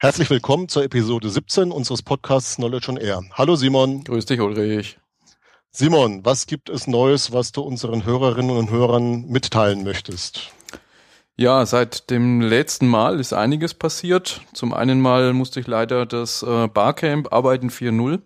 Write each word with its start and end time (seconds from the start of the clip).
Herzlich 0.00 0.30
willkommen 0.30 0.68
zur 0.68 0.84
Episode 0.84 1.28
17 1.28 1.72
unseres 1.72 2.02
Podcasts 2.02 2.54
Knowledge 2.54 2.88
on 2.88 2.98
Air. 2.98 3.24
Hallo 3.32 3.56
Simon. 3.56 4.04
Grüß 4.04 4.26
dich, 4.26 4.40
Ulrich. 4.40 4.96
Simon, 5.72 6.24
was 6.24 6.46
gibt 6.46 6.68
es 6.68 6.86
Neues, 6.86 7.32
was 7.32 7.50
du 7.50 7.62
unseren 7.62 8.04
Hörerinnen 8.04 8.56
und 8.56 8.70
Hörern 8.70 9.26
mitteilen 9.26 9.82
möchtest? 9.82 10.52
Ja, 11.36 11.66
seit 11.66 12.10
dem 12.10 12.40
letzten 12.40 12.86
Mal 12.86 13.18
ist 13.18 13.32
einiges 13.32 13.74
passiert. 13.74 14.42
Zum 14.52 14.72
einen 14.72 15.00
mal 15.00 15.32
musste 15.32 15.58
ich 15.58 15.66
leider 15.66 16.06
das 16.06 16.44
äh, 16.44 16.68
Barcamp 16.68 17.32
Arbeiten 17.32 17.68
4.0, 17.68 18.20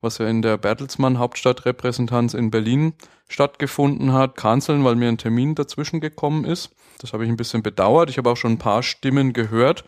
was 0.00 0.18
ja 0.18 0.26
in 0.26 0.42
der 0.42 0.58
Bertelsmann 0.58 1.20
Hauptstadtrepräsentanz 1.20 2.34
in 2.34 2.50
Berlin 2.50 2.94
stattgefunden 3.28 4.12
hat, 4.12 4.34
canceln, 4.34 4.82
weil 4.82 4.96
mir 4.96 5.08
ein 5.08 5.18
Termin 5.18 5.54
dazwischen 5.54 6.00
gekommen 6.00 6.44
ist. 6.44 6.74
Das 6.98 7.12
habe 7.12 7.24
ich 7.24 7.30
ein 7.30 7.36
bisschen 7.36 7.62
bedauert. 7.62 8.10
Ich 8.10 8.18
habe 8.18 8.28
auch 8.28 8.36
schon 8.36 8.54
ein 8.54 8.58
paar 8.58 8.82
Stimmen 8.82 9.32
gehört, 9.32 9.84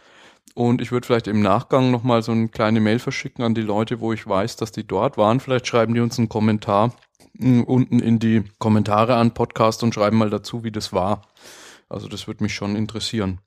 und 0.55 0.81
ich 0.81 0.93
würde 0.93 1.07
vielleicht 1.07 1.27
im 1.27 1.43
Nachgang 1.43 1.91
nochmal 1.91 2.23
so 2.23 2.33
eine 2.33 2.49
kleine 2.49 2.81
Mail 2.81 3.01
verschicken 3.01 3.45
an 3.45 3.55
die 3.55 3.63
Leute, 3.63 4.01
wo 4.01 4.13
ich 4.13 4.27
weiß, 4.27 4.57
dass 4.57 4.71
die 4.71 4.87
dort 4.87 5.17
waren. 5.17 5.41
Vielleicht 5.41 5.67
schreiben 5.67 5.95
die 5.95 6.01
uns 6.01 6.19
einen 6.19 6.29
Kommentar 6.29 6.95
mm, 7.35 7.63
unten 7.63 7.99
in 7.99 8.21
die 8.21 8.45
Kommentare 8.59 9.17
an 9.17 9.35
Podcast 9.35 9.83
und 9.83 9.95
schreiben 9.95 10.17
mal 10.17 10.31
dazu, 10.31 10.63
wie 10.63 10.71
das 10.71 10.93
war. 10.93 11.23
Also 11.89 12.09
das 12.09 12.29
würde 12.29 12.45
mich 12.45 12.55
schon 12.55 12.77
interessieren. 12.77 13.41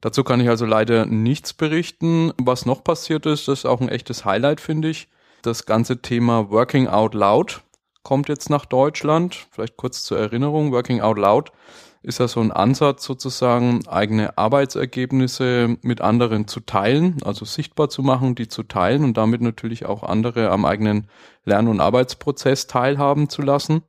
Dazu 0.00 0.24
kann 0.24 0.40
ich 0.40 0.48
also 0.48 0.66
leider 0.66 1.06
nichts 1.06 1.52
berichten. 1.52 2.32
Was 2.38 2.66
noch 2.66 2.82
passiert 2.82 3.26
ist, 3.26 3.48
das 3.48 3.60
ist 3.60 3.64
auch 3.64 3.80
ein 3.80 3.88
echtes 3.88 4.24
Highlight, 4.24 4.60
finde 4.60 4.88
ich. 4.88 5.08
Das 5.42 5.66
ganze 5.66 6.02
Thema 6.02 6.50
Working 6.50 6.88
Out 6.88 7.14
Loud 7.14 7.62
kommt 8.02 8.28
jetzt 8.28 8.50
nach 8.50 8.64
Deutschland. 8.64 9.46
Vielleicht 9.50 9.76
kurz 9.76 10.02
zur 10.02 10.18
Erinnerung. 10.18 10.72
Working 10.72 11.00
Out 11.00 11.18
Loud 11.18 11.52
ist 12.02 12.20
ja 12.20 12.28
so 12.28 12.40
ein 12.40 12.52
Ansatz 12.52 13.04
sozusagen, 13.04 13.86
eigene 13.86 14.38
Arbeitsergebnisse 14.38 15.76
mit 15.82 16.00
anderen 16.00 16.46
zu 16.46 16.60
teilen, 16.60 17.18
also 17.24 17.44
sichtbar 17.44 17.88
zu 17.88 18.02
machen, 18.02 18.34
die 18.34 18.48
zu 18.48 18.62
teilen 18.62 19.04
und 19.04 19.16
damit 19.16 19.40
natürlich 19.40 19.86
auch 19.86 20.02
andere 20.02 20.50
am 20.50 20.64
eigenen 20.64 21.08
Lern- 21.44 21.68
und 21.68 21.80
Arbeitsprozess 21.80 22.66
teilhaben 22.66 23.28
zu 23.28 23.42
lassen. 23.42 23.82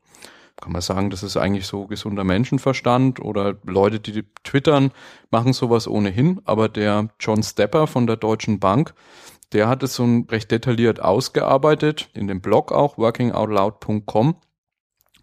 Kann 0.60 0.74
man 0.74 0.82
sagen, 0.82 1.10
das 1.10 1.24
ist 1.24 1.38
eigentlich 1.38 1.68
so 1.68 1.88
gesunder 1.88 2.26
Menschenverstand 2.26 3.22
oder 3.22 3.56
Leute, 3.64 4.02
die 4.02 4.26
twittern, 4.44 4.92
machen 5.32 5.54
sowas 5.54 5.88
ohnehin. 5.88 6.42
Aber 6.44 6.68
der 6.68 7.10
John 7.20 7.44
Stepper 7.44 7.88
von 7.88 8.08
der 8.08 8.18
Deutschen 8.18 8.60
Bank, 8.60 8.94
der 9.54 9.70
hat 9.70 9.84
es 9.84 9.96
so 9.96 10.06
recht 10.30 10.52
detailliert 10.52 11.02
ausgearbeitet, 11.02 12.10
in 12.14 12.28
dem 12.28 12.42
Blog 12.42 12.74
auch, 12.74 12.98
workingoutloud.com 12.98 14.36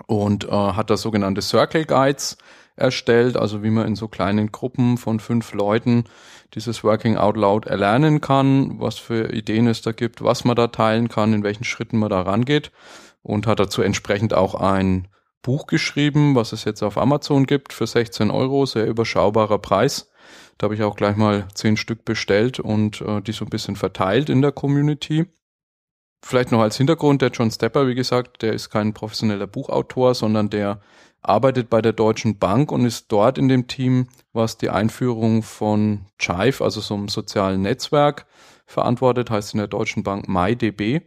und 0.06 0.44
äh, 0.44 0.50
hat 0.50 0.89
da 0.89 0.96
sogenannte 0.96 1.42
Circle 1.42 1.84
Guides 1.84 2.39
erstellt, 2.77 3.36
also 3.36 3.62
wie 3.62 3.70
man 3.70 3.86
in 3.86 3.96
so 3.96 4.08
kleinen 4.08 4.52
Gruppen 4.52 4.98
von 4.98 5.19
fünf 5.19 5.52
Leuten 5.52 6.05
dieses 6.55 6.84
Working 6.84 7.16
Out 7.16 7.36
Loud 7.36 7.66
erlernen 7.66 8.20
kann, 8.20 8.78
was 8.78 8.98
für 8.98 9.33
Ideen 9.33 9.66
es 9.66 9.83
da 9.83 9.92
gibt, 9.92 10.22
was 10.22 10.44
man 10.44 10.56
da 10.56 10.68
teilen 10.68 11.08
kann, 11.08 11.33
in 11.33 11.42
welchen 11.42 11.64
Schritten 11.64 11.98
man 11.98 12.10
da 12.10 12.20
rangeht 12.22 12.70
und 13.22 13.46
hat 13.46 13.58
dazu 13.58 13.83
entsprechend 13.83 14.34
auch 14.34 14.55
ein 14.55 15.08
Buch 15.42 15.66
geschrieben, 15.66 16.34
was 16.34 16.52
es 16.52 16.64
jetzt 16.64 16.83
auf 16.83 16.98
Amazon 16.98 17.46
gibt 17.46 17.72
für 17.72 17.86
16 17.86 18.30
Euro, 18.30 18.66
sehr 18.66 18.86
überschaubarer 18.86 19.58
Preis. 19.58 20.11
Da 20.58 20.64
habe 20.64 20.74
ich 20.74 20.83
auch 20.83 20.96
gleich 20.96 21.16
mal 21.16 21.46
zehn 21.55 21.77
Stück 21.77 22.05
bestellt 22.05 22.58
und 22.58 23.00
äh, 23.00 23.20
die 23.20 23.33
so 23.33 23.44
ein 23.44 23.50
bisschen 23.50 23.77
verteilt 23.77 24.28
in 24.28 24.42
der 24.42 24.52
Community. 24.52 25.27
Vielleicht 26.22 26.50
noch 26.50 26.61
als 26.61 26.77
Hintergrund, 26.77 27.22
der 27.22 27.30
John 27.30 27.50
Stepper, 27.50 27.86
wie 27.86 27.94
gesagt, 27.94 28.42
der 28.42 28.55
ist 28.55 28.70
kein 28.70 28.94
professioneller 28.94 29.46
Buchautor, 29.46 30.14
sondern 30.14 30.50
der 30.50 30.80
arbeitet 31.22 31.70
bei 31.70 31.83
der 31.83 31.92
Deutschen 31.92 32.39
Bank 32.39 32.70
und 32.70 32.84
ist 32.84 33.06
dort 33.09 33.39
in 33.39 33.48
dem 33.48 33.67
Team, 33.67 34.09
was 34.33 34.59
die 34.59 34.70
Einführung 34.70 35.42
von 35.42 36.06
Chive, 36.19 36.62
also 36.62 36.81
so 36.81 36.95
einem 36.95 37.08
sozialen 37.08 37.62
Netzwerk, 37.62 38.27
verantwortet, 38.67 39.31
heißt 39.31 39.55
in 39.55 39.58
der 39.58 39.69
Deutschen 39.69 40.03
Bank 40.03 40.28
MyDB. 40.28 41.03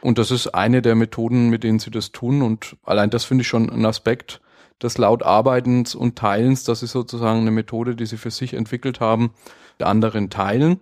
Und 0.00 0.18
das 0.18 0.30
ist 0.30 0.48
eine 0.48 0.82
der 0.82 0.94
Methoden, 0.94 1.48
mit 1.48 1.64
denen 1.64 1.78
sie 1.78 1.90
das 1.90 2.12
tun. 2.12 2.42
Und 2.42 2.76
allein 2.84 3.10
das 3.10 3.24
finde 3.24 3.42
ich 3.42 3.48
schon 3.48 3.70
ein 3.70 3.86
Aspekt 3.86 4.40
des 4.82 4.98
Lautarbeitens 4.98 5.94
und 5.94 6.16
Teilens. 6.16 6.64
Das 6.64 6.82
ist 6.82 6.92
sozusagen 6.92 7.40
eine 7.40 7.50
Methode, 7.50 7.96
die 7.96 8.06
sie 8.06 8.18
für 8.18 8.30
sich 8.30 8.54
entwickelt 8.54 9.00
haben, 9.00 9.32
der 9.80 9.86
anderen 9.86 10.28
teilen. 10.30 10.80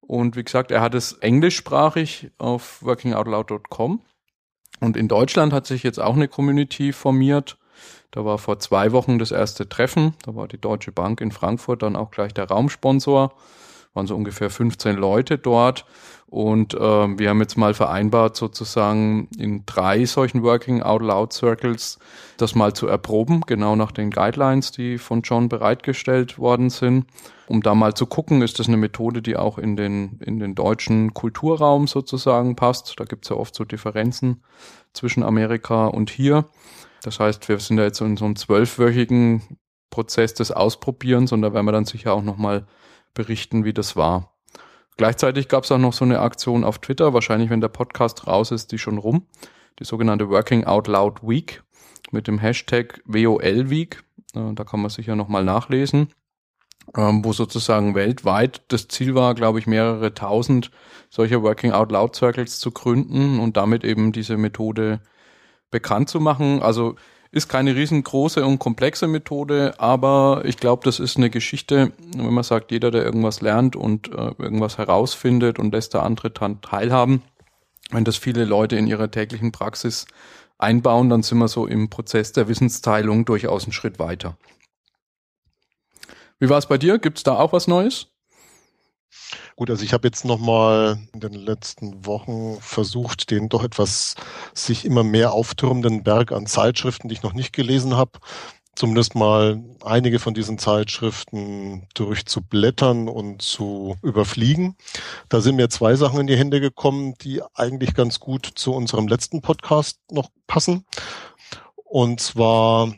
Und 0.00 0.36
wie 0.36 0.44
gesagt, 0.44 0.70
er 0.70 0.80
hat 0.80 0.94
es 0.94 1.14
englischsprachig 1.14 2.30
auf 2.38 2.82
workingoutloud.com. 2.82 4.00
Und 4.80 4.96
in 4.96 5.08
Deutschland 5.08 5.52
hat 5.52 5.66
sich 5.66 5.82
jetzt 5.82 6.00
auch 6.00 6.14
eine 6.14 6.28
Community 6.28 6.92
formiert, 6.92 7.56
da 8.10 8.24
war 8.24 8.38
vor 8.38 8.58
zwei 8.58 8.92
Wochen 8.92 9.18
das 9.18 9.30
erste 9.30 9.68
Treffen. 9.68 10.14
Da 10.24 10.34
war 10.34 10.46
die 10.46 10.60
Deutsche 10.60 10.92
Bank 10.92 11.20
in 11.20 11.32
Frankfurt 11.32 11.82
dann 11.82 11.96
auch 11.96 12.10
gleich 12.10 12.34
der 12.34 12.48
Raumsponsor. 12.48 13.32
Waren 13.94 14.06
so 14.06 14.14
ungefähr 14.14 14.50
15 14.50 14.96
Leute 14.96 15.38
dort. 15.38 15.84
Und 16.32 16.72
äh, 16.72 16.78
wir 16.78 17.28
haben 17.28 17.40
jetzt 17.40 17.58
mal 17.58 17.74
vereinbart, 17.74 18.36
sozusagen 18.36 19.28
in 19.36 19.66
drei 19.66 20.06
solchen 20.06 20.42
Working 20.42 20.82
Out 20.82 21.02
Loud 21.02 21.32
Circles 21.34 21.98
das 22.38 22.54
mal 22.54 22.72
zu 22.72 22.86
erproben, 22.86 23.42
genau 23.46 23.76
nach 23.76 23.92
den 23.92 24.10
Guidelines, 24.10 24.72
die 24.72 24.96
von 24.96 25.20
John 25.20 25.50
bereitgestellt 25.50 26.38
worden 26.38 26.70
sind, 26.70 27.04
um 27.48 27.60
da 27.62 27.74
mal 27.74 27.92
zu 27.92 28.06
gucken, 28.06 28.40
ist 28.40 28.58
das 28.58 28.68
eine 28.68 28.78
Methode, 28.78 29.20
die 29.20 29.36
auch 29.36 29.58
in 29.58 29.76
den, 29.76 30.20
in 30.24 30.38
den 30.38 30.54
deutschen 30.54 31.12
Kulturraum 31.12 31.86
sozusagen 31.86 32.56
passt. 32.56 32.94
Da 32.98 33.04
gibt's 33.04 33.28
ja 33.28 33.36
oft 33.36 33.54
so 33.54 33.64
Differenzen 33.64 34.42
zwischen 34.94 35.22
Amerika 35.22 35.86
und 35.86 36.08
hier. 36.08 36.46
Das 37.02 37.18
heißt, 37.18 37.48
wir 37.48 37.58
sind 37.58 37.76
da 37.76 37.84
jetzt 37.84 38.00
in 38.00 38.16
so 38.16 38.24
einem 38.24 38.36
zwölfwöchigen 38.36 39.58
Prozess 39.90 40.34
des 40.34 40.52
Ausprobierens 40.52 41.32
und 41.32 41.42
da 41.42 41.52
werden 41.52 41.66
wir 41.66 41.72
dann 41.72 41.84
sicher 41.84 42.14
auch 42.14 42.22
nochmal 42.22 42.66
berichten, 43.14 43.64
wie 43.64 43.72
das 43.72 43.96
war. 43.96 44.32
Gleichzeitig 44.96 45.48
gab 45.48 45.64
es 45.64 45.72
auch 45.72 45.78
noch 45.78 45.92
so 45.92 46.04
eine 46.04 46.20
Aktion 46.20 46.64
auf 46.64 46.78
Twitter, 46.78 47.14
wahrscheinlich 47.14 47.50
wenn 47.50 47.60
der 47.60 47.68
Podcast 47.68 48.26
raus 48.26 48.50
ist, 48.50 48.72
die 48.72 48.78
schon 48.78 48.98
rum, 48.98 49.26
die 49.78 49.84
sogenannte 49.84 50.28
Working 50.28 50.64
Out 50.64 50.86
Loud 50.86 51.22
Week 51.22 51.62
mit 52.10 52.26
dem 52.26 52.38
Hashtag 52.38 53.00
WOL 53.04 53.70
Week. 53.70 54.02
Äh, 54.34 54.52
da 54.54 54.64
kann 54.64 54.80
man 54.80 54.90
sicher 54.90 55.16
nochmal 55.16 55.44
nachlesen, 55.44 56.08
ähm, 56.96 57.24
wo 57.24 57.32
sozusagen 57.32 57.94
weltweit 57.94 58.62
das 58.68 58.88
Ziel 58.88 59.14
war, 59.14 59.34
glaube 59.34 59.58
ich, 59.58 59.66
mehrere 59.66 60.14
tausend 60.14 60.70
solcher 61.10 61.42
Working 61.42 61.72
Out 61.72 61.90
Loud 61.90 62.14
Circles 62.14 62.58
zu 62.60 62.70
gründen 62.70 63.40
und 63.40 63.56
damit 63.56 63.84
eben 63.84 64.12
diese 64.12 64.36
Methode 64.36 65.00
bekannt 65.72 66.08
zu 66.08 66.20
machen. 66.20 66.62
Also 66.62 66.94
ist 67.32 67.48
keine 67.48 67.74
riesengroße 67.74 68.44
und 68.44 68.58
komplexe 68.58 69.08
Methode, 69.08 69.74
aber 69.78 70.42
ich 70.44 70.58
glaube, 70.58 70.84
das 70.84 71.00
ist 71.00 71.16
eine 71.16 71.30
Geschichte, 71.30 71.92
wenn 72.14 72.32
man 72.32 72.44
sagt, 72.44 72.70
jeder, 72.70 72.90
der 72.90 73.04
irgendwas 73.04 73.40
lernt 73.40 73.74
und 73.74 74.08
äh, 74.08 74.34
irgendwas 74.38 74.76
herausfindet 74.78 75.58
und 75.58 75.72
lässt 75.72 75.94
der 75.94 76.02
andere 76.02 76.30
dann 76.30 76.60
teilhaben, 76.60 77.22
wenn 77.90 78.04
das 78.04 78.18
viele 78.18 78.44
Leute 78.44 78.76
in 78.76 78.86
ihrer 78.86 79.10
täglichen 79.10 79.50
Praxis 79.50 80.06
einbauen, 80.58 81.08
dann 81.08 81.22
sind 81.22 81.38
wir 81.38 81.48
so 81.48 81.66
im 81.66 81.88
Prozess 81.88 82.32
der 82.32 82.48
Wissensteilung 82.48 83.24
durchaus 83.24 83.64
einen 83.64 83.72
Schritt 83.72 83.98
weiter. 83.98 84.36
Wie 86.38 86.50
war 86.50 86.58
es 86.58 86.66
bei 86.66 86.76
dir? 86.76 86.98
Gibt 86.98 87.16
es 87.18 87.24
da 87.24 87.36
auch 87.36 87.54
was 87.54 87.66
Neues? 87.66 88.08
Gut, 89.56 89.70
also 89.70 89.84
ich 89.84 89.92
habe 89.92 90.08
jetzt 90.08 90.24
nochmal 90.24 90.98
in 91.12 91.20
den 91.20 91.34
letzten 91.34 92.06
Wochen 92.06 92.58
versucht, 92.60 93.30
den 93.30 93.48
doch 93.48 93.62
etwas 93.62 94.14
sich 94.54 94.84
immer 94.84 95.04
mehr 95.04 95.32
auftürmenden 95.32 96.02
Berg 96.02 96.32
an 96.32 96.46
Zeitschriften, 96.46 97.08
die 97.08 97.14
ich 97.14 97.22
noch 97.22 97.34
nicht 97.34 97.52
gelesen 97.52 97.96
habe, 97.96 98.12
zumindest 98.74 99.14
mal 99.14 99.62
einige 99.84 100.18
von 100.18 100.32
diesen 100.32 100.58
Zeitschriften 100.58 101.86
durchzublättern 101.94 103.08
und 103.08 103.42
zu 103.42 103.96
überfliegen. 104.02 104.76
Da 105.28 105.40
sind 105.40 105.56
mir 105.56 105.68
zwei 105.68 105.96
Sachen 105.96 106.20
in 106.20 106.26
die 106.26 106.36
Hände 106.36 106.60
gekommen, 106.60 107.14
die 107.20 107.42
eigentlich 107.54 107.94
ganz 107.94 108.20
gut 108.20 108.50
zu 108.54 108.72
unserem 108.72 109.06
letzten 109.06 109.42
Podcast 109.42 109.98
noch 110.10 110.30
passen. 110.46 110.86
Und 111.84 112.20
zwar 112.20 112.90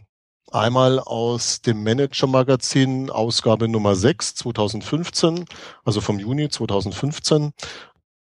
Einmal 0.55 1.01
aus 1.01 1.63
dem 1.63 1.83
Manager-Magazin, 1.83 3.11
Ausgabe 3.11 3.67
Nummer 3.67 3.97
6, 3.97 4.37
2015, 4.37 5.47
also 5.85 6.01
vom 6.01 6.21
Juni 6.21 6.49
2015. 6.49 7.51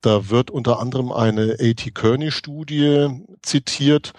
Da 0.01 0.31
wird 0.31 0.51
unter 0.51 0.81
anderem 0.81 1.13
eine 1.13 1.57
A.T. 1.61 1.91
Kearney-Studie 1.91 3.23
zitiert, 3.43 4.15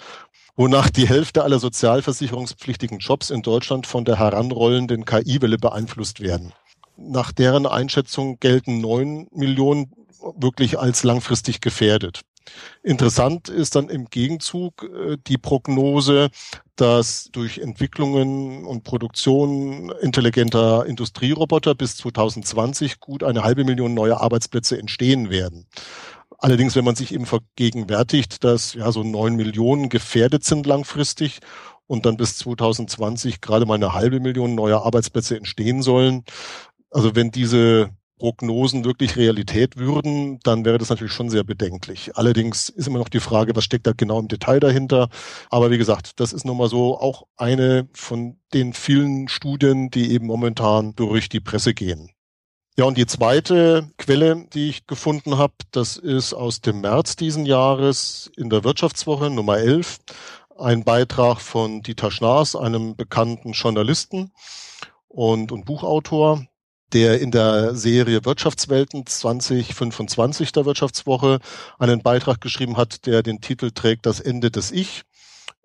wonach 0.55 0.91
die 0.91 1.09
Hälfte 1.09 1.43
aller 1.43 1.57
sozialversicherungspflichtigen 1.57 2.99
Jobs 2.99 3.31
in 3.31 3.41
Deutschland 3.41 3.87
von 3.87 4.05
der 4.05 4.19
heranrollenden 4.19 5.05
KI-Welle 5.05 5.57
beeinflusst 5.57 6.19
werden. 6.19 6.53
Nach 6.95 7.31
deren 7.31 7.65
Einschätzung 7.65 8.39
gelten 8.39 8.79
neun 8.79 9.27
Millionen 9.31 9.91
wirklich 10.37 10.77
als 10.77 11.01
langfristig 11.01 11.61
gefährdet. 11.61 12.21
Interessant 12.81 13.49
ist 13.49 13.75
dann 13.75 13.89
im 13.89 14.05
Gegenzug 14.05 14.83
äh, 14.83 15.17
die 15.27 15.37
Prognose, 15.37 16.29
dass 16.75 17.29
durch 17.31 17.59
Entwicklungen 17.59 18.65
und 18.65 18.83
Produktion 18.83 19.91
intelligenter 20.01 20.85
Industrieroboter 20.85 21.75
bis 21.75 21.97
2020 21.97 22.99
gut 22.99 23.23
eine 23.23 23.43
halbe 23.43 23.63
Million 23.63 23.93
neue 23.93 24.19
Arbeitsplätze 24.19 24.77
entstehen 24.77 25.29
werden. 25.29 25.67
Allerdings, 26.39 26.75
wenn 26.75 26.83
man 26.83 26.95
sich 26.95 27.13
eben 27.13 27.25
vergegenwärtigt, 27.25 28.43
dass 28.43 28.73
ja 28.73 28.91
so 28.91 29.03
neun 29.03 29.35
Millionen 29.35 29.87
gefährdet 29.87 30.43
sind 30.43 30.65
langfristig 30.65 31.39
und 31.87 32.05
dann 32.05 32.17
bis 32.17 32.37
2020 32.37 33.39
gerade 33.39 33.65
mal 33.65 33.75
eine 33.75 33.93
halbe 33.93 34.19
Million 34.19 34.55
neue 34.55 34.81
Arbeitsplätze 34.81 35.37
entstehen 35.37 35.81
sollen. 35.81 36.23
Also 36.91 37.15
wenn 37.15 37.31
diese 37.31 37.91
Prognosen 38.23 38.85
wirklich 38.85 39.17
Realität 39.17 39.75
würden, 39.75 40.39
dann 40.43 40.63
wäre 40.63 40.77
das 40.77 40.87
natürlich 40.87 41.11
schon 41.11 41.29
sehr 41.29 41.43
bedenklich. 41.43 42.15
Allerdings 42.15 42.69
ist 42.69 42.87
immer 42.87 42.99
noch 42.99 43.09
die 43.09 43.19
Frage, 43.19 43.53
was 43.53 43.65
steckt 43.65 43.85
da 43.85 43.91
genau 43.91 44.17
im 44.17 44.29
Detail 44.29 44.61
dahinter. 44.61 45.09
Aber 45.49 45.71
wie 45.71 45.77
gesagt, 45.77 46.21
das 46.21 46.31
ist 46.31 46.45
nun 46.45 46.55
mal 46.55 46.69
so 46.69 46.97
auch 46.97 47.27
eine 47.35 47.89
von 47.91 48.37
den 48.53 48.71
vielen 48.71 49.27
Studien, 49.27 49.91
die 49.91 50.13
eben 50.13 50.25
momentan 50.25 50.95
durch 50.95 51.27
die 51.27 51.41
Presse 51.41 51.73
gehen. 51.73 52.11
Ja, 52.77 52.85
und 52.85 52.97
die 52.97 53.07
zweite 53.07 53.91
Quelle, 53.97 54.47
die 54.53 54.69
ich 54.69 54.87
gefunden 54.87 55.37
habe, 55.37 55.55
das 55.71 55.97
ist 55.97 56.33
aus 56.33 56.61
dem 56.61 56.79
März 56.79 57.17
diesen 57.17 57.45
Jahres 57.45 58.31
in 58.37 58.49
der 58.49 58.63
Wirtschaftswoche 58.63 59.31
Nummer 59.31 59.57
11, 59.57 59.99
ein 60.57 60.85
Beitrag 60.85 61.41
von 61.41 61.81
Dieter 61.81 62.09
Schnaas, 62.09 62.55
einem 62.55 62.95
bekannten 62.95 63.51
Journalisten 63.51 64.31
und, 65.09 65.51
und 65.51 65.65
Buchautor, 65.65 66.47
der 66.93 67.19
in 67.19 67.31
der 67.31 67.75
Serie 67.75 68.23
Wirtschaftswelten 68.23 69.05
2025 69.05 70.51
der 70.51 70.65
Wirtschaftswoche 70.65 71.39
einen 71.79 72.01
Beitrag 72.03 72.39
geschrieben 72.41 72.77
hat, 72.77 73.05
der 73.05 73.23
den 73.23 73.41
Titel 73.41 73.71
trägt 73.71 74.05
Das 74.05 74.19
Ende 74.19 74.51
des 74.51 74.71
Ich. 74.71 75.01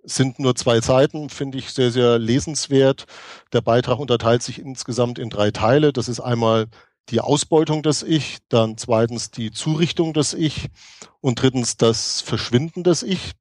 sind 0.05 0.39
nur 0.39 0.55
zwei 0.55 0.81
Seiten, 0.81 1.29
finde 1.29 1.59
ich 1.59 1.71
sehr, 1.71 1.91
sehr 1.91 2.19
lesenswert. 2.19 3.05
Der 3.53 3.61
Beitrag 3.61 3.99
unterteilt 3.99 4.43
sich 4.43 4.59
insgesamt 4.59 5.19
in 5.19 5.29
drei 5.29 5.51
Teile. 5.51 5.93
Das 5.93 6.09
ist 6.09 6.21
einmal 6.21 6.67
die 7.11 7.21
Ausbeutung 7.21 7.83
des 7.83 8.03
Ich, 8.03 8.39
dann 8.49 8.77
zweitens 8.79 9.31
die 9.31 9.51
Zurichtung 9.51 10.15
des 10.15 10.35
Ich 10.35 10.69
und 11.21 11.43
drittens 11.43 11.77
das 11.77 12.21
Verschwinden 12.21 12.85
des 12.85 13.03
Ich. 13.03 13.33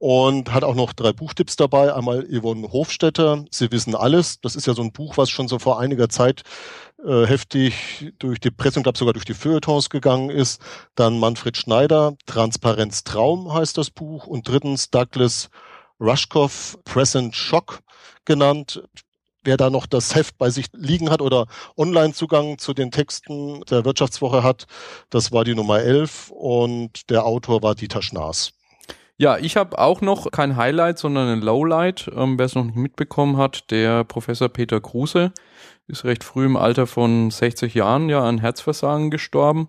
Und 0.00 0.52
hat 0.52 0.62
auch 0.62 0.76
noch 0.76 0.92
drei 0.92 1.12
Buchtipps 1.12 1.56
dabei. 1.56 1.92
Einmal 1.92 2.24
Yvonne 2.30 2.70
Hofstetter, 2.70 3.44
Sie 3.50 3.72
wissen 3.72 3.96
alles. 3.96 4.40
Das 4.40 4.54
ist 4.54 4.68
ja 4.68 4.74
so 4.74 4.82
ein 4.82 4.92
Buch, 4.92 5.16
was 5.16 5.28
schon 5.28 5.48
so 5.48 5.58
vor 5.58 5.80
einiger 5.80 6.08
Zeit 6.08 6.42
äh, 7.04 7.26
heftig 7.26 8.12
durch 8.18 8.40
die 8.40 8.50
Presse 8.50 8.78
und 8.78 8.82
glaube 8.84 8.98
sogar 8.98 9.12
durch 9.12 9.24
die 9.24 9.34
Feuilletons 9.34 9.90
gegangen 9.90 10.30
ist. 10.30 10.60
Dann 10.94 11.18
Manfred 11.18 11.56
Schneider, 11.56 12.14
Transparenz 12.26 13.04
Traum 13.04 13.52
heißt 13.52 13.78
das 13.78 13.90
Buch. 13.90 14.26
Und 14.26 14.48
drittens 14.48 14.90
Douglas 14.90 15.50
Rushkoff, 16.00 16.78
Present 16.84 17.34
Shock 17.34 17.80
genannt 18.24 18.82
wer 19.48 19.56
da 19.56 19.70
noch 19.70 19.86
das 19.86 20.14
Heft 20.14 20.36
bei 20.36 20.50
sich 20.50 20.66
liegen 20.74 21.10
hat 21.10 21.22
oder 21.22 21.46
Online-Zugang 21.76 22.58
zu 22.58 22.74
den 22.74 22.90
Texten 22.90 23.62
der 23.70 23.84
Wirtschaftswoche 23.86 24.42
hat, 24.42 24.66
das 25.08 25.32
war 25.32 25.44
die 25.44 25.54
Nummer 25.54 25.80
11 25.80 26.30
und 26.30 27.08
der 27.08 27.24
Autor 27.24 27.62
war 27.62 27.74
Dieter 27.74 28.02
Schnaas. 28.02 28.52
Ja, 29.16 29.38
ich 29.38 29.56
habe 29.56 29.78
auch 29.78 30.00
noch 30.00 30.30
kein 30.30 30.56
Highlight, 30.56 30.98
sondern 30.98 31.28
ein 31.28 31.40
Lowlight. 31.40 32.08
Ähm, 32.14 32.38
Wer 32.38 32.46
es 32.46 32.54
noch 32.54 32.64
nicht 32.64 32.76
mitbekommen 32.76 33.36
hat, 33.36 33.70
der 33.70 34.04
Professor 34.04 34.48
Peter 34.48 34.80
Kruse 34.80 35.32
ist 35.88 36.04
recht 36.04 36.22
früh 36.22 36.46
im 36.46 36.56
Alter 36.56 36.86
von 36.86 37.30
60 37.30 37.74
Jahren 37.74 38.08
ja 38.08 38.22
an 38.22 38.38
Herzversagen 38.38 39.10
gestorben. 39.10 39.68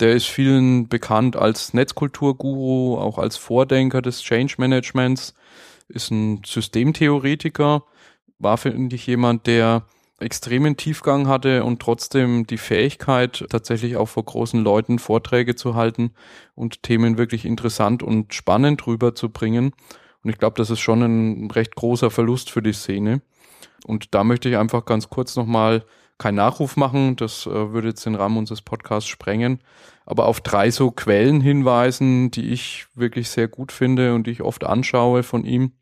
Der 0.00 0.12
ist 0.12 0.26
vielen 0.26 0.88
bekannt 0.88 1.36
als 1.36 1.74
Netzkulturguru, 1.74 2.96
auch 2.98 3.18
als 3.18 3.36
Vordenker 3.36 4.00
des 4.00 4.22
Change 4.22 4.54
Managements, 4.58 5.34
ist 5.88 6.10
ein 6.10 6.42
Systemtheoretiker 6.44 7.82
war, 8.38 8.56
finde 8.56 8.94
ich, 8.94 9.06
jemand, 9.06 9.46
der 9.46 9.84
extremen 10.20 10.76
Tiefgang 10.76 11.28
hatte 11.28 11.64
und 11.64 11.80
trotzdem 11.80 12.46
die 12.46 12.58
Fähigkeit, 12.58 13.44
tatsächlich 13.50 13.96
auch 13.96 14.08
vor 14.08 14.24
großen 14.24 14.62
Leuten 14.62 14.98
Vorträge 14.98 15.54
zu 15.54 15.74
halten 15.74 16.12
und 16.54 16.82
Themen 16.82 17.18
wirklich 17.18 17.44
interessant 17.44 18.02
und 18.02 18.34
spannend 18.34 18.86
rüberzubringen. 18.86 19.72
Und 20.24 20.30
ich 20.30 20.38
glaube, 20.38 20.56
das 20.56 20.70
ist 20.70 20.80
schon 20.80 21.02
ein 21.02 21.50
recht 21.50 21.76
großer 21.76 22.10
Verlust 22.10 22.50
für 22.50 22.62
die 22.62 22.72
Szene. 22.72 23.22
Und 23.86 24.14
da 24.14 24.24
möchte 24.24 24.48
ich 24.48 24.56
einfach 24.56 24.84
ganz 24.84 25.08
kurz 25.08 25.36
nochmal 25.36 25.84
keinen 26.18 26.34
Nachruf 26.34 26.76
machen, 26.76 27.14
das 27.16 27.46
äh, 27.46 27.72
würde 27.72 27.88
jetzt 27.88 28.04
den 28.04 28.16
Rahmen 28.16 28.38
unseres 28.38 28.60
Podcasts 28.60 29.08
sprengen, 29.08 29.60
aber 30.04 30.26
auf 30.26 30.40
drei 30.40 30.70
so 30.70 30.90
Quellen 30.90 31.40
hinweisen, 31.40 32.32
die 32.32 32.50
ich 32.50 32.86
wirklich 32.94 33.30
sehr 33.30 33.46
gut 33.46 33.70
finde 33.70 34.14
und 34.14 34.26
die 34.26 34.32
ich 34.32 34.42
oft 34.42 34.64
anschaue 34.64 35.22
von 35.22 35.44
ihm. 35.44 35.72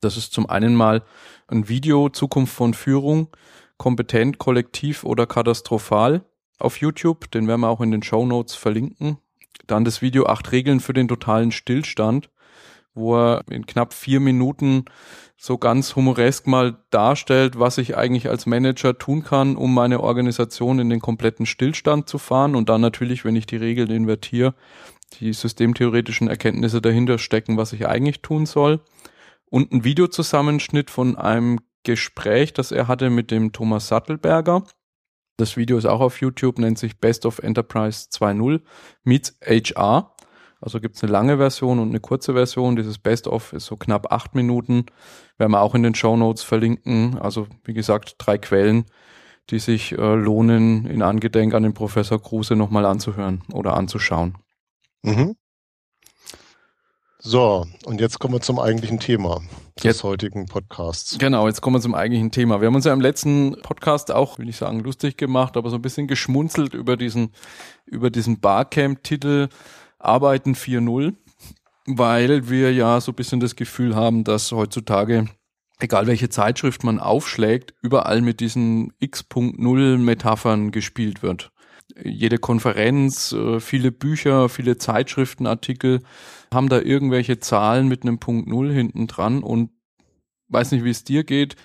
Das 0.00 0.16
ist 0.16 0.32
zum 0.32 0.48
einen 0.48 0.76
mal 0.76 1.02
ein 1.48 1.68
Video 1.68 2.08
Zukunft 2.08 2.54
von 2.54 2.74
Führung, 2.74 3.28
kompetent, 3.76 4.38
kollektiv 4.38 5.04
oder 5.04 5.26
katastrophal 5.26 6.24
auf 6.58 6.78
YouTube. 6.78 7.30
Den 7.30 7.48
werden 7.48 7.60
wir 7.60 7.68
auch 7.68 7.80
in 7.80 7.90
den 7.90 8.02
Show 8.02 8.24
Notes 8.24 8.54
verlinken. 8.54 9.18
Dann 9.66 9.84
das 9.84 10.02
Video 10.02 10.26
acht 10.26 10.52
Regeln 10.52 10.80
für 10.80 10.92
den 10.92 11.08
totalen 11.08 11.52
Stillstand, 11.52 12.30
wo 12.94 13.16
er 13.16 13.42
in 13.50 13.66
knapp 13.66 13.94
vier 13.94 14.20
Minuten 14.20 14.84
so 15.36 15.58
ganz 15.58 15.96
humoresk 15.96 16.46
mal 16.46 16.78
darstellt, 16.90 17.58
was 17.58 17.78
ich 17.78 17.96
eigentlich 17.96 18.28
als 18.28 18.46
Manager 18.46 18.96
tun 18.98 19.24
kann, 19.24 19.56
um 19.56 19.74
meine 19.74 20.00
Organisation 20.00 20.78
in 20.78 20.90
den 20.90 21.00
kompletten 21.00 21.46
Stillstand 21.46 22.08
zu 22.08 22.18
fahren 22.18 22.54
und 22.54 22.68
dann 22.68 22.80
natürlich, 22.80 23.24
wenn 23.24 23.36
ich 23.36 23.46
die 23.46 23.56
Regeln 23.56 23.90
invertiere, 23.90 24.54
die 25.20 25.32
systemtheoretischen 25.32 26.28
Erkenntnisse 26.28 26.80
dahinter 26.80 27.18
stecken, 27.18 27.56
was 27.56 27.72
ich 27.72 27.86
eigentlich 27.86 28.22
tun 28.22 28.46
soll 28.46 28.80
und 29.46 29.72
ein 29.72 29.84
Videozusammenschnitt 29.84 30.90
von 30.90 31.16
einem 31.16 31.60
Gespräch, 31.82 32.52
das 32.52 32.72
er 32.72 32.88
hatte 32.88 33.10
mit 33.10 33.30
dem 33.30 33.52
Thomas 33.52 33.88
Sattelberger. 33.88 34.64
Das 35.36 35.56
Video 35.56 35.76
ist 35.76 35.86
auch 35.86 36.00
auf 36.00 36.20
YouTube, 36.20 36.58
nennt 36.58 36.78
sich 36.78 37.00
Best 37.00 37.26
of 37.26 37.38
Enterprise 37.40 38.08
2.0 38.10 38.60
meets 39.02 39.36
HR. 39.44 40.11
Also 40.62 40.80
gibt 40.80 40.94
es 40.94 41.02
eine 41.02 41.10
lange 41.10 41.38
Version 41.38 41.80
und 41.80 41.88
eine 41.88 41.98
kurze 41.98 42.34
Version. 42.34 42.76
Dieses 42.76 42.96
Best 42.98 43.26
of 43.26 43.52
ist 43.52 43.66
so 43.66 43.76
knapp 43.76 44.12
acht 44.12 44.36
Minuten. 44.36 44.86
Werden 45.36 45.50
wir 45.50 45.60
auch 45.60 45.74
in 45.74 45.82
den 45.82 45.96
Show 45.96 46.16
Notes 46.16 46.44
verlinken. 46.44 47.18
Also 47.18 47.48
wie 47.64 47.74
gesagt, 47.74 48.14
drei 48.18 48.38
Quellen, 48.38 48.84
die 49.50 49.58
sich 49.58 49.92
äh, 49.92 50.14
lohnen, 50.14 50.86
in 50.86 51.02
Angedenk 51.02 51.52
an 51.54 51.64
den 51.64 51.74
Professor 51.74 52.22
Kruse 52.22 52.54
nochmal 52.54 52.86
anzuhören 52.86 53.42
oder 53.52 53.74
anzuschauen. 53.74 54.38
Mhm. 55.02 55.34
So, 57.24 57.66
und 57.84 58.00
jetzt 58.00 58.18
kommen 58.18 58.34
wir 58.34 58.40
zum 58.40 58.58
eigentlichen 58.58 58.98
Thema 58.98 59.42
des 59.76 59.84
jetzt, 59.84 60.02
heutigen 60.04 60.46
Podcasts. 60.46 61.18
Genau, 61.18 61.46
jetzt 61.46 61.60
kommen 61.60 61.76
wir 61.76 61.80
zum 61.80 61.94
eigentlichen 61.94 62.32
Thema. 62.32 62.60
Wir 62.60 62.66
haben 62.66 62.74
uns 62.74 62.84
ja 62.84 62.92
im 62.92 63.00
letzten 63.00 63.56
Podcast 63.62 64.12
auch, 64.12 64.38
will 64.38 64.48
ich 64.48 64.56
sagen, 64.56 64.80
lustig 64.80 65.16
gemacht, 65.16 65.56
aber 65.56 65.70
so 65.70 65.76
ein 65.76 65.82
bisschen 65.82 66.08
geschmunzelt 66.08 66.74
über 66.74 66.96
diesen, 66.96 67.30
über 67.86 68.10
diesen 68.10 68.40
Barcamp-Titel 68.40 69.48
Arbeiten 70.04 70.54
4.0, 70.54 71.14
weil 71.86 72.48
wir 72.48 72.72
ja 72.72 73.00
so 73.00 73.12
ein 73.12 73.16
bisschen 73.16 73.40
das 73.40 73.56
Gefühl 73.56 73.94
haben, 73.94 74.24
dass 74.24 74.52
heutzutage 74.52 75.26
egal 75.78 76.06
welche 76.06 76.28
Zeitschrift 76.28 76.84
man 76.84 77.00
aufschlägt, 77.00 77.74
überall 77.82 78.20
mit 78.20 78.38
diesen 78.38 78.92
X.0 79.00 79.98
Metaphern 79.98 80.70
gespielt 80.70 81.22
wird 81.24 81.52
jede 82.04 82.38
Konferenz, 82.38 83.32
äh, 83.32 83.60
viele 83.60 83.92
Bücher, 83.92 84.48
viele 84.48 84.78
Zeitschriftenartikel 84.78 86.00
haben 86.52 86.68
da 86.68 86.80
irgendwelche 86.80 87.38
Zahlen 87.38 87.88
mit 87.88 88.02
einem 88.02 88.18
Punkt 88.18 88.48
Null 88.48 88.72
hinten 88.72 89.06
dran 89.06 89.42
und 89.42 89.70
weiß 90.48 90.72
nicht, 90.72 90.84
wie 90.84 90.90
es 90.90 91.04
dir 91.04 91.24
geht. 91.24 91.56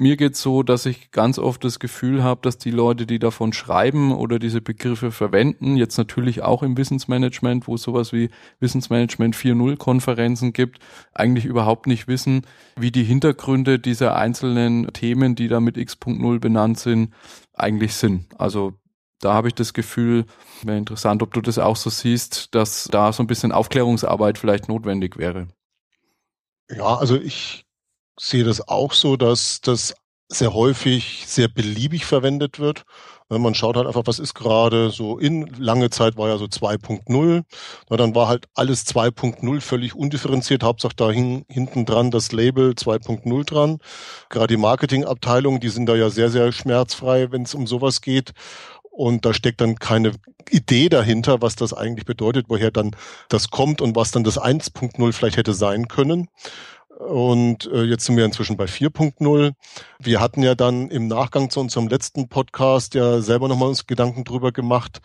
Mir 0.00 0.16
geht's 0.16 0.40
so, 0.40 0.62
dass 0.62 0.86
ich 0.86 1.10
ganz 1.10 1.38
oft 1.38 1.62
das 1.62 1.78
Gefühl 1.78 2.24
habe, 2.24 2.40
dass 2.40 2.56
die 2.56 2.70
Leute, 2.70 3.04
die 3.04 3.18
davon 3.18 3.52
schreiben 3.52 4.14
oder 4.14 4.38
diese 4.38 4.62
Begriffe 4.62 5.12
verwenden, 5.12 5.76
jetzt 5.76 5.98
natürlich 5.98 6.40
auch 6.40 6.62
im 6.62 6.78
Wissensmanagement, 6.78 7.68
wo 7.68 7.74
es 7.74 7.82
sowas 7.82 8.10
wie 8.14 8.30
Wissensmanagement 8.60 9.36
4.0 9.36 9.76
Konferenzen 9.76 10.54
gibt, 10.54 10.78
eigentlich 11.12 11.44
überhaupt 11.44 11.86
nicht 11.86 12.08
wissen, 12.08 12.46
wie 12.76 12.90
die 12.90 13.04
Hintergründe 13.04 13.78
dieser 13.78 14.16
einzelnen 14.16 14.90
Themen, 14.94 15.34
die 15.34 15.48
da 15.48 15.60
mit 15.60 15.76
X.0 15.76 16.38
benannt 16.38 16.78
sind, 16.78 17.12
eigentlich 17.52 17.92
sind. 17.92 18.24
Also 18.38 18.72
da 19.20 19.34
habe 19.34 19.48
ich 19.48 19.54
das 19.54 19.74
Gefühl, 19.74 20.24
wäre 20.62 20.78
interessant, 20.78 21.22
ob 21.22 21.34
du 21.34 21.42
das 21.42 21.58
auch 21.58 21.76
so 21.76 21.90
siehst, 21.90 22.54
dass 22.54 22.84
da 22.84 23.12
so 23.12 23.22
ein 23.22 23.26
bisschen 23.26 23.52
Aufklärungsarbeit 23.52 24.38
vielleicht 24.38 24.66
notwendig 24.66 25.18
wäre. 25.18 25.48
Ja, 26.70 26.96
also 26.96 27.16
ich 27.20 27.66
sehe 28.20 28.44
das 28.44 28.66
auch 28.68 28.92
so, 28.92 29.16
dass 29.16 29.60
das 29.60 29.94
sehr 30.28 30.54
häufig 30.54 31.24
sehr 31.26 31.48
beliebig 31.48 32.04
verwendet 32.04 32.60
wird. 32.60 32.84
Man 33.28 33.54
schaut 33.54 33.76
halt 33.76 33.86
einfach, 33.86 34.06
was 34.06 34.18
ist 34.18 34.34
gerade 34.34 34.90
so 34.90 35.16
in. 35.18 35.46
Lange 35.56 35.90
Zeit 35.90 36.16
war 36.16 36.28
ja 36.28 36.36
so 36.36 36.46
2.0. 36.46 37.44
Dann 37.88 38.14
war 38.14 38.26
halt 38.26 38.46
alles 38.54 38.86
2.0 38.86 39.60
völlig 39.60 39.94
undifferenziert. 39.94 40.64
Hauptsache 40.64 40.96
da 40.96 41.10
hinten 41.10 41.86
dran 41.86 42.10
das 42.10 42.32
Label 42.32 42.72
2.0 42.72 43.44
dran. 43.44 43.78
Gerade 44.30 44.54
die 44.54 44.60
Marketingabteilungen, 44.60 45.60
die 45.60 45.68
sind 45.68 45.86
da 45.86 45.94
ja 45.94 46.10
sehr, 46.10 46.30
sehr 46.30 46.50
schmerzfrei, 46.50 47.30
wenn 47.30 47.42
es 47.42 47.54
um 47.54 47.68
sowas 47.68 48.00
geht. 48.00 48.32
Und 48.90 49.24
da 49.24 49.32
steckt 49.32 49.60
dann 49.60 49.76
keine 49.76 50.12
Idee 50.50 50.88
dahinter, 50.88 51.40
was 51.40 51.54
das 51.54 51.72
eigentlich 51.72 52.06
bedeutet, 52.06 52.46
woher 52.48 52.72
dann 52.72 52.90
das 53.28 53.50
kommt 53.50 53.80
und 53.80 53.94
was 53.94 54.10
dann 54.10 54.24
das 54.24 54.40
1.0 54.40 55.12
vielleicht 55.12 55.36
hätte 55.36 55.54
sein 55.54 55.86
können. 55.86 56.28
Und 57.00 57.66
äh, 57.72 57.84
jetzt 57.84 58.04
sind 58.04 58.18
wir 58.18 58.26
inzwischen 58.26 58.58
bei 58.58 58.66
4.0. 58.66 59.52
Wir 59.98 60.20
hatten 60.20 60.42
ja 60.42 60.54
dann 60.54 60.90
im 60.90 61.08
Nachgang 61.08 61.48
zu 61.48 61.58
unserem 61.60 61.88
letzten 61.88 62.28
Podcast 62.28 62.94
ja 62.94 63.22
selber 63.22 63.48
nochmal 63.48 63.70
uns 63.70 63.86
Gedanken 63.86 64.24
drüber 64.24 64.52
gemacht, 64.52 65.00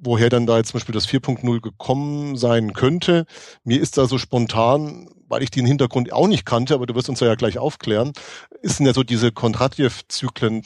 woher 0.00 0.30
dann 0.30 0.46
da 0.46 0.56
jetzt 0.56 0.70
zum 0.70 0.78
Beispiel 0.78 0.94
das 0.94 1.06
4.0 1.06 1.60
gekommen 1.60 2.36
sein 2.36 2.72
könnte. 2.72 3.26
Mir 3.64 3.82
ist 3.82 3.98
da 3.98 4.06
so 4.06 4.16
spontan, 4.16 5.10
weil 5.28 5.42
ich 5.42 5.50
den 5.50 5.66
Hintergrund 5.66 6.10
auch 6.10 6.26
nicht 6.26 6.46
kannte, 6.46 6.72
aber 6.72 6.86
du 6.86 6.94
wirst 6.94 7.10
uns 7.10 7.20
ja 7.20 7.34
gleich 7.34 7.58
aufklären, 7.58 8.14
ist 8.62 8.80
ja 8.80 8.94
so 8.94 9.02
diese 9.02 9.30
Kondratjew-Zyklen 9.30 10.62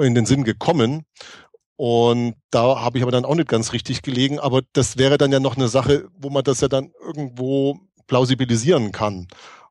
in 0.00 0.14
den 0.14 0.26
Sinn 0.26 0.44
gekommen. 0.44 1.06
Und 1.74 2.36
da 2.50 2.80
habe 2.80 2.98
ich 2.98 3.02
aber 3.02 3.12
dann 3.12 3.24
auch 3.24 3.34
nicht 3.34 3.48
ganz 3.48 3.72
richtig 3.72 4.02
gelegen. 4.02 4.38
Aber 4.38 4.62
das 4.74 4.96
wäre 4.96 5.18
dann 5.18 5.32
ja 5.32 5.40
noch 5.40 5.56
eine 5.56 5.66
Sache, 5.66 6.06
wo 6.16 6.30
man 6.30 6.44
das 6.44 6.60
ja 6.60 6.68
dann 6.68 6.92
irgendwo 7.04 7.80
plausibilisieren 8.06 8.92
kann. 8.92 9.28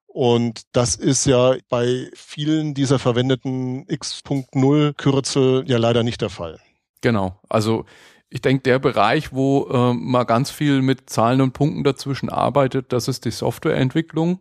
Und 0.07 0.61
das 0.71 0.95
ist 0.95 1.25
ja 1.25 1.55
bei 1.67 2.09
vielen 2.13 2.73
dieser 2.73 2.99
verwendeten 2.99 3.85
X.0 3.87 4.93
Kürzel 4.93 5.63
ja 5.67 5.77
leider 5.77 6.03
nicht 6.03 6.21
der 6.21 6.29
Fall. 6.29 6.59
Genau. 7.01 7.39
Also 7.49 7.85
ich 8.29 8.41
denke, 8.41 8.63
der 8.63 8.79
Bereich, 8.79 9.33
wo 9.33 9.67
äh, 9.67 9.93
man 9.93 10.25
ganz 10.25 10.51
viel 10.51 10.81
mit 10.81 11.09
Zahlen 11.09 11.41
und 11.41 11.53
Punkten 11.53 11.83
dazwischen 11.83 12.29
arbeitet, 12.29 12.93
das 12.93 13.07
ist 13.07 13.25
die 13.25 13.31
Softwareentwicklung. 13.31 14.39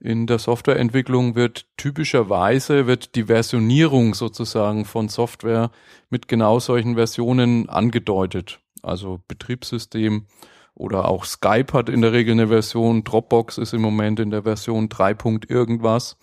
In 0.00 0.26
der 0.26 0.38
Softwareentwicklung 0.38 1.36
wird 1.36 1.66
typischerweise 1.76 2.86
wird 2.86 3.14
die 3.14 3.24
Versionierung 3.24 4.14
sozusagen 4.14 4.84
von 4.84 5.08
Software 5.08 5.70
mit 6.10 6.26
genau 6.26 6.58
solchen 6.58 6.96
Versionen 6.96 7.68
angedeutet. 7.68 8.60
Also 8.82 9.20
Betriebssystem 9.28 10.26
oder 10.74 11.08
auch 11.08 11.24
Skype 11.24 11.72
hat 11.72 11.88
in 11.88 12.00
der 12.00 12.12
Regel 12.12 12.32
eine 12.32 12.48
Version, 12.48 13.04
Dropbox 13.04 13.58
ist 13.58 13.74
im 13.74 13.82
Moment 13.82 14.20
in 14.20 14.30
der 14.30 14.42
Version 14.42 14.88
3. 14.88 15.16
irgendwas. 15.48 16.16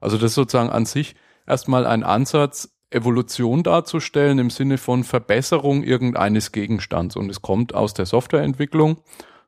Also 0.00 0.16
das 0.16 0.30
ist 0.30 0.34
sozusagen 0.34 0.70
an 0.70 0.86
sich 0.86 1.16
erstmal 1.46 1.86
ein 1.86 2.04
Ansatz, 2.04 2.74
Evolution 2.90 3.62
darzustellen 3.62 4.38
im 4.38 4.50
Sinne 4.50 4.78
von 4.78 5.04
Verbesserung 5.04 5.82
irgendeines 5.82 6.52
Gegenstands. 6.52 7.16
Und 7.16 7.28
es 7.28 7.42
kommt 7.42 7.74
aus 7.74 7.92
der 7.92 8.06
Softwareentwicklung. 8.06 9.02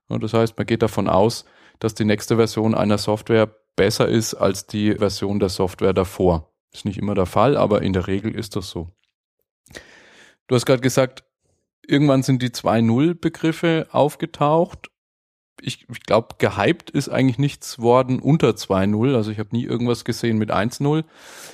Das 0.08 0.34
heißt, 0.34 0.58
man 0.58 0.66
geht 0.66 0.82
davon 0.82 1.08
aus, 1.08 1.44
dass 1.78 1.94
die 1.94 2.04
nächste 2.04 2.36
Version 2.36 2.74
einer 2.74 2.98
Software 2.98 3.54
besser 3.76 4.08
ist 4.08 4.34
als 4.34 4.66
die 4.66 4.94
Version 4.94 5.38
der 5.38 5.48
Software 5.48 5.94
davor. 5.94 6.52
Ist 6.72 6.84
nicht 6.84 6.98
immer 6.98 7.14
der 7.14 7.26
Fall, 7.26 7.56
aber 7.56 7.82
in 7.82 7.92
der 7.92 8.08
Regel 8.08 8.34
ist 8.34 8.56
das 8.56 8.68
so. 8.68 8.90
Du 10.48 10.54
hast 10.54 10.66
gerade 10.66 10.82
gesagt, 10.82 11.24
irgendwann 11.86 12.22
sind 12.22 12.42
die 12.42 12.50
2.0-Begriffe 12.50 13.88
aufgetaucht. 13.90 14.90
Ich, 15.62 15.86
ich 15.90 16.00
glaube, 16.00 16.36
gehypt 16.38 16.88
ist 16.90 17.10
eigentlich 17.10 17.38
nichts 17.38 17.78
worden 17.78 18.18
unter 18.18 18.50
2.0. 18.50 19.14
Also 19.14 19.30
ich 19.30 19.38
habe 19.38 19.50
nie 19.52 19.64
irgendwas 19.64 20.04
gesehen 20.04 20.38
mit 20.38 20.50
1.0. 20.50 21.04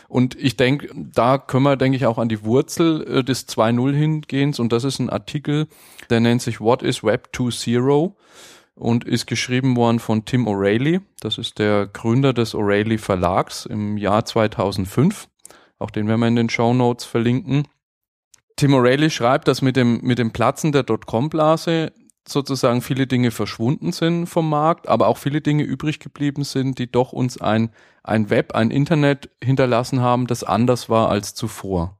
Und 0.09 0.37
ich 0.37 0.57
denke, 0.57 0.89
da 0.95 1.39
können 1.39 1.65
wir, 1.65 1.77
denke 1.77 1.97
ich, 1.97 2.07
auch 2.07 2.19
an 2.19 2.29
die 2.29 2.45
Wurzel 2.45 3.05
äh, 3.07 3.25
des 3.25 3.49
2.0 3.49 3.93
hingehen. 3.93 4.55
Und 4.59 4.73
das 4.73 4.85
ist 4.85 5.01
ein 5.01 5.11
Artikel, 5.11 5.67
der 6.09 6.21
nennt 6.21 6.43
sich 6.43 6.61
What 6.61 6.83
is 6.83 7.03
Web 7.03 7.31
2.0? 7.35 8.13
und 8.77 9.05
ist 9.05 9.27
geschrieben 9.27 9.75
worden 9.75 9.99
von 9.99 10.25
Tim 10.25 10.47
O'Reilly. 10.47 11.01
Das 11.21 11.39
ist 11.39 11.59
der 11.59 11.87
Gründer 11.87 12.33
des 12.33 12.55
O'Reilly 12.55 12.99
Verlags 12.99 13.67
im 13.67 13.97
Jahr 13.97 14.25
2005. 14.25 15.29
Auch 15.79 15.91
den 15.91 16.07
werden 16.07 16.21
wir 16.21 16.29
in 16.29 16.37
den 16.37 16.51
Show 16.51 16.75
Notes 16.75 17.05
verlinken. 17.05 17.67
Tim 18.57 18.73
O'Reilly 18.73 19.11
schreibt, 19.11 19.49
dass 19.49 19.61
mit 19.61 19.77
dem, 19.77 20.01
mit 20.03 20.19
dem 20.19 20.33
Platzen 20.33 20.73
der 20.73 20.83
Dotcom-Blase 20.83 21.93
sozusagen 22.27 22.83
viele 22.83 23.07
Dinge 23.07 23.31
verschwunden 23.31 23.93
sind 23.93 24.27
vom 24.27 24.49
Markt, 24.49 24.89
aber 24.89 25.07
auch 25.09 25.19
viele 25.19 25.41
Dinge 25.41 25.63
übrig 25.63 26.01
geblieben 26.01 26.43
sind, 26.43 26.79
die 26.79 26.91
doch 26.91 27.13
uns 27.13 27.41
ein, 27.41 27.71
ein 28.03 28.31
Web, 28.31 28.55
ein 28.55 28.71
Internet 28.71 29.31
hinterlassen 29.43 30.01
haben, 30.01 30.27
das 30.27 30.43
anders 30.43 30.89
war 30.89 31.09
als 31.11 31.35
zuvor. 31.35 31.99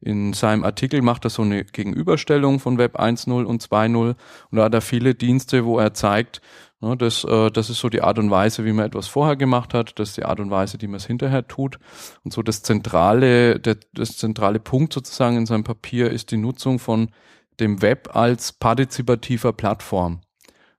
In 0.00 0.32
seinem 0.32 0.64
Artikel 0.64 1.02
macht 1.02 1.24
er 1.24 1.30
so 1.30 1.42
eine 1.42 1.64
Gegenüberstellung 1.64 2.60
von 2.60 2.78
Web 2.78 2.98
1.0 2.98 3.44
und 3.44 3.62
2.0 3.62 3.96
und 3.96 4.16
da 4.52 4.64
hat 4.64 4.74
er 4.74 4.80
viele 4.80 5.14
Dienste, 5.14 5.64
wo 5.64 5.78
er 5.78 5.92
zeigt, 5.92 6.40
das, 6.80 7.24
äh, 7.24 7.50
das 7.50 7.70
ist 7.70 7.80
so 7.80 7.88
die 7.88 8.02
Art 8.02 8.18
und 8.18 8.30
Weise, 8.30 8.64
wie 8.64 8.72
man 8.72 8.86
etwas 8.86 9.08
vorher 9.08 9.36
gemacht 9.36 9.74
hat, 9.74 9.98
das 9.98 10.10
ist 10.10 10.16
die 10.16 10.24
Art 10.24 10.38
und 10.38 10.50
Weise, 10.50 10.78
die 10.78 10.86
man 10.86 10.96
es 10.96 11.06
hinterher 11.06 11.46
tut. 11.46 11.78
Und 12.24 12.32
so 12.32 12.42
das 12.42 12.62
zentrale, 12.62 13.58
der, 13.58 13.78
das 13.94 14.16
zentrale 14.16 14.60
Punkt 14.60 14.92
sozusagen 14.92 15.36
in 15.36 15.46
seinem 15.46 15.64
Papier 15.64 16.10
ist 16.10 16.30
die 16.30 16.36
Nutzung 16.36 16.78
von 16.78 17.10
dem 17.58 17.82
Web 17.82 18.14
als 18.14 18.52
partizipativer 18.52 19.52
Plattform. 19.52 20.20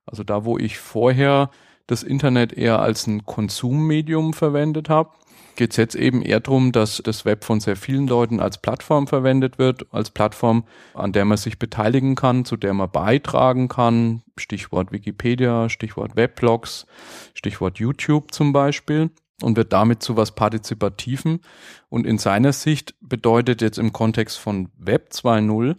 Also 0.06 0.24
da, 0.24 0.44
wo 0.44 0.56
ich 0.56 0.78
vorher 0.78 1.50
das 1.86 2.02
Internet 2.02 2.52
eher 2.52 2.80
als 2.80 3.06
ein 3.06 3.26
Konsummedium 3.26 4.32
verwendet 4.32 4.88
habe, 4.88 5.10
geht 5.56 5.72
es 5.72 5.76
jetzt 5.76 5.94
eben 5.94 6.22
eher 6.22 6.40
darum, 6.40 6.72
dass 6.72 7.02
das 7.04 7.24
Web 7.24 7.44
von 7.44 7.60
sehr 7.60 7.76
vielen 7.76 8.06
Leuten 8.06 8.40
als 8.40 8.58
Plattform 8.58 9.06
verwendet 9.06 9.58
wird, 9.58 9.86
als 9.92 10.10
Plattform, 10.10 10.64
an 10.94 11.12
der 11.12 11.24
man 11.24 11.36
sich 11.36 11.58
beteiligen 11.58 12.14
kann, 12.14 12.44
zu 12.44 12.56
der 12.56 12.74
man 12.74 12.90
beitragen 12.90 13.68
kann. 13.68 14.22
Stichwort 14.36 14.92
Wikipedia, 14.92 15.68
Stichwort 15.68 16.16
Weblogs, 16.16 16.86
Stichwort 17.34 17.78
YouTube 17.78 18.32
zum 18.32 18.52
Beispiel 18.52 19.10
und 19.42 19.56
wird 19.56 19.72
damit 19.72 20.02
zu 20.02 20.16
was 20.16 20.34
Partizipativen. 20.34 21.40
Und 21.88 22.06
in 22.06 22.18
seiner 22.18 22.52
Sicht 22.52 22.94
bedeutet 23.00 23.62
jetzt 23.62 23.78
im 23.78 23.92
Kontext 23.92 24.38
von 24.38 24.68
Web 24.78 25.10
2.0 25.12 25.76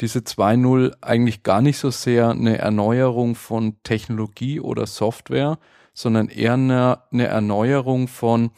diese 0.00 0.20
2.0 0.20 0.92
eigentlich 1.00 1.42
gar 1.42 1.62
nicht 1.62 1.78
so 1.78 1.90
sehr 1.90 2.30
eine 2.30 2.58
Erneuerung 2.58 3.34
von 3.34 3.76
Technologie 3.84 4.60
oder 4.60 4.86
Software, 4.86 5.58
sondern 5.92 6.28
eher 6.28 6.54
eine, 6.54 6.98
eine 7.12 7.26
Erneuerung 7.26 8.08
von 8.08 8.50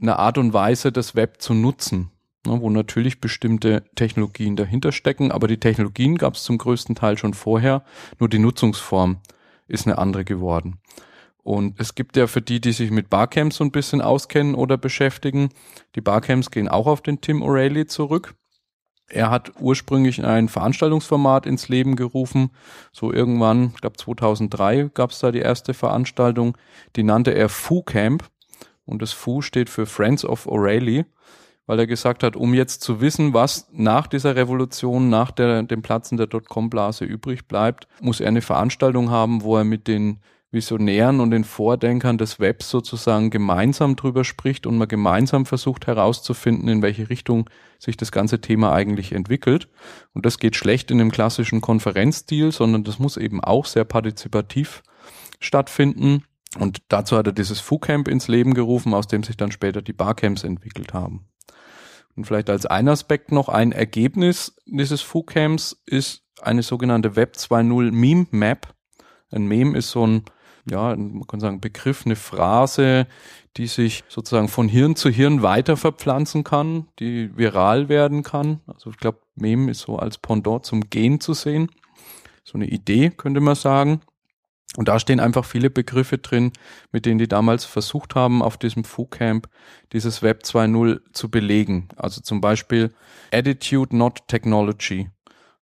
eine 0.00 0.18
Art 0.18 0.38
und 0.38 0.52
Weise, 0.52 0.92
das 0.92 1.14
Web 1.14 1.40
zu 1.40 1.54
nutzen, 1.54 2.10
ne, 2.46 2.60
wo 2.60 2.70
natürlich 2.70 3.20
bestimmte 3.20 3.84
Technologien 3.94 4.56
dahinter 4.56 4.92
stecken, 4.92 5.32
aber 5.32 5.48
die 5.48 5.60
Technologien 5.60 6.16
gab 6.16 6.34
es 6.34 6.44
zum 6.44 6.58
größten 6.58 6.94
Teil 6.94 7.18
schon 7.18 7.34
vorher, 7.34 7.84
nur 8.18 8.28
die 8.28 8.38
Nutzungsform 8.38 9.18
ist 9.66 9.86
eine 9.86 9.98
andere 9.98 10.24
geworden. 10.24 10.80
Und 11.42 11.80
es 11.80 11.94
gibt 11.94 12.16
ja 12.16 12.26
für 12.26 12.42
die, 12.42 12.60
die 12.60 12.72
sich 12.72 12.90
mit 12.90 13.08
Barcamps 13.08 13.56
so 13.56 13.64
ein 13.64 13.70
bisschen 13.70 14.02
auskennen 14.02 14.54
oder 14.54 14.76
beschäftigen, 14.76 15.48
die 15.94 16.00
Barcamps 16.00 16.50
gehen 16.50 16.68
auch 16.68 16.86
auf 16.86 17.00
den 17.00 17.20
Tim 17.20 17.42
O'Reilly 17.42 17.86
zurück. 17.86 18.34
Er 19.10 19.30
hat 19.30 19.52
ursprünglich 19.58 20.22
ein 20.22 20.50
Veranstaltungsformat 20.50 21.46
ins 21.46 21.70
Leben 21.70 21.96
gerufen. 21.96 22.50
So 22.92 23.10
irgendwann, 23.10 23.72
ich 23.74 23.80
glaube 23.80 23.96
2003 23.96 24.90
gab 24.92 25.10
es 25.10 25.20
da 25.20 25.32
die 25.32 25.38
erste 25.38 25.72
Veranstaltung. 25.72 26.58
Die 26.96 27.02
nannte 27.02 27.30
er 27.30 27.48
Foo 27.48 27.82
Camp. 27.82 28.28
Und 28.88 29.02
das 29.02 29.12
FU 29.12 29.42
steht 29.42 29.68
für 29.68 29.86
Friends 29.86 30.24
of 30.24 30.46
O'Reilly, 30.46 31.04
weil 31.66 31.78
er 31.78 31.86
gesagt 31.86 32.22
hat, 32.22 32.34
um 32.34 32.54
jetzt 32.54 32.80
zu 32.80 33.00
wissen, 33.02 33.34
was 33.34 33.68
nach 33.72 34.06
dieser 34.06 34.34
Revolution, 34.34 35.10
nach 35.10 35.30
der, 35.30 35.62
dem 35.62 35.82
Platzen 35.82 36.16
der 36.16 36.26
Dotcom-Blase 36.26 37.04
übrig 37.04 37.46
bleibt, 37.46 37.86
muss 38.00 38.20
er 38.20 38.28
eine 38.28 38.40
Veranstaltung 38.40 39.10
haben, 39.10 39.42
wo 39.42 39.58
er 39.58 39.64
mit 39.64 39.86
den 39.86 40.20
Visionären 40.50 41.20
und 41.20 41.30
den 41.30 41.44
Vordenkern 41.44 42.16
des 42.16 42.40
Webs 42.40 42.70
sozusagen 42.70 43.28
gemeinsam 43.28 43.96
drüber 43.96 44.24
spricht 44.24 44.66
und 44.66 44.78
man 44.78 44.88
gemeinsam 44.88 45.44
versucht 45.44 45.86
herauszufinden, 45.86 46.70
in 46.70 46.80
welche 46.80 47.10
Richtung 47.10 47.50
sich 47.78 47.98
das 47.98 48.12
ganze 48.12 48.40
Thema 48.40 48.72
eigentlich 48.72 49.12
entwickelt. 49.12 49.68
Und 50.14 50.24
das 50.24 50.38
geht 50.38 50.56
schlecht 50.56 50.90
in 50.90 50.96
dem 50.96 51.10
klassischen 51.10 51.60
Konferenzstil, 51.60 52.50
sondern 52.50 52.82
das 52.82 52.98
muss 52.98 53.18
eben 53.18 53.44
auch 53.44 53.66
sehr 53.66 53.84
partizipativ 53.84 54.82
stattfinden. 55.38 56.24
Und 56.58 56.82
dazu 56.88 57.16
hat 57.16 57.26
er 57.26 57.32
dieses 57.32 57.60
Foo-Camp 57.60 58.08
ins 58.08 58.28
Leben 58.28 58.54
gerufen, 58.54 58.94
aus 58.94 59.06
dem 59.06 59.22
sich 59.22 59.36
dann 59.36 59.52
später 59.52 59.82
die 59.82 59.92
Barcamps 59.92 60.44
entwickelt 60.44 60.92
haben. 60.92 61.28
Und 62.16 62.24
vielleicht 62.24 62.50
als 62.50 62.66
ein 62.66 62.88
Aspekt 62.88 63.30
noch 63.30 63.48
ein 63.48 63.70
Ergebnis 63.70 64.56
dieses 64.66 65.02
Foo-Camps 65.02 65.80
ist 65.86 66.24
eine 66.42 66.62
sogenannte 66.62 67.14
Web 67.14 67.36
2.0 67.36 67.92
Meme 67.92 68.26
Map. 68.32 68.74
Ein 69.30 69.46
Meme 69.46 69.78
ist 69.78 69.90
so 69.90 70.04
ein, 70.04 70.24
ja, 70.68 70.96
man 70.96 71.26
kann 71.28 71.38
sagen, 71.38 71.60
Begriff, 71.60 72.04
eine 72.04 72.16
Phrase, 72.16 73.06
die 73.56 73.68
sich 73.68 74.02
sozusagen 74.08 74.48
von 74.48 74.68
Hirn 74.68 74.96
zu 74.96 75.10
Hirn 75.10 75.42
weiter 75.42 75.76
verpflanzen 75.76 76.42
kann, 76.42 76.88
die 76.98 77.36
viral 77.36 77.88
werden 77.88 78.24
kann. 78.24 78.60
Also 78.66 78.90
ich 78.90 78.96
glaube, 78.96 79.20
Meme 79.36 79.70
ist 79.70 79.80
so 79.80 79.96
als 79.96 80.18
Pendant 80.18 80.66
zum 80.66 80.90
Gen 80.90 81.20
zu 81.20 81.34
sehen. 81.34 81.70
So 82.42 82.54
eine 82.54 82.66
Idee, 82.66 83.10
könnte 83.10 83.40
man 83.40 83.54
sagen. 83.54 84.00
Und 84.76 84.88
da 84.88 84.98
stehen 85.00 85.18
einfach 85.18 85.44
viele 85.44 85.70
Begriffe 85.70 86.18
drin, 86.18 86.52
mit 86.92 87.06
denen 87.06 87.18
die 87.18 87.28
damals 87.28 87.64
versucht 87.64 88.14
haben, 88.14 88.42
auf 88.42 88.58
diesem 88.58 88.84
FooCamp 88.84 89.48
dieses 89.92 90.22
Web 90.22 90.42
2.0 90.44 91.00
zu 91.12 91.30
belegen. 91.30 91.88
Also 91.96 92.20
zum 92.20 92.40
Beispiel 92.40 92.92
Attitude, 93.32 93.96
not 93.96 94.28
Technology. 94.28 95.10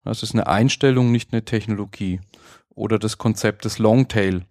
Das 0.04 0.24
ist 0.24 0.34
eine 0.34 0.48
Einstellung, 0.48 1.12
nicht 1.12 1.34
eine 1.34 1.46
Technologie. 1.46 2.20
Oder 2.70 3.00
das 3.00 3.18
Konzept 3.18 3.66
des 3.66 3.78
Longtail. 3.80 4.46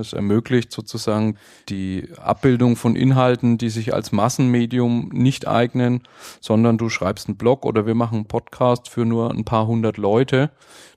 Es 0.00 0.12
ermöglicht 0.12 0.70
sozusagen 0.70 1.36
die 1.68 2.08
Abbildung 2.18 2.76
von 2.76 2.94
Inhalten, 2.94 3.58
die 3.58 3.68
sich 3.68 3.92
als 3.92 4.12
Massenmedium 4.12 5.10
nicht 5.12 5.48
eignen, 5.48 6.04
sondern 6.40 6.78
du 6.78 6.88
schreibst 6.88 7.28
einen 7.28 7.36
Blog 7.36 7.66
oder 7.66 7.84
wir 7.84 7.94
machen 7.94 8.18
einen 8.18 8.26
Podcast 8.26 8.88
für 8.88 9.04
nur 9.04 9.32
ein 9.32 9.44
paar 9.44 9.66
hundert 9.66 9.96
Leute. 9.96 10.52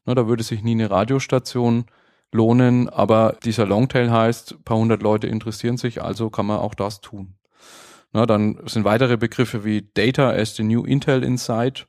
Da 0.06 0.28
würde 0.28 0.44
sich 0.44 0.64
nie 0.64 0.72
eine 0.72 0.92
Radiostation 0.92 1.86
lohnen, 2.32 2.90
aber 2.90 3.38
dieser 3.44 3.66
Longtail 3.66 4.12
heißt, 4.12 4.64
paar 4.66 4.78
hundert 4.78 5.02
Leute 5.02 5.28
interessieren 5.28 5.78
sich, 5.78 6.02
also 6.02 6.30
kann 6.30 6.46
man 6.46 6.60
auch 6.60 6.76
das 6.76 7.02
tun. 7.02 7.36
Na, 8.14 8.26
dann 8.26 8.60
sind 8.66 8.86
weitere 8.86 9.18
Begriffe 9.18 9.64
wie 9.64 9.90
Data 9.94 10.30
as 10.32 10.56
the 10.56 10.64
New 10.64 10.84
Intel 10.84 11.24
Insight, 11.24 11.88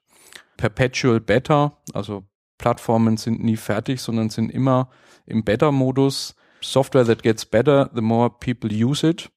Perpetual 0.57 1.21
Beta, 1.21 1.79
also 1.93 2.25
Plattformen 2.59 3.17
sind 3.17 3.43
nie 3.43 3.57
fertig, 3.57 4.01
sondern 4.01 4.31
sind 4.31 4.51
immer 4.51 4.91
im 5.27 5.45
Beta-Modus. 5.45 6.35
Software 6.61 7.07
that 7.07 7.23
gets 7.23 7.47
better, 7.47 7.89
the 7.95 8.01
more 8.01 8.31
people 8.31 8.71
use 8.71 9.07
it. 9.07 9.31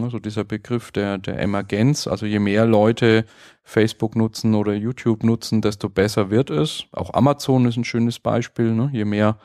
Also 0.00 0.18
dieser 0.18 0.44
Begriff 0.44 0.92
der, 0.92 1.18
der 1.18 1.38
Emergenz, 1.40 2.06
also 2.06 2.26
je 2.26 2.38
mehr 2.38 2.66
Leute 2.66 3.24
Facebook 3.64 4.14
nutzen 4.14 4.54
oder 4.54 4.74
YouTube 4.74 5.24
nutzen, 5.24 5.62
desto 5.62 5.88
besser 5.88 6.30
wird 6.30 6.50
es. 6.50 6.84
Auch 6.92 7.14
Amazon 7.14 7.66
ist 7.66 7.76
ein 7.76 7.84
schönes 7.84 8.20
Beispiel. 8.20 8.72
Ne? 8.72 8.90
Je 8.92 9.04
mehr 9.04 9.38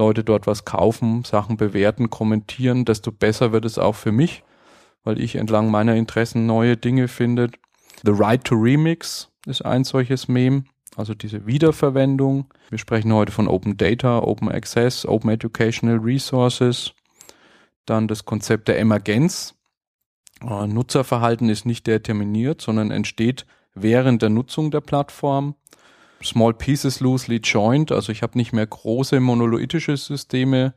Leute 0.00 0.24
dort 0.24 0.46
was 0.46 0.64
kaufen, 0.64 1.24
Sachen 1.24 1.58
bewerten, 1.58 2.08
kommentieren, 2.08 2.86
desto 2.86 3.12
besser 3.12 3.52
wird 3.52 3.66
es 3.66 3.78
auch 3.78 3.94
für 3.94 4.12
mich, 4.12 4.42
weil 5.04 5.20
ich 5.20 5.36
entlang 5.36 5.70
meiner 5.70 5.94
Interessen 5.94 6.46
neue 6.46 6.78
Dinge 6.78 7.06
finde. 7.06 7.50
The 8.02 8.12
Right 8.12 8.42
to 8.42 8.54
Remix 8.54 9.30
ist 9.44 9.62
ein 9.62 9.84
solches 9.84 10.26
Meme, 10.26 10.64
also 10.96 11.12
diese 11.12 11.46
Wiederverwendung. 11.46 12.46
Wir 12.70 12.78
sprechen 12.78 13.12
heute 13.12 13.30
von 13.30 13.46
Open 13.46 13.76
Data, 13.76 14.20
Open 14.20 14.48
Access, 14.50 15.04
Open 15.04 15.30
Educational 15.30 15.98
Resources. 15.98 16.94
Dann 17.84 18.08
das 18.08 18.24
Konzept 18.24 18.68
der 18.68 18.78
Emergenz. 18.78 19.54
Äh, 20.42 20.66
Nutzerverhalten 20.66 21.50
ist 21.50 21.66
nicht 21.66 21.86
determiniert, 21.86 22.62
sondern 22.62 22.90
entsteht 22.90 23.44
während 23.74 24.22
der 24.22 24.30
Nutzung 24.30 24.70
der 24.70 24.80
Plattform. 24.80 25.56
Small 26.22 26.52
Pieces 26.52 27.00
loosely 27.00 27.40
joined, 27.42 27.92
also 27.92 28.12
ich 28.12 28.22
habe 28.22 28.36
nicht 28.36 28.52
mehr 28.52 28.66
große 28.66 29.20
monolithische 29.20 29.96
Systeme, 29.96 30.74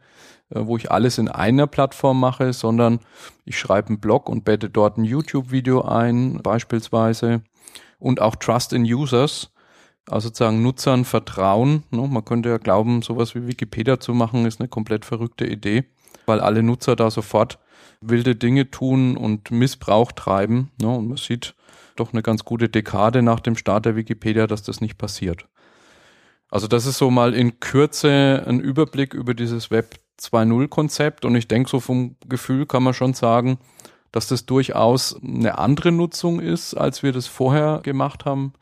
äh, 0.50 0.60
wo 0.66 0.78
ich 0.78 0.92
alles 0.92 1.18
in 1.18 1.28
einer 1.28 1.68
Plattform 1.68 2.20
mache, 2.20 2.54
sondern 2.54 3.00
ich 3.46 3.58
schreibe 3.58 3.90
einen 3.90 4.00
Blog 4.00 4.30
und 4.30 4.46
bette 4.46 4.70
dort 4.70 4.98
ein 4.98 5.04
YouTube-Video 5.04 5.82
ein, 5.82 6.42
beispielsweise. 6.42 7.42
Und 8.00 8.22
auch 8.22 8.36
Trust 8.36 8.74
in 8.74 8.84
Users, 8.84 9.52
also 10.10 10.28
sozusagen 10.28 10.62
Nutzern 10.62 11.06
vertrauen. 11.06 11.84
Ne? 11.92 12.08
Man 12.08 12.26
könnte 12.26 12.50
ja 12.50 12.58
glauben, 12.58 13.02
sowas 13.02 13.36
wie 13.36 13.48
Wikipedia 13.48 14.00
zu 14.00 14.14
machen, 14.14 14.46
ist 14.46 14.60
eine 14.60 14.70
komplett 14.70 15.06
verrückte 15.06 15.46
Idee, 15.46 15.86
weil 16.26 16.40
alle 16.40 16.64
Nutzer 16.64 16.96
da 16.96 17.10
sofort 17.10 17.60
wilde 18.02 18.36
Dinge 18.36 18.70
tun 18.70 19.16
und 19.16 19.52
Missbrauch 19.52 20.12
treiben. 20.12 20.72
Ne? 20.82 20.90
Und 20.90 21.08
man 21.08 21.18
sieht, 21.18 21.56
doch 21.96 22.14
eine 22.14 22.22
ganz 22.22 22.46
gute 22.46 22.70
Dekade 22.70 23.22
nach 23.22 23.40
dem 23.40 23.56
Start 23.56 23.86
der 23.86 23.96
Wikipedia, 23.96 24.48
dass 24.48 24.64
das 24.64 24.82
nicht 24.82 24.98
passiert. 24.98 25.48
Also 26.50 26.68
das 26.68 26.86
ist 26.86 26.98
so 26.98 27.10
mal 27.10 27.34
in 27.34 27.60
Kürze 27.60 28.44
ein 28.48 28.60
Überblick 28.60 29.14
über 29.14 29.34
dieses 29.34 29.72
Web 29.72 29.96
2.0 30.20 30.68
Konzept 30.68 31.26
und 31.26 31.36
ich 31.36 31.48
denke 31.48 31.70
so 31.70 31.80
vom 31.80 32.16
Gefühl 32.28 32.66
kann 32.66 32.84
man 32.84 32.94
schon 32.94 33.14
sagen, 33.14 33.58
dass 34.12 34.28
das 34.28 34.46
durchaus 34.46 35.20
eine 35.24 35.58
andere 35.58 35.92
Nutzung 35.92 36.40
ist, 36.40 36.76
als 36.76 37.02
wir 37.02 37.12
das 37.12 37.26
vorher 37.26 37.80
gemacht 37.82 38.26
haben 38.26 38.54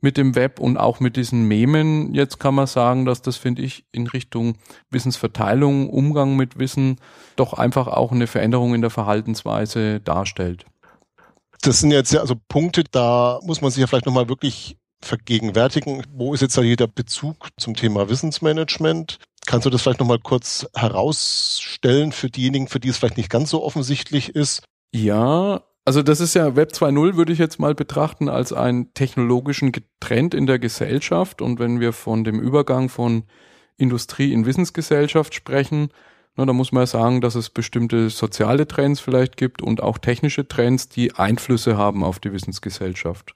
mit 0.00 0.16
dem 0.16 0.34
Web 0.34 0.60
und 0.60 0.76
auch 0.76 1.00
mit 1.00 1.16
diesen 1.16 1.46
Memen. 1.46 2.14
Jetzt 2.14 2.38
kann 2.38 2.54
man 2.54 2.66
sagen, 2.66 3.04
dass 3.04 3.22
das, 3.22 3.36
finde 3.36 3.62
ich, 3.62 3.84
in 3.92 4.06
Richtung 4.06 4.56
Wissensverteilung, 4.90 5.90
Umgang 5.90 6.36
mit 6.36 6.58
Wissen 6.58 6.96
doch 7.36 7.52
einfach 7.52 7.88
auch 7.88 8.12
eine 8.12 8.26
Veränderung 8.26 8.74
in 8.74 8.80
der 8.80 8.90
Verhaltensweise 8.90 10.00
darstellt. 10.00 10.64
Das 11.66 11.80
sind 11.80 11.90
jetzt 11.90 12.12
ja 12.12 12.20
also 12.20 12.36
Punkte, 12.48 12.84
da 12.84 13.40
muss 13.42 13.60
man 13.60 13.72
sich 13.72 13.80
ja 13.80 13.88
vielleicht 13.88 14.06
nochmal 14.06 14.28
wirklich 14.28 14.76
vergegenwärtigen. 15.02 16.04
Wo 16.14 16.32
ist 16.32 16.40
jetzt 16.40 16.56
da 16.56 16.62
hier 16.62 16.76
der 16.76 16.86
Bezug 16.86 17.48
zum 17.58 17.74
Thema 17.74 18.08
Wissensmanagement? 18.08 19.18
Kannst 19.46 19.66
du 19.66 19.70
das 19.70 19.82
vielleicht 19.82 19.98
nochmal 19.98 20.20
kurz 20.20 20.68
herausstellen 20.76 22.12
für 22.12 22.30
diejenigen, 22.30 22.68
für 22.68 22.78
die 22.78 22.88
es 22.88 22.98
vielleicht 22.98 23.16
nicht 23.16 23.30
ganz 23.30 23.50
so 23.50 23.64
offensichtlich 23.64 24.28
ist? 24.28 24.62
Ja, 24.94 25.64
also 25.84 26.02
das 26.02 26.20
ist 26.20 26.34
ja 26.34 26.54
Web 26.54 26.70
2.0 26.70 27.16
würde 27.16 27.32
ich 27.32 27.40
jetzt 27.40 27.58
mal 27.58 27.74
betrachten 27.74 28.28
als 28.28 28.52
einen 28.52 28.94
technologischen 28.94 29.72
Trend 29.98 30.34
in 30.34 30.46
der 30.46 30.60
Gesellschaft. 30.60 31.42
Und 31.42 31.58
wenn 31.58 31.80
wir 31.80 31.92
von 31.92 32.22
dem 32.22 32.38
Übergang 32.38 32.88
von 32.88 33.24
Industrie 33.76 34.32
in 34.32 34.46
Wissensgesellschaft 34.46 35.34
sprechen, 35.34 35.88
na, 36.36 36.44
da 36.44 36.52
muss 36.52 36.70
man 36.70 36.82
ja 36.82 36.86
sagen, 36.86 37.20
dass 37.20 37.34
es 37.34 37.50
bestimmte 37.50 38.10
soziale 38.10 38.68
Trends 38.68 39.00
vielleicht 39.00 39.36
gibt 39.36 39.62
und 39.62 39.82
auch 39.82 39.98
technische 39.98 40.46
Trends, 40.46 40.88
die 40.88 41.14
Einflüsse 41.14 41.76
haben 41.76 42.04
auf 42.04 42.18
die 42.18 42.32
Wissensgesellschaft. 42.32 43.34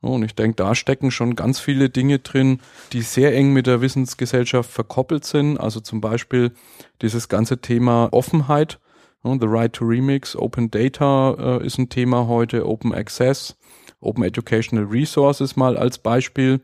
Und 0.00 0.22
ich 0.22 0.34
denke, 0.34 0.56
da 0.56 0.74
stecken 0.74 1.10
schon 1.10 1.34
ganz 1.34 1.58
viele 1.60 1.88
Dinge 1.88 2.18
drin, 2.18 2.60
die 2.92 3.00
sehr 3.00 3.34
eng 3.34 3.52
mit 3.52 3.66
der 3.66 3.80
Wissensgesellschaft 3.80 4.70
verkoppelt 4.70 5.24
sind. 5.24 5.58
Also 5.58 5.80
zum 5.80 6.00
Beispiel 6.00 6.52
dieses 7.00 7.28
ganze 7.28 7.60
Thema 7.60 8.08
Offenheit. 8.12 8.78
The 9.22 9.46
Right 9.46 9.72
to 9.72 9.86
Remix, 9.86 10.36
Open 10.36 10.70
Data 10.70 11.58
äh, 11.62 11.66
ist 11.66 11.78
ein 11.78 11.88
Thema 11.88 12.26
heute, 12.26 12.68
Open 12.68 12.92
Access, 12.92 13.56
Open 14.00 14.22
Educational 14.22 14.84
Resources 14.84 15.56
mal 15.56 15.78
als 15.78 15.96
Beispiel. 15.96 16.60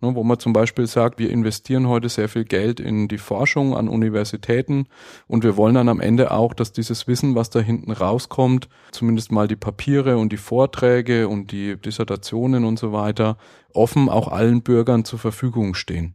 Ne, 0.00 0.14
wo 0.14 0.22
man 0.22 0.38
zum 0.38 0.52
Beispiel 0.52 0.86
sagt, 0.86 1.18
wir 1.18 1.28
investieren 1.28 1.88
heute 1.88 2.08
sehr 2.08 2.28
viel 2.28 2.44
Geld 2.44 2.78
in 2.78 3.08
die 3.08 3.18
Forschung 3.18 3.76
an 3.76 3.88
Universitäten 3.88 4.86
und 5.26 5.42
wir 5.42 5.56
wollen 5.56 5.74
dann 5.74 5.88
am 5.88 5.98
Ende 5.98 6.30
auch, 6.30 6.54
dass 6.54 6.70
dieses 6.70 7.08
Wissen, 7.08 7.34
was 7.34 7.50
da 7.50 7.58
hinten 7.58 7.90
rauskommt, 7.90 8.68
zumindest 8.92 9.32
mal 9.32 9.48
die 9.48 9.56
Papiere 9.56 10.16
und 10.18 10.30
die 10.30 10.36
Vorträge 10.36 11.26
und 11.26 11.50
die 11.50 11.76
Dissertationen 11.76 12.64
und 12.64 12.78
so 12.78 12.92
weiter, 12.92 13.38
offen 13.74 14.08
auch 14.08 14.28
allen 14.28 14.62
Bürgern 14.62 15.04
zur 15.04 15.18
Verfügung 15.18 15.74
stehen. 15.74 16.14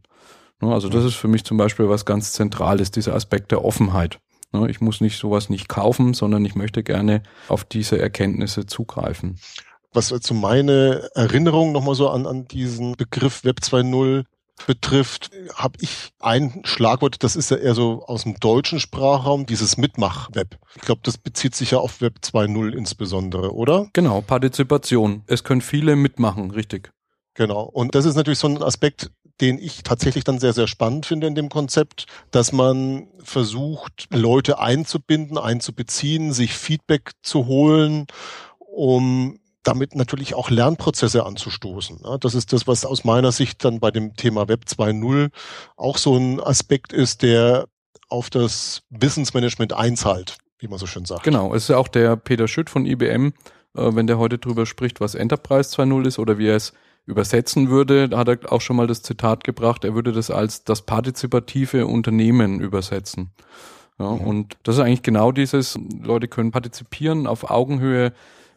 Ne, 0.62 0.72
also 0.72 0.88
das 0.88 1.04
ist 1.04 1.16
für 1.16 1.28
mich 1.28 1.44
zum 1.44 1.58
Beispiel 1.58 1.90
was 1.90 2.06
ganz 2.06 2.32
Zentrales, 2.32 2.90
dieser 2.90 3.14
Aspekt 3.14 3.52
der 3.52 3.66
Offenheit. 3.66 4.18
Ne, 4.52 4.70
ich 4.70 4.80
muss 4.80 5.02
nicht 5.02 5.18
sowas 5.18 5.50
nicht 5.50 5.68
kaufen, 5.68 6.14
sondern 6.14 6.42
ich 6.46 6.54
möchte 6.54 6.82
gerne 6.82 7.22
auf 7.48 7.64
diese 7.64 7.98
Erkenntnisse 7.98 8.64
zugreifen 8.64 9.38
was 9.94 10.08
zu 10.08 10.34
meine 10.34 11.10
Erinnerung 11.14 11.72
nochmal 11.72 11.94
so 11.94 12.08
an, 12.10 12.26
an 12.26 12.46
diesen 12.46 12.96
Begriff 12.96 13.44
Web 13.44 13.60
2.0 13.62 14.24
betrifft, 14.66 15.30
habe 15.54 15.78
ich 15.80 16.12
ein 16.20 16.60
Schlagwort, 16.64 17.22
das 17.22 17.36
ist 17.36 17.50
ja 17.50 17.56
eher 17.56 17.74
so 17.74 18.04
aus 18.06 18.22
dem 18.22 18.38
deutschen 18.38 18.80
Sprachraum, 18.80 19.46
dieses 19.46 19.76
Mitmach-Web. 19.76 20.58
Ich 20.76 20.82
glaube, 20.82 21.00
das 21.02 21.18
bezieht 21.18 21.54
sich 21.54 21.72
ja 21.72 21.78
auf 21.78 22.00
Web 22.00 22.20
2.0 22.22 22.72
insbesondere, 22.72 23.52
oder? 23.52 23.88
Genau, 23.92 24.20
Partizipation. 24.20 25.22
Es 25.26 25.44
können 25.44 25.60
viele 25.60 25.96
mitmachen, 25.96 26.50
richtig. 26.50 26.92
Genau. 27.34 27.62
Und 27.62 27.94
das 27.94 28.04
ist 28.04 28.14
natürlich 28.14 28.38
so 28.38 28.48
ein 28.48 28.62
Aspekt, 28.62 29.10
den 29.40 29.58
ich 29.58 29.82
tatsächlich 29.82 30.22
dann 30.22 30.38
sehr, 30.38 30.52
sehr 30.52 30.68
spannend 30.68 31.06
finde 31.06 31.26
in 31.26 31.34
dem 31.34 31.48
Konzept, 31.48 32.06
dass 32.30 32.52
man 32.52 33.08
versucht, 33.18 34.06
Leute 34.10 34.60
einzubinden, 34.60 35.36
einzubeziehen, 35.36 36.32
sich 36.32 36.52
Feedback 36.52 37.10
zu 37.22 37.46
holen, 37.46 38.06
um 38.58 39.40
damit 39.64 39.94
natürlich 39.94 40.34
auch 40.34 40.50
Lernprozesse 40.50 41.24
anzustoßen. 41.24 42.00
Das 42.20 42.34
ist 42.34 42.52
das, 42.52 42.66
was 42.66 42.84
aus 42.84 43.04
meiner 43.04 43.32
Sicht 43.32 43.64
dann 43.64 43.80
bei 43.80 43.90
dem 43.90 44.14
Thema 44.16 44.48
Web 44.48 44.64
2.0 44.68 45.30
auch 45.76 45.98
so 45.98 46.16
ein 46.16 46.40
Aspekt 46.40 46.92
ist, 46.92 47.22
der 47.22 47.66
auf 48.08 48.30
das 48.30 48.82
Wissensmanagement 48.90 49.72
einzahlt, 49.72 50.36
wie 50.58 50.68
man 50.68 50.78
so 50.78 50.86
schön 50.86 51.04
sagt. 51.04 51.24
Genau, 51.24 51.54
es 51.54 51.64
ist 51.64 51.68
ja 51.70 51.78
auch 51.78 51.88
der 51.88 52.16
Peter 52.16 52.46
Schütt 52.46 52.70
von 52.70 52.86
IBM, 52.86 53.32
äh, 53.76 53.94
wenn 53.94 54.06
der 54.06 54.18
heute 54.18 54.38
drüber 54.38 54.66
spricht, 54.66 55.00
was 55.00 55.14
Enterprise 55.14 55.74
2.0 55.74 56.06
ist 56.06 56.18
oder 56.18 56.38
wie 56.38 56.48
er 56.48 56.56
es 56.56 56.72
übersetzen 57.06 57.68
würde, 57.68 58.08
da 58.08 58.18
hat 58.18 58.28
er 58.28 58.52
auch 58.52 58.60
schon 58.60 58.76
mal 58.76 58.86
das 58.86 59.02
Zitat 59.02 59.44
gebracht, 59.44 59.84
er 59.84 59.94
würde 59.94 60.12
das 60.12 60.30
als 60.30 60.64
das 60.64 60.82
partizipative 60.82 61.86
Unternehmen 61.86 62.60
übersetzen. 62.60 63.30
Ja, 63.98 64.10
mhm. 64.10 64.20
Und 64.20 64.56
das 64.62 64.76
ist 64.76 64.82
eigentlich 64.82 65.02
genau 65.02 65.32
dieses, 65.32 65.78
Leute 66.02 66.28
können 66.28 66.50
partizipieren 66.50 67.26
auf 67.26 67.50
Augenhöhe, 67.50 68.12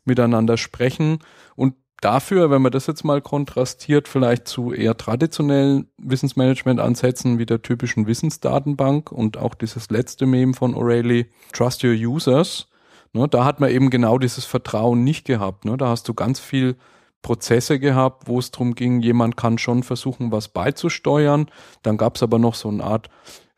miteinander 0.08 0.58
sprechen 0.58 1.20
und 1.56 1.76
dafür, 2.02 2.50
wenn 2.50 2.62
man 2.62 2.72
das 2.72 2.88
jetzt 2.88 3.04
mal 3.04 3.22
kontrastiert, 3.22 4.08
vielleicht 4.08 4.48
zu 4.48 4.72
eher 4.72 4.98
traditionellen 4.98 5.90
Wissensmanagement-Ansätzen 5.98 7.40
wie 7.40 7.46
der 7.46 7.62
typischen 7.62 8.08
Wissensdatenbank 8.08 9.12
und 9.12 9.38
auch 9.38 9.56
dieses 9.56 9.90
letzte 9.90 10.26
Meme 10.26 10.54
von 10.54 10.76
O'Reilly, 10.76 11.28
Trust 11.54 11.84
Your 11.84 11.94
Users, 11.94 12.68
ne, 13.14 13.28
da 13.28 13.46
hat 13.46 13.60
man 13.60 13.72
eben 13.72 13.90
genau 13.90 14.18
dieses 14.18 14.46
Vertrauen 14.46 15.04
nicht 15.04 15.26
gehabt. 15.26 15.66
Ne? 15.66 15.78
Da 15.78 15.88
hast 15.88 16.08
du 16.08 16.14
ganz 16.14 16.40
viel 16.40 16.76
Prozesse 17.22 17.80
gehabt, 17.80 18.28
wo 18.28 18.40
es 18.40 18.52
darum 18.52 18.76
ging, 18.76 19.02
jemand 19.02 19.38
kann 19.38 19.58
schon 19.58 19.84
versuchen, 19.84 20.32
was 20.32 20.50
beizusteuern. 20.50 21.48
Dann 21.82 21.98
gab 21.98 22.16
es 22.16 22.24
aber 22.24 22.40
noch 22.40 22.56
so 22.56 22.70
eine 22.70 22.84
Art 22.84 23.10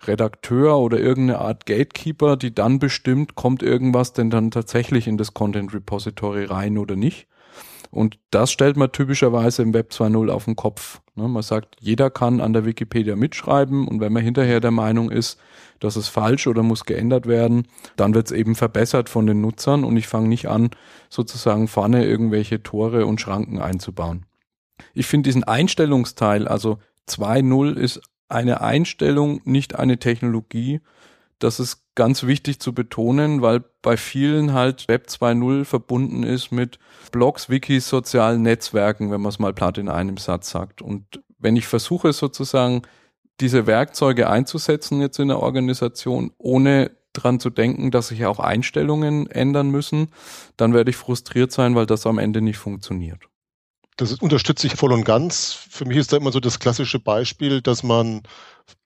Redakteur 0.05 0.77
oder 0.77 0.99
irgendeine 0.99 1.39
Art 1.39 1.65
Gatekeeper, 1.65 2.37
die 2.37 2.53
dann 2.53 2.79
bestimmt, 2.79 3.35
kommt 3.35 3.63
irgendwas 3.63 4.13
denn 4.13 4.29
dann 4.29 4.51
tatsächlich 4.51 5.07
in 5.07 5.17
das 5.17 5.33
Content 5.33 5.73
Repository 5.73 6.45
rein 6.45 6.77
oder 6.77 6.95
nicht. 6.95 7.27
Und 7.91 8.19
das 8.29 8.51
stellt 8.51 8.77
man 8.77 8.91
typischerweise 8.91 9.63
im 9.63 9.73
Web 9.73 9.91
2.0 9.91 10.29
auf 10.29 10.45
den 10.45 10.55
Kopf. 10.55 11.01
Ne, 11.15 11.27
man 11.27 11.41
sagt, 11.41 11.75
jeder 11.79 12.11
kann 12.11 12.39
an 12.39 12.53
der 12.53 12.65
Wikipedia 12.65 13.15
mitschreiben 13.15 13.87
und 13.87 13.99
wenn 13.99 14.13
man 14.13 14.23
hinterher 14.23 14.59
der 14.59 14.71
Meinung 14.71 15.09
ist, 15.09 15.39
das 15.79 15.97
ist 15.97 16.09
falsch 16.09 16.45
oder 16.45 16.61
muss 16.61 16.85
geändert 16.85 17.25
werden, 17.25 17.67
dann 17.95 18.13
wird 18.13 18.27
es 18.27 18.31
eben 18.31 18.55
verbessert 18.55 19.09
von 19.09 19.25
den 19.25 19.41
Nutzern 19.41 19.83
und 19.83 19.97
ich 19.97 20.07
fange 20.07 20.27
nicht 20.27 20.47
an, 20.47 20.69
sozusagen 21.09 21.67
vorne 21.67 22.05
irgendwelche 22.05 22.61
Tore 22.61 23.05
und 23.05 23.21
Schranken 23.21 23.59
einzubauen. 23.59 24.25
Ich 24.93 25.07
finde 25.07 25.27
diesen 25.27 25.43
Einstellungsteil, 25.43 26.47
also 26.47 26.77
2.0 27.07 27.75
ist 27.75 28.01
eine 28.29 28.61
Einstellung, 28.61 29.41
nicht 29.43 29.75
eine 29.77 29.97
Technologie. 29.97 30.81
Das 31.39 31.59
ist 31.59 31.83
ganz 31.95 32.23
wichtig 32.23 32.59
zu 32.59 32.73
betonen, 32.73 33.41
weil 33.41 33.63
bei 33.81 33.97
vielen 33.97 34.53
halt 34.53 34.87
Web 34.87 35.07
2.0 35.07 35.65
verbunden 35.65 36.23
ist 36.23 36.51
mit 36.51 36.79
Blogs, 37.11 37.49
Wikis, 37.49 37.89
sozialen 37.89 38.41
Netzwerken, 38.41 39.11
wenn 39.11 39.21
man 39.21 39.29
es 39.29 39.39
mal 39.39 39.53
platt 39.53 39.77
in 39.77 39.89
einem 39.89 40.17
Satz 40.17 40.49
sagt. 40.49 40.81
Und 40.81 41.21
wenn 41.37 41.55
ich 41.55 41.67
versuche 41.67 42.13
sozusagen 42.13 42.83
diese 43.39 43.67
Werkzeuge 43.67 44.29
einzusetzen 44.29 45.01
jetzt 45.01 45.19
in 45.19 45.29
der 45.29 45.39
Organisation, 45.41 46.31
ohne 46.37 46.91
dran 47.13 47.39
zu 47.39 47.49
denken, 47.49 47.91
dass 47.91 48.09
sich 48.09 48.25
auch 48.25 48.39
Einstellungen 48.39 49.27
ändern 49.27 49.71
müssen, 49.71 50.09
dann 50.57 50.73
werde 50.73 50.91
ich 50.91 50.97
frustriert 50.97 51.51
sein, 51.51 51.75
weil 51.75 51.85
das 51.85 52.05
am 52.05 52.19
Ende 52.19 52.41
nicht 52.41 52.57
funktioniert. 52.57 53.23
Das 53.99 54.13
unterstütze 54.13 54.65
ich 54.65 54.75
voll 54.75 54.93
und 54.93 55.03
ganz. 55.03 55.51
Für 55.69 55.83
mich 55.83 55.97
ist 55.97 56.13
da 56.13 56.17
immer 56.17 56.31
so 56.31 56.39
das 56.39 56.59
klassische 56.59 56.99
Beispiel, 56.99 57.61
dass 57.61 57.83
man 57.83 58.21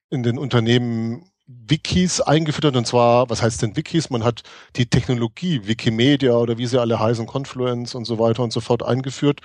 in 0.10 0.24
den 0.24 0.40
Unternehmen 0.40 1.30
Wikis 1.46 2.20
eingeführt 2.20 2.66
hat. 2.66 2.76
Und 2.76 2.88
zwar, 2.88 3.30
was 3.30 3.44
heißt 3.44 3.62
denn 3.62 3.76
Wikis? 3.78 4.10
Man 4.10 4.24
hat 4.24 4.42
die 4.76 4.88
Technologie, 4.88 5.68
Wikimedia 5.68 6.34
oder 6.34 6.58
wie 6.58 6.66
sie 6.66 6.82
alle 6.82 7.00
heißen, 7.00 7.28
Confluence 7.28 7.94
und 7.94 8.06
so 8.06 8.18
weiter 8.18 8.42
und 8.42 8.52
so 8.52 8.60
fort 8.60 8.82
eingeführt. 8.82 9.42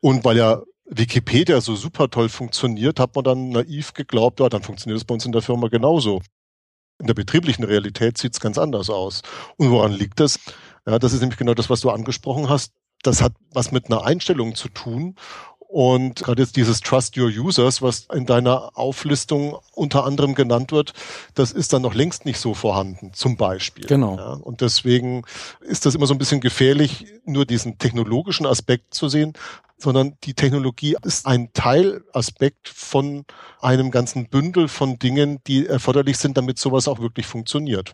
Und 0.00 0.24
weil 0.24 0.38
ja 0.38 0.62
Wikipedia 0.86 1.60
so 1.60 1.76
super 1.76 2.08
toll 2.08 2.30
funktioniert, 2.30 2.98
hat 2.98 3.14
man 3.14 3.24
dann 3.24 3.50
naiv 3.50 3.92
geglaubt, 3.92 4.40
ja, 4.40 4.48
dann 4.48 4.62
funktioniert 4.62 4.98
es 4.98 5.04
bei 5.04 5.12
uns 5.12 5.26
in 5.26 5.32
der 5.32 5.42
Firma 5.42 5.68
genauso. 5.68 6.22
In 6.98 7.06
der 7.06 7.14
betrieblichen 7.14 7.64
Realität 7.64 8.16
sieht 8.16 8.32
es 8.32 8.40
ganz 8.40 8.56
anders 8.56 8.88
aus. 8.88 9.20
Und 9.58 9.70
woran 9.70 9.92
liegt 9.92 10.20
das? 10.20 10.38
Ja, 10.86 10.98
das 10.98 11.12
ist 11.12 11.20
nämlich 11.20 11.38
genau 11.38 11.52
das, 11.52 11.68
was 11.68 11.82
du 11.82 11.90
angesprochen 11.90 12.48
hast. 12.48 12.72
Das 13.02 13.20
hat 13.20 13.32
was 13.52 13.72
mit 13.72 13.86
einer 13.86 14.04
Einstellung 14.04 14.54
zu 14.54 14.68
tun. 14.68 15.16
Und 15.72 16.16
gerade 16.16 16.42
jetzt 16.42 16.56
dieses 16.56 16.82
Trust 16.82 17.16
Your 17.16 17.28
Users, 17.28 17.80
was 17.80 18.06
in 18.12 18.26
deiner 18.26 18.76
Auflistung 18.76 19.56
unter 19.72 20.04
anderem 20.04 20.34
genannt 20.34 20.70
wird, 20.70 20.92
das 21.34 21.50
ist 21.50 21.72
dann 21.72 21.80
noch 21.80 21.94
längst 21.94 22.26
nicht 22.26 22.38
so 22.38 22.52
vorhanden, 22.52 23.14
zum 23.14 23.38
Beispiel. 23.38 23.86
Genau. 23.86 24.18
Ja, 24.18 24.32
und 24.34 24.60
deswegen 24.60 25.22
ist 25.60 25.86
das 25.86 25.94
immer 25.94 26.06
so 26.06 26.12
ein 26.12 26.18
bisschen 26.18 26.42
gefährlich, 26.42 27.06
nur 27.24 27.46
diesen 27.46 27.78
technologischen 27.78 28.44
Aspekt 28.44 28.92
zu 28.92 29.08
sehen, 29.08 29.32
sondern 29.78 30.18
die 30.24 30.34
Technologie 30.34 30.94
ist 31.04 31.24
ein 31.24 31.54
Teilaspekt 31.54 32.68
von 32.68 33.24
einem 33.62 33.90
ganzen 33.90 34.28
Bündel 34.28 34.68
von 34.68 34.98
Dingen, 34.98 35.38
die 35.46 35.66
erforderlich 35.66 36.18
sind, 36.18 36.36
damit 36.36 36.58
sowas 36.58 36.86
auch 36.86 37.00
wirklich 37.00 37.26
funktioniert. 37.26 37.92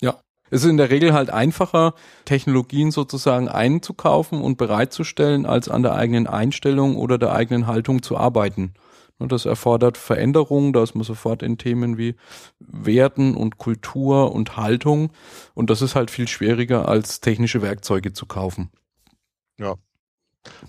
Ja, 0.00 0.20
es 0.50 0.64
ist 0.64 0.70
in 0.70 0.76
der 0.76 0.90
Regel 0.90 1.12
halt 1.12 1.30
einfacher, 1.30 1.94
Technologien 2.24 2.90
sozusagen 2.90 3.48
einzukaufen 3.48 4.40
und 4.40 4.56
bereitzustellen, 4.56 5.46
als 5.46 5.68
an 5.68 5.82
der 5.82 5.94
eigenen 5.94 6.26
Einstellung 6.26 6.96
oder 6.96 7.18
der 7.18 7.32
eigenen 7.32 7.66
Haltung 7.66 8.02
zu 8.02 8.16
arbeiten. 8.16 8.74
Das 9.18 9.46
erfordert 9.46 9.96
Veränderungen, 9.96 10.74
da 10.74 10.82
ist 10.82 10.94
man 10.94 11.04
sofort 11.04 11.42
in 11.42 11.56
Themen 11.56 11.96
wie 11.96 12.16
Werten 12.58 13.34
und 13.34 13.56
Kultur 13.56 14.32
und 14.32 14.58
Haltung. 14.58 15.10
Und 15.54 15.70
das 15.70 15.80
ist 15.80 15.94
halt 15.94 16.10
viel 16.10 16.28
schwieriger, 16.28 16.86
als 16.86 17.20
technische 17.20 17.62
Werkzeuge 17.62 18.12
zu 18.12 18.26
kaufen. 18.26 18.70
Ja. 19.58 19.76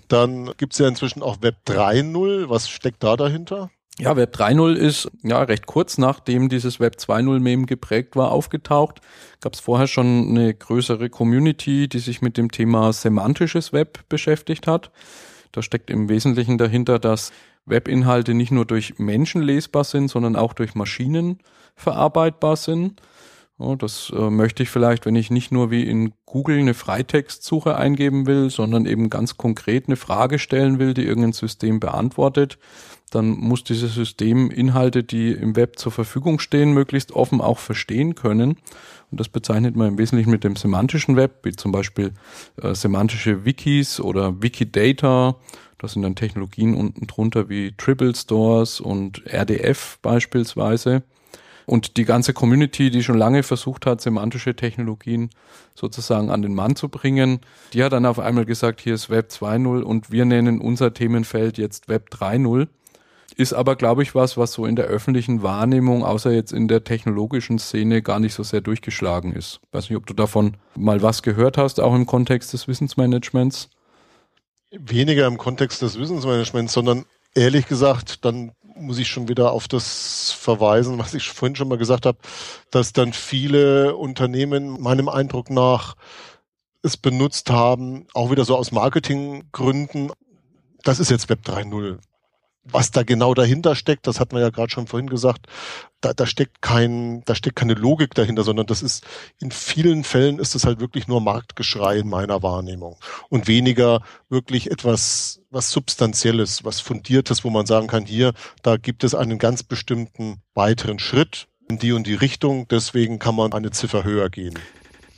Dann 0.08 0.52
gibt 0.56 0.72
es 0.72 0.78
ja 0.78 0.88
inzwischen 0.88 1.22
auch 1.22 1.42
Web 1.42 1.56
3.0. 1.66 2.48
Was 2.48 2.70
steckt 2.70 3.04
da 3.04 3.16
dahinter? 3.16 3.70
Ja, 4.00 4.14
Web 4.14 4.36
3.0 4.36 4.74
ist 4.74 5.10
ja 5.24 5.42
recht 5.42 5.66
kurz 5.66 5.98
nachdem 5.98 6.48
dieses 6.48 6.78
Web 6.78 6.96
2.0 7.00 7.40
Meme 7.40 7.66
geprägt 7.66 8.14
war, 8.14 8.30
aufgetaucht. 8.30 9.00
Gab 9.40 9.54
es 9.54 9.60
vorher 9.60 9.88
schon 9.88 10.28
eine 10.28 10.54
größere 10.54 11.10
Community, 11.10 11.88
die 11.88 11.98
sich 11.98 12.22
mit 12.22 12.36
dem 12.36 12.52
Thema 12.52 12.92
semantisches 12.92 13.72
Web 13.72 14.08
beschäftigt 14.08 14.68
hat. 14.68 14.92
Da 15.50 15.62
steckt 15.62 15.90
im 15.90 16.08
Wesentlichen 16.08 16.58
dahinter, 16.58 17.00
dass 17.00 17.32
Webinhalte 17.66 18.34
nicht 18.34 18.52
nur 18.52 18.66
durch 18.66 18.98
Menschen 18.98 19.42
lesbar 19.42 19.82
sind, 19.82 20.08
sondern 20.08 20.36
auch 20.36 20.52
durch 20.52 20.76
Maschinen 20.76 21.40
verarbeitbar 21.74 22.54
sind. 22.54 23.02
Ja, 23.58 23.74
das 23.74 24.12
äh, 24.14 24.30
möchte 24.30 24.62
ich 24.62 24.70
vielleicht, 24.70 25.06
wenn 25.06 25.16
ich 25.16 25.30
nicht 25.30 25.50
nur 25.50 25.72
wie 25.72 25.82
in 25.82 26.12
Google 26.24 26.58
eine 26.58 26.74
Freitextsuche 26.74 27.74
eingeben 27.74 28.26
will, 28.26 28.50
sondern 28.50 28.86
eben 28.86 29.10
ganz 29.10 29.36
konkret 29.36 29.88
eine 29.88 29.96
Frage 29.96 30.38
stellen 30.38 30.78
will, 30.78 30.94
die 30.94 31.04
irgendein 31.04 31.32
System 31.32 31.80
beantwortet, 31.80 32.58
dann 33.10 33.30
muss 33.30 33.64
dieses 33.64 33.94
System 33.94 34.50
Inhalte, 34.50 35.04
die 35.04 35.32
im 35.32 35.56
Web 35.56 35.78
zur 35.78 35.92
Verfügung 35.92 36.38
stehen, 36.38 36.72
möglichst 36.72 37.12
offen 37.12 37.40
auch 37.40 37.58
verstehen 37.58 38.14
können. 38.14 38.58
Und 39.10 39.20
das 39.20 39.28
bezeichnet 39.28 39.76
man 39.76 39.88
im 39.88 39.98
Wesentlichen 39.98 40.30
mit 40.30 40.44
dem 40.44 40.56
semantischen 40.56 41.16
Web, 41.16 41.40
wie 41.42 41.52
zum 41.52 41.72
Beispiel 41.72 42.12
äh, 42.60 42.74
semantische 42.74 43.44
Wikis 43.44 44.00
oder 44.00 44.42
Wikidata. 44.42 45.36
Das 45.78 45.92
sind 45.92 46.02
dann 46.02 46.16
Technologien 46.16 46.74
unten 46.74 47.06
drunter 47.06 47.48
wie 47.48 47.72
Triple 47.76 48.14
Stores 48.14 48.80
und 48.80 49.22
RDF 49.26 49.98
beispielsweise. 50.02 51.02
Und 51.68 51.98
die 51.98 52.06
ganze 52.06 52.32
Community, 52.32 52.90
die 52.90 53.02
schon 53.02 53.18
lange 53.18 53.42
versucht 53.42 53.84
hat, 53.84 54.00
semantische 54.00 54.56
Technologien 54.56 55.28
sozusagen 55.74 56.30
an 56.30 56.40
den 56.40 56.54
Mann 56.54 56.76
zu 56.76 56.88
bringen, 56.88 57.40
die 57.74 57.84
hat 57.84 57.92
dann 57.92 58.06
auf 58.06 58.18
einmal 58.18 58.46
gesagt, 58.46 58.80
hier 58.80 58.94
ist 58.94 59.10
Web 59.10 59.28
2.0 59.30 59.82
und 59.82 60.10
wir 60.10 60.24
nennen 60.24 60.62
unser 60.62 60.94
Themenfeld 60.94 61.58
jetzt 61.58 61.88
Web 61.88 62.08
3.0. 62.10 62.68
Ist 63.36 63.52
aber, 63.52 63.76
glaube 63.76 64.02
ich, 64.02 64.14
was, 64.14 64.36
was 64.36 64.52
so 64.52 64.64
in 64.64 64.74
der 64.74 64.86
öffentlichen 64.86 65.42
Wahrnehmung, 65.42 66.04
außer 66.04 66.32
jetzt 66.32 66.52
in 66.52 66.66
der 66.66 66.84
technologischen 66.84 67.58
Szene, 67.58 68.02
gar 68.02 68.20
nicht 68.20 68.34
so 68.34 68.42
sehr 68.42 68.60
durchgeschlagen 68.60 69.32
ist. 69.32 69.60
Weiß 69.70 69.90
nicht, 69.90 69.96
ob 69.96 70.06
du 70.06 70.14
davon 70.14 70.56
mal 70.76 71.02
was 71.02 71.22
gehört 71.22 71.58
hast, 71.58 71.78
auch 71.78 71.94
im 71.94 72.06
Kontext 72.06 72.52
des 72.52 72.68
Wissensmanagements. 72.68 73.68
Weniger 74.70 75.26
im 75.26 75.38
Kontext 75.38 75.82
des 75.82 75.98
Wissensmanagements, 75.98 76.72
sondern 76.72 77.04
ehrlich 77.34 77.66
gesagt, 77.66 78.24
dann 78.24 78.52
muss 78.74 78.98
ich 78.98 79.08
schon 79.08 79.28
wieder 79.28 79.52
auf 79.52 79.68
das 79.68 80.32
verweisen, 80.32 80.98
was 80.98 81.14
ich 81.14 81.28
vorhin 81.28 81.56
schon 81.56 81.68
mal 81.68 81.78
gesagt 81.78 82.06
habe, 82.06 82.18
dass 82.70 82.92
dann 82.92 83.12
viele 83.12 83.96
Unternehmen 83.96 84.80
meinem 84.80 85.08
Eindruck 85.08 85.50
nach 85.50 85.96
es 86.82 86.96
benutzt 86.96 87.50
haben, 87.50 88.06
auch 88.14 88.30
wieder 88.30 88.44
so 88.44 88.56
aus 88.56 88.72
Marketinggründen. 88.72 90.12
Das 90.84 91.00
ist 91.00 91.10
jetzt 91.10 91.28
Web 91.28 91.40
3.0 91.44 91.98
was 92.70 92.90
da 92.90 93.02
genau 93.02 93.34
dahinter 93.34 93.74
steckt, 93.74 94.06
das 94.06 94.20
hatten 94.20 94.36
wir 94.36 94.42
ja 94.42 94.50
gerade 94.50 94.70
schon 94.70 94.86
vorhin 94.86 95.08
gesagt, 95.08 95.46
da, 96.00 96.12
da 96.12 96.26
steckt 96.26 96.62
kein, 96.62 97.22
da 97.24 97.34
steckt 97.34 97.56
keine 97.56 97.74
Logik 97.74 98.14
dahinter, 98.14 98.44
sondern 98.44 98.66
das 98.66 98.82
ist 98.82 99.04
in 99.40 99.50
vielen 99.50 100.04
Fällen 100.04 100.38
ist 100.38 100.54
es 100.54 100.64
halt 100.64 100.80
wirklich 100.80 101.08
nur 101.08 101.20
Marktgeschrei 101.20 101.98
in 101.98 102.08
meiner 102.08 102.42
Wahrnehmung 102.42 102.96
und 103.28 103.48
weniger 103.48 104.02
wirklich 104.28 104.70
etwas, 104.70 105.40
was 105.50 105.70
substanzielles, 105.70 106.64
was 106.64 106.80
fundiertes, 106.80 107.44
wo 107.44 107.50
man 107.50 107.66
sagen 107.66 107.88
kann, 107.88 108.04
hier, 108.04 108.32
da 108.62 108.76
gibt 108.76 109.04
es 109.04 109.14
einen 109.14 109.38
ganz 109.38 109.62
bestimmten 109.62 110.42
weiteren 110.54 110.98
Schritt 110.98 111.48
in 111.68 111.78
die 111.78 111.92
und 111.92 112.06
die 112.06 112.14
Richtung, 112.14 112.66
deswegen 112.68 113.18
kann 113.18 113.34
man 113.34 113.52
eine 113.52 113.70
Ziffer 113.70 114.04
höher 114.04 114.30
gehen. 114.30 114.54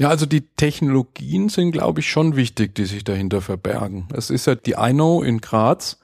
Ja, 0.01 0.09
also 0.09 0.25
die 0.25 0.41
Technologien 0.41 1.51
sind, 1.51 1.73
glaube 1.73 2.01
ich, 2.01 2.11
schon 2.11 2.35
wichtig, 2.35 2.75
die 2.75 2.87
sich 2.87 3.05
dahinter 3.05 3.43
verbergen. 3.43 4.09
Es 4.15 4.31
ist 4.31 4.47
ja 4.47 4.55
die 4.55 4.73
INO 4.73 5.23
in 5.23 5.43
Graz, 5.43 5.99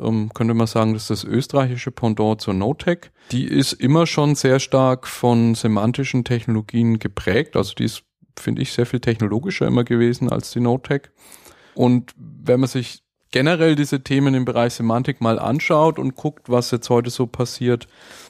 ähm, 0.00 0.30
könnte 0.34 0.54
man 0.54 0.66
sagen, 0.66 0.94
das 0.94 1.10
ist 1.10 1.10
das 1.10 1.24
österreichische 1.24 1.90
Pendant 1.90 2.40
zur 2.40 2.54
NoTech. 2.54 3.10
Die 3.32 3.44
ist 3.44 3.72
immer 3.72 4.06
schon 4.06 4.34
sehr 4.34 4.60
stark 4.60 5.06
von 5.06 5.54
semantischen 5.54 6.24
Technologien 6.24 6.98
geprägt. 6.98 7.56
Also 7.56 7.74
die 7.74 7.84
ist, 7.84 8.04
finde 8.38 8.62
ich, 8.62 8.72
sehr 8.72 8.86
viel 8.86 9.00
technologischer 9.00 9.66
immer 9.66 9.84
gewesen 9.84 10.30
als 10.30 10.50
die 10.50 10.60
NoTech. 10.60 11.02
Und 11.74 12.12
wenn 12.16 12.60
man 12.60 12.68
sich 12.68 13.02
generell 13.30 13.76
diese 13.76 14.02
Themen 14.02 14.34
im 14.34 14.44
Bereich 14.44 14.74
Semantik 14.74 15.20
mal 15.20 15.38
anschaut 15.38 15.98
und 15.98 16.14
guckt, 16.14 16.48
was 16.48 16.70
jetzt 16.70 16.88
heute 16.90 17.10
so 17.10 17.26
passiert 17.26 17.88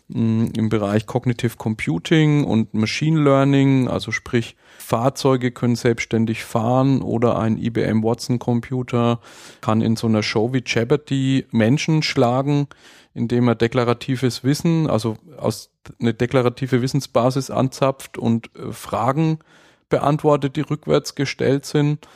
mh, 0.09 0.21
mm, 0.21 0.53
im 0.57 0.69
Bereich 0.69 1.07
Cognitive 1.07 1.57
Computing 1.57 2.45
und 2.45 2.75
Machine 2.75 3.21
Learning, 3.21 3.89
also 3.89 4.11
sprich 4.11 4.57
Fahrzeuge 4.79 5.51
können 5.51 5.77
selbstständig 5.77 6.45
fahren 6.45 7.03
oder 7.03 7.39
ein 7.39 7.59
IBM 7.59 8.03
Watson 8.03 8.39
Computer 8.39 9.21
kann 9.61 9.83
in 9.83 9.97
so 9.97 10.07
einer 10.07 10.23
Show 10.23 10.53
wie 10.55 10.63
Jeopardy 10.65 11.47
Menschen 11.51 12.03
schlagen, 12.03 12.69
indem 13.13 13.49
er 13.49 13.55
deklaratives 13.55 14.45
Wissen, 14.45 14.89
also 14.89 15.19
aus 15.37 15.71
eine 16.01 16.15
deklarative 16.15 16.81
Wissensbasis 16.81 17.51
anzapft 17.51 18.17
und 18.17 18.51
äh, 18.57 18.73
Fragen 18.73 19.41
beantwortet, 19.91 20.57
die 20.57 20.63
rückwärts 20.63 21.15
gestellt 21.15 21.67
sind 21.67 22.07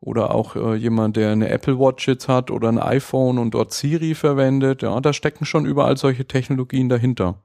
oder 0.00 0.34
auch 0.34 0.56
äh, 0.56 0.74
jemand, 0.74 1.16
der 1.16 1.30
eine 1.30 1.48
Apple 1.48 1.78
Watch 1.78 2.08
jetzt 2.08 2.28
hat 2.28 2.50
oder 2.50 2.68
ein 2.68 2.78
iPhone 2.78 3.38
und 3.38 3.52
dort 3.52 3.72
Siri 3.72 4.14
verwendet. 4.14 4.82
Ja, 4.82 4.98
da 5.00 5.12
stecken 5.12 5.44
schon 5.44 5.66
überall 5.66 5.96
solche 5.96 6.24
Technologien 6.24 6.88
dahinter. 6.88 7.36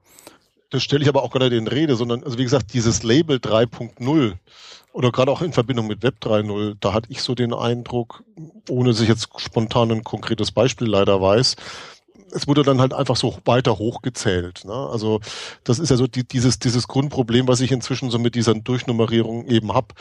Das 0.70 0.82
stelle 0.82 1.02
ich 1.02 1.08
aber 1.08 1.22
auch 1.22 1.30
gerade 1.30 1.56
in 1.56 1.68
Rede, 1.68 1.96
sondern, 1.96 2.24
also 2.24 2.38
wie 2.38 2.44
gesagt, 2.44 2.72
dieses 2.72 3.02
Label 3.02 3.36
3.0 3.36 4.34
oder 4.92 5.12
gerade 5.12 5.30
auch 5.30 5.42
in 5.42 5.52
Verbindung 5.52 5.86
mit 5.86 6.02
Web 6.02 6.16
3.0, 6.22 6.76
da 6.80 6.94
hatte 6.94 7.10
ich 7.10 7.22
so 7.22 7.34
den 7.34 7.52
Eindruck, 7.52 8.24
ohne 8.68 8.94
sich 8.94 9.08
jetzt 9.08 9.28
spontan 9.36 9.92
ein 9.92 10.04
konkretes 10.04 10.50
Beispiel 10.50 10.88
leider 10.88 11.20
weiß, 11.20 11.56
es 12.32 12.48
wurde 12.48 12.62
dann 12.62 12.80
halt 12.80 12.92
einfach 12.92 13.16
so 13.16 13.38
weiter 13.44 13.78
hochgezählt. 13.78 14.64
Ne? 14.64 14.72
Also 14.72 15.20
das 15.64 15.78
ist 15.78 15.90
ja 15.90 15.96
so 15.96 16.06
die, 16.06 16.26
dieses, 16.26 16.58
dieses 16.58 16.88
Grundproblem, 16.88 17.46
was 17.46 17.60
ich 17.60 17.72
inzwischen 17.72 18.10
so 18.10 18.18
mit 18.18 18.34
dieser 18.34 18.54
Durchnummerierung 18.54 19.46
eben 19.46 19.72
hab, 19.74 19.94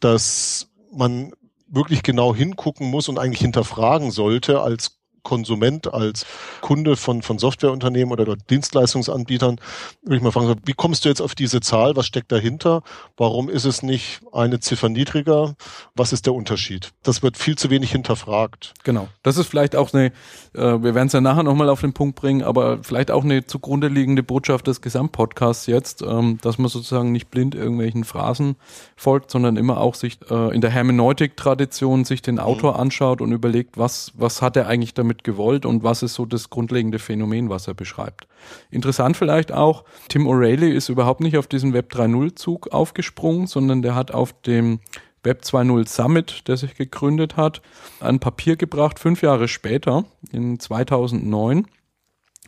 dass 0.00 0.68
man 0.92 1.32
wirklich 1.68 2.02
genau 2.02 2.34
hingucken 2.34 2.90
muss 2.90 3.08
und 3.08 3.18
eigentlich 3.18 3.40
hinterfragen 3.40 4.10
sollte 4.10 4.60
als 4.60 4.97
Konsument, 5.28 5.92
als 5.92 6.24
Kunde 6.62 6.96
von, 6.96 7.20
von 7.20 7.38
Softwareunternehmen 7.38 8.12
oder 8.12 8.34
Dienstleistungsanbietern, 8.34 9.60
würde 10.02 10.16
ich 10.16 10.22
mal 10.22 10.32
fragen, 10.32 10.56
wie 10.64 10.72
kommst 10.72 11.04
du 11.04 11.10
jetzt 11.10 11.20
auf 11.20 11.34
diese 11.34 11.60
Zahl? 11.60 11.96
Was 11.96 12.06
steckt 12.06 12.32
dahinter? 12.32 12.82
Warum 13.18 13.50
ist 13.50 13.66
es 13.66 13.82
nicht 13.82 14.22
eine 14.32 14.58
Ziffer 14.58 14.88
niedriger? 14.88 15.54
Was 15.94 16.14
ist 16.14 16.24
der 16.24 16.32
Unterschied? 16.32 16.92
Das 17.02 17.22
wird 17.22 17.36
viel 17.36 17.58
zu 17.58 17.68
wenig 17.68 17.92
hinterfragt. 17.92 18.72
Genau. 18.84 19.08
Das 19.22 19.36
ist 19.36 19.48
vielleicht 19.48 19.76
auch 19.76 19.92
eine, 19.92 20.06
äh, 20.54 20.82
wir 20.82 20.94
werden 20.94 21.08
es 21.08 21.12
ja 21.12 21.20
nachher 21.20 21.42
nochmal 21.42 21.68
auf 21.68 21.82
den 21.82 21.92
Punkt 21.92 22.16
bringen, 22.16 22.42
aber 22.42 22.82
vielleicht 22.82 23.10
auch 23.10 23.22
eine 23.22 23.44
zugrunde 23.44 23.88
liegende 23.88 24.22
Botschaft 24.22 24.66
des 24.66 24.80
Gesamtpodcasts 24.80 25.66
jetzt, 25.66 26.00
ähm, 26.00 26.38
dass 26.40 26.56
man 26.56 26.70
sozusagen 26.70 27.12
nicht 27.12 27.30
blind 27.30 27.54
irgendwelchen 27.54 28.04
Phrasen 28.04 28.56
folgt, 28.96 29.30
sondern 29.30 29.58
immer 29.58 29.78
auch 29.78 29.94
sich 29.94 30.18
äh, 30.30 30.54
in 30.54 30.62
der 30.62 30.70
Hermeneutik-Tradition 30.70 32.06
sich 32.06 32.22
den 32.22 32.38
Autor 32.38 32.74
mhm. 32.74 32.80
anschaut 32.80 33.20
und 33.20 33.32
überlegt, 33.32 33.76
was, 33.76 34.12
was 34.16 34.40
hat 34.40 34.56
er 34.56 34.68
eigentlich 34.68 34.94
damit 34.94 35.17
gewollt 35.24 35.66
und 35.66 35.82
was 35.82 36.02
ist 36.02 36.14
so 36.14 36.26
das 36.26 36.50
grundlegende 36.50 36.98
Phänomen, 36.98 37.48
was 37.48 37.68
er 37.68 37.74
beschreibt. 37.74 38.26
Interessant 38.70 39.16
vielleicht 39.16 39.52
auch, 39.52 39.84
Tim 40.08 40.26
O'Reilly 40.26 40.70
ist 40.70 40.88
überhaupt 40.88 41.20
nicht 41.20 41.36
auf 41.36 41.46
diesen 41.46 41.72
Web 41.72 41.92
3.0 41.92 42.36
Zug 42.36 42.68
aufgesprungen, 42.72 43.46
sondern 43.46 43.82
der 43.82 43.94
hat 43.94 44.12
auf 44.12 44.32
dem 44.42 44.80
Web 45.22 45.42
2.0 45.42 45.88
Summit, 45.88 46.48
der 46.48 46.56
sich 46.56 46.74
gegründet 46.74 47.36
hat, 47.36 47.60
ein 48.00 48.20
Papier 48.20 48.56
gebracht, 48.56 48.98
fünf 48.98 49.22
Jahre 49.22 49.48
später, 49.48 50.04
in 50.30 50.58
2009, 50.58 51.66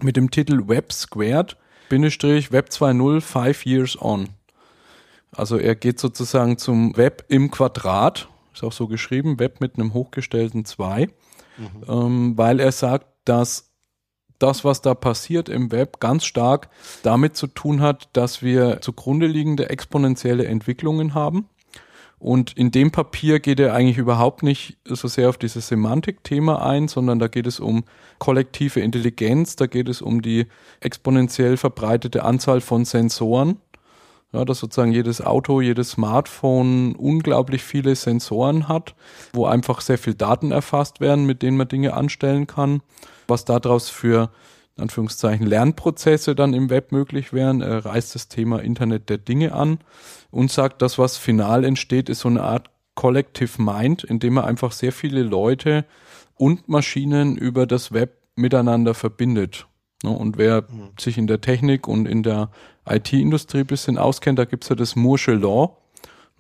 mit 0.00 0.16
dem 0.16 0.30
Titel 0.30 0.68
Web 0.68 0.92
Squared, 0.92 1.56
Bindestrich 1.88 2.52
Web 2.52 2.68
2.0 2.70 3.20
Five 3.20 3.66
Years 3.66 4.00
On. 4.00 4.28
Also 5.33 5.59
er 5.59 5.74
geht 5.74 5.98
sozusagen 5.98 6.59
zum 6.59 6.96
Web 6.96 7.24
im 7.28 7.50
Quadrat, 7.50 8.28
ist 8.54 8.64
auch 8.64 8.72
so 8.72 8.87
geschrieben, 8.88 9.38
Web 9.38 9.61
mit 9.61 9.76
einem 9.76 9.92
hochgestellten 9.92 10.64
2, 10.64 11.09
mhm. 11.61 11.85
ähm, 11.88 12.38
weil 12.38 12.61
er 12.61 12.73
sagt, 12.73 13.07
dass 13.25 13.70
das, 14.40 14.64
was 14.64 14.83
da 14.83 14.94
passiert 14.94 15.49
im 15.49 15.70
Web, 15.70 16.01
ganz 16.01 16.25
stark 16.25 16.70
damit 17.03 17.37
zu 17.37 17.46
tun 17.46 17.81
hat, 17.81 18.09
dass 18.14 18.42
wir 18.42 18.81
zugrunde 18.81 19.27
liegende 19.27 19.70
exponentielle 19.70 20.46
Entwicklungen 20.46 21.14
haben. 21.14 21.49
Und 22.18 22.53
in 22.53 22.70
dem 22.70 22.90
Papier 22.90 23.40
geht 23.40 23.61
er 23.61 23.75
eigentlich 23.75 23.96
überhaupt 23.96 24.42
nicht 24.42 24.77
so 24.85 25.09
sehr 25.09 25.31
auf 25.31 25.38
dieses 25.38 25.68
Semantik-Thema 25.68 26.62
ein, 26.62 26.87
sondern 26.87 27.18
da 27.18 27.29
geht 27.29 27.46
es 27.46 27.61
um 27.61 27.85
kollektive 28.18 28.81
Intelligenz, 28.81 29.57
da 29.57 29.66
geht 29.66 29.88
es 29.88 30.03
um 30.03 30.20
die 30.20 30.46
exponentiell 30.81 31.57
verbreitete 31.57 32.23
Anzahl 32.23 32.61
von 32.61 32.85
Sensoren. 32.85 33.57
Ja, 34.33 34.45
dass 34.45 34.61
sozusagen 34.61 34.93
jedes 34.93 35.21
Auto, 35.21 35.61
jedes 35.61 35.90
Smartphone 35.90 36.95
unglaublich 36.95 37.64
viele 37.64 37.97
Sensoren 37.97 38.69
hat, 38.69 38.95
wo 39.33 39.47
einfach 39.47 39.81
sehr 39.81 39.99
viel 39.99 40.14
Daten 40.14 40.53
erfasst 40.53 41.01
werden, 41.01 41.27
mit 41.27 41.43
denen 41.43 41.57
man 41.57 41.66
Dinge 41.66 41.95
anstellen 41.95 42.47
kann 42.47 42.81
was 43.31 43.47
daraus 43.47 43.88
für 43.88 44.31
in 44.77 44.83
Anführungszeichen 44.83 45.47
Lernprozesse 45.47 46.35
dann 46.35 46.53
im 46.53 46.69
Web 46.69 46.93
möglich 46.93 47.33
wären. 47.33 47.62
Er 47.62 47.85
reißt 47.87 48.14
das 48.14 48.29
Thema 48.29 48.61
Internet 48.61 49.09
der 49.09 49.19
Dinge 49.19 49.53
an 49.53 49.79
und 50.31 50.51
sagt, 50.51 50.83
das, 50.83 50.99
was 50.99 51.16
final 51.16 51.64
entsteht, 51.64 52.09
ist 52.09 52.21
so 52.21 52.29
eine 52.29 52.43
Art 52.43 52.71
Collective 52.95 53.62
Mind, 53.62 54.05
in 54.05 54.19
dem 54.19 54.37
er 54.37 54.45
einfach 54.45 54.73
sehr 54.73 54.93
viele 54.93 55.23
Leute 55.23 55.87
und 56.35 56.69
Maschinen 56.69 57.37
über 57.37 57.66
das 57.66 57.93
Web 57.93 58.19
miteinander 58.37 58.95
verbindet. 58.95 59.66
Ne, 60.02 60.10
und 60.10 60.38
wer 60.38 60.62
mhm. 60.62 60.90
sich 60.98 61.18
in 61.18 61.26
der 61.26 61.40
Technik 61.40 61.88
und 61.88 62.06
in 62.06 62.22
der 62.22 62.50
IT-Industrie 62.88 63.64
bisschen 63.64 63.98
auskennt, 63.98 64.38
da 64.38 64.44
gibt's 64.44 64.68
ja 64.68 64.76
das 64.76 64.96
Moore'sche 64.96 65.34
Law, 65.34 65.76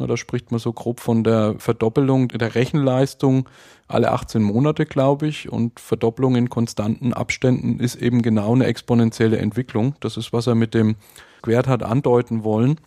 da 0.06 0.16
spricht 0.16 0.50
man 0.50 0.60
so 0.60 0.72
grob 0.72 1.00
von 1.00 1.24
der 1.24 1.56
Verdoppelung 1.58 2.28
der 2.28 2.54
Rechenleistung 2.54 3.48
alle 3.88 4.12
18 4.12 4.42
Monate, 4.42 4.86
glaube 4.86 5.26
ich. 5.26 5.50
Und 5.50 5.80
Verdoppelung 5.80 6.36
in 6.36 6.48
konstanten 6.48 7.12
Abständen 7.12 7.80
ist 7.80 7.96
eben 7.96 8.22
genau 8.22 8.54
eine 8.54 8.66
exponentielle 8.66 9.38
Entwicklung. 9.38 9.94
Das 10.00 10.16
ist, 10.16 10.32
was 10.32 10.46
er 10.46 10.54
mit 10.54 10.74
dem 10.74 10.96
Quert 11.42 11.68
hat 11.68 11.82
andeuten 11.82 12.44
wollen. 12.44 12.80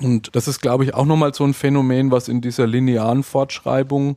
Und 0.00 0.34
das 0.34 0.48
ist, 0.48 0.60
glaube 0.62 0.84
ich, 0.84 0.94
auch 0.94 1.04
nochmal 1.04 1.34
so 1.34 1.44
ein 1.44 1.54
Phänomen, 1.54 2.10
was 2.10 2.28
in 2.28 2.40
dieser 2.40 2.66
linearen 2.66 3.22
Fortschreibung 3.22 4.16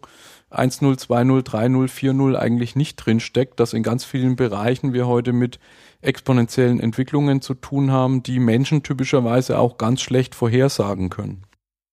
1.0, 0.57 0.99
2.0, 0.99 1.45
3.0, 1.45 1.87
4.0 1.89 2.35
eigentlich 2.35 2.75
nicht 2.75 2.95
drinsteckt, 2.97 3.59
dass 3.59 3.73
in 3.73 3.83
ganz 3.83 4.05
vielen 4.05 4.35
Bereichen 4.35 4.93
wir 4.93 5.07
heute 5.07 5.33
mit 5.33 5.59
exponentiellen 6.01 6.79
Entwicklungen 6.79 7.41
zu 7.41 7.53
tun 7.53 7.91
haben, 7.91 8.23
die 8.23 8.39
Menschen 8.39 8.83
typischerweise 8.83 9.59
auch 9.59 9.77
ganz 9.77 10.01
schlecht 10.01 10.35
vorhersagen 10.35 11.09
können. 11.09 11.43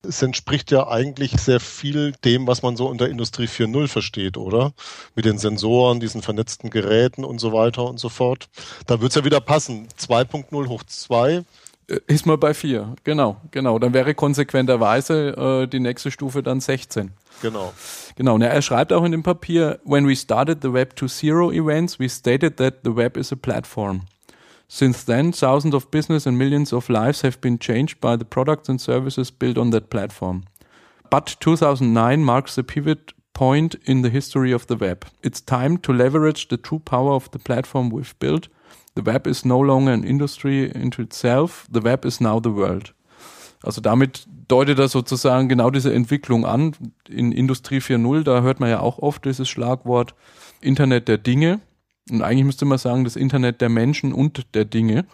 Es 0.04 0.20
entspricht 0.20 0.72
ja 0.72 0.88
eigentlich 0.88 1.40
sehr 1.40 1.60
viel 1.60 2.12
dem, 2.24 2.48
was 2.48 2.62
man 2.62 2.76
so 2.76 2.88
unter 2.88 3.08
Industrie 3.08 3.46
4.0 3.46 3.86
versteht, 3.86 4.36
oder? 4.36 4.72
Mit 5.14 5.26
den 5.26 5.38
Sensoren, 5.38 6.00
diesen 6.00 6.22
vernetzten 6.22 6.70
Geräten 6.70 7.24
und 7.24 7.38
so 7.38 7.52
weiter 7.52 7.84
und 7.84 8.00
so 8.00 8.08
fort. 8.08 8.48
Da 8.86 9.00
wird's 9.00 9.14
ja 9.14 9.24
wieder 9.24 9.40
passen. 9.40 9.86
2.0 10.00 10.68
hoch 10.68 10.82
2 10.82 11.44
äh, 11.86 12.00
ist 12.06 12.26
mal 12.26 12.38
bei 12.38 12.52
4, 12.52 12.96
genau, 13.04 13.36
genau. 13.52 13.78
Dann 13.78 13.94
wäre 13.94 14.14
konsequenterweise 14.14 15.62
äh, 15.62 15.66
die 15.68 15.80
nächste 15.80 16.10
Stufe 16.10 16.42
dann 16.42 16.60
16. 16.60 17.12
Genau. 17.42 17.74
Genau. 18.16 18.34
Und 18.34 18.42
er 18.42 18.62
schreibt 18.62 18.92
auch 18.92 19.04
in 19.04 19.12
dem 19.12 19.22
Papier, 19.22 19.80
when 19.84 20.06
we 20.06 20.16
started 20.16 20.62
the 20.62 20.72
Web 20.72 20.96
to 20.96 21.08
Zero 21.08 21.52
events, 21.52 21.98
we 21.98 22.08
stated 22.08 22.56
that 22.56 22.84
the 22.84 22.96
web 22.96 23.16
is 23.16 23.32
a 23.32 23.36
platform. 23.36 24.02
Since 24.68 25.04
then, 25.04 25.32
thousands 25.32 25.74
of 25.74 25.90
business 25.90 26.26
and 26.26 26.38
millions 26.38 26.72
of 26.72 26.88
lives 26.88 27.22
have 27.22 27.42
been 27.42 27.58
changed 27.58 28.00
by 28.00 28.16
the 28.16 28.24
products 28.24 28.70
and 28.70 28.80
services 28.80 29.30
built 29.30 29.58
on 29.58 29.70
that 29.70 29.90
platform. 29.90 30.44
But 31.10 31.36
2009 31.40 32.24
marks 32.24 32.54
the 32.54 32.62
pivot 32.62 33.12
point 33.34 33.74
in 33.84 34.00
the 34.00 34.08
history 34.08 34.50
of 34.50 34.66
the 34.68 34.76
web. 34.76 35.04
It's 35.22 35.42
time 35.42 35.76
to 35.78 35.92
leverage 35.92 36.48
the 36.48 36.56
true 36.56 36.78
power 36.78 37.12
of 37.12 37.30
the 37.32 37.38
platform 37.38 37.90
we've 37.90 38.18
built. 38.18 38.48
The 38.94 39.02
web 39.02 39.26
is 39.26 39.44
no 39.44 39.58
longer 39.58 39.92
an 39.92 40.04
industry 40.04 40.70
into 40.74 41.02
itself. 41.02 41.66
The 41.70 41.80
web 41.80 42.06
is 42.06 42.20
now 42.20 42.40
the 42.40 42.50
world. 42.50 42.92
Also 43.62 43.80
damit 43.80 44.26
deutet 44.48 44.78
er 44.78 44.88
sozusagen 44.88 45.48
genau 45.48 45.70
diese 45.70 45.92
Entwicklung 45.92 46.44
an. 46.44 46.74
In 47.08 47.32
Industrie 47.32 47.78
4.0, 47.78 48.24
da 48.24 48.42
hört 48.42 48.60
man 48.60 48.70
ja 48.70 48.80
auch 48.80 48.98
oft 48.98 49.24
dieses 49.24 49.48
Schlagwort 49.48 50.14
Internet 50.60 51.08
der 51.08 51.18
Dinge. 51.18 51.60
Und 52.10 52.22
eigentlich 52.22 52.44
müsste 52.44 52.64
man 52.64 52.78
sagen, 52.78 53.04
das 53.04 53.16
Internet 53.16 53.60
der 53.60 53.68
Menschen 53.68 54.12
und 54.12 54.54
der 54.54 54.64
Dinge, 54.64 55.06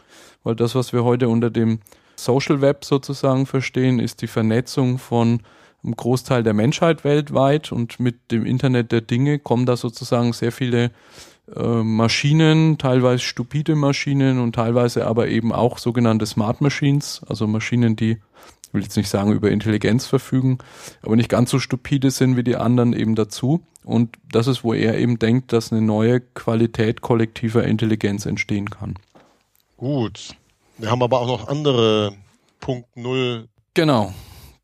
weil 0.43 0.55
das, 0.55 0.75
was 0.75 0.93
wir 0.93 1.05
heute 1.05 1.29
unter 1.29 1.51
dem 1.51 1.81
Social 2.17 2.61
Web 2.61 2.85
sozusagen 2.85 3.47
verstehen, 3.47 3.99
ist 3.99 4.23
die 4.23 4.27
Vernetzung 4.27 4.99
von 4.99 5.43
einem 5.85 5.95
Großteil 5.95 6.43
der 6.43 6.55
Menschheit 6.55 7.05
weltweit 7.05 7.71
und 7.71 8.01
mit 8.01 8.33
dem 8.33 8.45
Internet 8.45 8.91
der 8.91 9.01
Dinge 9.03 9.39
kommen 9.39 9.67
da 9.67 9.77
sozusagen 9.77 10.33
sehr 10.33 10.51
viele 10.51 10.91
äh, 11.55 11.83
Maschinen, 11.83 12.79
teilweise 12.79 13.23
stupide 13.23 13.75
Maschinen 13.75 14.39
und 14.39 14.55
teilweise 14.55 15.07
aber 15.07 15.29
eben 15.29 15.53
auch 15.53 15.79
sogenannte 15.79 16.27
Smart 16.27 16.61
Machines, 16.61 17.23
also 17.29 17.47
Maschinen, 17.47 17.97
die 17.97 18.19
ich 18.69 18.75
will 18.75 18.83
jetzt 18.83 18.99
nicht 18.99 19.09
sagen 19.09 19.33
über 19.33 19.51
Intelligenz 19.51 20.05
verfügen, 20.05 20.59
aber 21.01 21.17
nicht 21.17 21.31
ganz 21.31 21.51
so 21.51 21.59
stupide 21.59 22.11
sind 22.11 22.37
wie 22.37 22.45
die 22.45 22.57
anderen 22.57 22.93
eben 22.93 23.15
dazu. 23.15 23.63
Und 23.83 24.19
das 24.31 24.47
ist, 24.47 24.63
wo 24.63 24.75
er 24.75 24.99
eben 24.99 25.19
denkt, 25.19 25.55
dass 25.55 25.73
eine 25.73 25.81
neue 25.81 26.21
Qualität 26.21 27.01
kollektiver 27.01 27.65
Intelligenz 27.65 28.27
entstehen 28.27 28.69
kann. 28.69 28.99
Gut. 29.79 30.37
Wir 30.77 30.91
haben 30.91 31.03
aber 31.03 31.21
auch 31.21 31.27
noch 31.27 31.49
andere 31.49 32.13
Punkt 32.61 32.95
Null. 32.95 33.49
Genau. 33.73 34.13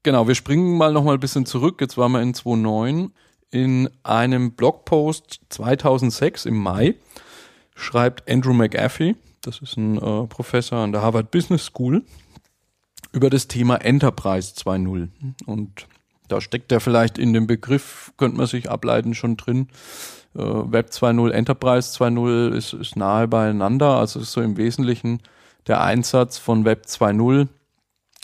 Genau. 0.03 0.29
Wir 0.29 0.35
springen 0.35 0.77
mal 0.77 0.93
noch 0.93 1.05
mal 1.05 1.15
ein 1.15 1.21
bisschen 1.21 1.47
zurück. 1.47 1.81
Jetzt 1.81 1.97
waren 1.97 2.13
wir 2.13 2.21
in 2.21 2.35
2009. 2.35 3.13
In 3.55 3.89
einem 4.03 4.51
Blogpost 4.51 5.43
2006 5.51 6.45
im 6.45 6.57
Mai 6.57 6.97
schreibt 7.77 8.29
Andrew 8.29 8.53
McAfee, 8.53 9.15
das 9.43 9.61
ist 9.61 9.77
ein 9.77 9.97
äh, 9.97 10.27
Professor 10.27 10.79
an 10.79 10.91
der 10.91 11.03
Harvard 11.03 11.31
Business 11.31 11.67
School, 11.67 12.03
über 13.13 13.31
das 13.31 13.47
Thema 13.47 13.77
Enterprise 13.77 14.55
2.0. 14.57 15.09
Und 15.47 15.87
da 16.27 16.41
steckt 16.41 16.73
ja 16.73 16.81
vielleicht 16.81 17.17
in 17.17 17.33
dem 17.33 17.47
Begriff, 17.47 18.13
könnte 18.17 18.39
man 18.39 18.49
sich 18.49 18.69
ableiten, 18.69 19.15
schon 19.15 19.37
drin. 19.37 19.69
Äh, 20.35 20.41
Web 20.41 20.91
2.0, 20.91 21.31
Enterprise 21.31 21.97
2.0 21.97 22.57
ist, 22.57 22.73
ist 22.73 22.97
nahe 22.97 23.29
beieinander. 23.29 23.99
Also 23.99 24.19
ist 24.19 24.33
so 24.33 24.41
im 24.41 24.57
Wesentlichen 24.57 25.21
der 25.69 25.81
Einsatz 25.81 26.39
von 26.39 26.65
Web 26.65 26.87
2.0, 26.89 27.47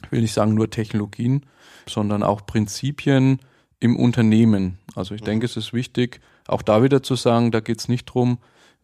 ich 0.07 0.11
will 0.11 0.23
nicht 0.23 0.35
sagen 0.35 0.55
nur 0.55 0.71
Technologien, 0.71 1.47
sondern 1.87 2.25
auch 2.25 2.47
Prinzipien 2.47 3.39
im 3.81 3.97
Unternehmen. 3.97 4.79
Also 4.95 5.15
ich 5.15 5.23
mhm. 5.23 5.27
denke, 5.27 5.47
es 5.47 5.57
ist 5.57 5.73
wichtig, 5.73 6.21
auch 6.47 6.63
da 6.63 6.83
wieder 6.83 7.03
zu 7.03 7.17
sagen, 7.17 7.51
da 7.51 7.61
geht 7.61 7.81
es 7.81 7.89
nicht 7.89 8.07
drum, 8.07 8.39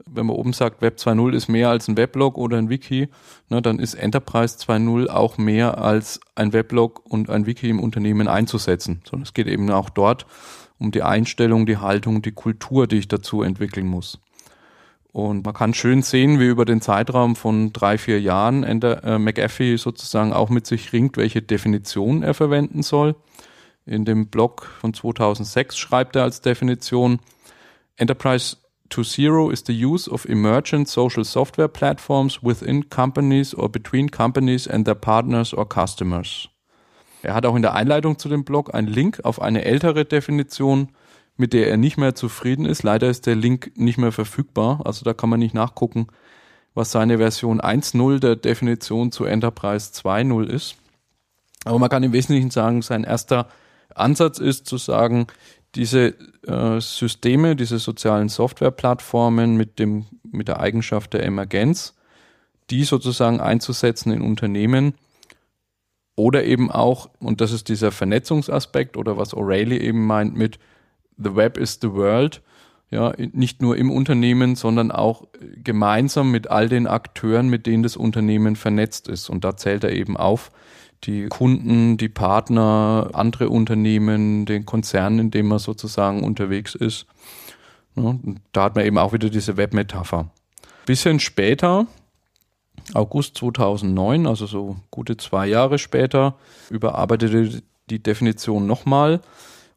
wenn 0.05 0.27
man 0.27 0.37
oben 0.37 0.53
sagt, 0.53 0.83
Web 0.83 0.99
2.0 0.99 1.35
ist 1.35 1.49
mehr 1.49 1.71
als 1.71 1.89
ein 1.89 1.97
Weblog 1.97 2.37
oder 2.37 2.59
ein 2.59 2.69
Wiki, 2.69 3.09
ne, 3.49 3.63
dann 3.63 3.79
ist 3.79 3.95
Enterprise 3.95 4.59
2.0 4.59 5.09
auch 5.09 5.39
mehr 5.39 5.79
als 5.79 6.21
ein 6.35 6.53
Weblog 6.53 7.03
und 7.09 7.31
ein 7.31 7.47
Wiki 7.47 7.71
im 7.71 7.81
Unternehmen 7.81 8.29
einzusetzen. 8.29 9.01
Sondern 9.09 9.25
es 9.25 9.35
geht 9.35 9.47
eben 9.47 9.71
auch 9.71 9.91
dort 9.91 10.27
um 10.79 10.91
die 10.91 11.03
Einstellung, 11.03 11.65
die 11.65 11.79
Haltung, 11.79 12.21
die 12.21 12.33
Kultur, 12.33 12.87
die 12.87 12.99
ich 12.99 13.09
dazu 13.09 13.43
entwickeln 13.43 13.87
muss. 13.87 14.21
Und 15.13 15.47
man 15.47 15.55
kann 15.55 15.73
schön 15.73 16.03
sehen, 16.03 16.39
wie 16.39 16.47
über 16.47 16.67
den 16.67 16.83
Zeitraum 16.83 17.37
von 17.37 17.73
drei, 17.73 17.97
vier 17.97 18.21
Jahren 18.21 18.65
Ender, 18.65 19.03
äh, 19.03 19.19
McAfee 19.19 19.77
sozusagen 19.77 20.35
auch 20.35 20.51
mit 20.51 20.67
sich 20.67 20.93
ringt, 20.93 21.17
welche 21.17 21.41
Definition 21.41 22.23
er 22.23 22.35
verwenden 22.35 22.83
soll. 22.83 23.15
In 23.87 24.05
dem 24.05 24.27
Blog 24.27 24.67
von 24.81 24.93
2006 24.93 25.79
schreibt 25.79 26.17
er 26.17 26.25
als 26.25 26.41
Definition, 26.41 27.21
Enterprise 27.97 28.57
to 28.89 29.05
zero 29.05 29.49
is 29.49 29.63
the 29.65 29.85
use 29.85 30.11
of 30.11 30.25
emergent 30.25 30.89
social 30.89 31.25
software 31.25 31.69
platforms 31.69 32.43
within 32.43 32.89
companies 32.91 33.55
or 33.55 33.69
between 33.69 34.11
companies 34.11 34.67
and 34.67 34.85
their 34.85 34.97
partners 34.97 35.55
or 35.55 35.69
customers. 35.69 36.49
Er 37.23 37.35
hat 37.35 37.47
auch 37.47 37.55
in 37.55 37.63
der 37.63 37.75
Einleitung 37.75 38.19
zu 38.19 38.29
dem 38.29 38.45
Blog 38.45 38.75
einen 38.75 38.89
Link 38.89 39.21
auf 39.25 39.41
eine 39.41 39.65
ältere 39.65 40.05
Definition, 40.05 40.89
mit 41.37 41.53
der 41.53 41.69
er 41.71 41.77
nicht 41.77 41.97
mehr 41.97 42.17
zufrieden 42.17 42.67
ist. 42.67 42.83
Leider 42.83 43.09
ist 43.09 43.27
der 43.27 43.37
Link 43.37 43.73
nicht 43.77 43.99
mehr 43.99 44.13
verfügbar, 44.13 44.81
also 44.85 45.05
da 45.05 45.15
kann 45.15 45.31
man 45.31 45.39
nicht 45.39 45.55
nachgucken, 45.55 46.09
was 46.75 46.91
seine 46.91 47.19
Version 47.19 47.61
1.0 47.61 48.19
der 48.19 48.35
Definition 48.35 49.13
zu 49.13 49.25
Enterprise 49.25 49.93
2.0 49.93 50.47
ist. 50.47 50.77
Aber 51.65 51.79
man 51.79 51.89
kann 51.89 52.03
im 52.03 52.13
Wesentlichen 52.13 52.51
sagen, 52.51 52.83
sein 52.83 53.05
erster 53.05 53.49
Ansatz 53.99 54.39
ist 54.39 54.67
zu 54.67 54.79
sagen, 54.79 55.27
diese 55.75 56.15
äh, 56.47 56.81
Systeme, 56.81 57.57
diese 57.57 57.79
sozialen 57.79 58.29
Softwareplattformen 58.29 59.57
mit 59.57 59.79
dem, 59.79 60.07
mit 60.25 60.49
der 60.49 60.61
Eigenschaft 60.61 61.13
der 61.13 61.25
Emergenz, 61.25 61.95
die 62.71 62.85
sozusagen 62.85 63.41
einzusetzen 63.41 64.13
in 64.13 64.23
Unternehmen 64.23 64.95
oder 66.17 66.45
eben 66.45 66.71
auch, 66.71 67.11
und 67.21 67.41
das 67.41 67.53
ist 67.53 67.69
dieser 67.69 67.93
Vernetzungsaspekt 67.93 68.97
oder 68.97 69.19
was 69.19 69.35
O'Reilly 69.35 69.79
eben 69.79 70.07
meint 70.07 70.35
mit 70.35 70.59
The 71.19 71.37
Web 71.37 71.59
is 71.59 71.79
the 71.81 71.93
World, 71.93 72.43
ja, 72.91 73.13
nicht 73.19 73.61
nur 73.61 73.77
im 73.77 73.91
Unternehmen, 73.91 74.55
sondern 74.55 74.93
auch 74.93 75.27
gemeinsam 75.63 76.31
mit 76.31 76.49
all 76.49 76.69
den 76.69 76.87
Akteuren, 76.87 77.49
mit 77.49 77.67
denen 77.67 77.83
das 77.83 77.97
Unternehmen 77.97 78.55
vernetzt 78.55 79.09
ist. 79.09 79.29
Und 79.29 79.45
da 79.45 79.57
zählt 79.57 79.83
er 79.83 79.91
eben 79.91 80.17
auf, 80.17 80.53
die 81.07 81.29
Kunden, 81.29 81.97
die 81.97 82.09
Partner, 82.09 83.11
andere 83.13 83.49
Unternehmen, 83.49 84.45
den 84.45 84.67
Konzernen, 84.67 85.19
in 85.19 85.31
dem 85.31 85.47
man 85.47 85.59
sozusagen 85.59 86.25
unterwegs 86.25 86.75
ist. 86.75 87.07
Ja, 87.95 88.17
da 88.53 88.65
hat 88.65 88.75
man 88.75 88.85
eben 88.85 88.99
auch 88.99 89.13
wieder 89.13 89.31
diese 89.31 89.57
Webmetapher. 89.57 90.31
Bisschen 90.85 91.21
später, 91.21 91.87
August 92.95 93.37
2009, 93.39 94.27
also 94.27 94.47
so 94.47 94.77
gute 94.91 95.17
zwei 95.17 95.47
Jahre 95.47 95.79
später, 95.79 96.35
überarbeitete 96.71 97.63
die 97.89 98.03
Definition 98.03 98.67
nochmal 98.67 99.21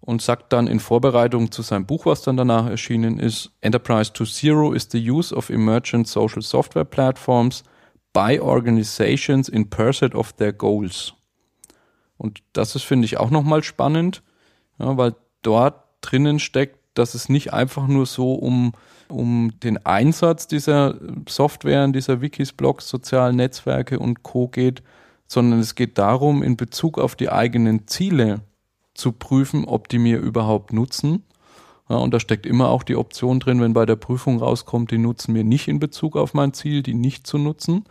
und 0.02 0.22
sagt 0.22 0.54
dann 0.54 0.68
in 0.68 0.80
Vorbereitung 0.80 1.52
zu 1.52 1.62
seinem 1.62 1.86
Buch, 1.86 2.06
was 2.06 2.22
dann 2.22 2.38
danach 2.38 2.68
erschienen 2.68 3.20
ist, 3.20 3.52
Enterprise 3.62 4.12
to 4.13 4.26
Zero 4.26 4.74
is 4.74 4.88
the 4.92 5.10
use 5.10 5.36
of 5.36 5.50
emergent 5.50 6.08
social 6.08 6.42
software 6.42 6.86
platforms 6.86 7.63
by 8.13 8.39
organizations 8.39 9.48
in 9.50 9.70
pursuit 9.70 10.15
of 10.15 10.34
their 10.34 10.54
goals. 10.54 11.13
Und 12.19 12.41
das 12.53 12.75
ist, 12.75 12.84
finde 12.84 13.05
ich, 13.05 13.17
auch 13.17 13.32
nochmal 13.32 13.63
spannend, 13.63 14.21
ja, 14.77 14.95
weil 14.97 15.15
dort 15.41 15.86
drinnen 16.01 16.38
steckt, 16.39 16.77
dass 16.93 17.15
es 17.15 17.29
nicht 17.29 17.53
einfach 17.53 17.88
nur 17.88 18.05
so 18.05 18.34
um, 18.34 18.73
um 19.08 19.53
den 19.63 19.84
Einsatz 19.86 20.45
dieser 20.45 20.95
Software, 21.27 21.88
dieser 21.88 22.21
Wikis, 22.21 22.51
Blogs, 22.51 22.89
sozialen 22.89 23.38
Netzwerke 23.38 23.99
und 23.99 24.21
Co. 24.21 24.49
geht, 24.49 24.84
sondern 25.27 25.62
es 25.62 25.75
geht 25.75 25.97
darum, 25.97 26.43
in 26.43 26.58
Bezug 26.58 26.99
auf 26.99 27.15
die 27.15 27.32
eigenen 27.32 27.88
Ziele 27.88 28.41
zu 28.93 29.13
prüfen, 29.13 29.63
ob 29.63 29.88
die 29.88 29.99
mir 29.99 30.19
überhaupt 30.19 30.73
nutzen 30.73 31.23
ja, 31.89 31.95
und 31.95 32.13
da 32.13 32.19
steckt 32.19 32.45
immer 32.45 32.69
auch 32.69 32.84
die 32.84 32.95
Option 32.95 33.39
drin, 33.39 33.62
wenn 33.62 33.73
bei 33.73 33.86
der 33.88 33.95
Prüfung 33.95 34.38
rauskommt, 34.38 34.91
die 34.91 34.99
nutzen 34.99 35.34
wir 35.34 35.43
nicht 35.43 35.67
in 35.67 35.80
Bezug 35.80 36.15
auf 36.15 36.36
mein 36.36 36.54
Ziel, 36.54 36.84
die 36.84 36.93
nicht 36.93 37.25
zu 37.25 37.39
nutzen. 37.39 37.86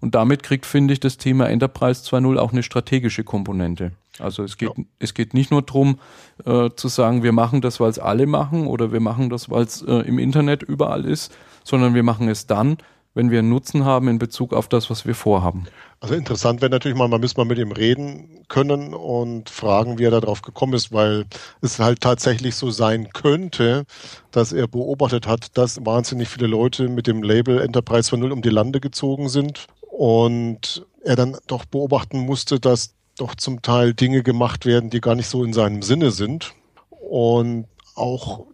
Und 0.00 0.14
damit 0.14 0.42
kriegt, 0.42 0.64
finde 0.64 0.94
ich, 0.94 1.00
das 1.00 1.18
Thema 1.18 1.50
Enterprise 1.50 2.02
2.0 2.04 2.38
auch 2.38 2.52
eine 2.52 2.62
strategische 2.62 3.22
Komponente. 3.22 3.92
Also 4.18 4.44
es 4.44 4.56
geht, 4.56 4.70
ja. 4.76 4.84
es 4.98 5.12
geht 5.12 5.34
nicht 5.34 5.50
nur 5.50 5.60
darum, 5.60 5.98
äh, 6.46 6.70
zu 6.74 6.88
sagen, 6.88 7.22
wir 7.22 7.32
machen 7.32 7.60
das, 7.60 7.80
weil 7.80 7.90
es 7.90 7.98
alle 7.98 8.26
machen 8.26 8.66
oder 8.66 8.92
wir 8.92 9.00
machen 9.00 9.28
das, 9.28 9.50
weil 9.50 9.64
es 9.64 9.82
äh, 9.82 9.92
im 9.92 10.18
Internet 10.18 10.62
überall 10.62 11.04
ist, 11.04 11.34
sondern 11.64 11.94
wir 11.94 12.02
machen 12.02 12.28
es 12.28 12.46
dann, 12.46 12.78
wenn 13.14 13.30
wir 13.30 13.38
einen 13.38 13.48
Nutzen 13.48 13.84
haben 13.84 14.08
in 14.08 14.18
Bezug 14.18 14.52
auf 14.52 14.68
das, 14.68 14.90
was 14.90 15.06
wir 15.06 15.14
vorhaben. 15.14 15.64
Also 16.00 16.14
interessant 16.14 16.60
wäre 16.60 16.70
natürlich 16.70 16.98
mal, 16.98 17.08
man 17.08 17.20
müsste 17.20 17.40
mal 17.40 17.46
mit 17.46 17.58
ihm 17.58 17.72
reden 17.72 18.44
können 18.48 18.92
und 18.92 19.48
fragen, 19.48 19.98
wie 19.98 20.04
er 20.04 20.10
darauf 20.10 20.42
gekommen 20.42 20.74
ist, 20.74 20.92
weil 20.92 21.24
es 21.60 21.78
halt 21.78 22.00
tatsächlich 22.00 22.56
so 22.56 22.70
sein 22.70 23.10
könnte, 23.12 23.84
dass 24.32 24.52
er 24.52 24.66
beobachtet 24.66 25.26
hat, 25.26 25.56
dass 25.56 25.84
wahnsinnig 25.86 26.28
viele 26.28 26.48
Leute 26.48 26.88
mit 26.88 27.06
dem 27.06 27.22
Label 27.22 27.60
Enterprise 27.60 28.14
2.0 28.14 28.30
um 28.30 28.42
die 28.42 28.50
Lande 28.50 28.80
gezogen 28.80 29.28
sind 29.28 29.66
und 29.80 30.84
er 31.04 31.16
dann 31.16 31.36
doch 31.46 31.64
beobachten 31.64 32.18
musste, 32.18 32.58
dass 32.58 32.94
doch 33.16 33.36
zum 33.36 33.62
Teil 33.62 33.94
Dinge 33.94 34.22
gemacht 34.22 34.66
werden, 34.66 34.90
die 34.90 35.00
gar 35.00 35.14
nicht 35.14 35.28
so 35.28 35.44
in 35.44 35.52
seinem 35.52 35.82
Sinne 35.82 36.10
sind 36.10 36.54
und 36.88 37.66
auch 37.94 38.46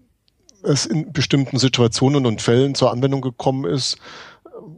es 0.62 0.84
in 0.84 1.12
bestimmten 1.12 1.58
Situationen 1.58 2.26
und 2.26 2.42
Fällen 2.42 2.74
zur 2.74 2.90
Anwendung 2.90 3.22
gekommen 3.22 3.64
ist, 3.64 3.96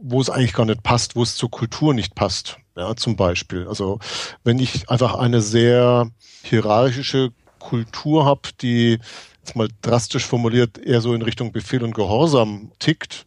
wo 0.01 0.21
es 0.21 0.29
eigentlich 0.29 0.53
gar 0.53 0.65
nicht 0.65 0.83
passt, 0.83 1.15
wo 1.15 1.23
es 1.23 1.35
zur 1.35 1.51
Kultur 1.51 1.93
nicht 1.93 2.15
passt. 2.15 2.57
Ja, 2.75 2.95
zum 2.95 3.15
Beispiel. 3.15 3.67
Also 3.67 3.99
wenn 4.43 4.59
ich 4.59 4.89
einfach 4.89 5.15
eine 5.15 5.41
sehr 5.41 6.09
hierarchische 6.43 7.31
Kultur 7.59 8.25
habe, 8.25 8.49
die 8.61 8.99
jetzt 9.37 9.55
mal 9.55 9.67
drastisch 9.81 10.25
formuliert 10.25 10.77
eher 10.77 11.01
so 11.01 11.13
in 11.13 11.21
Richtung 11.21 11.51
Befehl 11.51 11.83
und 11.83 11.93
Gehorsam 11.93 12.71
tickt, 12.79 13.25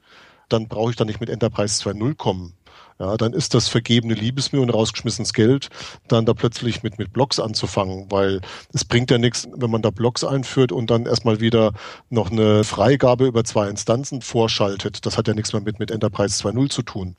dann 0.48 0.68
brauche 0.68 0.90
ich 0.90 0.96
da 0.96 1.04
nicht 1.04 1.20
mit 1.20 1.30
Enterprise 1.30 1.82
2.0 1.82 2.14
kommen. 2.16 2.54
Ja, 2.98 3.16
dann 3.18 3.34
ist 3.34 3.52
das 3.52 3.68
vergebene 3.68 4.14
Liebesmühe 4.14 4.62
und 4.62 4.70
rausgeschmissenes 4.70 5.34
Geld, 5.34 5.68
dann 6.08 6.24
da 6.24 6.32
plötzlich 6.32 6.82
mit, 6.82 6.98
mit 6.98 7.12
Blocks 7.12 7.38
anzufangen, 7.38 8.06
weil 8.10 8.40
es 8.72 8.86
bringt 8.86 9.10
ja 9.10 9.18
nichts, 9.18 9.46
wenn 9.54 9.70
man 9.70 9.82
da 9.82 9.90
Blocks 9.90 10.24
einführt 10.24 10.72
und 10.72 10.90
dann 10.90 11.04
erstmal 11.04 11.40
wieder 11.40 11.72
noch 12.08 12.30
eine 12.30 12.64
Freigabe 12.64 13.26
über 13.26 13.44
zwei 13.44 13.68
Instanzen 13.68 14.22
vorschaltet. 14.22 15.04
Das 15.04 15.18
hat 15.18 15.28
ja 15.28 15.34
nichts 15.34 15.52
mehr 15.52 15.60
mit, 15.60 15.78
mit 15.78 15.90
Enterprise 15.90 16.42
2.0 16.42 16.70
zu 16.70 16.82
tun. 16.82 17.16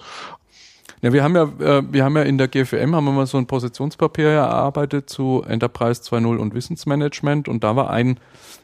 Ja, 1.02 1.13
wir 1.13 1.24
haben 1.24 1.36
ja, 1.36 1.44
äh, 1.44 1.84
wir 1.92 2.04
haben 2.04 2.16
ja 2.16 2.24
in 2.24 2.40
der 2.40 2.48
GFM 2.48 2.96
haben 2.96 3.06
wir 3.06 3.12
mal 3.12 3.28
so 3.28 3.38
ein 3.38 3.46
Positionspapier 3.46 4.30
erarbeitet 4.30 5.12
zu 5.12 5.44
Enterprise 5.48 6.02
2.0 6.02 6.38
und 6.38 6.56
Wissensmanagement 6.56 7.48
und 7.48 7.63
da 7.63 7.76
war 7.76 7.92
ein, 7.92 8.20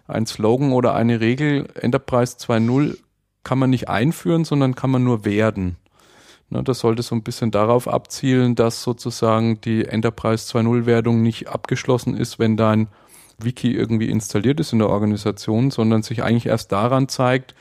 ein 0.07 0.25
Slogan 0.25 0.71
oder 0.71 0.95
eine 0.95 1.19
Regel, 1.19 1.67
Enterprise 1.75 2.37
2.0 2.37 2.97
kann 3.43 3.59
man 3.59 3.69
nicht 3.69 3.87
einführen, 3.87 4.45
sondern 4.45 4.73
kann 4.73 4.89
man 4.89 5.03
nur 5.03 5.25
werden. 5.25 5.77
Ne, 6.53 6.61
das 6.63 6.79
sollte 6.79 7.01
so 7.01 7.15
ein 7.15 7.23
bisschen 7.23 7.49
darauf 7.49 7.87
abzielen, 7.87 8.53
dass 8.53 8.83
sozusagen 8.83 9.59
die 9.61 9.85
Enterprise 9.85 10.55
2.0-Wertung 10.55 11.19
nicht 11.23 11.47
abgeschlossen 11.47 12.15
ist, 12.15 12.37
wenn 12.37 12.57
dein 12.57 12.89
Wiki 13.39 13.73
irgendwie 13.73 14.07
installiert 14.09 14.59
ist 14.59 14.71
in 14.71 14.77
der 14.77 14.89
Organisation, 14.89 15.71
sondern 15.71 16.03
sich 16.03 16.21
eigentlich 16.21 16.45
erst 16.45 16.71
daran 16.71 17.09
zeigt, 17.09 17.55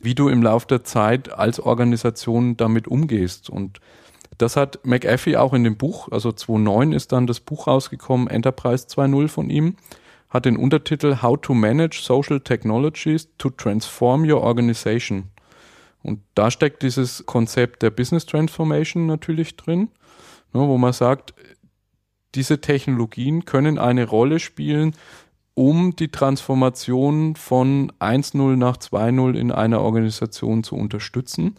wie 0.00 0.14
du 0.14 0.30
im 0.30 0.42
Laufe 0.42 0.66
der 0.68 0.84
Zeit 0.84 1.30
als 1.30 1.60
Organisation 1.60 2.56
damit 2.56 2.88
umgehst. 2.88 3.50
Und 3.50 3.78
das 4.38 4.56
hat 4.56 4.78
McAfee 4.84 5.36
auch 5.36 5.52
in 5.52 5.62
dem 5.62 5.76
Buch, 5.76 6.08
also 6.10 6.32
2009 6.32 6.92
ist 6.92 7.12
dann 7.12 7.26
das 7.26 7.40
Buch 7.40 7.66
rausgekommen, 7.66 8.26
Enterprise 8.26 8.86
2.0 8.86 9.28
von 9.28 9.50
ihm, 9.50 9.76
hat 10.30 10.46
den 10.46 10.56
Untertitel 10.56 11.18
How 11.20 11.38
to 11.38 11.52
Manage 11.52 12.00
Social 12.02 12.40
Technologies 12.40 13.28
to 13.36 13.50
Transform 13.50 14.24
Your 14.24 14.40
Organization. 14.40 15.24
Und 16.02 16.20
da 16.34 16.50
steckt 16.50 16.82
dieses 16.82 17.26
Konzept 17.26 17.82
der 17.82 17.90
Business 17.90 18.26
Transformation 18.26 19.06
natürlich 19.06 19.56
drin, 19.56 19.88
ne, 20.52 20.60
wo 20.60 20.78
man 20.78 20.92
sagt, 20.92 21.34
diese 22.34 22.60
Technologien 22.60 23.44
können 23.44 23.78
eine 23.78 24.06
Rolle 24.06 24.38
spielen, 24.38 24.94
um 25.54 25.96
die 25.96 26.08
Transformation 26.08 27.36
von 27.36 27.92
1.0 28.00 28.56
nach 28.56 28.76
2.0 28.76 29.36
in 29.36 29.52
einer 29.52 29.80
Organisation 29.80 30.62
zu 30.62 30.76
unterstützen. 30.76 31.56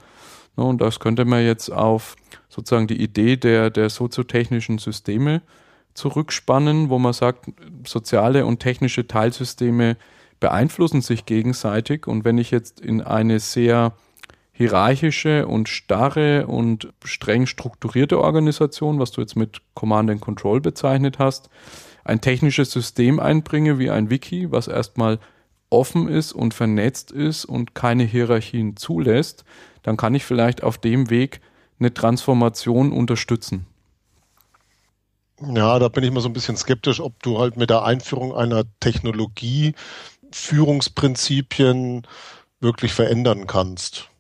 Ne, 0.58 0.64
und 0.64 0.82
das 0.82 1.00
könnte 1.00 1.26
man 1.26 1.44
jetzt 1.44 1.70
auf 1.70 2.16
sozusagen 2.50 2.88
die 2.88 3.02
Idee 3.02 3.38
der, 3.38 3.70
der 3.70 3.90
soziotechnischen 3.90 4.78
Systeme 4.78 5.42
zurückspannen, 5.94 6.90
wo 6.90 7.00
man 7.00 7.14
sagt, 7.14 7.52
soziale 7.86 8.46
und 8.46 8.60
technische 8.60 9.08
Teilsysteme 9.08 9.98
beeinflussen 10.40 11.02
sich 11.02 11.26
gegenseitig. 11.26 12.08
Und 12.08 12.26
wenn 12.26 12.38
ich 12.38 12.50
jetzt 12.50 12.80
in 12.80 13.02
eine 13.02 13.40
sehr 13.40 13.94
hierarchische 14.62 15.48
und 15.48 15.70
starre 15.70 16.46
und 16.46 16.94
streng 17.04 17.48
strukturierte 17.48 18.20
Organisation, 18.20 19.00
was 19.00 19.12
du 19.12 19.22
jetzt 19.22 19.36
mit 19.36 19.62
Command 19.74 20.12
and 20.12 20.22
Control 20.22 20.62
bezeichnet 20.62 21.18
hast, 21.18 21.50
ein 22.04 22.22
technisches 22.22 22.72
System 22.72 23.20
einbringe 23.20 23.80
wie 23.80 23.90
ein 23.90 24.10
Wiki, 24.10 24.52
was 24.52 24.68
erstmal 24.68 25.20
offen 25.72 26.08
ist 26.08 26.32
und 26.32 26.54
vernetzt 26.54 27.12
ist 27.12 27.46
und 27.46 27.74
keine 27.74 28.04
Hierarchien 28.04 28.78
zulässt, 28.78 29.46
dann 29.82 29.98
kann 29.98 30.14
ich 30.14 30.26
vielleicht 30.26 30.62
auf 30.62 30.78
dem 30.78 31.10
Weg 31.10 31.42
eine 31.80 31.94
Transformation 31.94 32.92
unterstützen. 32.92 33.66
Ja, 35.42 35.80
da 35.80 35.88
bin 35.88 36.04
ich 36.04 36.12
mal 36.12 36.22
so 36.22 36.30
ein 36.30 36.34
bisschen 36.34 36.58
skeptisch, 36.58 37.00
ob 37.00 37.24
du 37.24 37.40
halt 37.40 37.58
mit 37.58 37.72
der 37.72 37.84
Einführung 37.84 38.36
einer 38.36 38.64
Technologie 38.80 39.74
Führungsprinzipien 40.32 42.06
wirklich 42.60 42.94
verändern 42.94 43.48
kannst. 43.48 44.12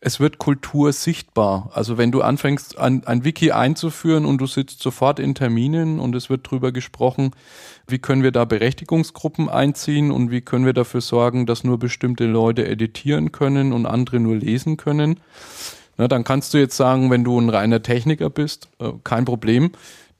Es 0.00 0.20
wird 0.20 0.38
Kultur 0.38 0.92
sichtbar. 0.92 1.70
Also 1.74 1.98
wenn 1.98 2.12
du 2.12 2.22
anfängst, 2.22 2.78
ein, 2.78 3.04
ein 3.06 3.24
Wiki 3.24 3.50
einzuführen 3.50 4.26
und 4.26 4.38
du 4.38 4.46
sitzt 4.46 4.80
sofort 4.80 5.18
in 5.18 5.34
Terminen 5.34 5.98
und 5.98 6.14
es 6.14 6.30
wird 6.30 6.48
drüber 6.48 6.70
gesprochen, 6.70 7.32
wie 7.88 7.98
können 7.98 8.22
wir 8.22 8.30
da 8.30 8.44
Berechtigungsgruppen 8.44 9.48
einziehen 9.48 10.10
und 10.10 10.30
wie 10.30 10.40
können 10.40 10.66
wir 10.66 10.72
dafür 10.72 11.00
sorgen, 11.00 11.46
dass 11.46 11.64
nur 11.64 11.78
bestimmte 11.78 12.26
Leute 12.26 12.66
editieren 12.66 13.32
können 13.32 13.72
und 13.72 13.86
andere 13.86 14.20
nur 14.20 14.36
lesen 14.36 14.76
können. 14.76 15.18
Na, 15.96 16.06
dann 16.06 16.22
kannst 16.22 16.54
du 16.54 16.58
jetzt 16.58 16.76
sagen, 16.76 17.10
wenn 17.10 17.24
du 17.24 17.40
ein 17.40 17.50
reiner 17.50 17.82
Techniker 17.82 18.30
bist, 18.30 18.68
äh, 18.78 18.92
kein 19.02 19.24
Problem. 19.24 19.72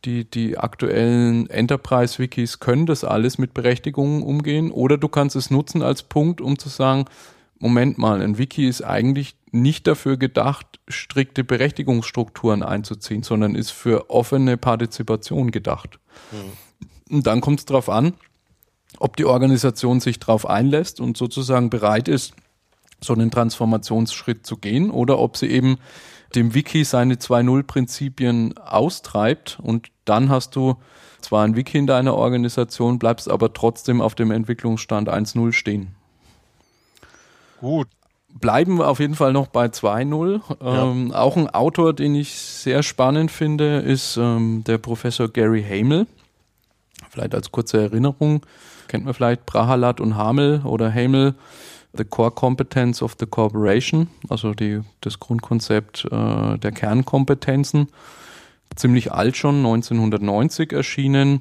Die, 0.04 0.24
die 0.28 0.58
aktuellen 0.58 1.50
Enterprise-Wikis 1.50 2.60
können 2.60 2.86
das 2.86 3.04
alles 3.04 3.38
mit 3.38 3.52
Berechtigungen 3.54 4.22
umgehen. 4.22 4.70
Oder 4.70 4.96
du 4.96 5.08
kannst 5.08 5.34
es 5.36 5.50
nutzen 5.50 5.82
als 5.82 6.04
Punkt, 6.04 6.40
um 6.40 6.58
zu 6.58 6.68
sagen, 6.68 7.06
Moment 7.60 7.98
mal, 7.98 8.22
ein 8.22 8.38
Wiki 8.38 8.68
ist 8.68 8.82
eigentlich 8.82 9.34
nicht 9.50 9.86
dafür 9.86 10.16
gedacht, 10.16 10.80
strikte 10.88 11.44
Berechtigungsstrukturen 11.44 12.62
einzuziehen, 12.62 13.22
sondern 13.22 13.54
ist 13.54 13.70
für 13.70 14.10
offene 14.10 14.56
Partizipation 14.56 15.50
gedacht. 15.50 15.98
Mhm. 16.32 17.16
Und 17.16 17.26
dann 17.26 17.40
kommt 17.40 17.60
es 17.60 17.66
darauf 17.66 17.88
an, 17.88 18.14
ob 18.98 19.16
die 19.16 19.24
Organisation 19.24 20.00
sich 20.00 20.18
darauf 20.18 20.46
einlässt 20.46 21.00
und 21.00 21.16
sozusagen 21.16 21.70
bereit 21.70 22.08
ist, 22.08 22.34
so 23.00 23.12
einen 23.12 23.30
Transformationsschritt 23.30 24.46
zu 24.46 24.56
gehen 24.56 24.90
oder 24.90 25.18
ob 25.18 25.36
sie 25.36 25.46
eben 25.46 25.78
dem 26.34 26.54
Wiki 26.54 26.84
seine 26.84 27.14
2.0-Prinzipien 27.14 28.58
austreibt 28.58 29.58
und 29.62 29.88
dann 30.04 30.28
hast 30.28 30.56
du 30.56 30.76
zwar 31.20 31.44
ein 31.44 31.56
Wiki 31.56 31.78
in 31.78 31.86
deiner 31.86 32.14
Organisation, 32.14 32.98
bleibst 32.98 33.30
aber 33.30 33.52
trotzdem 33.52 34.00
auf 34.00 34.14
dem 34.14 34.30
Entwicklungsstand 34.30 35.08
1.0 35.08 35.52
stehen. 35.52 35.94
Gut. 37.60 37.88
Bleiben 38.34 38.78
wir 38.78 38.88
auf 38.88 39.00
jeden 39.00 39.14
Fall 39.14 39.32
noch 39.32 39.48
bei 39.48 39.66
2.0. 39.66 40.40
Ähm, 40.60 41.12
Auch 41.12 41.36
ein 41.36 41.48
Autor, 41.48 41.92
den 41.94 42.14
ich 42.14 42.34
sehr 42.34 42.82
spannend 42.82 43.30
finde, 43.30 43.78
ist 43.78 44.16
ähm, 44.16 44.62
der 44.64 44.78
Professor 44.78 45.28
Gary 45.28 45.62
Hamel. 45.62 46.06
Vielleicht 47.10 47.34
als 47.34 47.50
kurze 47.50 47.80
Erinnerung, 47.80 48.44
kennt 48.86 49.06
man 49.06 49.14
vielleicht 49.14 49.46
Prahalat 49.46 50.00
und 50.00 50.16
Hamel 50.16 50.60
oder 50.64 50.92
Hamel, 50.92 51.34
The 51.94 52.04
Core 52.04 52.30
Competence 52.30 53.02
of 53.02 53.16
the 53.18 53.26
Corporation, 53.26 54.08
also 54.28 54.52
die, 54.52 54.82
das 55.00 55.18
Grundkonzept 55.18 56.04
äh, 56.04 56.58
der 56.58 56.72
Kernkompetenzen. 56.72 57.88
Ziemlich 58.76 59.10
alt 59.10 59.36
schon, 59.36 59.56
1990 59.56 60.72
erschienen. 60.72 61.40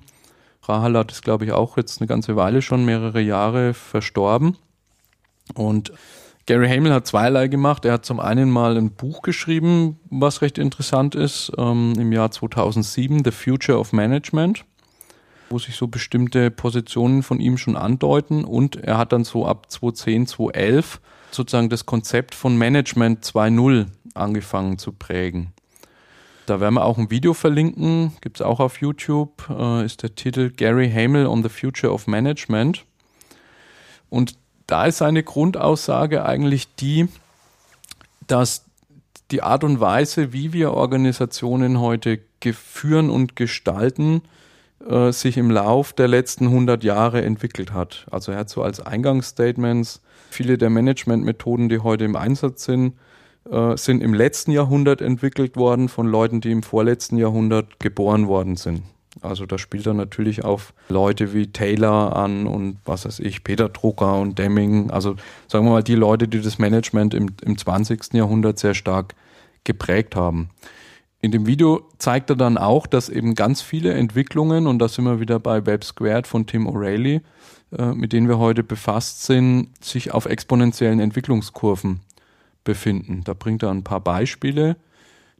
Prahalat 0.61 1.11
ist, 1.11 1.21
glaube 1.21 1.45
ich, 1.45 1.51
auch 1.51 1.77
jetzt 1.77 2.01
eine 2.01 2.07
ganze 2.07 2.35
Weile 2.35 2.61
schon, 2.61 2.85
mehrere 2.85 3.21
Jahre 3.21 3.73
verstorben. 3.73 4.57
Und 5.53 5.91
Gary 6.47 6.69
Hamel 6.69 6.93
hat 6.93 7.05
zweierlei 7.05 7.49
gemacht. 7.49 7.83
Er 7.83 7.91
hat 7.91 8.05
zum 8.05 8.21
einen 8.21 8.49
mal 8.49 8.77
ein 8.77 8.91
Buch 8.91 9.21
geschrieben, 9.21 9.99
was 10.09 10.41
recht 10.41 10.57
interessant 10.57 11.13
ist, 11.13 11.51
ähm, 11.57 11.93
im 11.99 12.13
Jahr 12.13 12.31
2007, 12.31 13.25
The 13.25 13.31
Future 13.31 13.77
of 13.77 13.91
Management, 13.91 14.63
wo 15.49 15.59
sich 15.59 15.75
so 15.75 15.87
bestimmte 15.87 16.49
Positionen 16.49 17.21
von 17.21 17.41
ihm 17.41 17.57
schon 17.57 17.75
andeuten. 17.75 18.45
Und 18.45 18.77
er 18.77 18.97
hat 18.97 19.11
dann 19.11 19.25
so 19.25 19.45
ab 19.45 19.69
2010, 19.69 20.27
2011 20.27 21.01
sozusagen 21.31 21.67
das 21.67 21.85
Konzept 21.85 22.33
von 22.33 22.57
Management 22.57 23.25
2.0 23.25 23.87
angefangen 24.13 24.77
zu 24.77 24.93
prägen. 24.93 25.51
Da 26.45 26.61
werden 26.61 26.75
wir 26.75 26.85
auch 26.85 26.97
ein 26.97 27.11
Video 27.11 27.33
verlinken, 27.33 28.13
gibt 28.21 28.37
es 28.37 28.41
auch 28.41 28.61
auf 28.61 28.79
YouTube, 28.79 29.49
äh, 29.49 29.83
ist 29.83 30.01
der 30.01 30.15
Titel 30.15 30.49
Gary 30.55 30.89
Hamel 30.89 31.27
on 31.27 31.43
the 31.43 31.49
Future 31.49 31.91
of 31.91 32.07
Management. 32.07 32.85
Und 34.09 34.35
da 34.67 34.85
ist 34.85 34.97
seine 34.97 35.23
Grundaussage 35.23 36.25
eigentlich 36.25 36.73
die, 36.75 37.07
dass 38.27 38.65
die 39.31 39.41
Art 39.41 39.63
und 39.63 39.79
Weise, 39.79 40.33
wie 40.33 40.53
wir 40.53 40.73
Organisationen 40.73 41.79
heute 41.79 42.19
führen 42.53 43.09
und 43.09 43.35
gestalten, 43.35 44.21
äh, 44.87 45.11
sich 45.11 45.37
im 45.37 45.49
Lauf 45.51 45.91
der 45.93 46.07
letzten 46.07 46.45
100 46.45 46.83
Jahre 46.83 47.23
entwickelt 47.23 47.73
hat. 47.73 48.05
Also 48.11 48.31
er 48.31 48.39
hat 48.39 48.49
so 48.49 48.61
als 48.61 48.79
Eingangsstatements, 48.79 50.01
viele 50.29 50.57
der 50.57 50.69
Managementmethoden, 50.69 51.67
die 51.67 51.79
heute 51.79 52.05
im 52.05 52.15
Einsatz 52.15 52.65
sind, 52.65 52.93
äh, 53.49 53.75
sind 53.75 54.01
im 54.01 54.13
letzten 54.13 54.51
Jahrhundert 54.51 55.01
entwickelt 55.01 55.57
worden 55.57 55.89
von 55.89 56.07
Leuten, 56.07 56.41
die 56.41 56.51
im 56.51 56.63
vorletzten 56.63 57.17
Jahrhundert 57.17 57.79
geboren 57.79 58.27
worden 58.27 58.55
sind. 58.55 58.83
Also 59.21 59.45
da 59.45 59.57
spielt 59.57 59.85
er 59.85 59.93
natürlich 59.93 60.43
auf 60.43 60.73
Leute 60.89 61.33
wie 61.33 61.47
Taylor 61.47 62.15
an 62.15 62.47
und 62.47 62.77
was 62.85 63.05
weiß 63.05 63.19
ich, 63.19 63.43
Peter 63.43 63.69
Drucker 63.69 64.19
und 64.19 64.39
Deming. 64.39 64.91
Also 64.91 65.15
sagen 65.47 65.65
wir 65.65 65.71
mal 65.71 65.83
die 65.83 65.95
Leute, 65.95 66.27
die 66.27 66.41
das 66.41 66.59
Management 66.59 67.13
im, 67.13 67.29
im 67.43 67.57
20. 67.57 68.13
Jahrhundert 68.13 68.59
sehr 68.59 68.73
stark 68.73 69.15
geprägt 69.63 70.15
haben. 70.15 70.49
In 71.19 71.31
dem 71.31 71.47
Video 71.47 71.87
zeigt 71.97 72.29
er 72.29 72.35
dann 72.35 72.57
auch, 72.57 72.85
dass 72.85 73.09
eben 73.09 73.33
ganz 73.33 73.61
viele 73.61 73.93
Entwicklungen, 73.93 74.67
und 74.67 74.79
da 74.79 74.87
sind 74.87 75.05
wir 75.05 75.19
wieder 75.19 75.39
bei 75.39 75.65
Web 75.65 75.83
Squared 75.83 76.27
von 76.27 76.45
Tim 76.45 76.67
O'Reilly, 76.67 77.21
äh, 77.77 77.93
mit 77.93 78.13
denen 78.13 78.27
wir 78.27 78.37
heute 78.37 78.63
befasst 78.63 79.23
sind, 79.23 79.69
sich 79.83 80.13
auf 80.13 80.25
exponentiellen 80.25 80.99
Entwicklungskurven 80.99 82.01
befinden. 82.63 83.23
Da 83.23 83.33
bringt 83.33 83.63
er 83.63 83.71
ein 83.71 83.83
paar 83.83 83.99
Beispiele 83.99 84.77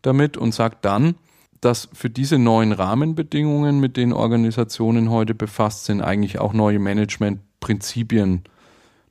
damit 0.02 0.36
und 0.36 0.54
sagt 0.54 0.84
dann, 0.84 1.16
dass 1.62 1.90
für 1.94 2.10
diese 2.10 2.38
neuen 2.38 2.72
Rahmenbedingungen, 2.72 3.80
mit 3.80 3.98
denen 3.98 4.14
Organisationen 4.14 5.10
heute 5.10 5.34
befasst 5.34 5.86
sind, 5.86 6.02
eigentlich 6.02 6.40
auch 6.40 6.54
neue 6.54 6.80
Managementprinzipien 6.80 8.44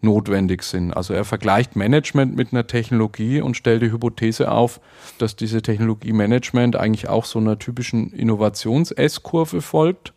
notwendig 0.00 0.62
sind. 0.62 0.92
Also 0.92 1.14
er 1.14 1.24
vergleicht 1.24 1.76
Management 1.76 2.36
mit 2.36 2.52
einer 2.52 2.66
Technologie 2.66 3.40
und 3.40 3.56
stellt 3.56 3.82
die 3.82 3.90
Hypothese 3.90 4.50
auf, 4.50 4.80
dass 5.18 5.36
diese 5.36 5.62
Technologie 5.62 6.12
Management 6.12 6.76
eigentlich 6.76 7.08
auch 7.08 7.24
so 7.24 7.38
einer 7.38 7.58
typischen 7.58 8.12
Innovations-S-Kurve 8.12 9.62
folgt. 9.62 10.12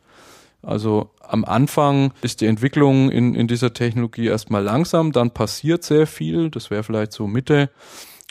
Also 0.62 1.10
am 1.22 1.46
Anfang 1.46 2.14
ist 2.22 2.42
die 2.42 2.46
Entwicklung 2.46 3.10
in, 3.10 3.34
in 3.36 3.48
dieser 3.48 3.74
Technologie 3.74 4.28
erstmal 4.28 4.64
langsam, 4.64 5.12
dann 5.12 5.32
passiert 5.32 5.84
sehr 5.84 6.06
viel. 6.06 6.50
Das 6.50 6.70
wäre 6.70 6.84
vielleicht 6.84 7.14
so 7.14 7.28
Mitte, 7.28 7.70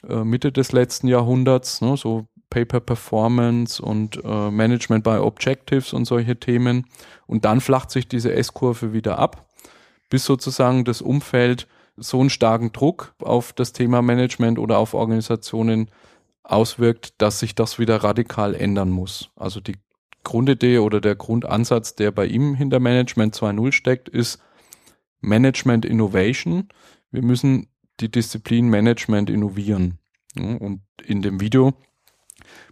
äh, 0.09 0.25
Mitte 0.25 0.53
des 0.53 0.73
letzten 0.73 1.09
Jahrhunderts, 1.09 1.81
ne, 1.81 1.97
so 1.97 2.27
Pay-per-Performance 2.51 3.83
und 3.83 4.23
äh, 4.25 4.51
Management 4.51 5.05
by 5.05 5.19
Objectives 5.19 5.93
und 5.93 6.05
solche 6.05 6.39
Themen. 6.39 6.87
Und 7.27 7.45
dann 7.45 7.61
flacht 7.61 7.91
sich 7.91 8.09
diese 8.09 8.33
S-Kurve 8.33 8.93
wieder 8.93 9.19
ab, 9.19 9.47
bis 10.11 10.25
sozusagen 10.25 10.85
das 10.85 11.03
Umfeld 11.03 11.67
so 11.97 12.21
einen 12.21 12.31
starken 12.31 12.73
Druck 12.73 13.15
auf 13.19 13.53
das 13.53 13.73
Thema 13.73 14.03
Management 14.03 14.59
oder 14.59 14.79
auf 14.79 14.95
Organisationen 14.95 15.91
auswirkt, 16.45 17.15
dass 17.19 17.41
sich 17.41 17.55
das 17.55 17.79
wieder 17.79 17.97
radikal 17.97 18.55
ändern 18.55 18.91
muss. 18.91 19.31
Also 19.37 19.61
die 19.61 19.77
Grundidee 20.25 20.79
oder 20.79 21.01
der 21.01 21.15
Grundansatz, 21.15 21.95
der 21.95 22.11
bei 22.11 22.27
ihm 22.27 22.55
hinter 22.55 22.81
Management 22.81 23.35
2.0 23.35 23.73
steckt, 23.73 24.09
ist 24.09 24.41
Management 25.21 25.85
Innovation. 25.85 26.69
Wir 27.11 27.23
müssen 27.23 27.69
die 28.01 28.11
Disziplin 28.11 28.69
Management 28.69 29.31
innovieren. 29.31 29.99
Und 30.37 30.83
in 31.05 31.23
dem 31.23 31.41
Video 31.41 31.75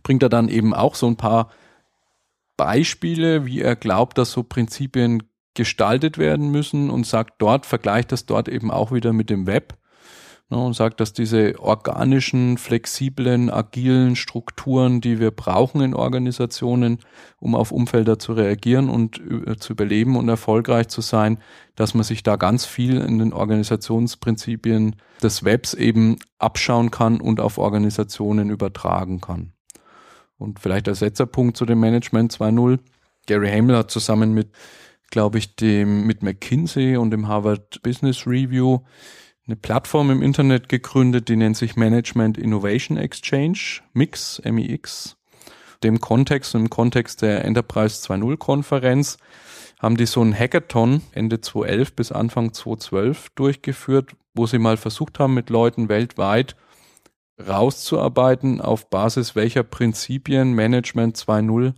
bringt 0.07 0.23
er 0.23 0.29
dann 0.29 0.49
eben 0.49 0.73
auch 0.73 0.95
so 0.95 1.09
ein 1.09 1.17
paar 1.17 1.51
Beispiele, 2.57 3.45
wie 3.45 3.61
er 3.61 3.75
glaubt, 3.75 4.19
dass 4.19 4.31
so 4.31 4.45
Prinzipien 4.45 5.25
gestaltet 5.55 6.17
werden 6.17 6.53
müssen 6.53 6.91
und 6.91 7.05
sagt 7.05 7.43
dort, 7.43 7.67
vergleicht 7.67 8.13
das 8.13 8.25
dort 8.25 8.49
eben 8.49 8.71
auch 8.71 8.93
wieder 8.93 9.13
mit 9.13 9.31
dem 9.31 9.49
Web 9.49 9.77
ne, 10.49 10.59
und 10.59 10.75
sagt, 10.75 11.01
dass 11.01 11.13
diese 11.13 11.59
organischen, 11.59 12.57
flexiblen, 12.57 13.51
agilen 13.51 14.15
Strukturen, 14.15 15.01
die 15.01 15.19
wir 15.19 15.33
brauchen 15.33 15.81
in 15.81 15.93
Organisationen, 15.93 16.99
um 17.41 17.57
auf 17.57 17.73
Umfelder 17.73 18.21
zu 18.21 18.33
reagieren 18.33 18.89
und 18.89 19.21
äh, 19.21 19.57
zu 19.57 19.73
überleben 19.73 20.17
und 20.17 20.29
erfolgreich 20.29 20.87
zu 20.87 21.01
sein, 21.01 21.39
dass 21.75 21.95
man 21.95 22.05
sich 22.05 22.23
da 22.23 22.37
ganz 22.37 22.65
viel 22.65 22.99
in 22.99 23.19
den 23.19 23.33
Organisationsprinzipien 23.33 24.95
des 25.21 25.43
Webs 25.43 25.75
eben 25.75 26.19
abschauen 26.39 26.93
kann 26.93 27.21
und 27.21 27.41
auf 27.41 27.59
Organisationen 27.59 28.51
übertragen 28.51 29.21
kann. 29.21 29.56
Und 30.39 30.61
vielleicht 30.61 30.89
als 30.89 31.01
letzter 31.01 31.27
Punkt 31.27 31.57
zu 31.57 31.65
dem 31.65 31.81
Management 31.81 32.33
2.0. 32.33 32.79
Gary 33.27 33.51
Hamel 33.51 33.77
hat 33.77 33.91
zusammen 33.91 34.33
mit, 34.33 34.51
glaube 35.11 35.39
ich, 35.39 35.57
dem, 35.57 36.07
mit 36.07 36.23
McKinsey 36.23 36.97
und 36.97 37.11
dem 37.11 37.29
Harvard 37.29 37.83
Business 37.83 38.27
Review 38.27 38.81
eine 39.47 39.57
Plattform 39.57 40.11
im 40.11 40.23
Internet 40.23 40.69
gegründet, 40.69 41.29
die 41.29 41.37
nennt 41.37 41.57
sich 41.57 41.77
Management 41.77 42.37
Innovation 42.37 42.97
Exchange, 42.97 43.81
MIX, 43.93 44.43
MIX. 44.45 45.17
Dem 45.85 46.01
Kontext, 46.01 46.55
im 46.55 46.69
Kontext 46.69 47.23
der 47.23 47.45
Enterprise 47.45 48.03
2.0 48.05 48.37
Konferenz 48.39 49.19
haben 49.79 49.97
die 49.97 50.07
so 50.07 50.23
ein 50.23 50.37
Hackathon 50.37 51.03
Ende 51.13 51.41
2011 51.41 51.93
bis 51.95 52.13
Anfang 52.13 52.53
2012 52.53 53.29
durchgeführt, 53.37 54.17
wo 54.35 54.47
sie 54.47 54.59
mal 54.59 54.77
versucht 54.77 55.19
haben, 55.19 55.35
mit 55.35 55.51
Leuten 55.51 55.89
weltweit 55.89 56.57
rauszuarbeiten, 57.39 58.61
auf 58.61 58.89
Basis 58.89 59.35
welcher 59.37 59.63
Prinzipien 59.63 60.53
Management 60.53 61.17
2.0 61.17 61.75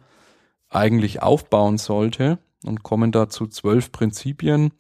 eigentlich 0.69 1.23
aufbauen 1.23 1.79
sollte 1.79 2.39
und 2.65 2.83
kommen 2.83 3.13
dazu 3.13 3.47
zwölf 3.47 3.93
Prinzipien, 3.93 4.73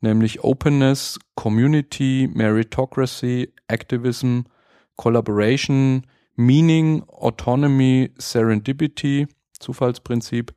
nämlich 0.00 0.42
Openness, 0.42 1.18
Community, 1.34 2.28
Meritocracy, 2.32 3.52
Activism, 3.68 4.40
Collaboration, 4.96 6.06
Meaning, 6.36 7.04
Autonomy, 7.08 8.10
Serendipity, 8.18 9.28
Zufallsprinzip, 9.58 10.54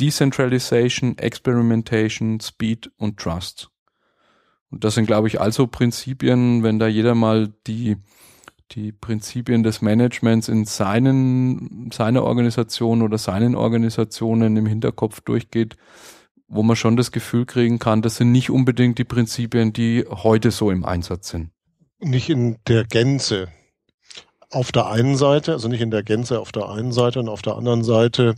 Decentralization, 0.00 1.18
Experimentation, 1.18 2.40
Speed 2.40 2.90
und 2.96 3.18
Trust. 3.18 3.70
Und 4.70 4.84
das 4.84 4.94
sind, 4.94 5.06
glaube 5.06 5.28
ich, 5.28 5.40
also 5.40 5.66
Prinzipien, 5.66 6.62
wenn 6.62 6.78
da 6.78 6.86
jeder 6.86 7.14
mal 7.14 7.52
die, 7.66 7.96
die 8.74 8.92
Prinzipien 8.92 9.62
des 9.62 9.82
Managements 9.82 10.48
in 10.48 10.64
seinen, 10.64 11.90
seiner 11.92 12.24
Organisation 12.24 13.02
oder 13.02 13.18
seinen 13.18 13.54
Organisationen 13.54 14.56
im 14.56 14.66
Hinterkopf 14.66 15.20
durchgeht, 15.20 15.76
wo 16.48 16.62
man 16.62 16.76
schon 16.76 16.96
das 16.96 17.12
Gefühl 17.12 17.46
kriegen 17.46 17.78
kann, 17.78 18.02
das 18.02 18.16
sind 18.16 18.32
nicht 18.32 18.50
unbedingt 18.50 18.98
die 18.98 19.04
Prinzipien, 19.04 19.72
die 19.72 20.04
heute 20.08 20.50
so 20.50 20.70
im 20.70 20.84
Einsatz 20.84 21.30
sind. 21.30 21.50
Nicht 21.98 22.28
in 22.28 22.58
der 22.66 22.84
Gänze. 22.84 23.48
Auf 24.50 24.72
der 24.72 24.86
einen 24.86 25.16
Seite, 25.16 25.52
also 25.52 25.68
nicht 25.68 25.80
in 25.80 25.90
der 25.90 26.02
Gänze 26.02 26.40
auf 26.40 26.52
der 26.52 26.68
einen 26.68 26.92
Seite 26.92 27.20
und 27.20 27.28
auf 27.28 27.40
der 27.42 27.56
anderen 27.56 27.84
Seite 27.84 28.34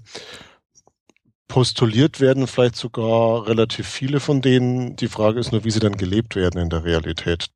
postuliert 1.48 2.20
werden 2.20 2.46
vielleicht 2.46 2.76
sogar 2.76 3.46
relativ 3.46 3.86
viele 3.88 4.20
von 4.20 4.40
denen. 4.40 4.96
Die 4.96 5.08
Frage 5.08 5.40
ist 5.40 5.52
nur, 5.52 5.64
wie 5.64 5.70
sie 5.70 5.80
dann 5.80 5.96
gelebt 5.96 6.36
werden 6.36 6.60
in 6.60 6.70
der 6.70 6.84
Realität. 6.84 7.48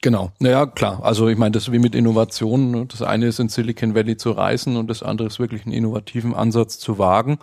Genau, 0.00 0.30
naja, 0.38 0.66
klar. 0.66 1.00
Also 1.02 1.28
ich 1.28 1.36
meine, 1.36 1.52
das 1.52 1.64
ist 1.64 1.72
wie 1.72 1.80
mit 1.80 1.94
Innovationen. 1.94 2.70
Ne? 2.70 2.86
Das 2.86 3.02
eine 3.02 3.26
ist 3.26 3.40
in 3.40 3.48
Silicon 3.48 3.94
Valley 3.94 4.16
zu 4.16 4.30
reisen 4.30 4.76
und 4.76 4.88
das 4.88 5.02
andere 5.02 5.26
ist 5.26 5.40
wirklich 5.40 5.64
einen 5.64 5.74
innovativen 5.74 6.34
Ansatz 6.34 6.78
zu 6.78 6.98
wagen. 6.98 7.38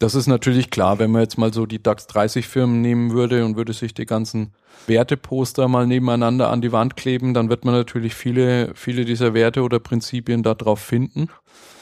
Das 0.00 0.14
ist 0.14 0.28
natürlich 0.28 0.70
klar, 0.70 0.98
wenn 1.00 1.10
man 1.10 1.22
jetzt 1.22 1.38
mal 1.38 1.52
so 1.52 1.66
die 1.66 1.82
DAX 1.82 2.06
30 2.06 2.46
Firmen 2.46 2.80
nehmen 2.82 3.12
würde 3.12 3.44
und 3.44 3.56
würde 3.56 3.72
sich 3.72 3.94
die 3.94 4.06
ganzen 4.06 4.52
Werteposter 4.86 5.66
mal 5.66 5.86
nebeneinander 5.86 6.50
an 6.50 6.60
die 6.60 6.70
Wand 6.70 6.96
kleben, 6.96 7.34
dann 7.34 7.48
wird 7.48 7.64
man 7.64 7.74
natürlich 7.74 8.14
viele, 8.14 8.72
viele 8.74 9.04
dieser 9.04 9.34
Werte 9.34 9.62
oder 9.62 9.80
Prinzipien 9.80 10.44
da 10.44 10.54
drauf 10.54 10.80
finden. 10.80 11.28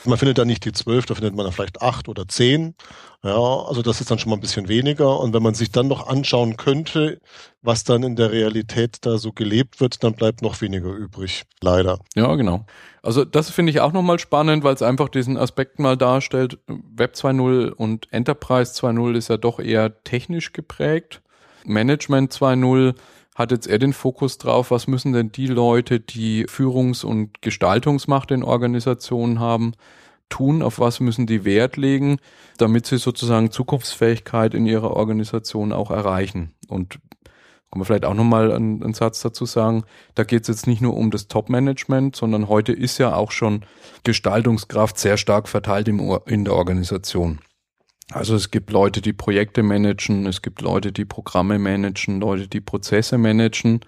Man 0.05 0.18
findet 0.18 0.38
da 0.38 0.44
nicht 0.44 0.64
die 0.64 0.72
zwölf, 0.72 1.05
da 1.05 1.14
findet 1.14 1.34
man 1.34 1.44
da 1.44 1.53
vielleicht 1.53 1.82
acht 1.82 2.09
oder 2.09 2.28
zehn. 2.28 2.74
Ja, 3.22 3.36
also 3.36 3.82
das 3.82 4.01
ist 4.01 4.11
dann 4.11 4.18
schon 4.18 4.30
mal 4.30 4.36
ein 4.36 4.40
bisschen 4.40 4.68
weniger. 4.68 5.18
Und 5.20 5.34
wenn 5.34 5.42
man 5.42 5.55
sich 5.55 5.72
dann 5.72 5.88
noch 5.88 6.07
anschauen 6.07 6.57
könnte, 6.57 7.20
was 7.67 7.85
dann 7.85 8.03
in 8.03 8.17
der 8.17 8.31
Realität 8.31 8.99
da 9.03 9.19
so 9.19 9.33
gelebt 9.33 9.81
wird, 9.81 10.03
dann 10.05 10.14
bleibt 10.14 10.41
noch 10.41 10.61
weniger 10.61 10.93
übrig. 10.93 11.43
Leider. 11.61 11.99
Ja, 12.14 12.35
genau. 12.37 12.64
Also 13.03 13.25
das 13.25 13.51
finde 13.51 13.71
ich 13.71 13.81
auch 13.81 13.93
nochmal 13.93 14.19
spannend, 14.19 14.64
weil 14.64 14.75
es 14.75 14.83
einfach 14.83 15.09
diesen 15.09 15.37
Aspekt 15.37 15.79
mal 15.79 15.97
darstellt. 15.97 16.59
Web 16.67 17.14
2.0 17.14 17.71
und 17.71 18.12
Enterprise 18.12 18.73
2.0 18.73 19.17
ist 19.17 19.29
ja 19.29 19.37
doch 19.37 19.59
eher 19.59 20.03
technisch 20.05 20.53
geprägt. 20.53 21.23
Management 21.64 22.33
2.0 22.33 22.95
hat 23.35 23.51
jetzt 23.51 23.67
eher 23.67 23.79
den 23.79 23.93
Fokus 23.93 24.39
drauf, 24.39 24.71
was 24.71 24.87
müssen 24.87 25.12
denn 25.12 25.31
die 25.31 25.47
Leute, 25.47 26.01
die 26.01 26.47
Führungs- 26.47 27.05
und 27.05 27.43
Gestaltungsmacht 27.43 28.31
in 28.31 28.43
Organisationen 28.43 29.41
haben, 29.41 29.73
tun, 30.29 30.62
auf 30.62 30.79
was 30.81 31.01
müssen 31.01 31.27
die 31.27 31.45
Wert 31.45 31.77
legen, 31.77 32.19
damit 32.59 32.87
sie 32.87 32.99
sozusagen 32.99 33.51
Zukunftsfähigkeit 33.51 34.55
in 34.55 34.67
ihrer 34.67 34.93
Organisation 34.93 35.73
auch 35.73 35.91
erreichen. 35.91 36.55
Und 36.69 36.99
kann 37.71 37.81
man 37.81 37.87
vielleicht 37.87 38.05
auch 38.05 38.14
nochmal 38.14 38.53
einen, 38.53 38.83
einen 38.83 38.95
Satz 38.95 39.21
dazu 39.23 39.45
sagen, 39.45 39.85
da 40.14 40.25
geht 40.25 40.43
es 40.43 40.49
jetzt 40.49 40.67
nicht 40.67 40.81
nur 40.81 40.97
um 40.97 41.11
das 41.11 41.29
Top-Management, 41.29 42.14
sondern 42.14 42.49
heute 42.49 42.73
ist 42.73 42.99
ja 42.99 43.14
auch 43.14 43.33
schon 43.33 43.64
Gestaltungskraft 44.05 44.99
sehr 44.99 45.17
stark 45.17 45.49
verteilt 45.49 45.89
im, 45.89 46.19
in 46.27 46.45
der 46.45 46.55
Organisation. 46.55 47.41
Also 48.12 48.37
es 48.37 48.53
gibt 48.53 48.71
Leute, 48.71 49.03
die 49.03 49.12
Projekte 49.12 49.64
managen, 49.64 50.27
es 50.27 50.41
gibt 50.41 50.62
Leute, 50.62 50.93
die 50.93 51.05
Programme 51.05 51.59
managen, 51.59 52.21
Leute, 52.21 52.47
die 52.47 52.61
Prozesse 52.61 53.19
managen. 53.19 53.81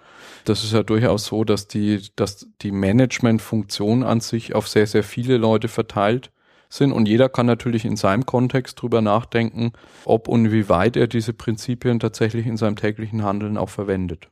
Das 0.45 0.64
ist 0.64 0.72
ja 0.72 0.83
durchaus 0.83 1.26
so, 1.26 1.45
dass 1.45 1.68
die, 1.68 2.03
dass 2.16 2.49
die 2.61 2.72
Managementfunktion 2.72 4.03
an 4.03 4.20
sich 4.20 4.57
auf 4.57 4.66
sehr, 4.66 4.89
sehr 4.89 5.05
viele 5.05 5.37
Leute 5.37 5.68
verteilt 5.68 6.33
sind 6.68 6.92
und 6.92 7.06
jeder 7.06 7.28
kann 7.28 7.46
natürlich 7.46 7.84
in 7.84 7.96
seinem 7.96 8.26
Kontext 8.26 8.80
drüber 8.80 9.00
nachdenken, 9.00 9.72
ob 10.04 10.28
und 10.28 10.52
wie 10.52 10.68
weit 10.68 10.96
er 10.96 11.06
diese 11.06 11.32
Prinzipien 11.32 12.00
tatsächlich 12.00 12.46
in 12.46 12.56
seinem 12.56 12.76
täglichen 12.76 13.22
Handeln 13.22 13.56
auch 13.56 13.70
verwendet. 13.70 14.28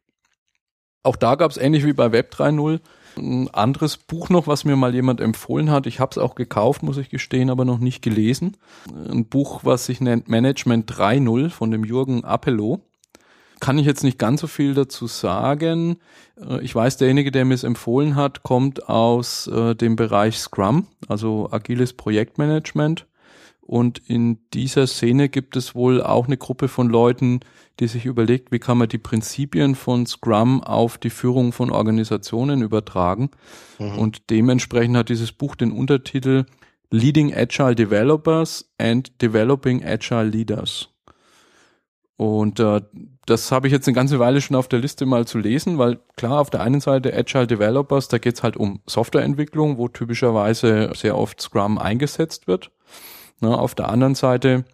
Auch 1.03 1.17
da 1.17 1.37
gab 1.37 1.51
es 1.51 1.57
ähnlich 1.57 1.85
wie 1.87 1.93
bei 1.93 2.11
Web 2.13 2.35
3.0 2.35 2.81
ein 3.17 3.49
anderes 3.55 3.97
Buch 3.97 4.29
noch, 4.29 4.47
was 4.47 4.65
mir 4.65 4.77
mal 4.77 4.95
jemand 4.95 5.21
empfohlen 5.21 5.71
hat. 5.71 5.87
Ich 5.87 6.01
habe 6.01 6.11
es 6.11 6.19
auch 6.19 6.35
gekauft, 6.35 6.83
muss 6.83 6.99
ich 6.99 7.09
gestehen, 7.09 7.51
aber 7.51 7.65
noch 7.65 7.79
nicht 7.79 8.03
gelesen. 8.03 8.57
Ein 9.09 9.27
Buch, 9.27 9.61
was 9.65 9.87
sich 9.87 10.01
nennt 10.01 10.29
Management 10.29 10.91
3.0 10.93 11.51
von 11.51 11.71
dem 11.71 11.85
Jürgen 11.85 12.25
Appello. 12.25 12.81
Kann 13.61 13.79
ich 13.79 13.87
jetzt 13.87 14.05
nicht 14.05 14.19
ganz 14.19 14.41
so 14.41 14.47
viel 14.47 14.75
dazu 14.75 15.07
sagen. 15.07 15.99
Äh, 16.41 16.63
ich 16.63 16.75
weiß, 16.75 16.97
derjenige, 16.97 17.31
der 17.31 17.45
mir 17.45 17.55
es 17.55 17.65
empfohlen 17.65 18.17
hat, 18.17 18.43
kommt 18.43 18.89
aus 18.89 19.47
äh, 19.47 19.75
dem 19.75 19.97
Bereich 19.97 20.39
Scrum, 20.39 20.87
also 21.09 21.49
agiles 21.51 21.93
Projektmanagement. 21.93 23.07
Und 23.67 23.99
in 24.07 24.39
dieser 24.55 24.87
Szene 24.87 25.29
gibt 25.29 25.57
es 25.57 25.75
wohl 25.75 26.01
auch 26.01 26.27
eine 26.27 26.37
Gruppe 26.37 26.69
von 26.69 26.89
Leuten, 26.89 27.41
die 27.81 27.89
sich 27.89 28.07
überlegt, 28.07 28.53
wie 28.53 28.61
kann 28.61 28.79
man 28.79 28.89
die 28.89 28.99
Prinzipien 28.99 29.75
von 29.75 30.07
Scrum 30.07 30.63
auf 30.63 30.99
die 30.99 31.11
Führung 31.11 31.53
von 31.53 31.71
Organisationen 31.71 32.63
übertragen. 32.63 33.31
Mhm. 33.79 33.99
Und 33.99 34.31
dementsprechend 34.31 34.97
hat 34.97 35.09
dieses 35.09 35.33
Buch 35.33 35.57
den 35.57 35.73
Untertitel 35.73 36.47
Leading 36.91 37.35
Agile 37.35 37.75
Developers 37.75 38.73
and 38.79 39.21
Developing 39.21 39.85
Agile 39.85 40.25
Leaders. 40.29 40.89
Und 42.17 42.61
äh, 42.61 42.81
das 43.27 43.53
habe 43.53 43.67
ich 43.67 43.73
jetzt 43.73 43.87
eine 43.87 43.95
ganze 43.95 44.19
Weile 44.19 44.41
schon 44.41 44.57
auf 44.57 44.69
der 44.69 44.79
Liste 44.79 45.05
mal 45.05 45.27
zu 45.27 45.39
lesen, 45.39 45.79
weil 45.79 45.99
klar, 46.17 46.41
auf 46.41 46.49
der 46.49 46.63
einen 46.63 46.81
Seite 46.81 47.15
Agile 47.15 47.47
Developers, 47.47 48.09
da 48.09 48.19
geht's 48.19 48.43
halt 48.43 48.57
um 48.57 48.81
Softwareentwicklung, 48.87 49.77
wo 49.77 49.89
typischerweise 49.89 50.93
sehr 50.95 51.19
oft 51.19 51.41
Scrum 51.43 51.79
eingesetzt 51.79 52.47
wird. 52.47 52.71
Na, 53.41 53.55
auf 53.55 53.75
der 53.75 53.91
anderen 53.91 54.15
Seite 54.15 54.65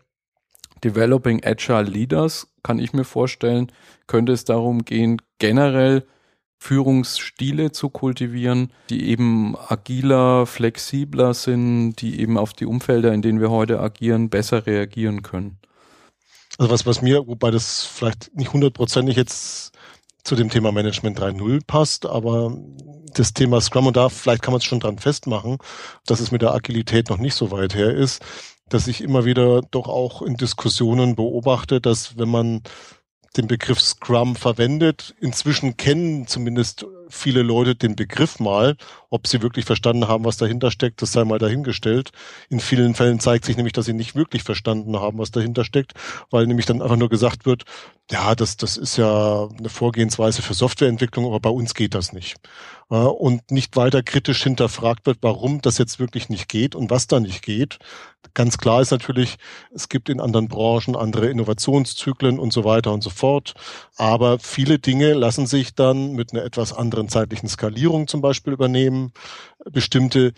Developing 0.85 1.43
Agile 1.45 1.83
Leaders 1.83 2.53
kann 2.63 2.79
ich 2.79 2.93
mir 2.93 3.05
vorstellen, 3.05 3.73
könnte 4.07 4.33
es 4.33 4.45
darum 4.45 4.85
gehen, 4.85 5.21
generell 5.39 6.05
Führungsstile 6.59 7.73
zu 7.73 7.91
kultivieren, 7.91 8.73
die 8.89 9.09
eben 9.09 9.57
agiler, 9.69 10.47
flexibler 10.47 11.35
sind, 11.35 11.97
die 11.97 12.21
eben 12.21 12.39
auf 12.39 12.53
die 12.53 12.67
Umfelder, 12.67 13.13
in 13.13 13.21
denen 13.21 13.41
wir 13.41 13.51
heute 13.51 13.81
agieren, 13.81 14.31
besser 14.31 14.65
reagieren 14.65 15.23
können. 15.23 15.59
Also 16.59 16.71
was, 16.71 16.87
was 16.87 17.03
mir, 17.03 17.27
wobei 17.27 17.51
das 17.51 17.85
vielleicht 17.85 18.35
nicht 18.37 18.53
hundertprozentig 18.53 19.17
jetzt 19.17 19.73
zu 20.25 20.37
dem 20.37 20.51
Thema 20.51 20.71
Management 20.71 21.19
3.0 21.19 21.61
passt, 21.67 22.07
aber 22.07 22.57
das 23.15 23.33
Thema 23.33 23.61
Scrum 23.61 23.89
und 23.89 23.97
da 23.97 24.09
vielleicht 24.09 24.43
kann 24.43 24.53
man 24.53 24.59
es 24.59 24.65
schon 24.65 24.81
dran 24.81 24.99
festmachen, 24.99 25.59
dass 26.07 26.21
es 26.21 26.31
mit 26.31 26.43
der 26.43 26.55
Agilität 26.55 27.11
noch 27.11 27.19
nicht 27.19 27.35
so 27.35 27.51
weit 27.51 27.75
her 27.75 27.93
ist 27.95 28.23
dass 28.73 28.87
ich 28.87 29.03
immer 29.03 29.25
wieder 29.25 29.61
doch 29.71 29.89
auch 29.89 30.23
in 30.23 30.37
Diskussionen 30.37 31.15
beobachte, 31.15 31.81
dass 31.81 32.17
wenn 32.17 32.29
man 32.29 32.63
den 33.37 33.47
Begriff 33.47 33.81
Scrum 33.81 34.37
verwendet. 34.37 35.15
Inzwischen 35.21 35.77
kennen 35.77 36.27
zumindest 36.27 36.87
viele 37.13 37.43
Leute 37.43 37.75
den 37.75 37.97
Begriff 37.97 38.41
mal. 38.41 38.77
Ob 39.11 39.27
sie 39.27 39.43
wirklich 39.43 39.65
verstanden 39.65 40.09
haben, 40.09 40.25
was 40.25 40.37
dahinter 40.39 40.71
steckt, 40.71 41.03
das 41.03 41.13
sei 41.13 41.25
mal 41.25 41.39
dahingestellt. 41.39 42.11
In 42.49 42.61
vielen 42.61 42.95
Fällen 42.95 43.21
zeigt 43.21 43.45
sich 43.45 43.57
nämlich, 43.57 43.75
dass 43.75 43.85
sie 43.87 43.93
nicht 43.93 44.15
wirklich 44.15 44.43
verstanden 44.43 44.99
haben, 44.99 45.19
was 45.19 45.31
dahinter 45.31 45.65
steckt, 45.65 45.93
weil 46.31 46.47
nämlich 46.47 46.67
dann 46.67 46.81
einfach 46.81 46.97
nur 46.97 47.11
gesagt 47.11 47.45
wird, 47.45 47.65
ja, 48.11 48.35
das, 48.35 48.57
das 48.57 48.77
ist 48.77 48.97
ja 48.97 49.49
eine 49.59 49.69
Vorgehensweise 49.69 50.43
für 50.43 50.55
Softwareentwicklung, 50.55 51.27
aber 51.27 51.41
bei 51.41 51.51
uns 51.51 51.75
geht 51.75 51.95
das 51.95 52.13
nicht. 52.13 52.37
Und 52.89 53.51
nicht 53.51 53.77
weiter 53.77 54.03
kritisch 54.03 54.43
hinterfragt 54.43 55.07
wird, 55.07 55.19
warum 55.23 55.63
das 55.63 55.79
jetzt 55.79 55.99
wirklich 55.99 56.29
nicht 56.29 56.47
geht 56.49 56.75
und 56.75 56.91
was 56.91 57.07
da 57.07 57.21
nicht 57.21 57.43
geht. 57.43 57.79
Ganz 58.35 58.59
klar 58.59 58.83
ist 58.83 58.91
natürlich, 58.91 59.37
es 59.75 59.89
gibt 59.89 60.11
in 60.11 60.21
anderen 60.21 60.49
Branchen 60.49 60.95
andere 60.95 61.29
Innovationszyklen 61.29 62.39
und 62.39 62.53
so 62.53 62.65
weiter 62.65 62.93
und 62.93 63.03
so 63.03 63.09
fort. 63.09 63.55
Aber 63.97 64.39
viele 64.39 64.79
Dinge 64.79 65.15
lassen 65.15 65.47
sich 65.47 65.75
dann 65.75 66.13
mit 66.13 66.33
einer 66.33 66.45
etwas 66.45 66.75
anderen 66.75 67.02
zeitlichen 67.09 67.49
Skalierung 67.49 68.09
zum 68.09 68.21
Beispiel 68.21 68.53
übernehmen. 68.53 69.13
Bestimmte 69.71 70.33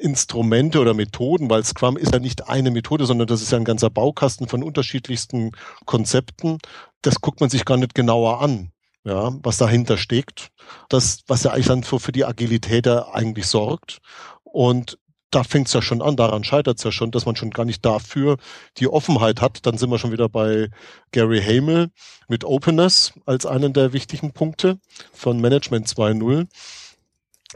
Instrumente 0.00 0.80
oder 0.80 0.94
Methoden, 0.94 1.50
weil 1.50 1.64
Scrum 1.64 1.96
ist 1.96 2.12
ja 2.12 2.18
nicht 2.18 2.48
eine 2.48 2.70
Methode, 2.70 3.06
sondern 3.06 3.28
das 3.28 3.42
ist 3.42 3.52
ja 3.52 3.58
ein 3.58 3.64
ganzer 3.64 3.90
Baukasten 3.90 4.48
von 4.48 4.62
unterschiedlichsten 4.62 5.52
Konzepten. 5.84 6.58
Das 7.02 7.20
guckt 7.20 7.40
man 7.40 7.50
sich 7.50 7.64
gar 7.64 7.76
nicht 7.76 7.94
genauer 7.94 8.40
an, 8.40 8.72
ja, 9.04 9.32
was 9.42 9.58
dahinter 9.58 9.98
steckt. 9.98 10.48
Das, 10.88 11.20
was 11.26 11.42
ja 11.44 11.52
eigentlich 11.52 11.66
dann 11.66 11.84
für, 11.84 12.00
für 12.00 12.12
die 12.12 12.24
Agilität 12.24 12.86
ja 12.86 13.08
eigentlich 13.12 13.46
sorgt. 13.46 13.98
Und 14.42 14.98
da 15.30 15.44
fängt 15.44 15.68
es 15.68 15.72
ja 15.72 15.82
schon 15.82 16.02
an, 16.02 16.16
daran 16.16 16.44
scheitert 16.44 16.78
es 16.78 16.84
ja 16.84 16.92
schon, 16.92 17.10
dass 17.10 17.26
man 17.26 17.36
schon 17.36 17.50
gar 17.50 17.64
nicht 17.64 17.84
dafür 17.84 18.36
die 18.78 18.88
Offenheit 18.88 19.40
hat. 19.40 19.64
Dann 19.66 19.78
sind 19.78 19.90
wir 19.90 19.98
schon 19.98 20.12
wieder 20.12 20.28
bei 20.28 20.70
Gary 21.12 21.40
Hamel 21.40 21.90
mit 22.28 22.44
Openness 22.44 23.12
als 23.26 23.46
einen 23.46 23.72
der 23.72 23.92
wichtigen 23.92 24.32
Punkte 24.32 24.78
von 25.12 25.40
Management 25.40 25.88
2.0 25.88 26.46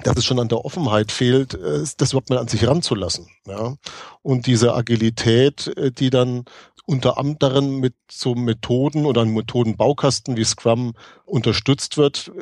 dass 0.02 0.16
es 0.16 0.24
schon 0.24 0.40
an 0.40 0.48
der 0.48 0.64
Offenheit 0.64 1.12
fehlt, 1.12 1.54
äh, 1.54 1.84
das 1.96 2.10
überhaupt 2.10 2.30
mal 2.30 2.38
an 2.38 2.48
sich 2.48 2.66
ranzulassen. 2.66 3.28
Ja? 3.46 3.76
Und 4.22 4.48
diese 4.48 4.74
Agilität, 4.74 5.68
äh, 5.76 5.92
die 5.92 6.10
dann 6.10 6.46
unter 6.84 7.16
anderem 7.16 7.78
mit 7.78 7.94
so 8.10 8.34
Methoden 8.34 9.06
oder 9.06 9.22
einem 9.22 9.34
Methodenbaukasten 9.34 10.36
wie 10.36 10.44
Scrum 10.44 10.94
unterstützt 11.24 11.96
wird, 11.96 12.32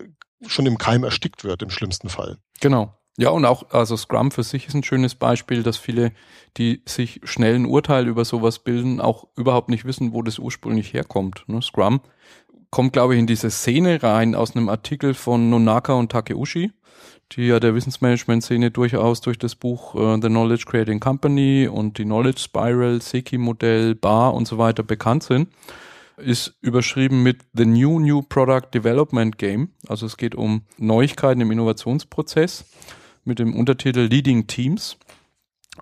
schon 0.46 0.66
im 0.66 0.78
Keim 0.78 1.04
erstickt 1.04 1.44
wird, 1.44 1.62
im 1.62 1.70
schlimmsten 1.70 2.08
Fall. 2.08 2.38
Genau. 2.60 2.94
Ja, 3.18 3.28
und 3.28 3.44
auch, 3.44 3.70
also 3.70 3.96
Scrum 3.96 4.30
für 4.30 4.42
sich 4.42 4.68
ist 4.68 4.74
ein 4.74 4.82
schönes 4.82 5.14
Beispiel, 5.14 5.62
dass 5.62 5.76
viele, 5.76 6.12
die 6.56 6.82
sich 6.86 7.20
schnell 7.24 7.56
ein 7.56 7.66
Urteil 7.66 8.08
über 8.08 8.24
sowas 8.24 8.60
bilden, 8.60 9.00
auch 9.00 9.26
überhaupt 9.36 9.68
nicht 9.68 9.84
wissen, 9.84 10.14
wo 10.14 10.22
das 10.22 10.38
ursprünglich 10.38 10.94
herkommt. 10.94 11.44
Ne? 11.46 11.60
Scrum 11.60 12.00
kommt, 12.70 12.94
glaube 12.94 13.14
ich, 13.14 13.20
in 13.20 13.26
diese 13.26 13.50
Szene 13.50 14.02
rein 14.02 14.34
aus 14.34 14.56
einem 14.56 14.70
Artikel 14.70 15.12
von 15.12 15.50
Nonaka 15.50 15.92
und 15.92 16.10
Takeuchi, 16.10 16.72
die 17.32 17.48
ja 17.48 17.60
der 17.60 17.74
Wissensmanagement-Szene 17.74 18.70
durchaus 18.70 19.20
durch 19.20 19.38
das 19.38 19.56
Buch 19.56 19.94
uh, 19.94 20.18
The 20.20 20.28
Knowledge 20.28 20.64
Creating 20.66 20.98
Company 20.98 21.68
und 21.70 21.98
die 21.98 22.04
Knowledge 22.04 22.40
Spiral, 22.40 23.02
Seki-Modell, 23.02 23.94
Bar 23.94 24.32
und 24.32 24.48
so 24.48 24.56
weiter 24.56 24.82
bekannt 24.82 25.22
sind 25.22 25.48
ist 26.18 26.54
überschrieben 26.60 27.22
mit 27.22 27.40
The 27.54 27.64
New 27.64 27.98
New 27.98 28.22
Product 28.22 28.68
Development 28.72 29.38
Game. 29.38 29.70
Also 29.88 30.06
es 30.06 30.16
geht 30.16 30.34
um 30.34 30.62
Neuigkeiten 30.78 31.40
im 31.40 31.50
Innovationsprozess 31.50 32.64
mit 33.24 33.38
dem 33.38 33.54
Untertitel 33.54 34.00
Leading 34.00 34.46
Teams. 34.46 34.98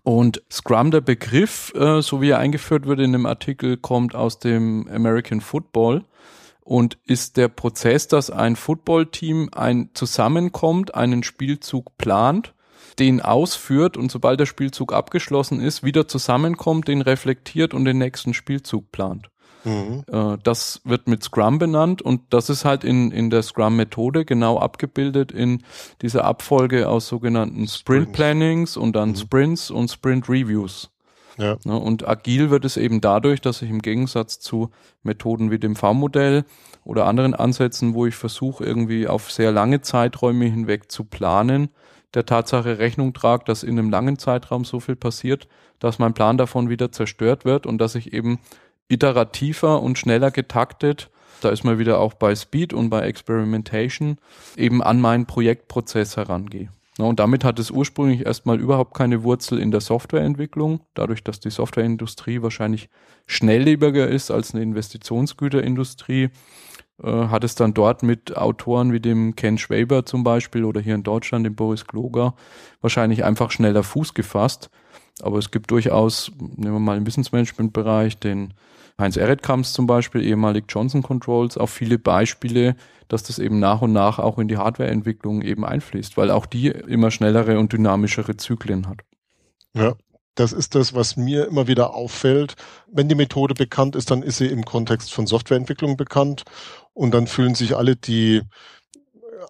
Und 0.03 0.43
Scrum, 0.51 0.91
der 0.91 1.01
Begriff, 1.01 1.73
äh, 1.75 2.01
so 2.01 2.21
wie 2.21 2.31
er 2.31 2.39
eingeführt 2.39 2.87
wird 2.87 3.01
in 3.01 3.13
dem 3.13 3.27
Artikel, 3.27 3.77
kommt 3.77 4.15
aus 4.15 4.39
dem 4.39 4.89
American 4.89 5.41
Football 5.41 6.05
und 6.61 6.99
ist 7.05 7.37
der 7.37 7.49
Prozess, 7.49 8.07
dass 8.07 8.31
ein 8.31 8.55
Footballteam 8.55 9.51
ein 9.53 9.91
zusammenkommt, 9.95 10.95
einen 10.95 11.25
Spielzug 11.25 11.99
plant, 11.99 12.55
den 13.01 13.21
ausführt 13.21 13.97
und 13.97 14.13
sobald 14.13 14.39
der 14.39 14.47
Spielzug 14.47 14.93
abgeschlossen 14.93 15.61
ist, 15.61 15.83
wieder 15.83 16.07
zusammenkommt, 16.07 16.87
den 16.87 17.03
reflektiert 17.03 17.75
und 17.75 17.85
den 17.85 17.99
nächsten 17.99 18.35
Spielzug 18.35 18.93
plant. 18.93 19.31
Mhm. 19.65 20.05
Äh, 20.11 20.39
das 20.43 20.81
wird 20.85 21.09
mit 21.09 21.23
Scrum 21.23 21.59
benannt 21.59 22.03
und 22.03 22.23
das 22.31 22.51
ist 22.51 22.65
halt 22.65 22.85
in, 22.85 23.11
in 23.11 23.31
der 23.31 23.43
Scrum-Methode 23.43 24.25
genau 24.25 24.59
abgebildet 24.59 25.33
in 25.33 25.63
dieser 26.03 26.25
Abfolge 26.25 26.89
aus 26.89 27.09
sogenannten 27.09 27.67
Sprint-Plannings 27.67 28.77
und 28.77 28.95
dann 28.97 29.11
mhm. 29.11 29.17
Sprints 29.17 29.71
und 29.71 29.91
Sprint-Reviews. 29.91 30.91
Ja. 31.37 31.57
Ne, 31.65 31.79
und 31.79 32.07
agil 32.07 32.51
wird 32.51 32.65
es 32.65 32.77
eben 32.77 33.01
dadurch, 33.01 33.41
dass 33.41 33.63
ich 33.63 33.71
im 33.71 33.81
Gegensatz 33.81 34.41
zu 34.41 34.71
Methoden 35.03 35.51
wie 35.51 35.59
dem 35.59 35.75
V-Modell 35.75 36.45
oder 36.85 37.07
anderen 37.07 37.35
Ansätzen, 37.35 37.95
wo 37.95 38.05
ich 38.07 38.15
versuche, 38.15 38.65
irgendwie 38.65 39.09
auf 39.09 39.31
sehr 39.31 39.53
lange 39.53 39.81
Zeiträume 39.81 40.47
hinweg 40.47 40.91
zu 40.91 41.05
planen, 41.05 41.71
der 42.15 42.27
Tatsache 42.27 42.79
Rechnung 42.79 43.15
trage, 43.15 43.45
dass 43.45 43.63
in 43.63 43.79
einem 43.79 43.91
langen 43.91 44.19
Zeitraum 44.19 44.65
so 44.65 44.81
viel 44.81 44.97
passiert, 44.97 45.49
dass 45.79 45.99
mein 45.99 46.15
Plan 46.15 46.37
davon 46.37 46.69
wieder 46.69 46.93
zerstört 46.93 47.45
wird 47.45 47.67
und 47.67 47.79
dass 47.79 47.95
ich 47.95 48.13
eben 48.13 48.41
iterativer 48.91 49.83
und 49.83 49.99
schneller 49.99 50.31
getaktet. 50.31 51.11
Da 51.41 51.49
ist 51.49 51.65
man 51.65 51.79
wieder 51.79 51.99
auch 51.99 52.15
bei 52.15 52.35
Speed 52.35 52.75
und 52.75 52.91
bei 52.91 53.03
Experimentation 53.03 54.19
eben 54.57 54.83
an 54.83 55.01
meinen 55.01 55.27
Projektprozess 55.27 56.17
herangehe. 56.17 56.69
Und 56.99 57.21
damit 57.21 57.45
hat 57.45 57.59
es 57.59 57.71
ursprünglich 57.71 58.27
erstmal 58.27 58.61
überhaupt 58.61 58.95
keine 58.95 59.23
Wurzel 59.23 59.59
in 59.59 59.71
der 59.71 59.81
Softwareentwicklung, 59.81 60.81
dadurch, 60.95 61.25
dass 61.25 61.41
die 61.41 61.51
Softwareindustrie 61.51 62.43
wahrscheinlich 62.43 62.91
schnelllebiger 63.27 64.09
ist 64.09 64.31
als 64.31 64.55
eine 64.55 64.63
Investitionsgüterindustrie, 64.63 66.31
äh, 67.03 67.11
hat 67.29 67.45
es 67.45 67.55
dann 67.55 67.73
dort 67.73 68.03
mit 68.03 68.37
Autoren 68.37 68.93
wie 68.93 69.01
dem 69.01 69.35
Ken 69.35 69.57
Schwaber 69.57 70.05
zum 70.05 70.25
Beispiel 70.25 70.65
oder 70.65 70.81
hier 70.81 70.95
in 70.95 71.03
Deutschland 71.03 71.47
dem 71.47 71.55
Boris 71.55 71.87
Kloger 71.87 72.35
wahrscheinlich 72.81 73.25
einfach 73.25 73.51
schneller 73.51 73.83
Fuß 73.83 74.13
gefasst. 74.13 74.71
Aber 75.23 75.39
es 75.39 75.51
gibt 75.51 75.71
durchaus, 75.71 76.33
nehmen 76.39 76.75
wir 76.75 76.81
mal 76.81 76.97
im 76.97 77.07
Wissensmanagement-Bereich, 77.07 78.19
den 78.19 78.55
Heinz 78.99 79.17
Eretkamps 79.17 79.73
zum 79.73 79.87
Beispiel, 79.87 80.23
ehemalig 80.23 80.65
Johnson 80.69 81.03
Controls, 81.03 81.57
auch 81.57 81.69
viele 81.69 81.99
Beispiele, 81.99 82.77
dass 83.09 83.23
das 83.23 83.39
eben 83.39 83.59
nach 83.59 83.83
und 83.83 83.93
nach 83.93 84.19
auch 84.19 84.39
in 84.39 84.49
die 84.49 84.59
Hardwareentwicklung 84.59 85.43
eben 85.43 85.65
einfließt, 85.65 86.17
weil 86.17 86.31
auch 86.31 86.47
die 86.47 86.69
immer 86.69 87.11
schnellere 87.11 87.59
und 87.59 87.73
dynamischere 87.73 88.37
Zyklen 88.37 88.89
hat. 88.89 89.01
Ja, 89.75 89.95
das 90.35 90.53
ist 90.53 90.75
das, 90.75 90.95
was 90.95 91.17
mir 91.17 91.47
immer 91.47 91.67
wieder 91.67 91.95
auffällt. 91.95 92.55
Wenn 92.91 93.09
die 93.09 93.15
Methode 93.15 93.55
bekannt 93.55 93.97
ist, 93.97 94.11
dann 94.11 94.23
ist 94.23 94.39
sie 94.39 94.47
im 94.47 94.65
Kontext 94.65 95.13
von 95.13 95.27
Softwareentwicklung 95.27 95.97
bekannt 95.97 96.45
und 96.93 97.13
dann 97.13 97.27
fühlen 97.27 97.55
sich 97.55 97.77
alle, 97.77 97.97
die 97.97 98.43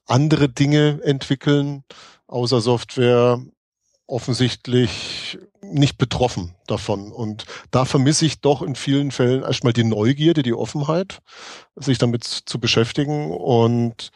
andere 0.07 0.49
Dinge 0.49 1.01
entwickeln, 1.03 1.85
außer 2.27 2.61
Software, 2.61 3.41
offensichtlich 4.11 5.39
nicht 5.63 5.99
betroffen 5.99 6.55
davon. 6.67 7.13
Und 7.13 7.45
da 7.71 7.85
vermisse 7.85 8.27
ich 8.27 8.41
doch 8.41 8.63
in 8.63 8.75
vielen 8.75 9.11
Fällen 9.11 9.43
erstmal 9.43 9.73
die 9.73 9.85
Neugierde, 9.85 10.43
die 10.43 10.55
Offenheit, 10.55 11.21
sich 11.77 11.99
damit 11.99 12.25
zu 12.25 12.59
beschäftigen. 12.59 13.31
Und 13.31 14.11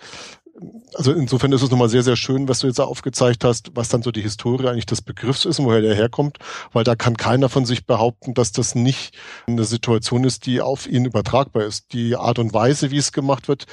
also 0.95 1.13
insofern 1.13 1.53
ist 1.53 1.63
es 1.63 1.71
nochmal 1.71 1.89
sehr, 1.89 2.03
sehr 2.03 2.17
schön, 2.17 2.49
was 2.49 2.61
du 2.61 2.67
jetzt 2.67 2.81
aufgezeigt 2.81 3.45
hast, 3.45 3.71
was 3.75 3.89
dann 3.89 4.03
so 4.03 4.11
die 4.11 4.23
Historie 4.23 4.69
eigentlich 4.69 4.87
des 4.87 5.03
Begriffs 5.03 5.45
ist 5.45 5.59
und 5.59 5.67
woher 5.67 5.81
der 5.81 5.95
herkommt, 5.95 6.39
weil 6.73 6.85
da 6.85 6.95
kann 6.95 7.17
keiner 7.17 7.49
von 7.49 7.67
sich 7.67 7.87
behaupten, 7.87 8.35
dass 8.35 8.53
das 8.53 8.75
nicht 8.75 9.17
eine 9.47 9.65
Situation 9.65 10.25
ist, 10.25 10.47
die 10.47 10.61
auf 10.61 10.87
ihn 10.87 11.05
übertragbar 11.05 11.65
ist. 11.65 11.93
Die 11.93 12.17
Art 12.17 12.39
und 12.39 12.53
Weise, 12.55 12.91
wie 12.91 12.99
es 12.99 13.13
gemacht 13.13 13.49
wird, 13.49 13.67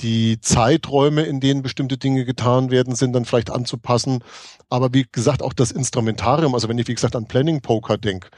die 0.00 0.40
Zeiträume, 0.40 1.22
in 1.22 1.40
denen 1.40 1.62
bestimmte 1.62 1.98
Dinge 1.98 2.24
getan 2.24 2.70
werden, 2.70 2.94
sind 2.94 3.12
dann 3.12 3.24
vielleicht 3.24 3.50
anzupassen. 3.50 4.22
Aber 4.68 4.94
wie 4.94 5.06
gesagt, 5.10 5.42
auch 5.42 5.52
das 5.52 5.72
Instrumentarium, 5.72 6.54
also 6.54 6.68
wenn 6.68 6.78
ich, 6.78 6.88
wie 6.88 6.94
gesagt, 6.94 7.16
an 7.16 7.26
Planning 7.26 7.60
Poker 7.60 7.98
denke, 7.98 8.28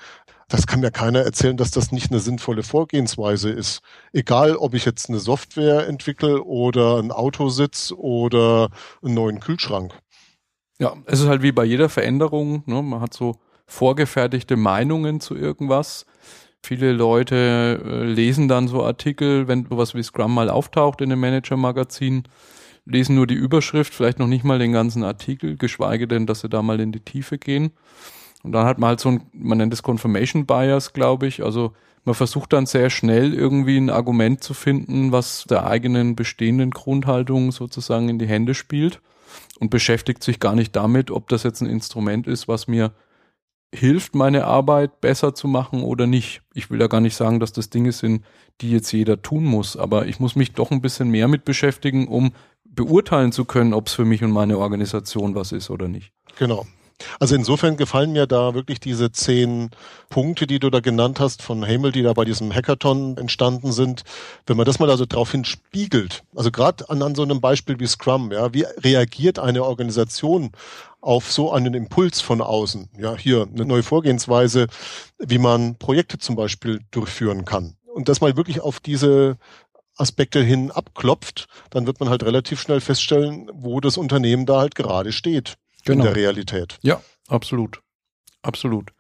das 0.51 0.67
kann 0.67 0.81
mir 0.81 0.91
keiner 0.91 1.21
erzählen, 1.21 1.57
dass 1.57 1.71
das 1.71 1.93
nicht 1.93 2.11
eine 2.11 2.19
sinnvolle 2.19 2.65
Vorgehensweise 2.65 3.51
ist. 3.51 3.83
Egal, 4.13 4.57
ob 4.57 4.75
ich 4.75 4.85
jetzt 4.85 5.09
eine 5.09 5.21
Software 5.21 5.87
entwickle 5.87 6.43
oder 6.43 6.99
ein 6.99 7.13
Autositz 7.13 7.95
oder 7.97 8.69
einen 9.03 9.15
neuen 9.15 9.39
Kühlschrank. 9.39 9.95
Ja, 10.81 10.97
es 11.07 11.21
ist 11.21 11.29
halt 11.29 11.43
wie 11.43 11.53
bei 11.53 11.65
jeder 11.65 11.89
Veränderung. 11.89 12.65
Ne? 12.67 12.83
Man 12.83 13.01
hat 13.01 13.15
so 13.15 13.37
vorgefertigte 13.67 14.57
Meinungen 14.57 15.21
zu 15.21 15.37
irgendwas. 15.37 16.05
Viele 16.63 16.93
Leute 16.93 17.81
äh, 17.85 18.05
lesen 18.05 18.49
dann 18.49 18.67
so 18.67 18.83
Artikel, 18.83 19.47
wenn 19.47 19.67
sowas 19.71 19.95
wie 19.95 20.03
Scrum 20.03 20.35
mal 20.35 20.51
auftaucht 20.51 21.01
in 21.01 21.13
einem 21.13 21.21
Manager-Magazin, 21.21 22.25
lesen 22.85 23.15
nur 23.15 23.29
die 23.29 23.35
Überschrift, 23.35 23.95
vielleicht 23.95 24.19
noch 24.19 24.27
nicht 24.27 24.45
mal 24.45 24.59
den 24.59 24.73
ganzen 24.73 25.05
Artikel, 25.05 25.57
geschweige 25.57 26.09
denn, 26.09 26.27
dass 26.27 26.41
sie 26.41 26.49
da 26.49 26.61
mal 26.61 26.81
in 26.81 26.91
die 26.91 27.01
Tiefe 27.01 27.39
gehen. 27.39 27.71
Und 28.43 28.53
dann 28.53 28.67
hat 28.67 28.79
man 28.79 28.89
halt 28.89 29.01
so 29.01 29.11
ein, 29.11 29.23
man 29.33 29.59
nennt 29.59 29.73
es 29.73 29.83
Confirmation 29.83 30.47
Bias, 30.47 30.93
glaube 30.93 31.27
ich. 31.27 31.43
Also 31.43 31.73
man 32.05 32.15
versucht 32.15 32.53
dann 32.53 32.67
sehr 32.67 32.91
schnell 32.91 33.35
irgendwie 33.35 33.77
ein 33.77 33.91
Argument 33.91 34.43
zu 34.43 34.55
finden, 34.55 35.13
was 35.13 35.45
der 35.45 35.67
eigenen 35.67 36.17
bestehenden 36.17 36.71
Grundhaltung 36.71 37.53
sozusagen 37.53 38.09
in 38.09 38.19
die 38.19 38.29
Hände 38.29 38.55
spielt 38.55 39.01
und 39.59 39.71
beschäftigt 39.71 40.23
sich 40.23 40.41
gar 40.41 40.55
nicht 40.55 40.75
damit, 40.75 41.11
ob 41.11 41.29
das 41.29 41.43
jetzt 41.43 41.61
ein 41.61 41.69
Instrument 41.69 42.27
ist, 42.27 42.49
was 42.49 42.67
mir 42.67 42.93
hilft, 43.73 44.15
meine 44.15 44.47
Arbeit 44.47 45.01
besser 45.01 45.35
zu 45.35 45.47
machen 45.47 45.83
oder 45.83 46.07
nicht. 46.07 46.43
Ich 46.55 46.71
will 46.71 46.79
da 46.79 46.89
gar 46.89 47.01
nicht 47.01 47.15
sagen, 47.15 47.39
dass 47.39 47.53
das 47.53 47.71
Dinge 47.71 47.93
sind, 47.93 48.25
die 48.61 48.71
jetzt 48.71 48.91
jeder 48.93 49.23
tun 49.23 49.45
muss, 49.45 49.77
aber 49.77 50.07
ich 50.07 50.19
muss 50.19 50.35
mich 50.35 50.53
doch 50.53 50.71
ein 50.71 50.81
bisschen 50.81 51.11
mehr 51.11 51.29
mit 51.29 51.45
beschäftigen, 51.45 52.09
um 52.09 52.33
beurteilen 52.65 53.33
zu 53.33 53.45
können, 53.45 53.75
ob 53.75 53.89
es 53.89 53.95
für 53.95 54.05
mich 54.05 54.25
und 54.25 54.33
meine 54.33 54.59
Organisation 54.59 55.35
was 55.35 55.53
ist 55.53 55.71
oder 55.71 55.89
nicht. 55.89 56.13
Genau. 56.39 56.67
Also 57.19 57.35
insofern 57.35 57.77
gefallen 57.77 58.13
mir 58.13 58.27
da 58.27 58.55
wirklich 58.55 58.81
diese 58.81 59.13
zehn 59.13 59.71
Punkte, 60.09 60.47
die 60.47 60.59
du 60.59 60.71
da 60.71 60.81
genannt 60.81 61.21
hast 61.21 61.43
von 61.43 61.65
Hamel, 61.65 61.93
die 61.93 62.03
da 62.03 62.13
bei 62.13 62.25
diesem 62.25 62.53
Hackathon 62.55 63.17
entstanden 63.17 63.73
sind. 63.73 64.03
Wenn 64.47 64.57
man 64.57 64.67
das 64.67 64.79
mal 64.79 64.91
also 64.91 65.07
daraufhin 65.07 65.45
spiegelt, 65.45 66.23
also 66.35 66.51
gerade 66.51 66.89
an, 66.91 67.03
an 67.03 67.15
so 67.15 67.23
einem 67.23 67.41
Beispiel 67.41 67.79
wie 67.81 67.87
Scrum, 67.87 68.33
ja, 68.33 68.53
wie 68.53 68.67
reagiert 68.79 69.39
eine 69.39 69.65
Organisation 69.65 70.53
auf 71.01 71.33
so 71.33 71.53
einen 71.53 71.75
Impuls 71.75 72.21
von 72.21 72.41
außen? 72.41 72.91
Ja, 72.99 73.17
hier 73.17 73.47
eine 73.53 73.65
neue 73.65 73.83
Vorgehensweise, 73.83 74.67
wie 75.19 75.39
man 75.39 75.77
Projekte 75.77 76.19
zum 76.19 76.37
Beispiel 76.37 76.81
durchführen 76.91 77.45
kann. 77.45 77.77
Und 77.95 78.09
das 78.09 78.21
mal 78.21 78.37
wirklich 78.37 78.61
auf 78.61 78.81
diese 78.81 79.37
Aspekte 79.97 80.43
hin 80.43 80.71
abklopft, 80.71 81.47
dann 81.71 81.87
wird 81.87 82.01
man 82.01 82.09
halt 82.09 82.23
relativ 82.23 82.61
schnell 82.61 82.81
feststellen, 82.81 83.51
wo 83.53 83.81
das 83.81 83.97
Unternehmen 83.97 84.47
da 84.47 84.61
halt 84.61 84.75
gerade 84.75 85.13
steht 85.13 85.57
genau. 85.85 86.07
in 86.07 86.07
der 86.07 86.17
Realität. 86.17 86.79
Ja, 86.83 87.01
absolut. 87.29 87.81
Absolut. 88.43 88.93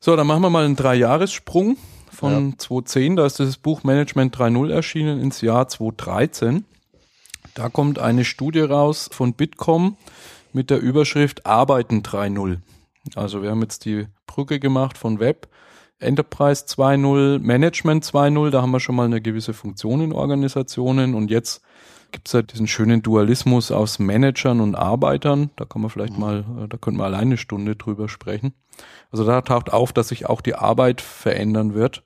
So, 0.00 0.16
dann 0.16 0.26
machen 0.26 0.42
wir 0.42 0.50
mal 0.50 0.64
einen 0.64 0.76
Dreijahressprung 0.76 1.76
von 2.10 2.50
ja. 2.50 2.58
2010. 2.58 3.16
Da 3.16 3.26
ist 3.26 3.40
das 3.40 3.56
Buch 3.56 3.84
Management 3.84 4.36
3.0 4.36 4.70
erschienen 4.70 5.20
ins 5.20 5.40
Jahr 5.40 5.68
2013. 5.68 6.64
Da 7.54 7.68
kommt 7.68 7.98
eine 7.98 8.24
Studie 8.24 8.60
raus 8.60 9.08
von 9.12 9.34
Bitkom 9.34 9.96
mit 10.52 10.70
der 10.70 10.80
Überschrift 10.80 11.46
Arbeiten 11.46 12.02
3.0. 12.02 12.58
Also 13.14 13.42
wir 13.42 13.50
haben 13.50 13.62
jetzt 13.62 13.84
die 13.84 14.06
Brücke 14.26 14.58
gemacht 14.58 14.98
von 14.98 15.20
Web, 15.20 15.48
Enterprise 15.98 16.64
2.0, 16.66 17.38
Management 17.40 18.04
2.0. 18.04 18.50
Da 18.50 18.62
haben 18.62 18.70
wir 18.70 18.80
schon 18.80 18.96
mal 18.96 19.06
eine 19.06 19.20
gewisse 19.20 19.52
Funktion 19.52 20.00
in 20.00 20.12
Organisationen 20.12 21.14
und 21.14 21.30
jetzt 21.30 21.62
gibt 22.14 22.28
es 22.28 22.32
ja 22.32 22.42
diesen 22.42 22.68
schönen 22.68 23.02
Dualismus 23.02 23.72
aus 23.72 23.98
Managern 23.98 24.60
und 24.60 24.76
Arbeitern. 24.76 25.50
Da 25.56 25.64
kann 25.64 25.82
man 25.82 25.90
vielleicht 25.90 26.14
mhm. 26.14 26.20
mal, 26.20 26.44
äh, 26.62 26.68
da 26.68 26.76
könnten 26.76 27.00
wir 27.00 27.04
alleine 27.04 27.22
eine 27.22 27.36
Stunde 27.36 27.74
drüber 27.74 28.08
sprechen. 28.08 28.54
Also 29.10 29.24
da 29.24 29.40
taucht 29.40 29.72
auf, 29.72 29.92
dass 29.92 30.08
sich 30.08 30.26
auch 30.26 30.40
die 30.40 30.54
Arbeit 30.54 31.00
verändern 31.00 31.74
wird. 31.74 32.04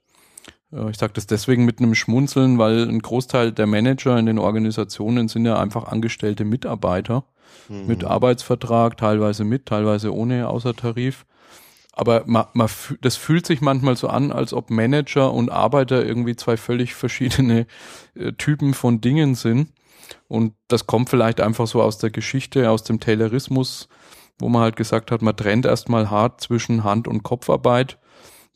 Äh, 0.72 0.90
ich 0.90 0.96
sage 0.96 1.12
das 1.12 1.26
deswegen 1.26 1.66
mit 1.66 1.78
einem 1.78 1.94
Schmunzeln, 1.94 2.58
weil 2.58 2.88
ein 2.88 3.00
Großteil 3.00 3.52
der 3.52 3.66
Manager 3.66 4.18
in 4.18 4.24
den 4.24 4.38
Organisationen 4.38 5.28
sind 5.28 5.44
ja 5.44 5.58
einfach 5.60 5.84
angestellte 5.84 6.46
Mitarbeiter 6.46 7.24
mhm. 7.68 7.86
mit 7.86 8.02
Arbeitsvertrag, 8.02 8.96
teilweise 8.96 9.44
mit, 9.44 9.66
teilweise 9.66 10.14
ohne 10.14 10.48
Außertarif. 10.48 11.26
Aber 11.92 12.22
man, 12.24 12.46
man, 12.54 12.70
das 13.02 13.16
fühlt 13.16 13.44
sich 13.44 13.60
manchmal 13.60 13.96
so 13.96 14.08
an, 14.08 14.32
als 14.32 14.54
ob 14.54 14.70
Manager 14.70 15.34
und 15.34 15.50
Arbeiter 15.50 16.02
irgendwie 16.02 16.34
zwei 16.34 16.56
völlig 16.56 16.94
verschiedene 16.94 17.66
äh, 18.14 18.32
Typen 18.32 18.72
von 18.72 19.02
Dingen 19.02 19.34
sind. 19.34 19.68
Und 20.28 20.54
das 20.68 20.86
kommt 20.86 21.10
vielleicht 21.10 21.40
einfach 21.40 21.66
so 21.66 21.82
aus 21.82 21.98
der 21.98 22.10
Geschichte, 22.10 22.70
aus 22.70 22.82
dem 22.84 23.00
Taylorismus, 23.00 23.88
wo 24.38 24.48
man 24.48 24.62
halt 24.62 24.76
gesagt 24.76 25.10
hat, 25.10 25.22
man 25.22 25.36
trennt 25.36 25.66
erstmal 25.66 26.10
hart 26.10 26.40
zwischen 26.40 26.84
Hand- 26.84 27.08
und 27.08 27.22
Kopfarbeit. 27.22 27.98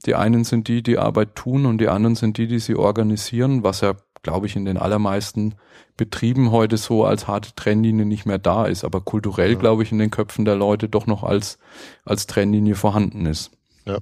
Die 0.06 0.14
einen 0.14 0.44
sind 0.44 0.68
die, 0.68 0.82
die 0.82 0.98
Arbeit 0.98 1.34
tun 1.34 1.66
und 1.66 1.78
die 1.78 1.88
anderen 1.88 2.16
sind 2.16 2.36
die, 2.38 2.46
die 2.46 2.58
sie 2.58 2.74
organisieren, 2.74 3.62
was 3.62 3.80
ja, 3.80 3.94
glaube 4.22 4.46
ich, 4.46 4.56
in 4.56 4.64
den 4.64 4.76
allermeisten 4.76 5.54
Betrieben 5.96 6.50
heute 6.50 6.76
so 6.76 7.04
als 7.04 7.28
harte 7.28 7.54
Trennlinie 7.54 8.06
nicht 8.06 8.26
mehr 8.26 8.38
da 8.38 8.64
ist, 8.64 8.84
aber 8.84 9.00
kulturell, 9.00 9.52
ja. 9.52 9.58
glaube 9.58 9.82
ich, 9.82 9.92
in 9.92 9.98
den 9.98 10.10
Köpfen 10.10 10.44
der 10.44 10.56
Leute 10.56 10.88
doch 10.88 11.06
noch 11.06 11.22
als, 11.22 11.58
als 12.04 12.26
Trennlinie 12.26 12.74
vorhanden 12.74 13.26
ist. 13.26 13.50
Ja. 13.84 13.98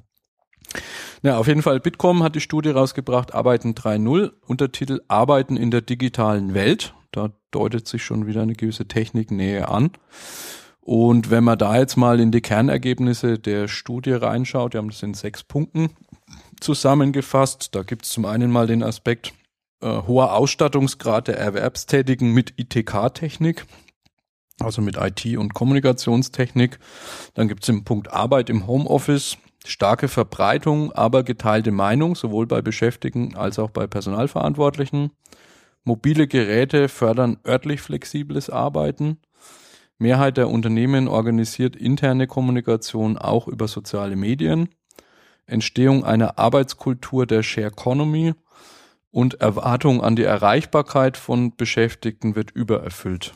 Ja, 1.22 1.38
auf 1.38 1.48
jeden 1.48 1.62
Fall, 1.62 1.80
Bitkom 1.80 2.22
hat 2.22 2.34
die 2.34 2.40
Studie 2.40 2.70
rausgebracht, 2.70 3.34
Arbeiten 3.34 3.74
3.0, 3.74 4.30
Untertitel 4.46 5.01
Arbeiten 5.09 5.57
in 5.57 5.70
der 5.70 5.82
digitalen 5.82 6.55
Welt. 6.55 6.94
Deutet 7.51 7.88
sich 7.88 8.05
schon 8.05 8.26
wieder 8.26 8.42
eine 8.42 8.55
gewisse 8.55 8.86
Techniknähe 8.86 9.68
an. 9.68 9.90
Und 10.80 11.30
wenn 11.30 11.44
man 11.44 11.59
da 11.59 11.76
jetzt 11.76 11.96
mal 11.96 12.20
in 12.20 12.32
die 12.32 12.40
Kernergebnisse 12.40 13.38
der 13.38 13.68
Studie 13.68 14.12
reinschaut, 14.12 14.72
wir 14.72 14.78
haben 14.78 14.90
das 14.90 15.03
in 15.03 15.14
sechs 15.14 15.44
Punkten 15.44 15.90
zusammengefasst. 16.61 17.74
Da 17.74 17.82
gibt 17.82 18.05
es 18.05 18.11
zum 18.11 18.24
einen 18.24 18.51
mal 18.51 18.66
den 18.66 18.82
Aspekt 18.82 19.32
äh, 19.82 20.03
hoher 20.07 20.34
Ausstattungsgrad 20.34 21.28
der 21.28 21.38
Erwerbstätigen 21.38 22.32
mit 22.32 22.55
ITK-Technik, 22.59 23.66
also 24.59 24.82
mit 24.82 24.96
IT- 24.96 25.36
und 25.36 25.55
Kommunikationstechnik. 25.55 26.78
Dann 27.34 27.48
gibt 27.48 27.62
es 27.62 27.66
den 27.66 27.84
Punkt 27.84 28.12
Arbeit 28.12 28.51
im 28.51 28.66
Homeoffice, 28.66 29.38
starke 29.64 30.09
Verbreitung, 30.09 30.92
aber 30.92 31.22
geteilte 31.22 31.70
Meinung, 31.70 32.14
sowohl 32.14 32.46
bei 32.46 32.62
Beschäftigten 32.62 33.36
als 33.36 33.59
auch 33.59 33.70
bei 33.70 33.86
Personalverantwortlichen. 33.86 35.12
Mobile 35.84 36.26
Geräte 36.26 36.88
fördern 36.88 37.38
örtlich 37.46 37.80
flexibles 37.80 38.50
Arbeiten. 38.50 39.18
Mehrheit 39.98 40.36
der 40.36 40.48
Unternehmen 40.48 41.08
organisiert 41.08 41.76
interne 41.76 42.26
Kommunikation 42.26 43.18
auch 43.18 43.48
über 43.48 43.68
soziale 43.68 44.16
Medien. 44.16 44.68
Entstehung 45.46 46.04
einer 46.04 46.38
Arbeitskultur 46.38 47.26
der 47.26 47.42
Share 47.42 47.68
Economy 47.68 48.34
und 49.10 49.34
Erwartung 49.40 50.02
an 50.02 50.16
die 50.16 50.22
Erreichbarkeit 50.22 51.16
von 51.16 51.56
Beschäftigten 51.56 52.36
wird 52.36 52.50
übererfüllt. 52.52 53.34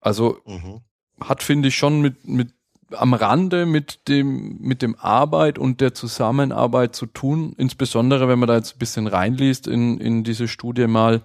Also 0.00 0.40
mhm. 0.44 0.80
hat, 1.20 1.42
finde 1.42 1.68
ich, 1.68 1.76
schon 1.76 2.00
mit, 2.00 2.26
mit 2.26 2.52
am 2.92 3.14
Rande 3.14 3.66
mit 3.66 4.08
dem, 4.08 4.58
mit 4.60 4.82
dem 4.82 4.96
Arbeit 4.98 5.58
und 5.58 5.80
der 5.80 5.94
Zusammenarbeit 5.94 6.94
zu 6.94 7.06
tun, 7.06 7.54
insbesondere 7.56 8.28
wenn 8.28 8.38
man 8.38 8.48
da 8.48 8.56
jetzt 8.56 8.76
ein 8.76 8.78
bisschen 8.78 9.06
reinliest 9.06 9.66
in, 9.66 9.98
in 9.98 10.24
diese 10.24 10.48
Studie 10.48 10.86
mal, 10.86 11.22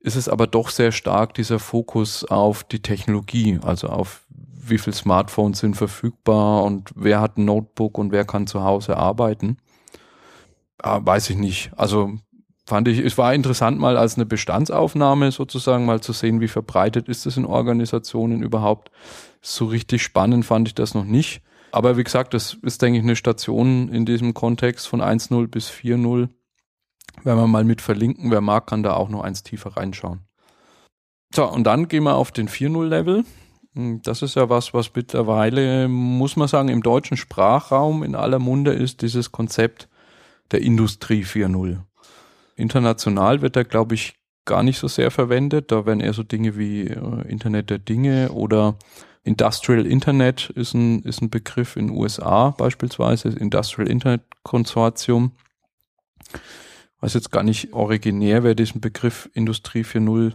ist 0.00 0.16
es 0.16 0.28
aber 0.28 0.46
doch 0.46 0.70
sehr 0.70 0.92
stark 0.92 1.34
dieser 1.34 1.58
Fokus 1.58 2.24
auf 2.24 2.64
die 2.64 2.80
Technologie, 2.80 3.58
also 3.62 3.88
auf 3.88 4.22
wie 4.68 4.78
viele 4.78 4.96
Smartphones 4.96 5.60
sind 5.60 5.76
verfügbar 5.76 6.64
und 6.64 6.90
wer 6.94 7.20
hat 7.20 7.38
ein 7.38 7.44
Notebook 7.44 7.98
und 7.98 8.12
wer 8.12 8.24
kann 8.24 8.46
zu 8.46 8.64
Hause 8.64 8.96
arbeiten. 8.96 9.58
Ah, 10.78 11.00
weiß 11.02 11.30
ich 11.30 11.36
nicht. 11.36 11.70
Also 11.76 12.14
fand 12.66 12.88
ich, 12.88 12.98
es 12.98 13.16
war 13.16 13.32
interessant 13.32 13.78
mal 13.78 13.96
als 13.96 14.16
eine 14.16 14.26
Bestandsaufnahme 14.26 15.30
sozusagen 15.30 15.86
mal 15.86 16.00
zu 16.00 16.12
sehen, 16.12 16.40
wie 16.40 16.48
verbreitet 16.48 17.08
ist 17.08 17.26
es 17.26 17.36
in 17.36 17.46
Organisationen 17.46 18.42
überhaupt. 18.42 18.90
So 19.48 19.66
richtig 19.66 20.02
spannend 20.02 20.44
fand 20.44 20.66
ich 20.66 20.74
das 20.74 20.94
noch 20.94 21.04
nicht. 21.04 21.40
Aber 21.70 21.96
wie 21.96 22.02
gesagt, 22.02 22.34
das 22.34 22.54
ist, 22.62 22.82
denke 22.82 22.98
ich, 22.98 23.04
eine 23.04 23.14
Station 23.14 23.88
in 23.88 24.04
diesem 24.04 24.34
Kontext 24.34 24.88
von 24.88 25.00
1.0 25.00 25.46
bis 25.46 25.70
4.0. 25.70 26.28
Wenn 27.22 27.36
wir 27.36 27.46
mal 27.46 27.62
mit 27.62 27.80
verlinken, 27.80 28.32
wer 28.32 28.40
mag, 28.40 28.66
kann 28.66 28.82
da 28.82 28.94
auch 28.94 29.08
noch 29.08 29.22
eins 29.22 29.44
tiefer 29.44 29.76
reinschauen. 29.76 30.22
So, 31.32 31.48
und 31.48 31.62
dann 31.62 31.86
gehen 31.86 32.02
wir 32.02 32.16
auf 32.16 32.32
den 32.32 32.48
4.0-Level. 32.48 33.24
Hm, 33.74 34.02
das 34.02 34.22
ist 34.22 34.34
ja 34.34 34.48
was, 34.50 34.74
was 34.74 34.92
mittlerweile, 34.96 35.86
muss 35.86 36.34
man 36.34 36.48
sagen, 36.48 36.68
im 36.68 36.82
deutschen 36.82 37.16
Sprachraum 37.16 38.02
in 38.02 38.16
aller 38.16 38.40
Munde 38.40 38.72
ist, 38.72 39.02
dieses 39.02 39.30
Konzept 39.30 39.88
der 40.50 40.62
Industrie 40.62 41.22
4.0. 41.22 41.78
International 42.56 43.42
wird 43.42 43.54
er, 43.54 43.64
glaube 43.64 43.94
ich, 43.94 44.14
gar 44.44 44.64
nicht 44.64 44.78
so 44.78 44.88
sehr 44.88 45.12
verwendet. 45.12 45.70
Da 45.70 45.86
werden 45.86 46.00
eher 46.00 46.14
so 46.14 46.24
Dinge 46.24 46.56
wie 46.56 46.88
äh, 46.88 47.28
Internet 47.28 47.70
der 47.70 47.78
Dinge 47.78 48.32
oder 48.32 48.76
Industrial 49.26 49.84
Internet 49.84 50.50
ist 50.50 50.72
ein, 50.74 51.02
ist 51.02 51.20
ein 51.20 51.30
Begriff 51.30 51.74
in 51.74 51.88
den 51.88 51.96
USA 51.96 52.50
beispielsweise, 52.50 53.28
Industrial 53.28 53.90
Internet 53.90 54.22
Konsortium. 54.44 55.32
Weiß 57.00 57.14
jetzt 57.14 57.32
gar 57.32 57.42
nicht 57.42 57.72
originär, 57.72 58.44
wer 58.44 58.54
diesen 58.54 58.80
Begriff 58.80 59.28
Industrie 59.34 59.82
4.0 59.82 60.34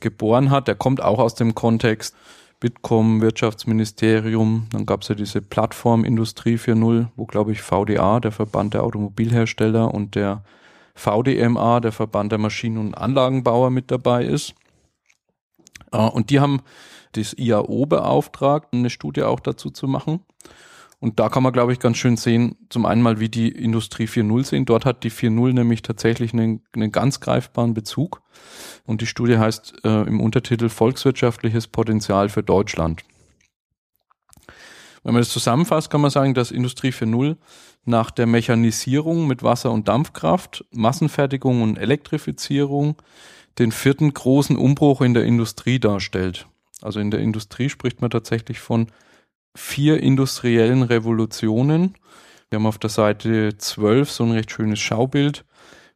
geboren 0.00 0.50
hat. 0.50 0.68
Der 0.68 0.74
kommt 0.74 1.02
auch 1.02 1.18
aus 1.18 1.36
dem 1.36 1.54
Kontext 1.54 2.14
Bitkom, 2.60 3.22
Wirtschaftsministerium, 3.22 4.66
dann 4.72 4.84
gab 4.84 5.02
es 5.02 5.08
ja 5.08 5.14
diese 5.14 5.40
Plattform 5.40 6.04
Industrie 6.04 6.56
4.0, 6.56 7.06
wo 7.16 7.24
glaube 7.24 7.52
ich 7.52 7.62
VDA, 7.62 8.20
der 8.20 8.32
Verband 8.32 8.74
der 8.74 8.82
Automobilhersteller 8.82 9.94
und 9.94 10.16
der 10.16 10.42
VDMA, 10.94 11.80
der 11.80 11.92
Verband 11.92 12.32
der 12.32 12.38
Maschinen- 12.38 12.78
und 12.78 12.94
Anlagenbauer 12.94 13.70
mit 13.70 13.90
dabei 13.90 14.24
ist. 14.24 14.54
Äh, 15.92 15.98
und 15.98 16.30
die 16.30 16.40
haben 16.40 16.60
das 17.12 17.34
IAO 17.38 17.86
beauftragt, 17.86 18.72
eine 18.72 18.90
Studie 18.90 19.22
auch 19.22 19.40
dazu 19.40 19.70
zu 19.70 19.86
machen. 19.86 20.20
Und 21.00 21.20
da 21.20 21.28
kann 21.28 21.44
man, 21.44 21.52
glaube 21.52 21.72
ich, 21.72 21.78
ganz 21.78 21.96
schön 21.96 22.16
sehen, 22.16 22.56
zum 22.70 22.84
einen 22.84 23.02
mal, 23.02 23.20
wie 23.20 23.28
die 23.28 23.48
Industrie 23.48 24.06
4.0 24.06 24.44
sehen. 24.44 24.64
Dort 24.64 24.84
hat 24.84 25.04
die 25.04 25.12
4.0 25.12 25.52
nämlich 25.52 25.82
tatsächlich 25.82 26.32
einen, 26.32 26.62
einen 26.74 26.90
ganz 26.90 27.20
greifbaren 27.20 27.72
Bezug. 27.72 28.20
Und 28.84 29.00
die 29.00 29.06
Studie 29.06 29.38
heißt 29.38 29.84
äh, 29.84 30.02
im 30.02 30.20
Untertitel 30.20 30.68
Volkswirtschaftliches 30.68 31.68
Potenzial 31.68 32.28
für 32.28 32.42
Deutschland. 32.42 33.04
Wenn 35.04 35.14
man 35.14 35.22
das 35.22 35.30
zusammenfasst, 35.30 35.88
kann 35.90 36.00
man 36.00 36.10
sagen, 36.10 36.34
dass 36.34 36.50
Industrie 36.50 36.90
4.0 36.90 37.36
nach 37.84 38.10
der 38.10 38.26
Mechanisierung 38.26 39.28
mit 39.28 39.44
Wasser- 39.44 39.70
und 39.70 39.86
Dampfkraft, 39.86 40.64
Massenfertigung 40.72 41.62
und 41.62 41.78
Elektrifizierung 41.78 42.96
den 43.58 43.70
vierten 43.72 44.12
großen 44.12 44.56
Umbruch 44.56 45.00
in 45.00 45.14
der 45.14 45.24
Industrie 45.24 45.78
darstellt. 45.78 46.46
Also 46.82 47.00
in 47.00 47.10
der 47.10 47.20
Industrie 47.20 47.68
spricht 47.68 48.00
man 48.00 48.10
tatsächlich 48.10 48.60
von 48.60 48.88
vier 49.56 50.00
industriellen 50.02 50.82
Revolutionen. 50.82 51.94
Wir 52.50 52.58
haben 52.58 52.66
auf 52.66 52.78
der 52.78 52.90
Seite 52.90 53.56
12 53.58 54.10
so 54.10 54.24
ein 54.24 54.32
recht 54.32 54.50
schönes 54.50 54.78
Schaubild 54.78 55.44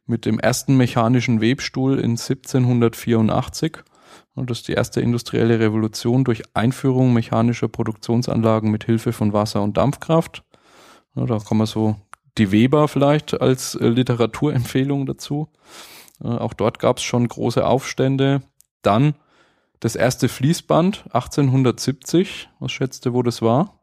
mit 0.05 0.25
dem 0.25 0.39
ersten 0.39 0.75
mechanischen 0.75 1.41
Webstuhl 1.41 1.97
in 1.97 2.11
1784. 2.11 3.77
Und 4.35 4.49
das 4.49 4.59
ist 4.59 4.67
die 4.67 4.73
erste 4.73 4.99
industrielle 5.01 5.59
Revolution 5.59 6.23
durch 6.23 6.43
Einführung 6.53 7.13
mechanischer 7.13 7.67
Produktionsanlagen 7.67 8.71
mit 8.71 8.83
Hilfe 8.83 9.13
von 9.13 9.31
Wasser- 9.31 9.61
und 9.61 9.77
Dampfkraft. 9.77 10.43
Ja, 11.15 11.25
da 11.25 11.37
kann 11.39 11.57
man 11.57 11.67
so 11.67 11.95
die 12.37 12.51
Weber 12.51 12.87
vielleicht 12.87 13.39
als 13.39 13.75
äh, 13.75 13.87
Literaturempfehlung 13.87 15.05
dazu. 15.05 15.49
Äh, 16.23 16.27
auch 16.27 16.53
dort 16.53 16.79
gab 16.79 16.97
es 16.97 17.03
schon 17.03 17.27
große 17.27 17.65
Aufstände. 17.65 18.41
Dann 18.81 19.13
das 19.83 19.97
erste 19.97 20.29
Fließband 20.29 21.03
1870. 21.11 22.49
Was 22.59 22.71
schätzt 22.71 23.05
ihr, 23.05 23.13
wo 23.13 23.21
das 23.21 23.41
war? 23.41 23.79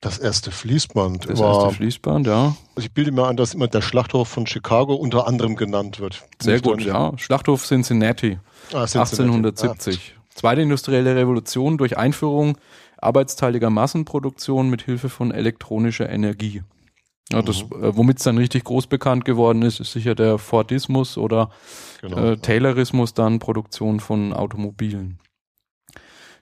Das 0.00 0.18
erste 0.18 0.52
Fließband. 0.52 1.28
Das 1.28 1.40
war, 1.40 1.64
erste 1.64 1.76
Fließband, 1.76 2.28
ja. 2.28 2.54
Also 2.76 2.86
ich 2.86 2.92
bilde 2.92 3.10
mir 3.10 3.26
an, 3.26 3.36
dass 3.36 3.54
immer 3.54 3.66
der 3.66 3.82
Schlachthof 3.82 4.28
von 4.28 4.46
Chicago 4.46 4.94
unter 4.94 5.26
anderem 5.26 5.56
genannt 5.56 5.98
wird. 5.98 6.22
Sehr 6.40 6.60
gut, 6.60 6.82
ja. 6.82 7.12
Schlachthof 7.18 7.66
Cincinnati. 7.66 8.38
Ah, 8.72 8.86
Cincinnati. 8.86 9.48
1870. 9.48 10.14
Ah. 10.14 10.22
Zweite 10.36 10.60
industrielle 10.60 11.16
Revolution 11.16 11.78
durch 11.78 11.98
Einführung 11.98 12.56
arbeitsteiliger 12.98 13.70
Massenproduktion 13.70 14.70
mit 14.70 14.82
Hilfe 14.82 15.08
von 15.08 15.32
elektronischer 15.32 16.08
Energie. 16.08 16.62
Ja, 17.32 17.42
das, 17.42 17.64
mhm. 17.64 17.82
äh, 17.82 17.96
womit 17.96 18.18
es 18.18 18.24
dann 18.24 18.38
richtig 18.38 18.64
groß 18.64 18.86
bekannt 18.86 19.24
geworden 19.24 19.62
ist, 19.62 19.80
ist 19.80 19.92
sicher 19.92 20.14
der 20.14 20.38
Fordismus 20.38 21.18
oder 21.18 21.50
genau. 22.00 22.18
äh, 22.18 22.36
Taylorismus 22.36 23.14
dann 23.14 23.38
Produktion 23.38 24.00
von 24.00 24.32
Automobilen. 24.32 25.18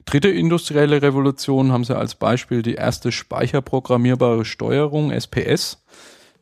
Dritte 0.05 0.29
industrielle 0.29 1.01
Revolution 1.01 1.71
haben 1.71 1.83
sie 1.83 1.97
als 1.97 2.13
Beispiel 2.13 2.61
die 2.61 2.75
erste 2.75 3.11
speicherprogrammierbare 3.11 4.45
Steuerung 4.45 5.11
SPS 5.11 5.83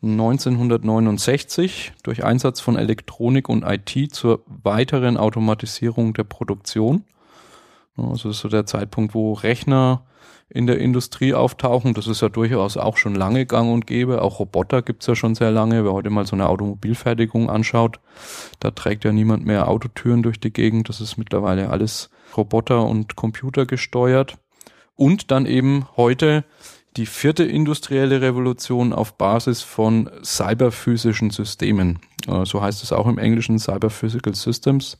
1969 0.02 1.94
durch 2.04 2.26
Einsatz 2.26 2.60
von 2.60 2.76
Elektronik 2.76 3.48
und 3.48 3.64
IT 3.64 4.14
zur 4.14 4.44
weiteren 4.48 5.16
Automatisierung 5.16 6.14
der 6.14 6.26
Produktion. 6.26 7.06
Also 7.98 8.30
das 8.30 8.38
ist 8.38 8.42
so 8.42 8.50
der 8.50 8.66
Zeitpunkt, 8.66 9.14
wo 9.14 9.34
Rechner 9.34 10.06
in 10.50 10.68
der 10.68 10.80
Industrie 10.80 11.34
auftauchen. 11.34 11.94
Das 11.94 12.08
ist 12.08 12.22
ja 12.22 12.30
durchaus 12.30 12.78
auch 12.78 12.98
schon 12.98 13.16
lange 13.16 13.46
gang 13.46 13.72
und 13.72 13.88
gäbe. 13.88 14.22
Auch 14.22 14.40
Roboter 14.40 14.82
gibt's 14.82 15.08
ja 15.08 15.16
schon 15.16 15.36
sehr 15.36 15.52
lange. 15.52 15.84
Wer 15.84 15.94
heute 15.94 16.10
mal 16.10 16.28
so 16.28 16.36
eine 16.36 16.48
Automobilfertigung 16.48 17.50
anschaut, 17.50 18.00
da 18.60 18.72
trägt 18.72 19.04
ja 19.04 19.12
niemand 19.12 19.46
mehr 19.46 19.68
Autotüren 19.68 20.22
durch 20.22 20.40
die 20.40 20.54
Gegend. 20.54 20.90
Das 20.90 21.02
ist 21.02 21.18
mittlerweile 21.18 21.70
alles 21.70 22.10
Roboter 22.38 22.86
und 22.86 23.16
Computer 23.16 23.66
gesteuert. 23.66 24.38
Und 24.96 25.32
dann 25.32 25.46
eben 25.46 25.88
heute 25.98 26.44
die 26.98 27.08
vierte 27.08 27.44
industrielle 27.44 28.22
Revolution 28.22 28.94
auf 28.94 29.18
Basis 29.18 29.64
von 29.64 30.10
cyberphysischen 30.24 31.32
Systemen. 31.32 32.00
Äh, 32.28 32.46
so 32.46 32.62
heißt 32.62 32.84
es 32.84 32.94
auch 32.94 33.08
im 33.08 33.18
Englischen 33.18 33.58
Cyber-Physical 33.58 34.36
Systems. 34.36 35.00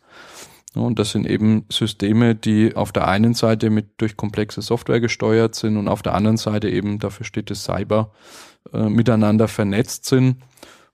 Und 0.76 0.98
das 0.98 1.12
sind 1.12 1.28
eben 1.28 1.66
Systeme, 1.70 2.36
die 2.36 2.76
auf 2.76 2.92
der 2.92 3.08
einen 3.08 3.34
Seite 3.34 3.70
mit 3.70 4.02
durch 4.02 4.18
komplexe 4.18 4.62
Software 4.62 5.00
gesteuert 5.00 5.56
sind 5.56 5.78
und 5.78 5.88
auf 5.88 6.02
der 6.02 6.16
anderen 6.16 6.38
Seite 6.38 6.70
eben, 6.70 7.00
dafür 7.00 7.26
steht 7.26 7.52
es 7.52 7.64
Cyber, 7.64 8.12
äh, 8.72 8.90
miteinander 8.90 9.48
vernetzt 9.48 10.06
sind 10.06 10.38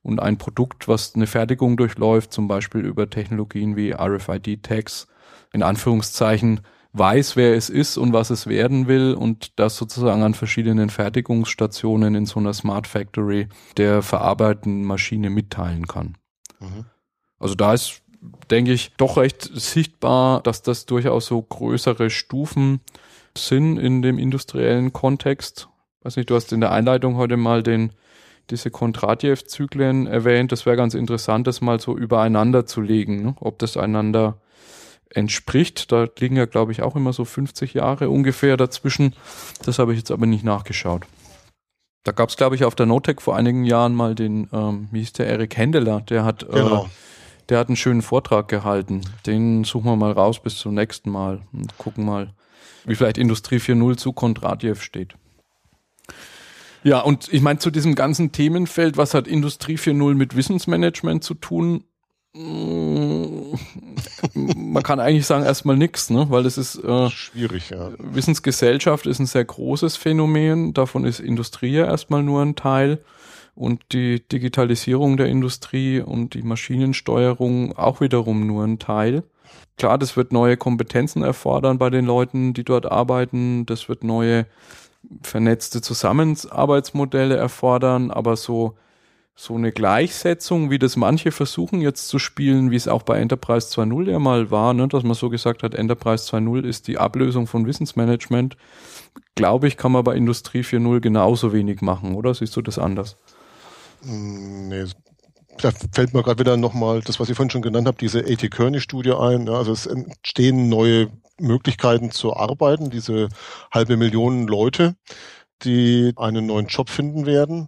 und 0.01 0.19
ein 0.19 0.37
Produkt, 0.37 0.87
was 0.87 1.15
eine 1.15 1.27
Fertigung 1.27 1.77
durchläuft, 1.77 2.33
zum 2.33 2.47
Beispiel 2.47 2.81
über 2.81 3.09
Technologien 3.09 3.75
wie 3.77 3.93
RFID-Tags, 3.93 5.07
in 5.53 5.63
Anführungszeichen, 5.63 6.61
weiß, 6.91 7.35
wer 7.35 7.55
es 7.55 7.69
ist 7.69 7.97
und 7.97 8.13
was 8.13 8.31
es 8.31 8.47
werden 8.47 8.87
will 8.87 9.13
und 9.13 9.59
das 9.59 9.77
sozusagen 9.77 10.23
an 10.23 10.33
verschiedenen 10.33 10.89
Fertigungsstationen 10.89 12.15
in 12.15 12.25
so 12.25 12.39
einer 12.39 12.53
Smart 12.53 12.87
Factory 12.87 13.47
der 13.77 14.01
verarbeitenden 14.01 14.83
Maschine 14.83 15.29
mitteilen 15.29 15.87
kann. 15.87 16.17
Mhm. 16.59 16.85
Also 17.37 17.55
da 17.55 17.73
ist 17.73 18.01
denke 18.51 18.73
ich, 18.73 18.91
doch 18.97 19.17
recht 19.17 19.49
sichtbar, 19.53 20.41
dass 20.41 20.61
das 20.61 20.85
durchaus 20.85 21.27
so 21.27 21.41
größere 21.41 22.09
Stufen 22.09 22.81
sind 23.37 23.77
in 23.77 24.01
dem 24.01 24.19
industriellen 24.19 24.93
Kontext. 24.93 25.69
Weiß 26.03 26.15
nicht, 26.15 26.29
du 26.29 26.35
hast 26.35 26.51
in 26.51 26.61
der 26.61 26.71
Einleitung 26.71 27.15
heute 27.15 27.37
mal 27.37 27.63
den 27.63 27.91
diese 28.49 28.71
Kondratjew-Zyklen 28.71 30.07
erwähnt. 30.07 30.51
Das 30.51 30.65
wäre 30.65 30.75
ganz 30.75 30.93
interessant, 30.93 31.47
das 31.47 31.61
mal 31.61 31.79
so 31.79 31.95
übereinander 31.95 32.65
zu 32.65 32.81
legen, 32.81 33.21
ne? 33.21 33.35
ob 33.39 33.59
das 33.59 33.77
einander 33.77 34.37
entspricht. 35.09 35.91
Da 35.91 36.07
liegen 36.19 36.35
ja, 36.35 36.45
glaube 36.45 36.71
ich, 36.71 36.81
auch 36.81 36.95
immer 36.95 37.13
so 37.13 37.25
50 37.25 37.73
Jahre 37.73 38.09
ungefähr 38.09 38.57
dazwischen. 38.57 39.15
Das 39.63 39.79
habe 39.79 39.93
ich 39.93 39.99
jetzt 39.99 40.11
aber 40.11 40.25
nicht 40.25 40.43
nachgeschaut. 40.43 41.03
Da 42.03 42.11
gab 42.11 42.29
es, 42.29 42.37
glaube 42.37 42.55
ich, 42.55 42.63
auf 42.63 42.75
der 42.75 42.85
Notec 42.85 43.21
vor 43.21 43.35
einigen 43.35 43.65
Jahren 43.65 43.93
mal 43.93 44.15
den, 44.15 44.49
ähm, 44.53 44.87
wie 44.91 44.99
hieß 44.99 45.13
der, 45.13 45.27
Erik 45.27 45.57
Händeler, 45.57 46.01
der 46.01 46.23
hat 46.23 46.43
äh, 46.43 46.47
genau. 46.47 46.85
äh, 46.85 46.87
der 47.49 47.57
hat 47.57 47.67
einen 47.67 47.75
schönen 47.75 48.01
Vortrag 48.01 48.47
gehalten. 48.47 49.01
Den 49.25 49.63
suchen 49.63 49.85
wir 49.85 49.95
mal 49.95 50.11
raus 50.11 50.41
bis 50.41 50.57
zum 50.57 50.75
nächsten 50.75 51.09
Mal 51.09 51.41
und 51.51 51.77
gucken 51.77 52.05
mal, 52.05 52.33
wie 52.85 52.95
vielleicht 52.95 53.17
Industrie 53.17 53.57
4.0 53.57 53.97
zu 53.97 54.13
Kondratjew 54.13 54.75
steht. 54.75 55.15
Ja, 56.83 57.01
und 57.01 57.31
ich 57.33 57.41
meine, 57.41 57.59
zu 57.59 57.71
diesem 57.71 57.95
ganzen 57.95 58.31
Themenfeld, 58.31 58.95
was 58.97 59.13
hat 59.13 59.27
Industrie 59.27 59.77
4.0 59.77 60.15
mit 60.15 60.35
Wissensmanagement 60.35 61.23
zu 61.23 61.33
tun? 61.33 61.83
Mm, 62.33 63.55
man 64.33 64.83
kann 64.83 64.99
eigentlich 64.99 65.25
sagen 65.25 65.43
erstmal 65.43 65.75
nichts, 65.75 66.09
ne? 66.09 66.27
weil 66.29 66.43
das 66.43 66.57
ist 66.57 66.75
äh, 66.83 67.09
schwierig. 67.09 67.71
Ja. 67.71 67.89
Wissensgesellschaft 67.97 69.07
ist 69.07 69.19
ein 69.19 69.25
sehr 69.25 69.43
großes 69.43 69.97
Phänomen. 69.97 70.73
Davon 70.73 71.03
ist 71.03 71.19
Industrie 71.19 71.73
ja 71.73 71.85
erstmal 71.85 72.23
nur 72.23 72.41
ein 72.41 72.55
Teil 72.55 73.03
und 73.59 73.91
die 73.91 74.25
Digitalisierung 74.25 75.17
der 75.17 75.27
Industrie 75.27 75.99
und 75.99 76.33
die 76.33 76.43
Maschinensteuerung 76.43 77.77
auch 77.77 77.99
wiederum 77.99 78.47
nur 78.47 78.63
ein 78.63 78.79
Teil. 78.79 79.23
Klar, 79.77 79.97
das 79.97 80.15
wird 80.15 80.31
neue 80.31 80.55
Kompetenzen 80.55 81.23
erfordern 81.23 81.77
bei 81.77 81.89
den 81.89 82.05
Leuten, 82.05 82.53
die 82.53 82.63
dort 82.63 82.89
arbeiten. 82.89 83.65
Das 83.65 83.89
wird 83.89 84.05
neue 84.05 84.45
vernetzte 85.21 85.81
Zusammenarbeitsmodelle 85.81 87.35
erfordern, 87.35 88.11
aber 88.11 88.37
so 88.37 88.77
so 89.35 89.55
eine 89.55 89.71
Gleichsetzung, 89.71 90.69
wie 90.69 90.79
das 90.79 90.97
manche 90.97 91.31
versuchen 91.31 91.79
jetzt 91.79 92.09
zu 92.09 92.19
spielen, 92.19 92.71
wie 92.71 92.75
es 92.75 92.89
auch 92.89 93.03
bei 93.03 93.19
Enterprise 93.19 93.69
2.0 93.69 94.11
ja 94.11 94.19
mal 94.19 94.51
war, 94.51 94.73
ne, 94.73 94.89
dass 94.89 95.03
man 95.03 95.13
so 95.13 95.29
gesagt 95.29 95.63
hat, 95.63 95.75
Enterprise 95.75 96.29
2.0 96.29 96.65
ist 96.65 96.89
die 96.89 96.97
Ablösung 96.97 97.47
von 97.47 97.65
Wissensmanagement, 97.65 98.57
glaube 99.35 99.69
ich, 99.69 99.77
kann 99.77 99.93
man 99.93 100.03
bei 100.03 100.15
Industrie 100.15 100.59
4.0 100.59 100.99
genauso 100.99 101.53
wenig 101.53 101.81
machen, 101.81 102.15
oder 102.15 102.33
siehst 102.33 102.57
du 102.57 102.61
das 102.61 102.77
anders? 102.77 103.15
Nee, 104.03 104.85
da 105.57 105.71
fällt 105.91 106.13
mir 106.13 106.23
gerade 106.23 106.39
wieder 106.39 106.57
nochmal 106.57 107.01
das, 107.01 107.19
was 107.19 107.29
ich 107.29 107.35
vorhin 107.35 107.49
schon 107.49 107.61
genannt 107.61 107.87
habe, 107.87 107.97
diese 107.97 108.19
A.T. 108.19 108.49
Kearney-Studie 108.49 109.13
ein. 109.13 109.47
Ja, 109.47 109.53
also 109.53 109.71
es 109.71 109.85
entstehen 109.85 110.69
neue 110.69 111.09
Möglichkeiten 111.39 112.11
zu 112.11 112.35
arbeiten, 112.35 112.89
diese 112.89 113.29
halbe 113.71 113.97
Million 113.97 114.47
Leute, 114.47 114.95
die 115.63 116.13
einen 116.15 116.45
neuen 116.45 116.67
Job 116.67 116.89
finden 116.89 117.25
werden. 117.25 117.67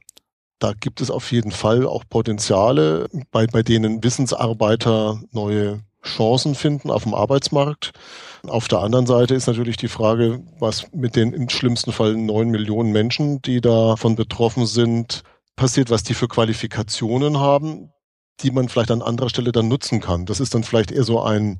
Da 0.60 0.74
gibt 0.74 1.02
es 1.02 1.10
auf 1.10 1.32
jeden 1.32 1.52
Fall 1.52 1.86
auch 1.88 2.04
Potenziale, 2.08 3.10
bei, 3.32 3.48
bei 3.48 3.64
denen 3.64 4.04
Wissensarbeiter 4.04 5.20
neue 5.32 5.82
Chancen 6.04 6.56
finden 6.56 6.90
auf 6.90 7.04
dem 7.04 7.14
Arbeitsmarkt. 7.14 7.92
Auf 8.48 8.68
der 8.68 8.80
anderen 8.80 9.06
Seite 9.06 9.36
ist 9.36 9.48
natürlich 9.48 9.78
die 9.78 9.88
Frage, 9.88 10.42
was 10.60 10.92
mit 10.94 11.16
den 11.16 11.34
im 11.34 11.50
schlimmsten 11.50 11.92
Fall 11.92 12.16
neun 12.16 12.50
Millionen 12.50 12.92
Menschen, 12.92 13.42
die 13.42 13.62
davon 13.62 14.16
betroffen 14.16 14.66
sind, 14.66 15.24
passiert, 15.56 15.89
was 15.89 16.04
die 16.04 16.14
für 16.14 16.28
Qualifikationen 16.28 17.39
haben, 17.39 17.91
die 18.41 18.52
man 18.52 18.70
vielleicht 18.70 18.91
an 18.91 19.02
anderer 19.02 19.30
Stelle 19.30 19.52
dann 19.52 19.68
nutzen 19.68 19.99
kann. 19.99 20.26
Das 20.26 20.39
ist 20.39 20.56
dann 20.56 20.64
vielleicht 20.64 20.91
eher 20.91 21.04
so 21.04 21.22
ein, 21.22 21.60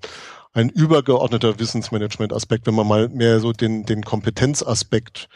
ein 0.54 0.70
übergeordneter 0.70 1.60
Wissensmanagement-Aspekt, 1.60 2.68
wenn 2.68 2.76
man 2.76 2.88
mal 2.88 3.10
mehr 3.10 3.40
so 3.40 3.54
den, 3.54 3.86
den 3.86 4.04
Kompetenzaspekt 4.04 5.30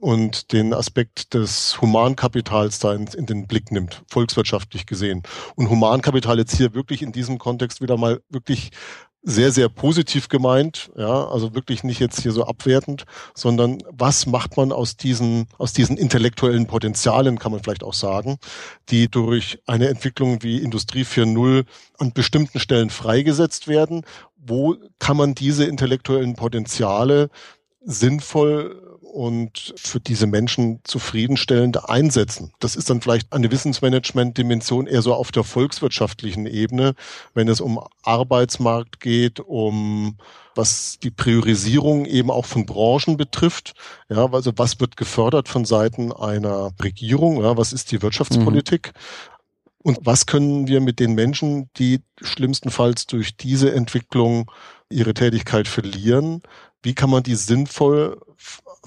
und 0.00 0.52
den 0.52 0.74
Aspekt 0.74 1.34
des 1.34 1.80
Humankapitals 1.80 2.78
da 2.78 2.94
in, 2.94 3.06
in, 3.08 3.26
den 3.26 3.46
Blick 3.46 3.72
nimmt, 3.72 4.04
volkswirtschaftlich 4.08 4.86
gesehen. 4.86 5.22
Und 5.56 5.70
Humankapital 5.70 6.38
jetzt 6.38 6.56
hier 6.56 6.74
wirklich 6.74 7.02
in 7.02 7.12
diesem 7.12 7.38
Kontext 7.38 7.80
wieder 7.80 7.96
mal 7.96 8.20
wirklich 8.28 8.70
sehr, 9.28 9.52
sehr 9.52 9.68
positiv 9.68 10.30
gemeint, 10.30 10.90
ja, 10.96 11.28
also 11.28 11.54
wirklich 11.54 11.84
nicht 11.84 12.00
jetzt 12.00 12.22
hier 12.22 12.32
so 12.32 12.46
abwertend, 12.46 13.04
sondern 13.34 13.82
was 13.90 14.24
macht 14.24 14.56
man 14.56 14.72
aus 14.72 14.96
diesen, 14.96 15.48
aus 15.58 15.74
diesen 15.74 15.98
intellektuellen 15.98 16.66
Potenzialen, 16.66 17.38
kann 17.38 17.52
man 17.52 17.62
vielleicht 17.62 17.84
auch 17.84 17.92
sagen, 17.92 18.38
die 18.88 19.10
durch 19.10 19.58
eine 19.66 19.88
Entwicklung 19.88 20.42
wie 20.42 20.56
Industrie 20.56 21.02
4.0 21.02 21.66
an 21.98 22.12
bestimmten 22.12 22.58
Stellen 22.58 22.88
freigesetzt 22.88 23.68
werden. 23.68 24.06
Wo 24.38 24.76
kann 24.98 25.18
man 25.18 25.34
diese 25.34 25.66
intellektuellen 25.66 26.34
Potenziale 26.34 27.28
sinnvoll 27.84 28.97
und 29.12 29.74
für 29.76 30.00
diese 30.00 30.26
Menschen 30.26 30.80
zufriedenstellend 30.84 31.88
einsetzen. 31.88 32.52
Das 32.60 32.76
ist 32.76 32.90
dann 32.90 33.00
vielleicht 33.00 33.32
eine 33.32 33.50
Wissensmanagement-Dimension 33.50 34.86
eher 34.86 35.02
so 35.02 35.14
auf 35.14 35.32
der 35.32 35.44
volkswirtschaftlichen 35.44 36.46
Ebene, 36.46 36.94
wenn 37.34 37.48
es 37.48 37.60
um 37.60 37.80
Arbeitsmarkt 38.02 39.00
geht, 39.00 39.40
um 39.40 40.18
was 40.54 40.98
die 41.02 41.10
Priorisierung 41.10 42.04
eben 42.04 42.30
auch 42.30 42.44
von 42.44 42.66
Branchen 42.66 43.16
betrifft. 43.16 43.74
Ja, 44.08 44.30
also 44.32 44.52
was 44.56 44.80
wird 44.80 44.96
gefördert 44.96 45.48
von 45.48 45.64
Seiten 45.64 46.12
einer 46.12 46.72
Regierung? 46.82 47.42
Ja, 47.42 47.56
was 47.56 47.72
ist 47.72 47.92
die 47.92 48.02
Wirtschaftspolitik? 48.02 48.92
Mhm. 48.94 49.38
Und 49.84 49.98
was 50.02 50.26
können 50.26 50.66
wir 50.66 50.80
mit 50.80 50.98
den 50.98 51.14
Menschen, 51.14 51.70
die 51.76 52.00
schlimmstenfalls 52.20 53.06
durch 53.06 53.36
diese 53.36 53.72
Entwicklung 53.72 54.50
ihre 54.90 55.14
Tätigkeit 55.14 55.68
verlieren, 55.68 56.42
wie 56.82 56.94
kann 56.94 57.10
man 57.10 57.22
die 57.22 57.36
sinnvoll 57.36 58.20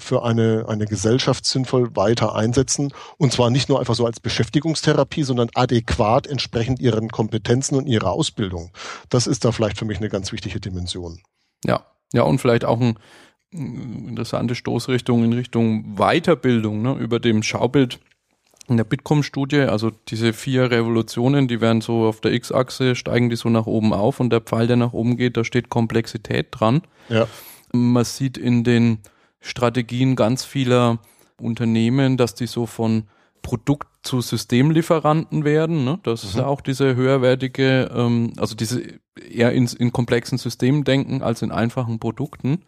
für 0.02 0.24
eine, 0.24 0.66
eine 0.68 0.86
Gesellschaft 0.86 1.44
sinnvoll 1.44 1.94
weiter 1.96 2.34
einsetzen. 2.34 2.92
Und 3.18 3.32
zwar 3.32 3.50
nicht 3.50 3.68
nur 3.68 3.80
einfach 3.80 3.94
so 3.94 4.06
als 4.06 4.20
Beschäftigungstherapie, 4.20 5.22
sondern 5.22 5.48
adäquat 5.54 6.26
entsprechend 6.26 6.80
ihren 6.80 7.08
Kompetenzen 7.08 7.76
und 7.76 7.86
ihrer 7.86 8.10
Ausbildung. 8.10 8.70
Das 9.08 9.26
ist 9.26 9.44
da 9.44 9.52
vielleicht 9.52 9.78
für 9.78 9.84
mich 9.84 9.98
eine 9.98 10.08
ganz 10.08 10.32
wichtige 10.32 10.60
Dimension. 10.60 11.20
Ja, 11.64 11.86
ja, 12.12 12.22
und 12.22 12.40
vielleicht 12.40 12.64
auch 12.64 12.80
ein 12.80 12.98
interessante 13.52 14.54
Stoßrichtung 14.54 15.24
in 15.24 15.32
Richtung 15.32 15.96
Weiterbildung, 15.96 16.82
ne, 16.82 16.94
über 16.94 17.20
dem 17.20 17.42
Schaubild 17.42 18.00
in 18.68 18.76
der 18.76 18.84
Bitkom-Studie, 18.84 19.62
also 19.62 19.90
diese 20.08 20.32
vier 20.32 20.70
Revolutionen, 20.70 21.48
die 21.48 21.60
werden 21.60 21.80
so 21.80 22.06
auf 22.06 22.20
der 22.20 22.32
X-Achse, 22.32 22.94
steigen 22.94 23.28
die 23.28 23.36
so 23.36 23.48
nach 23.48 23.66
oben 23.66 23.92
auf 23.92 24.20
und 24.20 24.30
der 24.30 24.40
Pfeil, 24.40 24.66
der 24.66 24.76
nach 24.76 24.92
oben 24.92 25.16
geht, 25.16 25.36
da 25.36 25.44
steht 25.44 25.68
Komplexität 25.68 26.48
dran. 26.50 26.82
Ja. 27.08 27.26
Man 27.72 28.04
sieht 28.04 28.38
in 28.38 28.64
den 28.64 28.98
Strategien 29.42 30.16
ganz 30.16 30.44
vieler 30.44 30.98
Unternehmen, 31.38 32.16
dass 32.16 32.34
die 32.34 32.46
so 32.46 32.64
von 32.64 33.04
Produkt 33.42 33.88
zu 34.02 34.20
Systemlieferanten 34.20 35.44
werden. 35.44 35.84
Ne? 35.84 35.98
Das 36.04 36.22
mhm. 36.22 36.28
ist 36.28 36.36
ja 36.36 36.46
auch 36.46 36.60
diese 36.60 36.94
höherwertige, 36.94 37.90
ähm, 37.94 38.32
also 38.38 38.54
diese 38.54 38.82
eher 39.30 39.52
in, 39.52 39.66
in 39.78 39.92
komplexen 39.92 40.38
Systemen 40.38 40.84
denken 40.84 41.22
als 41.22 41.42
in 41.42 41.50
einfachen 41.50 41.98
Produkten. 41.98 42.62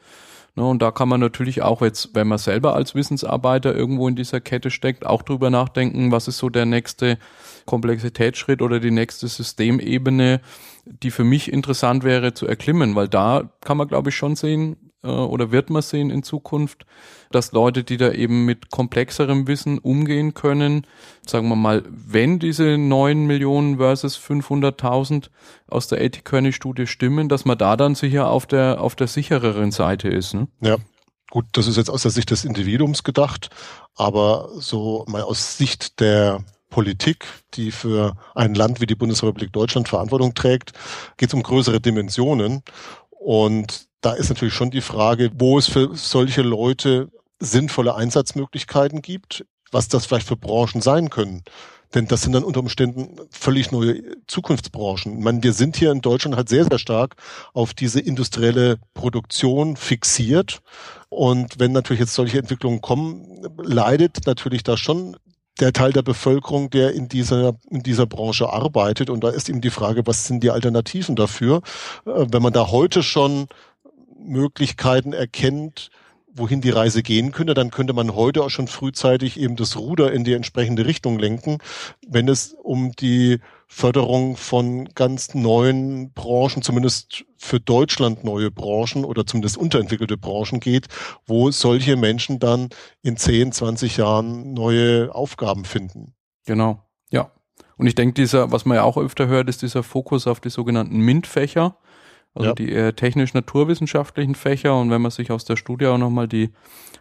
Ne? 0.57 0.64
Und 0.64 0.83
da 0.83 0.91
kann 0.91 1.09
man 1.09 1.20
natürlich 1.20 1.62
auch 1.62 1.81
jetzt, 1.81 2.11
wenn 2.14 2.29
man 2.29 2.39
selber 2.39 2.75
als 2.75 2.95
Wissensarbeiter 2.95 3.75
irgendwo 3.75 4.09
in 4.09 4.16
dieser 4.16 4.41
Kette 4.41 4.70
steckt, 4.70 5.07
auch 5.07 5.22
drüber 5.22 5.51
nachdenken, 5.51 6.12
was 6.12 6.29
ist 6.29 6.39
so 6.39 6.49
der 6.49 6.66
nächste 6.66 7.18
Komplexitätsschritt 7.66 8.62
oder 8.62 8.81
die 8.81 8.91
nächste 8.91 9.29
Systemebene, 9.29 10.41
die 10.85 11.11
für 11.11 11.25
mich 11.25 11.53
interessant 11.53 12.05
wäre 12.05 12.35
zu 12.35 12.47
erklimmen, 12.47 12.95
weil 12.95 13.09
da 13.09 13.51
kann 13.61 13.77
man, 13.77 13.89
glaube 13.89 14.11
ich, 14.11 14.16
schon 14.16 14.37
sehen, 14.37 14.84
äh, 15.05 15.09
oder 15.09 15.53
wird 15.53 15.71
man 15.71 15.83
sehen 15.83 16.11
in 16.11 16.23
Zukunft, 16.23 16.87
dass 17.31 17.53
Leute, 17.53 17.85
die 17.85 17.97
da 17.97 18.13
eben 18.13 18.45
mit 18.45 18.71
komplexerem 18.71 19.47
Wissen 19.47 19.79
umgehen 19.79 20.35
können, 20.35 20.87
sagen 21.27 21.49
wir 21.49 21.57
mal, 21.57 21.85
wenn 21.89 22.39
diese 22.39 22.79
9 22.79 23.27
Millionen 23.27 23.77
versus 23.77 24.19
500.000 24.19 25.31
aus 25.69 25.89
der 25.89 26.03
AT 26.05 26.25
Kearney 26.25 26.53
Studie 26.53 26.87
stimmen, 26.87 27.29
dass 27.29 27.45
man 27.45 27.59
da 27.59 27.77
dann 27.77 27.95
sicher 27.95 28.29
auf 28.31 28.47
der, 28.47 28.81
auf 28.81 28.97
der 28.97 29.07
sichereren 29.07 29.71
Seite 29.71 30.09
ist. 30.09 30.35
Ne? 30.35 30.49
Ja. 30.61 30.77
Gut, 31.31 31.47
das 31.53 31.67
ist 31.67 31.77
jetzt 31.77 31.91
aus 31.91 32.03
der 32.03 32.13
Sicht 32.13 32.31
des 32.31 32.45
Individuums 32.45 33.03
gedacht, 33.03 33.51
aber 33.97 34.51
so 34.59 35.05
mal 35.09 35.23
aus 35.23 35.59
Sicht 35.59 35.99
der 35.99 36.45
Politik, 36.71 37.27
die 37.55 37.71
für 37.71 38.17
ein 38.35 38.55
Land 38.55 38.81
wie 38.81 38.87
die 38.87 38.95
Bundesrepublik 38.95 39.53
Deutschland 39.53 39.89
Verantwortung 39.89 40.35
trägt, 40.35 40.73
geht 41.17 41.29
es 41.29 41.35
um 41.35 41.43
größere 41.43 41.81
Dimensionen. 41.81 42.63
Und 43.11 43.87
da 44.05 44.13
ist 44.13 44.29
natürlich 44.29 44.55
schon 44.55 44.71
die 44.71 44.83
Frage, 44.83 45.31
wo 45.35 45.59
es 45.59 45.67
für 45.67 45.95
solche 45.95 46.43
Leute 46.43 47.09
sinnvolle 47.39 47.95
Einsatzmöglichkeiten 47.95 49.03
gibt, 49.03 49.47
was 49.73 49.89
das 49.89 50.07
vielleicht 50.07 50.29
für 50.29 50.37
Branchen 50.37 50.83
sein 50.83 51.11
können. 51.11 51.43
Denn 51.95 52.07
das 52.07 52.23
sind 52.23 52.33
dann 52.33 52.45
unter 52.45 52.61
Umständen 52.61 53.17
völlig 53.31 53.71
neue 53.71 54.03
Zukunftsbranchen. 54.27 55.19
Ich 55.19 55.25
meine, 55.25 55.43
wir 55.43 55.53
sind 55.53 55.77
hier 55.77 55.93
in 55.93 56.01
Deutschland 56.01 56.37
halt 56.37 56.49
sehr, 56.49 56.65
sehr 56.65 56.79
stark 56.79 57.17
auf 57.53 57.73
diese 57.73 58.01
industrielle 58.01 58.79
Produktion 58.95 59.77
fixiert. 59.77 60.61
Und 61.09 61.61
wenn 61.61 61.73
natürlich 61.73 62.01
jetzt 62.01 62.15
solche 62.15 62.39
Entwicklungen 62.39 62.81
kommen, 62.81 63.47
leidet 63.57 64.27
natürlich 64.27 64.65
da 64.65 64.77
schon 64.77 65.17
der 65.61 65.73
Teil 65.73 65.93
der 65.93 66.03
Bevölkerung, 66.03 66.69
der 66.71 66.95
in 66.95 67.09
dieser, 67.09 67.55
in 67.71 67.83
dieser 67.83 68.07
Branche 68.07 68.53
arbeitet. 68.53 69.09
Und 69.09 69.23
da 69.23 69.29
ist 69.29 69.49
eben 69.49 69.61
die 69.61 69.71
Frage, 69.71 70.05
was 70.05 70.27
sind 70.27 70.43
die 70.43 70.51
Alternativen 70.51 71.15
dafür? 71.15 71.63
Äh, 72.07 72.27
wenn 72.31 72.43
man 72.43 72.53
da 72.53 72.71
heute 72.71 73.03
schon 73.03 73.47
Möglichkeiten 74.25 75.12
erkennt, 75.12 75.91
wohin 76.35 76.61
die 76.61 76.70
Reise 76.70 77.03
gehen 77.03 77.31
könnte, 77.31 77.55
dann 77.55 77.70
könnte 77.70 77.93
man 77.93 78.14
heute 78.14 78.43
auch 78.43 78.51
schon 78.51 78.66
frühzeitig 78.66 79.39
eben 79.39 79.55
das 79.55 79.77
Ruder 79.77 80.12
in 80.12 80.25
die 80.25 80.33
entsprechende 80.33 80.85
Richtung 80.85 81.18
lenken, 81.18 81.59
wenn 82.07 82.29
es 82.29 82.55
um 82.55 82.93
die 82.93 83.39
Förderung 83.68 84.37
von 84.37 84.89
ganz 84.95 85.35
neuen 85.35 86.12
Branchen, 86.12 86.62
zumindest 86.62 87.25
für 87.37 87.61
Deutschland 87.61 88.25
neue 88.25 88.51
Branchen 88.51 89.05
oder 89.05 89.27
zumindest 89.27 89.57
unterentwickelte 89.57 90.16
Branchen 90.16 90.61
geht, 90.61 90.89
wo 91.25 91.51
solche 91.51 91.97
Menschen 91.97 92.41
dann 92.41 92.68
in 93.03 93.16
10, 93.16 93.53
20 93.53 93.97
Jahren 93.97 94.55
neue 94.55 95.14
Aufgaben 95.14 95.64
finden. 95.64 96.14
Genau, 96.47 96.83
ja. 97.11 97.31
Und 97.77 97.87
ich 97.87 97.95
denke, 97.95 98.14
dieser, 98.14 98.51
was 98.51 98.64
man 98.64 98.77
ja 98.77 98.83
auch 98.83 98.97
öfter 98.97 99.29
hört, 99.29 99.49
ist 99.49 99.62
dieser 99.62 99.83
Fokus 99.83 100.27
auf 100.27 100.41
die 100.41 100.51
sogenannten 100.51 100.99
MINT-Fächer 100.99 101.79
also 102.35 102.49
ja. 102.49 102.55
die 102.55 102.70
eher 102.70 102.97
technisch-naturwissenschaftlichen 102.97 104.35
Fächer. 104.35 104.78
Und 104.78 104.91
wenn 104.91 105.03
man 105.03 105.11
sich 105.11 105.30
aus 105.30 105.45
der 105.45 105.57
Studie 105.57 105.87
auch 105.87 105.99
nochmal 105.99 106.28
die 106.28 106.51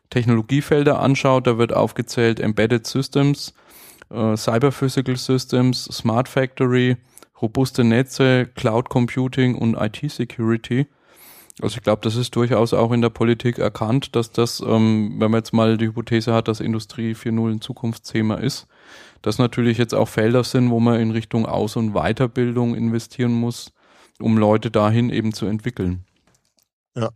Technologiefelder 0.09 0.99
anschaut, 0.99 1.47
da 1.47 1.57
wird 1.57 1.73
aufgezählt 1.73 2.39
Embedded 2.39 2.85
Systems, 2.85 3.53
äh, 4.11 4.37
Cyber 4.37 4.71
Physical 4.71 5.17
Systems, 5.17 5.85
Smart 5.85 6.29
Factory, 6.29 6.97
robuste 7.41 7.83
Netze, 7.83 8.47
Cloud 8.55 8.89
Computing 8.89 9.55
und 9.55 9.75
IT 9.75 10.09
Security. 10.09 10.87
Also 11.61 11.77
ich 11.77 11.83
glaube, 11.83 12.01
das 12.01 12.15
ist 12.15 12.35
durchaus 12.35 12.73
auch 12.73 12.91
in 12.91 13.01
der 13.01 13.09
Politik 13.09 13.59
erkannt, 13.59 14.15
dass 14.15 14.31
das, 14.31 14.59
ähm, 14.59 15.15
wenn 15.19 15.31
man 15.31 15.39
jetzt 15.39 15.53
mal 15.53 15.77
die 15.77 15.87
Hypothese 15.87 16.33
hat, 16.33 16.47
dass 16.47 16.59
Industrie 16.59 17.13
4.0 17.13 17.51
ein 17.51 17.61
Zukunftsthema 17.61 18.35
ist, 18.35 18.67
das 19.21 19.37
natürlich 19.37 19.77
jetzt 19.77 19.93
auch 19.93 20.07
Felder 20.07 20.43
sind, 20.43 20.69
wo 20.71 20.79
man 20.79 20.99
in 20.99 21.11
Richtung 21.11 21.45
Aus- 21.45 21.75
und 21.75 21.93
Weiterbildung 21.93 22.75
investieren 22.75 23.33
muss, 23.33 23.71
um 24.19 24.37
Leute 24.37 24.71
dahin 24.71 25.09
eben 25.09 25.33
zu 25.33 25.45
entwickeln. 25.45 26.05
Ja. 26.95 27.09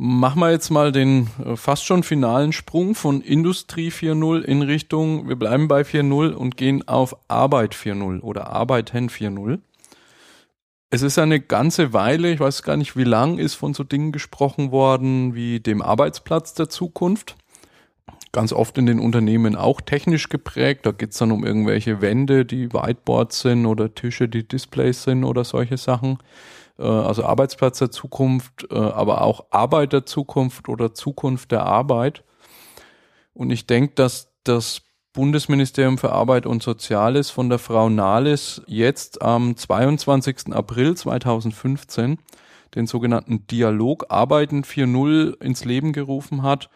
Machen 0.00 0.40
wir 0.40 0.52
jetzt 0.52 0.70
mal 0.70 0.92
den 0.92 1.28
äh, 1.44 1.56
fast 1.56 1.84
schon 1.84 2.04
finalen 2.04 2.52
Sprung 2.52 2.94
von 2.94 3.20
Industrie 3.20 3.90
4.0 3.90 4.42
in 4.42 4.62
Richtung, 4.62 5.28
wir 5.28 5.36
bleiben 5.36 5.66
bei 5.66 5.82
4.0 5.82 6.34
und 6.34 6.56
gehen 6.56 6.86
auf 6.86 7.16
Arbeit 7.26 7.74
4.0 7.74 8.20
oder 8.20 8.48
Arbeiten 8.48 9.08
4.0. 9.08 9.58
Es 10.90 11.02
ist 11.02 11.18
eine 11.18 11.40
ganze 11.40 11.92
Weile, 11.92 12.32
ich 12.32 12.40
weiß 12.40 12.62
gar 12.62 12.76
nicht 12.76 12.96
wie 12.96 13.04
lang, 13.04 13.38
ist 13.38 13.54
von 13.54 13.74
so 13.74 13.84
Dingen 13.84 14.12
gesprochen 14.12 14.70
worden 14.70 15.34
wie 15.34 15.60
dem 15.60 15.82
Arbeitsplatz 15.82 16.54
der 16.54 16.70
Zukunft 16.70 17.36
ganz 18.38 18.52
oft 18.52 18.78
in 18.78 18.86
den 18.86 19.00
Unternehmen 19.00 19.56
auch 19.56 19.80
technisch 19.80 20.28
geprägt. 20.28 20.86
Da 20.86 20.92
geht's 20.92 21.18
dann 21.18 21.32
um 21.32 21.44
irgendwelche 21.44 22.00
Wände, 22.00 22.44
die 22.44 22.72
Whiteboards 22.72 23.40
sind 23.40 23.66
oder 23.66 23.92
Tische, 23.96 24.28
die 24.28 24.46
Displays 24.46 25.02
sind 25.02 25.24
oder 25.24 25.42
solche 25.42 25.76
Sachen. 25.76 26.18
Äh, 26.78 26.84
also 26.84 27.24
Arbeitsplatz 27.24 27.80
der 27.80 27.90
Zukunft, 27.90 28.68
äh, 28.70 28.76
aber 28.76 29.22
auch 29.22 29.46
Arbeit 29.50 29.92
der 29.92 30.06
Zukunft 30.06 30.68
oder 30.68 30.94
Zukunft 30.94 31.50
der 31.50 31.66
Arbeit. 31.66 32.22
Und 33.34 33.50
ich 33.50 33.66
denke, 33.66 33.94
dass 33.96 34.28
das 34.44 34.82
Bundesministerium 35.14 35.98
für 35.98 36.12
Arbeit 36.12 36.46
und 36.46 36.62
Soziales 36.62 37.30
von 37.30 37.48
der 37.48 37.58
Frau 37.58 37.88
Nahles 37.88 38.62
jetzt 38.68 39.20
am 39.20 39.56
22. 39.56 40.52
April 40.52 40.96
2015 40.96 42.18
den 42.76 42.86
sogenannten 42.86 43.48
Dialog 43.48 44.06
Arbeiten 44.10 44.62
4.0 44.62 45.42
ins 45.42 45.64
Leben 45.64 45.92
gerufen 45.92 46.44
hat 46.44 46.70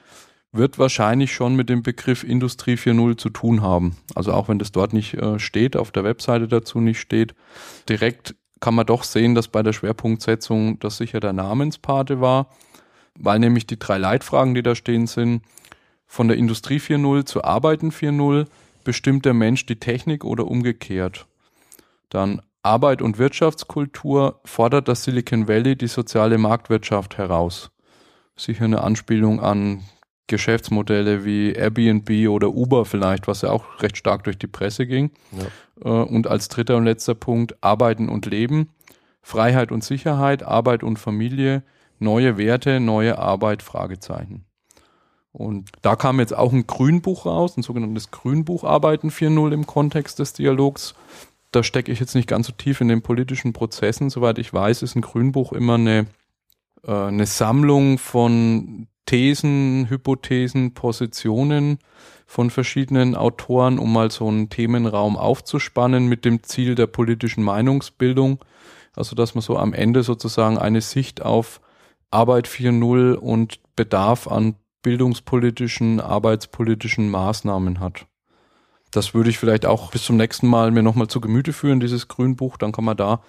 wird 0.52 0.78
wahrscheinlich 0.78 1.32
schon 1.32 1.56
mit 1.56 1.70
dem 1.70 1.82
Begriff 1.82 2.24
Industrie 2.24 2.74
4.0 2.74 3.16
zu 3.16 3.30
tun 3.30 3.62
haben. 3.62 3.96
Also 4.14 4.32
auch 4.32 4.48
wenn 4.48 4.58
das 4.58 4.70
dort 4.70 4.92
nicht 4.92 5.14
äh, 5.14 5.38
steht, 5.38 5.76
auf 5.76 5.90
der 5.90 6.04
Webseite 6.04 6.46
dazu 6.46 6.80
nicht 6.80 7.00
steht, 7.00 7.34
direkt 7.88 8.34
kann 8.60 8.74
man 8.74 8.86
doch 8.86 9.02
sehen, 9.02 9.34
dass 9.34 9.48
bei 9.48 9.62
der 9.62 9.72
Schwerpunktsetzung 9.72 10.78
das 10.78 10.98
sicher 10.98 11.20
der 11.20 11.32
Namenspate 11.32 12.20
war, 12.20 12.46
weil 13.18 13.38
nämlich 13.38 13.66
die 13.66 13.78
drei 13.78 13.98
Leitfragen, 13.98 14.54
die 14.54 14.62
da 14.62 14.74
stehen, 14.74 15.06
sind 15.06 15.42
von 16.06 16.28
der 16.28 16.36
Industrie 16.36 16.78
4.0 16.78 17.24
zu 17.24 17.42
Arbeiten 17.42 17.90
4.0 17.90 18.46
bestimmt 18.84 19.24
der 19.24 19.34
Mensch 19.34 19.64
die 19.66 19.80
Technik 19.80 20.24
oder 20.24 20.46
umgekehrt. 20.46 21.26
Dann 22.10 22.42
Arbeit 22.62 23.02
und 23.02 23.18
Wirtschaftskultur 23.18 24.40
fordert 24.44 24.86
das 24.86 25.04
Silicon 25.04 25.48
Valley 25.48 25.74
die 25.74 25.88
soziale 25.88 26.38
Marktwirtschaft 26.38 27.18
heraus. 27.18 27.70
Sicher 28.36 28.66
eine 28.66 28.82
Anspielung 28.82 29.40
an 29.40 29.82
Geschäftsmodelle 30.26 31.24
wie 31.24 31.52
Airbnb 31.52 32.28
oder 32.28 32.50
Uber 32.50 32.84
vielleicht, 32.84 33.26
was 33.26 33.42
ja 33.42 33.50
auch 33.50 33.82
recht 33.82 33.96
stark 33.96 34.24
durch 34.24 34.38
die 34.38 34.46
Presse 34.46 34.86
ging. 34.86 35.10
Ja. 35.32 35.46
Äh, 35.84 36.04
und 36.04 36.26
als 36.26 36.48
dritter 36.48 36.76
und 36.76 36.84
letzter 36.84 37.14
Punkt 37.14 37.56
Arbeiten 37.62 38.08
und 38.08 38.26
Leben, 38.26 38.70
Freiheit 39.20 39.72
und 39.72 39.84
Sicherheit, 39.84 40.42
Arbeit 40.42 40.82
und 40.82 40.98
Familie, 40.98 41.62
neue 41.98 42.36
Werte, 42.38 42.80
neue 42.80 43.18
Arbeit, 43.18 43.62
Fragezeichen. 43.62 44.44
Und 45.32 45.70
da 45.80 45.96
kam 45.96 46.20
jetzt 46.20 46.36
auch 46.36 46.52
ein 46.52 46.66
Grünbuch 46.66 47.24
raus, 47.24 47.56
ein 47.56 47.62
sogenanntes 47.62 48.10
Grünbuch 48.10 48.64
Arbeiten 48.64 49.08
4.0 49.08 49.52
im 49.52 49.66
Kontext 49.66 50.18
des 50.18 50.34
Dialogs. 50.34 50.94
Da 51.52 51.62
stecke 51.62 51.90
ich 51.90 52.00
jetzt 52.00 52.14
nicht 52.14 52.28
ganz 52.28 52.46
so 52.46 52.52
tief 52.52 52.80
in 52.80 52.88
den 52.88 53.02
politischen 53.02 53.52
Prozessen. 53.52 54.10
Soweit 54.10 54.38
ich 54.38 54.52
weiß, 54.52 54.82
ist 54.82 54.94
ein 54.94 55.02
Grünbuch 55.02 55.52
immer 55.52 55.74
eine, 55.74 56.06
äh, 56.86 56.92
eine 56.92 57.26
Sammlung 57.26 57.98
von 57.98 58.88
Thesen, 59.06 59.88
Hypothesen, 59.88 60.74
Positionen 60.74 61.78
von 62.26 62.50
verschiedenen 62.50 63.14
Autoren, 63.14 63.78
um 63.78 63.92
mal 63.92 64.10
so 64.10 64.28
einen 64.28 64.48
Themenraum 64.48 65.16
aufzuspannen 65.16 66.06
mit 66.06 66.24
dem 66.24 66.42
Ziel 66.42 66.74
der 66.74 66.86
politischen 66.86 67.42
Meinungsbildung. 67.42 68.38
Also 68.94 69.16
dass 69.16 69.34
man 69.34 69.42
so 69.42 69.56
am 69.56 69.72
Ende 69.72 70.02
sozusagen 70.02 70.58
eine 70.58 70.80
Sicht 70.80 71.22
auf 71.22 71.60
Arbeit 72.10 72.46
4.0 72.46 73.14
und 73.14 73.60
Bedarf 73.74 74.28
an 74.28 74.56
bildungspolitischen, 74.82 76.00
arbeitspolitischen 76.00 77.08
Maßnahmen 77.08 77.80
hat. 77.80 78.06
Das 78.90 79.14
würde 79.14 79.30
ich 79.30 79.38
vielleicht 79.38 79.64
auch 79.64 79.90
bis 79.90 80.04
zum 80.04 80.18
nächsten 80.18 80.46
Mal 80.46 80.70
mir 80.70 80.82
nochmal 80.82 81.08
zu 81.08 81.20
Gemüte 81.20 81.54
führen, 81.54 81.80
dieses 81.80 82.08
Grünbuch. 82.08 82.58
Dann 82.58 82.72
kann 82.72 82.84
man 82.84 82.96
da 82.96 83.22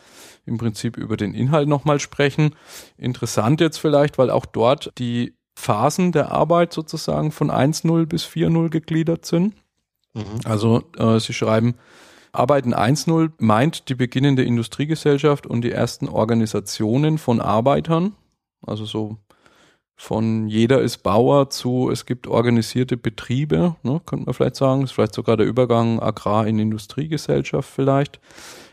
im 0.45 0.57
Prinzip 0.57 0.97
über 0.97 1.15
den 1.15 1.33
Inhalt 1.33 1.69
nochmal 1.69 2.01
sprechen. 2.01 2.55
Interessant 2.97 3.61
jetzt 3.61 3.77
vielleicht, 3.77 4.17
weil 4.17 4.29
auch 4.29 4.45
dort 4.45 4.91
die 4.97 5.37
Phasen 5.55 6.11
der 6.11 6.31
Arbeit 6.31 6.73
sozusagen 6.73 7.31
von 7.31 7.51
1.0 7.51 8.05
bis 8.05 8.25
4.0 8.25 8.69
gegliedert 8.69 9.25
sind. 9.25 9.55
Mhm. 10.13 10.41
Also 10.45 10.83
äh, 10.97 11.19
sie 11.19 11.33
schreiben, 11.33 11.75
Arbeiten 12.31 12.73
1.0 12.73 13.31
meint 13.37 13.89
die 13.89 13.95
beginnende 13.95 14.43
Industriegesellschaft 14.43 15.45
und 15.45 15.61
die 15.61 15.71
ersten 15.71 16.09
Organisationen 16.09 17.19
von 17.19 17.39
Arbeitern, 17.39 18.15
also 18.65 18.85
so 18.85 19.17
von 19.95 20.47
jeder 20.47 20.81
ist 20.81 21.03
Bauer 21.03 21.51
zu 21.51 21.91
es 21.91 22.05
gibt 22.05 22.27
organisierte 22.27 22.97
Betriebe, 22.97 23.75
ne, 23.83 24.01
könnte 24.05 24.25
man 24.25 24.33
vielleicht 24.33 24.55
sagen, 24.55 24.81
ist 24.81 24.91
vielleicht 24.91 25.13
sogar 25.13 25.37
der 25.37 25.45
Übergang 25.45 25.99
Agrar 25.99 26.47
in 26.47 26.57
Industriegesellschaft 26.57 27.69
vielleicht. 27.69 28.19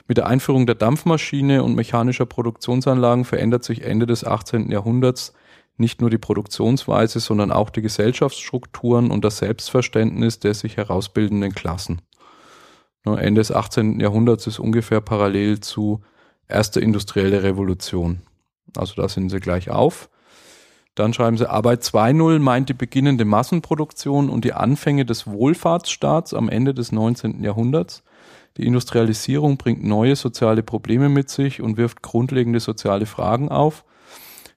Mit 0.09 0.16
der 0.16 0.26
Einführung 0.26 0.66
der 0.66 0.74
Dampfmaschine 0.74 1.62
und 1.62 1.76
mechanischer 1.76 2.26
Produktionsanlagen 2.26 3.24
verändert 3.24 3.62
sich 3.62 3.83
Ende 3.83 4.07
des 4.07 4.24
18. 4.24 4.70
Jahrhunderts 4.72 5.35
nicht 5.81 6.01
nur 6.01 6.11
die 6.11 6.18
Produktionsweise, 6.18 7.18
sondern 7.20 7.51
auch 7.51 7.70
die 7.70 7.83
Gesellschaftsstrukturen 7.83 9.11
und 9.11 9.24
das 9.24 9.39
Selbstverständnis 9.39 10.39
der 10.39 10.55
sich 10.55 10.76
herausbildenden 10.76 11.55
Klassen. 11.55 12.03
Ende 13.05 13.41
des 13.41 13.51
18. 13.51 13.99
Jahrhunderts 13.99 14.47
ist 14.47 14.59
ungefähr 14.59 15.01
parallel 15.01 15.61
zu 15.61 16.03
erster 16.47 16.83
industrielle 16.83 17.43
Revolution. 17.43 18.22
Also 18.76 18.95
da 19.01 19.09
sind 19.09 19.31
sie 19.31 19.41
gleich 19.41 19.70
auf. 19.70 20.11
Dann 20.95 21.14
schreiben 21.14 21.39
sie, 21.39 21.49
Arbeit 21.49 21.83
2.0 21.83 22.41
meint 22.41 22.68
die 22.68 22.74
beginnende 22.74 23.24
Massenproduktion 23.24 24.28
und 24.28 24.45
die 24.45 24.53
Anfänge 24.53 25.05
des 25.07 25.26
Wohlfahrtsstaats 25.26 26.35
am 26.35 26.49
Ende 26.49 26.74
des 26.74 26.93
19. 26.93 27.43
Jahrhunderts. 27.43 28.03
Die 28.57 28.66
Industrialisierung 28.66 29.57
bringt 29.57 29.85
neue 29.85 30.16
soziale 30.16 30.62
Probleme 30.62 31.09
mit 31.09 31.31
sich 31.31 31.62
und 31.62 31.76
wirft 31.76 32.03
grundlegende 32.03 32.61
soziale 32.61 33.07
Fragen 33.07 33.49
auf. 33.49 33.85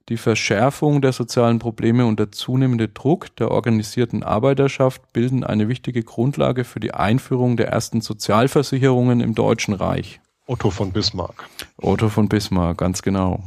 Die 0.10 0.18
Verschärfung 0.18 1.02
der 1.02 1.14
sozialen 1.14 1.60
Probleme 1.60 2.06
und 2.06 2.20
der 2.20 2.32
zunehmende 2.32 2.90
Druck 2.90 3.34
der 3.38 3.52
organisierten 3.52 4.22
Arbeiterschaft 4.22 5.14
bilden 5.14 5.46
eine 5.46 5.70
wichtige 5.70 6.04
Grundlage 6.04 6.66
für 6.66 6.82
die 6.82 6.94
Einführung 6.94 7.56
der 7.56 7.70
ersten 7.70 8.02
Sozialversicherungen 8.02 9.22
im 9.22 9.34
Deutschen 9.34 9.74
Reich. 9.74 10.20
Otto 10.46 10.72
von 10.72 10.92
Bismarck. 10.92 11.48
Otto 11.78 12.10
von 12.10 12.28
Bismarck, 12.28 12.80
ganz 12.80 13.02
genau. 13.02 13.44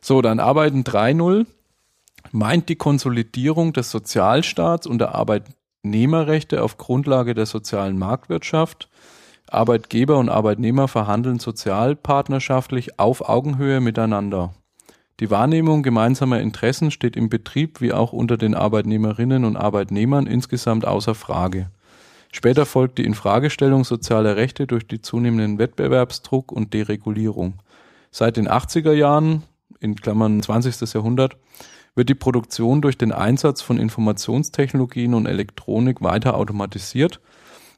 So, 0.00 0.22
dann 0.22 0.40
Arbeiten 0.40 0.84
3.0 0.84 1.44
meint 2.30 2.70
die 2.70 2.76
Konsolidierung 2.76 3.74
des 3.74 3.90
Sozialstaats 3.90 4.86
und 4.86 5.00
der 5.00 5.14
Arbeitnehmerrechte 5.14 6.62
auf 6.62 6.78
Grundlage 6.78 7.34
der 7.34 7.44
sozialen 7.44 7.98
Marktwirtschaft. 7.98 8.88
Arbeitgeber 9.48 10.16
und 10.16 10.30
Arbeitnehmer 10.30 10.88
verhandeln 10.88 11.38
sozialpartnerschaftlich 11.38 12.98
auf 12.98 13.28
Augenhöhe 13.28 13.80
miteinander. 13.80 14.54
Die 15.22 15.30
Wahrnehmung 15.30 15.84
gemeinsamer 15.84 16.40
Interessen 16.40 16.90
steht 16.90 17.14
im 17.14 17.28
Betrieb 17.28 17.80
wie 17.80 17.92
auch 17.92 18.12
unter 18.12 18.36
den 18.36 18.56
Arbeitnehmerinnen 18.56 19.44
und 19.44 19.56
Arbeitnehmern 19.56 20.26
insgesamt 20.26 20.84
außer 20.84 21.14
Frage. 21.14 21.70
Später 22.32 22.66
folgt 22.66 22.98
die 22.98 23.04
Infragestellung 23.04 23.84
sozialer 23.84 24.34
Rechte 24.34 24.66
durch 24.66 24.84
die 24.84 25.00
zunehmenden 25.00 25.60
Wettbewerbsdruck 25.60 26.50
und 26.50 26.74
Deregulierung. 26.74 27.60
Seit 28.10 28.36
den 28.36 28.48
80er 28.48 28.94
Jahren, 28.94 29.44
in 29.78 29.94
Klammern 29.94 30.42
20. 30.42 30.92
Jahrhundert, 30.92 31.36
wird 31.94 32.08
die 32.08 32.16
Produktion 32.16 32.82
durch 32.82 32.98
den 32.98 33.12
Einsatz 33.12 33.62
von 33.62 33.78
Informationstechnologien 33.78 35.14
und 35.14 35.26
Elektronik 35.26 36.02
weiter 36.02 36.36
automatisiert. 36.36 37.20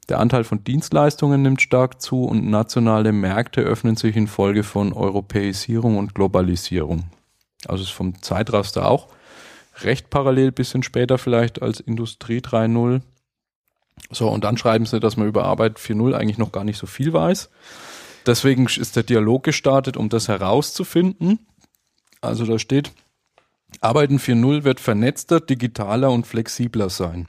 Der 0.09 0.19
Anteil 0.19 0.45
von 0.45 0.65
Dienstleistungen 0.65 1.43
nimmt 1.43 1.61
stark 1.61 2.01
zu 2.01 2.25
und 2.25 2.49
nationale 2.49 3.13
Märkte 3.13 3.61
öffnen 3.61 3.97
sich 3.97 4.17
infolge 4.17 4.63
von 4.63 4.95
Europäisierung 4.95 5.99
und 5.99 6.15
Globalisierung. 6.15 7.05
Also 7.69 7.83
ist 7.83 7.91
vom 7.91 8.23
Zeitraster 8.23 8.89
auch 8.89 9.09
recht 9.83 10.11
parallel, 10.11 10.53
bisschen 10.53 10.83
später 10.83 11.19
vielleicht 11.19 11.63
als 11.63 11.81
Industrie 11.81 12.39
3.0. 12.39 13.01
So, 14.11 14.29
und 14.29 14.45
dann 14.45 14.57
schreiben 14.57 14.87
sie, 14.87 15.01
dass 15.01 15.17
man 15.17 15.29
über 15.29 15.45
Arbeit 15.45 15.79
4.0 15.79 16.15
eigentlich 16.15 16.39
noch 16.39 16.53
gar 16.53 16.65
nicht 16.65 16.79
so 16.79 16.87
viel 16.87 17.13
weiß. 17.13 17.51
Deswegen 18.27 18.67
ist 18.67 18.97
der 18.97 19.03
Dialog 19.03 19.43
gestartet, 19.43 19.97
um 19.97 20.09
das 20.09 20.29
herauszufinden. 20.29 21.47
Also 22.21 22.47
da 22.47 22.59
steht, 22.59 22.93
Arbeiten 23.81 24.19
4.0 24.19 24.65
wird 24.65 24.81
vernetzter, 24.81 25.41
digitaler 25.41 26.11
und 26.11 26.27
flexibler 26.27 26.89
sein. 26.89 27.29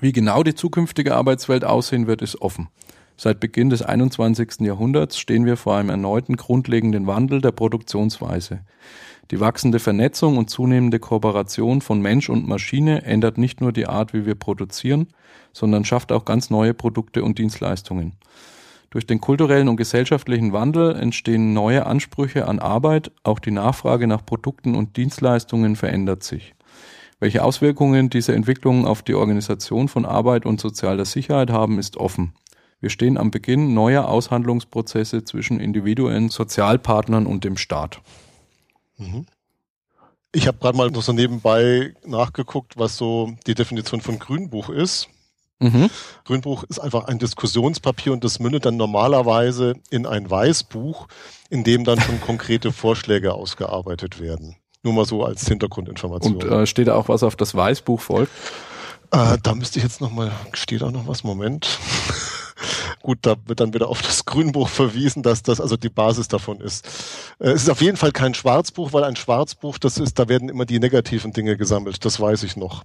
Wie 0.00 0.12
genau 0.12 0.42
die 0.42 0.54
zukünftige 0.54 1.14
Arbeitswelt 1.14 1.64
aussehen 1.64 2.06
wird, 2.06 2.22
ist 2.22 2.40
offen. 2.40 2.68
Seit 3.16 3.38
Beginn 3.38 3.70
des 3.70 3.82
21. 3.82 4.60
Jahrhunderts 4.60 5.18
stehen 5.18 5.46
wir 5.46 5.56
vor 5.56 5.76
einem 5.76 5.90
erneuten 5.90 6.36
grundlegenden 6.36 7.06
Wandel 7.06 7.40
der 7.40 7.52
Produktionsweise. 7.52 8.64
Die 9.30 9.40
wachsende 9.40 9.78
Vernetzung 9.78 10.36
und 10.36 10.50
zunehmende 10.50 10.98
Kooperation 10.98 11.80
von 11.80 12.00
Mensch 12.00 12.28
und 12.28 12.46
Maschine 12.46 13.04
ändert 13.04 13.38
nicht 13.38 13.60
nur 13.60 13.72
die 13.72 13.86
Art, 13.86 14.12
wie 14.12 14.26
wir 14.26 14.34
produzieren, 14.34 15.08
sondern 15.52 15.84
schafft 15.84 16.12
auch 16.12 16.24
ganz 16.24 16.50
neue 16.50 16.74
Produkte 16.74 17.24
und 17.24 17.38
Dienstleistungen. 17.38 18.12
Durch 18.90 19.06
den 19.06 19.20
kulturellen 19.20 19.68
und 19.68 19.76
gesellschaftlichen 19.76 20.52
Wandel 20.52 20.94
entstehen 20.94 21.52
neue 21.52 21.86
Ansprüche 21.86 22.46
an 22.46 22.60
Arbeit, 22.60 23.10
auch 23.24 23.38
die 23.38 23.50
Nachfrage 23.50 24.06
nach 24.06 24.24
Produkten 24.24 24.74
und 24.74 24.96
Dienstleistungen 24.96 25.74
verändert 25.74 26.22
sich. 26.22 26.54
Welche 27.18 27.42
Auswirkungen 27.42 28.10
diese 28.10 28.34
Entwicklungen 28.34 28.84
auf 28.84 29.02
die 29.02 29.14
Organisation 29.14 29.88
von 29.88 30.04
Arbeit 30.04 30.44
und 30.46 30.60
sozialer 30.60 31.06
Sicherheit 31.06 31.50
haben, 31.50 31.78
ist 31.78 31.96
offen. 31.96 32.34
Wir 32.80 32.90
stehen 32.90 33.16
am 33.16 33.30
Beginn 33.30 33.72
neuer 33.72 34.06
Aushandlungsprozesse 34.06 35.24
zwischen 35.24 35.58
Individuen, 35.58 36.28
Sozialpartnern 36.28 37.26
und 37.26 37.42
dem 37.44 37.56
Staat. 37.56 38.00
Mhm. 38.96 39.26
Ich 40.32 40.48
habe 40.48 40.58
gerade 40.58 40.76
mal 40.76 40.92
so 41.00 41.12
nebenbei 41.12 41.94
nachgeguckt, 42.04 42.76
was 42.76 42.96
so 42.96 43.36
die 43.46 43.54
Definition 43.54 44.00
von 44.00 44.18
Grünbuch 44.18 44.68
ist. 44.68 45.08
Mhm. 45.60 45.88
Grünbuch 46.24 46.64
ist 46.64 46.80
einfach 46.80 47.04
ein 47.04 47.18
Diskussionspapier 47.18 48.12
und 48.12 48.24
das 48.24 48.40
mündet 48.40 48.66
dann 48.66 48.76
normalerweise 48.76 49.74
in 49.90 50.06
ein 50.06 50.28
Weißbuch, 50.28 51.06
in 51.50 51.62
dem 51.62 51.84
dann 51.84 52.00
schon 52.00 52.20
konkrete 52.20 52.72
Vorschläge 52.72 53.32
ausgearbeitet 53.34 54.20
werden. 54.20 54.56
Nur 54.82 54.92
mal 54.92 55.06
so 55.06 55.24
als 55.24 55.46
Hintergrundinformation. 55.46 56.34
Und 56.34 56.44
äh, 56.44 56.66
steht 56.66 56.88
da 56.88 56.96
auch 56.96 57.08
was 57.08 57.22
auf 57.22 57.36
das 57.36 57.54
Weißbuch 57.54 58.00
folgt? 58.00 58.32
Äh, 59.12 59.38
da 59.42 59.54
müsste 59.54 59.78
ich 59.78 59.84
jetzt 59.84 60.00
noch 60.00 60.10
mal, 60.10 60.32
steht 60.52 60.82
da 60.82 60.90
noch 60.90 61.06
was? 61.06 61.24
Moment. 61.24 61.78
Gut, 63.04 63.18
da 63.20 63.36
wird 63.44 63.60
dann 63.60 63.74
wieder 63.74 63.90
auf 63.90 64.00
das 64.00 64.24
Grünbuch 64.24 64.70
verwiesen, 64.70 65.22
dass 65.22 65.42
das 65.42 65.60
also 65.60 65.76
die 65.76 65.90
Basis 65.90 66.26
davon 66.28 66.62
ist. 66.62 66.86
Äh, 67.38 67.50
es 67.50 67.64
ist 67.64 67.68
auf 67.68 67.82
jeden 67.82 67.98
Fall 67.98 68.12
kein 68.12 68.32
Schwarzbuch, 68.32 68.94
weil 68.94 69.04
ein 69.04 69.14
Schwarzbuch, 69.14 69.76
das 69.76 69.98
ist, 69.98 70.18
da 70.18 70.26
werden 70.30 70.48
immer 70.48 70.64
die 70.64 70.80
negativen 70.80 71.30
Dinge 71.30 71.58
gesammelt. 71.58 72.02
Das 72.06 72.18
weiß 72.18 72.44
ich 72.44 72.56
noch. 72.56 72.82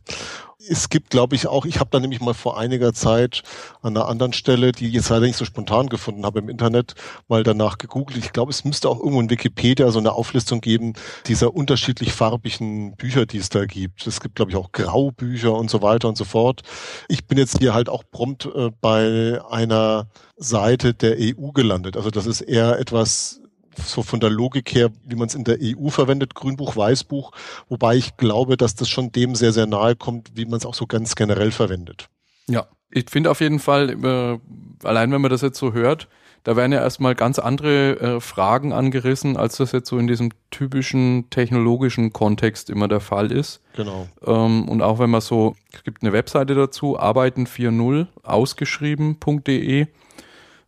Es 0.68 0.90
gibt, 0.90 1.10
glaube 1.10 1.36
ich, 1.36 1.48
auch, 1.48 1.66
ich 1.66 1.80
habe 1.80 1.90
da 1.90 2.02
nämlich 2.02 2.20
mal 2.20 2.34
vor 2.34 2.60
einiger 2.60 2.92
Zeit 2.92 3.44
an 3.82 3.96
einer 3.96 4.10
anderen 4.10 4.34
Stelle, 4.34 4.74
die 4.74 4.90
ich 4.90 4.94
jetzt 4.94 5.08
leider 5.08 5.26
nicht 5.26 5.38
so 5.38 5.46
spontan 5.46 5.88
gefunden 5.88 6.26
habe 6.26 6.40
im 6.40 6.50
Internet, 6.50 6.96
mal 7.30 7.44
danach 7.44 7.78
gegoogelt. 7.78 8.18
Ich 8.18 8.34
glaube, 8.34 8.52
es 8.52 8.66
müsste 8.66 8.90
auch 8.90 9.00
irgendwo 9.00 9.22
in 9.22 9.30
Wikipedia 9.30 9.90
so 9.90 10.00
eine 10.00 10.12
Auflistung 10.12 10.60
geben 10.60 10.96
dieser 11.28 11.56
unterschiedlich 11.56 12.12
farbigen 12.12 12.98
Bücher, 12.98 13.26
die 13.26 13.38
es 13.38 13.48
da 13.48 13.64
gibt. 13.64 14.06
Es 14.06 14.20
gibt, 14.20 14.36
glaube 14.36 14.52
ich, 14.52 14.58
auch 14.58 14.74
Graubücher 14.74 15.54
und 15.54 15.70
so 15.70 15.82
weiter 15.82 16.10
und 16.10 16.18
so 16.18 16.26
fort. 16.26 16.64
Ich 17.08 17.26
bin 17.26 17.38
jetzt 17.38 17.60
hier 17.60 17.74
halt 17.74 17.88
auch 17.88 18.04
prompt 18.12 18.46
äh, 18.54 18.70
bei 18.82 19.40
einer 19.50 20.09
Seite 20.38 20.93
der 20.93 21.18
EU 21.20 21.51
gelandet. 21.51 21.97
Also 21.97 22.10
das 22.10 22.26
ist 22.26 22.41
eher 22.41 22.80
etwas 22.80 23.41
so 23.86 24.03
von 24.03 24.20
der 24.20 24.30
Logik 24.30 24.74
her, 24.74 24.89
wie 25.05 25.16
man 25.16 25.28
es 25.28 25.36
in 25.36 25.43
der 25.43 25.57
EU 25.62 25.89
verwendet, 25.89 26.36
Grünbuch, 26.36 26.76
Weißbuch, 26.76 27.32
wobei 27.70 27.95
ich 27.95 28.18
glaube, 28.18 28.57
dass 28.57 28.76
das 28.76 28.89
schon 28.89 29.12
dem 29.12 29.36
sehr, 29.36 29.53
sehr 29.53 29.68
nahe 29.68 29.95
kommt, 29.95 30.32
wie 30.36 30.45
man 30.45 30.57
es 30.57 30.66
auch 30.66 30.74
so 30.74 30.86
ganz 30.86 31.16
generell 31.16 31.51
verwendet. 31.51 32.10
Ja, 32.47 32.68
ich 32.91 33.10
finde 33.10 33.32
auf 33.32 33.41
jeden 33.41 33.60
Fall, 33.60 33.91
äh, 33.91 34.39
allein 34.86 35.12
wenn 35.12 35.22
man 35.22 35.32
das 35.32 35.41
jetzt 35.41 35.60
so 35.60 35.74
hört, 35.74 36.07
da 36.43 36.55
werden 36.55 36.72
ja 36.72 36.80
erstmal 36.80 37.16
ganz 37.16 37.38
andere 37.38 37.99
äh, 37.99 38.20
Fragen 38.22 38.72
angerissen, 38.72 39.36
als 39.36 39.57
das 39.57 39.72
jetzt 39.72 39.89
so 39.89 39.97
in 39.97 40.07
diesem 40.07 40.32
typischen 40.51 41.30
technologischen 41.30 42.14
Kontext 42.14 42.70
immer 42.70 42.88
der 42.88 43.01
Fall 43.01 43.32
ist. 43.32 43.62
Genau. 43.76 44.07
Ähm, 44.26 44.68
und 44.70 44.82
auch 44.82 44.99
wenn 44.99 45.10
man 45.10 45.22
so, 45.22 45.55
es 45.74 45.84
gibt 45.84 46.01
eine 46.01 46.14
Webseite 46.14 46.55
dazu, 46.55 46.97
arbeiten40 46.97 48.07
ausgeschrieben.de. 48.24 49.88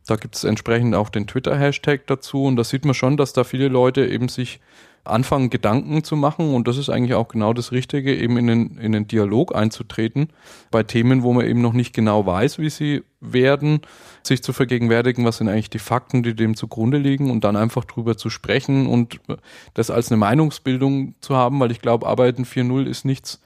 Da 0.07 0.15
gibt 0.15 0.35
es 0.35 0.43
entsprechend 0.43 0.95
auch 0.95 1.09
den 1.09 1.27
Twitter-Hashtag 1.27 2.07
dazu 2.07 2.45
und 2.45 2.55
da 2.55 2.63
sieht 2.63 2.85
man 2.85 2.93
schon, 2.93 3.17
dass 3.17 3.33
da 3.33 3.43
viele 3.43 3.67
Leute 3.67 4.05
eben 4.07 4.29
sich 4.29 4.59
anfangen, 5.03 5.49
Gedanken 5.49 6.03
zu 6.03 6.15
machen 6.15 6.53
und 6.53 6.67
das 6.67 6.77
ist 6.77 6.89
eigentlich 6.89 7.15
auch 7.15 7.27
genau 7.27 7.53
das 7.53 7.71
Richtige, 7.71 8.15
eben 8.15 8.37
in 8.37 8.47
den, 8.47 8.77
in 8.77 8.91
den 8.91 9.07
Dialog 9.07 9.55
einzutreten 9.55 10.29
bei 10.69 10.83
Themen, 10.83 11.23
wo 11.23 11.33
man 11.33 11.45
eben 11.47 11.61
noch 11.61 11.73
nicht 11.73 11.93
genau 11.93 12.25
weiß, 12.25 12.59
wie 12.59 12.69
sie 12.69 13.03
werden, 13.19 13.81
sich 14.23 14.43
zu 14.43 14.53
vergegenwärtigen, 14.53 15.25
was 15.25 15.37
sind 15.37 15.49
eigentlich 15.49 15.71
die 15.71 15.79
Fakten, 15.79 16.23
die 16.23 16.35
dem 16.35 16.55
zugrunde 16.55 16.97
liegen 16.97 17.31
und 17.31 17.43
dann 17.43 17.55
einfach 17.55 17.85
drüber 17.85 18.15
zu 18.15 18.29
sprechen 18.29 18.85
und 18.87 19.19
das 19.73 19.89
als 19.89 20.11
eine 20.11 20.17
Meinungsbildung 20.17 21.15
zu 21.19 21.35
haben, 21.35 21.59
weil 21.59 21.71
ich 21.71 21.81
glaube, 21.81 22.07
Arbeiten 22.07 22.43
4.0 22.43 22.85
ist 22.85 23.05
nichts, 23.05 23.41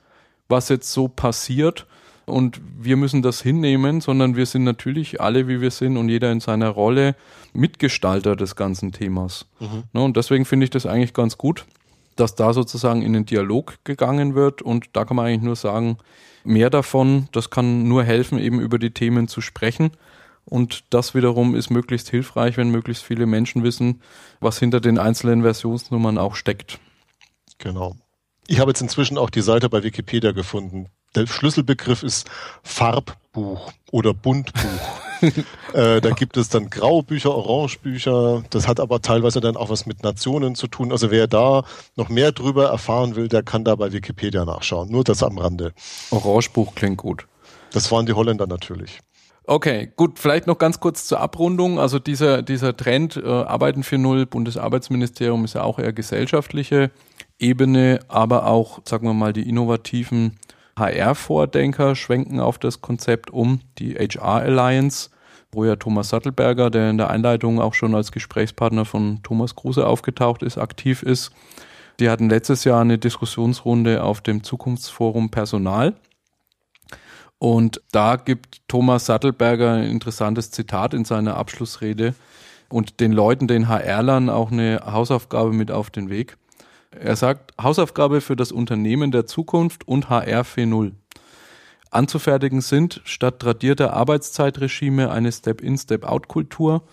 was 0.49 0.69
jetzt 0.69 0.91
so 0.91 1.07
passiert, 1.07 1.87
und 2.25 2.59
wir 2.77 2.97
müssen 2.97 3.21
das 3.21 3.41
hinnehmen, 3.41 4.01
sondern 4.01 4.35
wir 4.35 4.45
sind 4.45 4.63
natürlich 4.63 5.21
alle, 5.21 5.47
wie 5.47 5.61
wir 5.61 5.71
sind 5.71 5.97
und 5.97 6.09
jeder 6.09 6.31
in 6.31 6.39
seiner 6.39 6.69
Rolle 6.69 7.15
Mitgestalter 7.53 8.35
des 8.35 8.55
ganzen 8.55 8.91
Themas. 8.91 9.45
Mhm. 9.59 9.83
Ne, 9.93 10.03
und 10.03 10.17
deswegen 10.17 10.45
finde 10.45 10.65
ich 10.65 10.71
das 10.71 10.85
eigentlich 10.85 11.13
ganz 11.13 11.37
gut, 11.37 11.65
dass 12.15 12.35
da 12.35 12.53
sozusagen 12.53 13.01
in 13.01 13.13
den 13.13 13.25
Dialog 13.25 13.77
gegangen 13.83 14.35
wird 14.35 14.61
und 14.61 14.89
da 14.93 15.05
kann 15.05 15.17
man 15.17 15.27
eigentlich 15.27 15.43
nur 15.43 15.55
sagen, 15.55 15.97
mehr 16.43 16.69
davon, 16.69 17.27
das 17.31 17.49
kann 17.49 17.87
nur 17.87 18.03
helfen, 18.03 18.39
eben 18.39 18.59
über 18.59 18.79
die 18.79 18.91
Themen 18.91 19.27
zu 19.27 19.41
sprechen. 19.41 19.91
Und 20.47 20.83
das 20.91 21.15
wiederum 21.15 21.55
ist 21.55 21.71
möglichst 21.71 22.09
hilfreich, 22.09 22.55
wenn 22.55 22.69
möglichst 22.69 23.03
viele 23.03 23.25
Menschen 23.25 23.63
wissen, 23.63 24.01
was 24.39 24.59
hinter 24.59 24.79
den 24.79 24.99
einzelnen 24.99 25.41
Versionsnummern 25.41 26.19
auch 26.19 26.35
steckt. 26.35 26.79
Genau. 27.57 27.95
Ich 28.45 28.59
habe 28.59 28.69
jetzt 28.69 28.81
inzwischen 28.81 29.17
auch 29.17 29.31
die 29.31 29.41
Seite 29.41 29.69
bei 29.69 29.81
Wikipedia 29.81 30.33
gefunden 30.33 30.87
der 31.15 31.27
Schlüsselbegriff 31.27 32.03
ist 32.03 32.29
Farbbuch 32.63 33.71
oder 33.91 34.13
Buntbuch. 34.13 34.61
äh, 35.73 36.01
da 36.01 36.09
gibt 36.11 36.37
es 36.37 36.49
dann 36.49 36.69
Graubücher, 36.69 37.33
Orangebücher. 37.33 38.43
Das 38.49 38.67
hat 38.67 38.79
aber 38.79 39.01
teilweise 39.01 39.39
dann 39.39 39.57
auch 39.57 39.69
was 39.69 39.85
mit 39.85 40.03
Nationen 40.03 40.55
zu 40.55 40.67
tun. 40.67 40.91
Also 40.91 41.11
wer 41.11 41.27
da 41.27 41.63
noch 41.95 42.09
mehr 42.09 42.31
drüber 42.31 42.67
erfahren 42.67 43.15
will, 43.15 43.27
der 43.27 43.43
kann 43.43 43.63
da 43.63 43.75
bei 43.75 43.91
Wikipedia 43.91 44.45
nachschauen. 44.45 44.91
Nur 44.91 45.03
das 45.03 45.23
am 45.23 45.37
Rande. 45.37 45.73
Orangebuch 46.11 46.75
klingt 46.75 46.97
gut. 46.97 47.27
Das 47.71 47.91
waren 47.91 48.05
die 48.05 48.13
Holländer 48.13 48.47
natürlich. 48.47 48.99
Okay, 49.47 49.91
gut, 49.95 50.17
vielleicht 50.17 50.47
noch 50.47 50.57
ganz 50.57 50.79
kurz 50.79 51.05
zur 51.05 51.19
Abrundung. 51.19 51.79
Also 51.79 51.99
dieser, 51.99 52.41
dieser 52.41 52.75
Trend, 52.75 53.15
äh, 53.17 53.27
Arbeiten 53.27 53.83
für 53.83 53.99
Null, 53.99 54.25
Bundesarbeitsministerium 54.25 55.45
ist 55.45 55.53
ja 55.53 55.61
auch 55.61 55.77
eher 55.77 55.93
gesellschaftliche 55.93 56.89
Ebene, 57.37 57.99
aber 58.07 58.47
auch, 58.47 58.79
sagen 58.85 59.07
wir 59.07 59.13
mal, 59.13 59.33
die 59.33 59.47
innovativen 59.47 60.37
HR-Vordenker 60.77 61.95
schwenken 61.95 62.39
auf 62.39 62.57
das 62.57 62.81
Konzept 62.81 63.31
um, 63.31 63.61
die 63.77 63.95
HR 63.95 64.41
Alliance, 64.41 65.09
wo 65.51 65.63
ja 65.63 65.75
Thomas 65.77 66.09
Sattelberger, 66.09 66.69
der 66.69 66.89
in 66.89 66.97
der 66.97 67.09
Einleitung 67.09 67.61
auch 67.61 67.73
schon 67.73 67.95
als 67.95 68.11
Gesprächspartner 68.11 68.85
von 68.85 69.21
Thomas 69.23 69.55
Kruse 69.55 69.87
aufgetaucht 69.87 70.43
ist, 70.43 70.57
aktiv 70.57 71.01
ist. 71.01 71.31
Die 71.99 72.09
hatten 72.09 72.29
letztes 72.29 72.65
Jahr 72.65 72.81
eine 72.81 72.97
Diskussionsrunde 72.97 74.03
auf 74.03 74.19
dem 74.19 74.43
Zukunftsforum 74.43 75.29
Personal. 75.29 75.93
Und 77.37 77.81
da 77.91 78.17
gibt 78.17 78.67
Thomas 78.67 79.05
Sattelberger 79.05 79.73
ein 79.73 79.85
interessantes 79.85 80.51
Zitat 80.51 80.93
in 80.93 81.05
seiner 81.05 81.37
Abschlussrede 81.37 82.15
und 82.69 82.99
den 82.99 83.11
Leuten, 83.11 83.47
den 83.47 83.69
HR-Lern 83.69 84.29
auch 84.29 84.51
eine 84.51 84.81
Hausaufgabe 84.85 85.53
mit 85.53 85.71
auf 85.71 85.89
den 85.89 86.09
Weg. 86.09 86.37
Er 86.99 87.15
sagt, 87.15 87.53
Hausaufgabe 87.61 88.21
für 88.21 88.35
das 88.35 88.51
Unternehmen 88.51 89.11
der 89.11 89.25
Zukunft 89.25 89.87
und 89.87 90.09
HR 90.09 90.43
4.0. 90.43 90.93
Anzufertigen 91.91 92.61
sind 92.61 93.01
statt 93.03 93.39
tradierter 93.39 93.93
Arbeitszeitregime 93.93 95.11
eine 95.11 95.31
Step-in, 95.31 95.77
Step-out-Kultur, 95.77 96.83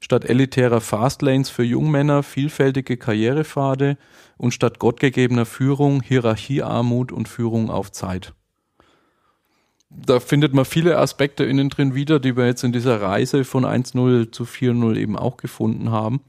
statt 0.00 0.24
elitärer 0.24 0.80
Fastlanes 0.80 1.50
für 1.50 1.64
Jungmänner 1.64 2.22
vielfältige 2.22 2.96
Karrierepfade 2.96 3.98
und 4.36 4.54
statt 4.54 4.78
gottgegebener 4.78 5.46
Führung 5.46 6.02
Hierarchiearmut 6.02 7.10
und 7.10 7.28
Führung 7.28 7.70
auf 7.70 7.90
Zeit. 7.90 8.34
Da 9.90 10.20
findet 10.20 10.54
man 10.54 10.64
viele 10.64 10.98
Aspekte 10.98 11.44
innen 11.44 11.70
drin 11.70 11.94
wieder, 11.94 12.20
die 12.20 12.36
wir 12.36 12.46
jetzt 12.46 12.62
in 12.62 12.72
dieser 12.72 13.00
Reise 13.00 13.44
von 13.44 13.64
1.0 13.64 14.30
zu 14.30 14.44
4.0 14.44 14.96
eben 14.96 15.16
auch 15.16 15.36
gefunden 15.36 15.90
haben. 15.90 16.20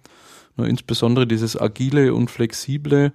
Nur 0.57 0.67
insbesondere 0.67 1.27
dieses 1.27 1.59
agile 1.59 2.13
und 2.13 2.29
flexible, 2.29 3.13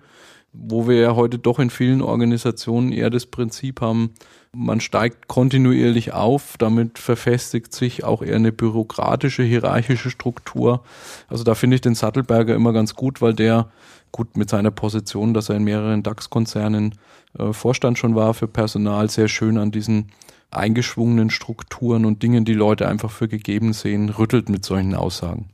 wo 0.52 0.86
wir 0.86 0.96
ja 0.96 1.16
heute 1.16 1.38
doch 1.38 1.58
in 1.58 1.70
vielen 1.70 2.00
Organisationen 2.00 2.92
eher 2.92 3.10
das 3.10 3.26
Prinzip 3.26 3.80
haben, 3.80 4.10
man 4.52 4.80
steigt 4.80 5.26
kontinuierlich 5.26 6.12
auf, 6.12 6.56
damit 6.58 6.98
verfestigt 6.98 7.74
sich 7.74 8.04
auch 8.04 8.22
eher 8.22 8.36
eine 8.36 8.52
bürokratische, 8.52 9.42
hierarchische 9.42 10.10
Struktur. 10.10 10.84
Also 11.28 11.42
da 11.42 11.56
finde 11.56 11.74
ich 11.74 11.80
den 11.80 11.96
Sattelberger 11.96 12.54
immer 12.54 12.72
ganz 12.72 12.94
gut, 12.94 13.20
weil 13.20 13.34
der 13.34 13.68
gut 14.12 14.36
mit 14.36 14.48
seiner 14.48 14.70
Position, 14.70 15.34
dass 15.34 15.48
er 15.48 15.56
in 15.56 15.64
mehreren 15.64 16.04
DAX-Konzernen 16.04 16.94
äh, 17.36 17.52
Vorstand 17.52 17.98
schon 17.98 18.14
war 18.14 18.32
für 18.32 18.46
Personal, 18.46 19.10
sehr 19.10 19.26
schön 19.26 19.58
an 19.58 19.72
diesen 19.72 20.12
eingeschwungenen 20.52 21.30
Strukturen 21.30 22.04
und 22.04 22.22
Dingen, 22.22 22.44
die 22.44 22.54
Leute 22.54 22.86
einfach 22.86 23.10
für 23.10 23.26
gegeben 23.26 23.72
sehen, 23.72 24.08
rüttelt 24.08 24.48
mit 24.48 24.64
solchen 24.64 24.94
Aussagen. 24.94 25.50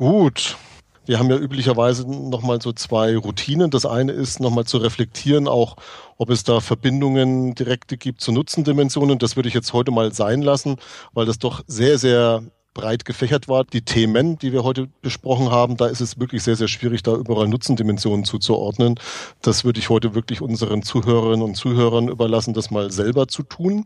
Gut. 0.00 0.56
Wir 1.04 1.18
haben 1.18 1.28
ja 1.28 1.36
üblicherweise 1.36 2.10
nochmal 2.10 2.62
so 2.62 2.72
zwei 2.72 3.14
Routinen. 3.18 3.70
Das 3.70 3.84
eine 3.84 4.12
ist 4.12 4.40
nochmal 4.40 4.64
zu 4.64 4.78
reflektieren, 4.78 5.46
auch 5.46 5.76
ob 6.16 6.30
es 6.30 6.42
da 6.42 6.60
Verbindungen 6.60 7.54
direkte 7.54 7.98
gibt 7.98 8.22
zu 8.22 8.32
Nutzendimensionen. 8.32 9.18
Das 9.18 9.36
würde 9.36 9.50
ich 9.50 9.54
jetzt 9.54 9.74
heute 9.74 9.90
mal 9.90 10.10
sein 10.14 10.40
lassen, 10.40 10.76
weil 11.12 11.26
das 11.26 11.38
doch 11.38 11.62
sehr, 11.66 11.98
sehr 11.98 12.42
breit 12.72 13.04
gefächert 13.04 13.46
war. 13.46 13.64
Die 13.64 13.82
Themen, 13.82 14.38
die 14.38 14.54
wir 14.54 14.64
heute 14.64 14.88
besprochen 15.02 15.50
haben, 15.50 15.76
da 15.76 15.86
ist 15.86 16.00
es 16.00 16.18
wirklich 16.18 16.42
sehr, 16.44 16.56
sehr 16.56 16.68
schwierig, 16.68 17.02
da 17.02 17.12
überall 17.14 17.48
Nutzendimensionen 17.48 18.24
zuzuordnen. 18.24 18.94
Das 19.42 19.66
würde 19.66 19.80
ich 19.80 19.90
heute 19.90 20.14
wirklich 20.14 20.40
unseren 20.40 20.82
Zuhörerinnen 20.82 21.42
und 21.42 21.56
Zuhörern 21.56 22.08
überlassen, 22.08 22.54
das 22.54 22.70
mal 22.70 22.90
selber 22.90 23.28
zu 23.28 23.42
tun. 23.42 23.84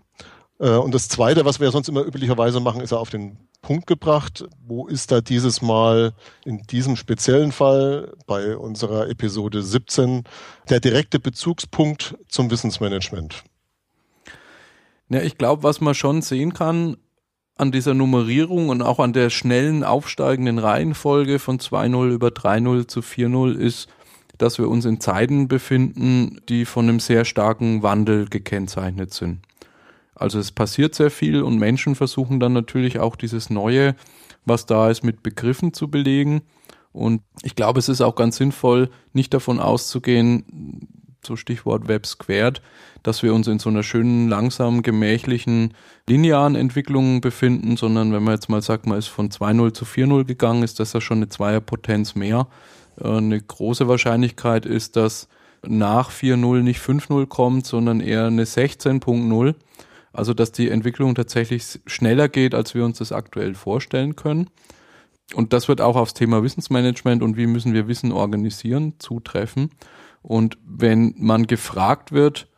Äh, 0.59 0.71
und 0.71 0.95
das 0.95 1.09
Zweite, 1.09 1.45
was 1.45 1.61
wir 1.61 1.71
sonst 1.71 1.89
immer 1.89 2.05
üblicherweise 2.05 2.61
machen, 2.61 2.81
ist 2.81 2.91
ja 2.91 2.99
auf 2.99 3.11
den 3.11 3.37
Punkt 3.63 3.87
gebracht. 3.87 4.45
Wo 4.67 4.87
ist 4.87 5.11
da 5.11 5.21
dieses 5.21 5.63
Mal 5.63 6.13
in 6.45 6.63
diesem 6.63 6.97
speziellen 6.97 7.53
Fall 7.53 8.13
bei 8.27 8.57
unserer 8.57 9.09
Episode 9.09 9.63
17 9.63 10.25
der 10.69 10.81
direkte 10.81 11.19
Bezugspunkt 11.19 12.17
zum 12.29 12.51
Wissensmanagement? 12.51 13.45
Ja, 15.09 15.21
ich 15.21 15.39
glaube, 15.39 15.63
was 15.63 15.81
man 15.81 15.95
schon 15.95 16.23
sehen 16.23 16.55
kann, 16.55 16.97
an 17.57 17.71
dieser 17.71 17.95
Nummerierung 17.95 18.69
und 18.69 18.83
auch 18.83 18.99
an 18.99 19.13
der 19.13 19.31
schnellen 19.31 19.85
aufsteigenden 19.85 20.59
Reihenfolge 20.59 21.39
von 21.39 21.59
2-0 21.59 22.11
über 22.11 22.29
3-0 22.29 22.89
zu 22.89 23.01
4-0 23.01 23.55
ist, 23.55 23.89
dass 24.39 24.59
wir 24.59 24.69
uns 24.69 24.85
in 24.85 25.01
Zeiten 25.01 25.47
befinden, 25.47 26.41
die 26.49 26.65
von 26.65 26.89
einem 26.89 26.99
sehr 26.99 27.25
starken 27.25 27.85
Wandel 27.85 28.29
gekennzeichnet 28.29 29.15
sind. 29.15 29.41
Also 30.15 30.39
es 30.39 30.53
passiert 30.53 30.95
sehr 30.95 31.11
viel 31.11 31.43
und 31.43 31.59
Menschen 31.59 31.95
versuchen 31.95 32.41
dann 32.41 32.53
natürlich 32.53 32.99
auch 32.99 33.17
dieses 33.17 33.51
Neue, 33.51 33.97
was 34.45 34.67
da 34.67 34.91
ist, 34.91 35.03
mit 35.03 35.23
Begriffen 35.23 35.73
zu 35.73 35.91
belegen. 35.91 36.43
Und 36.93 37.23
ich 37.43 37.57
glaube, 37.57 37.81
es 37.81 37.89
ist 37.89 38.01
auch 38.01 38.15
ganz 38.15 38.37
sinnvoll, 38.37 38.91
nicht 39.13 39.35
davon 39.35 39.59
auszugehen, 39.59 40.89
so 41.27 41.37
Stichwort 41.37 41.89
Web 41.89 42.07
Squared, 42.07 42.63
dass 43.03 43.23
wir 43.23 43.35
uns 43.35 43.49
in 43.49 43.59
so 43.59 43.71
einer 43.71 43.83
schönen, 43.83 44.29
langsamen, 44.29 44.83
gemächlichen, 44.83 45.75
linearen 46.09 46.55
Entwicklung 46.55 47.21
befinden, 47.21 47.77
sondern 47.77 48.13
wenn 48.13 48.23
man 48.23 48.35
jetzt 48.35 48.49
mal 48.49 48.63
sagt, 48.63 48.87
man 48.87 48.99
ist 48.99 49.09
von 49.09 49.31
2.0 49.31 49.73
zu 49.73 49.85
4.0 49.85 50.25
gegangen, 50.25 50.63
ist 50.63 50.81
das 50.81 50.93
ja 50.93 51.01
schon 51.01 51.19
eine 51.19 51.29
Zweierpotenz 51.29 52.15
mehr. 52.15 52.47
Äh, 53.01 53.09
eine 53.09 53.41
große 53.41 53.89
Wahrscheinlichkeit 53.89 54.67
ist, 54.67 54.97
dass 54.97 55.29
nach 55.67 56.11
4.0 56.11 56.61
nicht 56.63 56.81
5.0 56.81 57.27
kommt, 57.27 57.67
sondern 57.67 58.01
eher 58.01 58.27
eine 58.27 58.45
16.0. 58.45 59.55
Also, 60.15 60.33
dass 60.33 60.53
die 60.53 60.71
Entwicklung 60.71 61.15
tatsächlich 61.15 61.81
schneller 61.87 62.29
geht, 62.29 62.55
als 62.55 62.75
wir 62.75 62.85
uns 62.85 62.99
das 62.99 63.13
aktuell 63.13 63.55
vorstellen 63.55 64.17
können. 64.17 64.49
Und 65.35 65.53
das 65.53 65.69
wird 65.69 65.81
auch 65.81 65.97
aufs 65.97 66.15
Thema 66.15 66.43
Wissensmanagement 66.43 67.23
und 67.23 67.37
wie 67.37 67.47
müssen 67.47 67.73
wir 67.73 67.89
Wissen 67.89 68.13
organisieren 68.13 68.95
zutreffen. 68.99 69.71
Und 70.23 70.59
wenn 70.65 71.15
man 71.19 71.47
gefragt 71.47 72.13
wird 72.13 72.49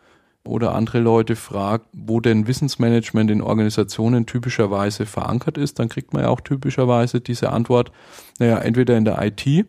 oder 0.44 0.74
andere 0.74 1.00
Leute 1.00 1.36
fragt, 1.36 1.86
wo 1.92 2.20
denn 2.20 2.46
Wissensmanagement 2.46 3.30
in 3.30 3.42
Organisationen 3.42 4.26
typischerweise 4.26 5.06
verankert 5.06 5.58
ist, 5.58 5.78
dann 5.78 5.88
kriegt 5.88 6.12
man 6.12 6.22
ja 6.22 6.28
auch 6.28 6.40
typischerweise 6.40 7.20
diese 7.20 7.50
Antwort, 7.50 7.90
naja, 8.38 8.58
entweder 8.58 8.96
in 8.96 9.04
der 9.04 9.20
IT, 9.22 9.66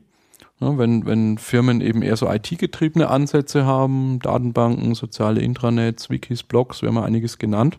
ja, 0.59 0.71
ne, 0.71 0.77
wenn, 0.77 1.05
wenn 1.05 1.37
Firmen 1.37 1.81
eben 1.81 2.01
eher 2.01 2.17
so 2.17 2.29
IT-getriebene 2.29 3.09
Ansätze 3.09 3.65
haben, 3.65 4.19
Datenbanken, 4.19 4.95
soziale 4.95 5.41
Intranets, 5.41 6.09
Wikis, 6.09 6.43
Blogs, 6.43 6.81
wir 6.81 6.89
haben 6.89 6.95
ja 6.95 7.03
einiges 7.03 7.37
genannt, 7.37 7.77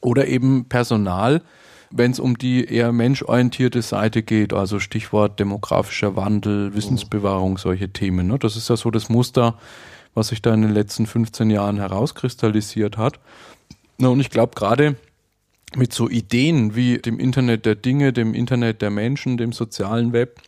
oder 0.00 0.28
eben 0.28 0.66
Personal, 0.66 1.42
wenn 1.90 2.10
es 2.10 2.20
um 2.20 2.36
die 2.36 2.64
eher 2.64 2.92
menschorientierte 2.92 3.82
Seite 3.82 4.22
geht, 4.22 4.52
also 4.52 4.78
Stichwort 4.78 5.40
demografischer 5.40 6.16
Wandel, 6.16 6.74
Wissensbewahrung, 6.74 7.58
solche 7.58 7.92
Themen. 7.92 8.26
Ne? 8.26 8.38
Das 8.38 8.56
ist 8.56 8.68
ja 8.68 8.76
so 8.76 8.90
das 8.90 9.08
Muster, 9.08 9.58
was 10.14 10.28
sich 10.28 10.42
da 10.42 10.52
in 10.52 10.62
den 10.62 10.72
letzten 10.72 11.06
15 11.06 11.50
Jahren 11.50 11.78
herauskristallisiert 11.78 12.98
hat. 12.98 13.18
Na, 13.96 14.08
und 14.08 14.20
ich 14.20 14.30
glaube 14.30 14.54
gerade 14.54 14.96
mit 15.76 15.92
so 15.92 16.08
Ideen 16.08 16.76
wie 16.76 16.98
dem 16.98 17.18
Internet 17.18 17.66
der 17.66 17.74
Dinge, 17.74 18.12
dem 18.12 18.34
Internet 18.34 18.82
der 18.82 18.90
Menschen, 18.90 19.36
dem 19.36 19.52
sozialen 19.52 20.12
Web, 20.12 20.40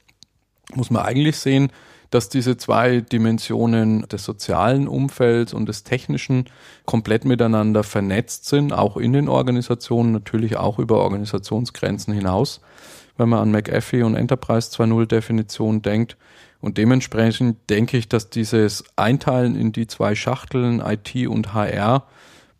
muss 0.74 0.90
man 0.90 1.02
eigentlich 1.04 1.38
sehen, 1.38 1.70
dass 2.10 2.28
diese 2.28 2.56
zwei 2.56 3.00
Dimensionen 3.00 4.02
des 4.08 4.24
sozialen 4.24 4.88
Umfelds 4.88 5.54
und 5.54 5.66
des 5.66 5.84
technischen 5.84 6.46
komplett 6.84 7.24
miteinander 7.24 7.84
vernetzt 7.84 8.46
sind, 8.46 8.72
auch 8.72 8.96
in 8.96 9.12
den 9.12 9.28
Organisationen, 9.28 10.12
natürlich 10.12 10.56
auch 10.56 10.78
über 10.78 10.98
Organisationsgrenzen 10.98 12.12
hinaus. 12.12 12.60
Wenn 13.16 13.28
man 13.28 13.40
an 13.40 13.52
McAfee 13.52 14.02
und 14.02 14.16
Enterprise 14.16 14.70
2.0 14.70 15.06
Definition 15.06 15.82
denkt, 15.82 16.16
und 16.60 16.76
dementsprechend 16.76 17.70
denke 17.70 17.96
ich, 17.96 18.08
dass 18.08 18.28
dieses 18.28 18.84
Einteilen 18.96 19.56
in 19.56 19.72
die 19.72 19.86
zwei 19.86 20.14
Schachteln 20.14 20.80
IT 20.80 21.26
und 21.26 21.54
HR 21.54 22.06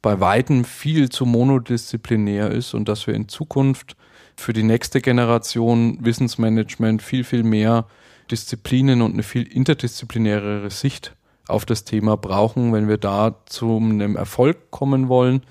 bei 0.01 0.21
weitem 0.21 0.65
viel 0.65 1.11
zu 1.11 1.27
monodisziplinär 1.27 2.51
ist 2.51 2.73
und 2.73 2.89
dass 2.89 3.07
wir 3.07 3.15
in 3.15 3.29
Zukunft 3.29 3.97
für 4.37 4.55
die 4.55 4.63
nächste 4.63 5.03
Generation 5.03 5.99
Wissensmanagement 6.01 7.03
viel, 7.03 7.25
viel 7.25 7.43
mehr 7.43 7.87
Disziplinen 8.31 9.03
und 9.03 9.13
eine 9.13 9.23
viel 9.23 9.43
interdisziplinärere 9.43 10.71
Sicht 10.71 11.15
auf 11.49 11.65
das 11.65 11.85
Thema 11.85 12.17
brauchen, 12.17 12.73
wenn 12.73 12.89
wir 12.89 12.99
da 12.99 13.37
zu 13.47 13.77
einem 13.77 14.17
Erfolg 14.17 14.71
kommen 14.71 15.09
wollen 15.09 15.43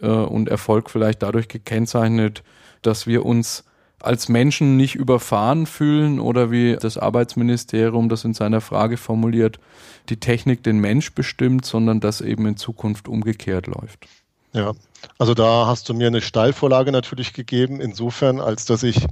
äh, 0.00 0.06
und 0.06 0.48
Erfolg 0.48 0.90
vielleicht 0.90 1.22
dadurch 1.22 1.48
gekennzeichnet, 1.48 2.42
dass 2.80 3.06
wir 3.06 3.24
uns 3.24 3.64
als 4.00 4.28
Menschen 4.28 4.76
nicht 4.76 4.96
überfahren 4.96 5.66
fühlen 5.66 6.18
oder 6.18 6.50
wie 6.50 6.76
das 6.76 6.98
Arbeitsministerium 6.98 8.08
das 8.08 8.24
in 8.24 8.34
seiner 8.34 8.60
Frage 8.60 8.96
formuliert, 8.96 9.60
die 10.08 10.16
Technik 10.18 10.64
den 10.64 10.78
Mensch 10.78 11.12
bestimmt, 11.12 11.64
sondern 11.64 12.00
dass 12.00 12.20
eben 12.20 12.46
in 12.46 12.56
Zukunft 12.56 13.06
umgekehrt 13.06 13.68
läuft. 13.68 14.08
Ja, 14.52 14.72
also 15.18 15.34
da 15.34 15.66
hast 15.66 15.88
du 15.88 15.94
mir 15.94 16.06
eine 16.06 16.20
Steilvorlage 16.20 16.92
natürlich 16.92 17.32
gegeben, 17.32 17.80
insofern, 17.80 18.40
als 18.40 18.64
dass 18.64 18.82
ich 18.82 19.06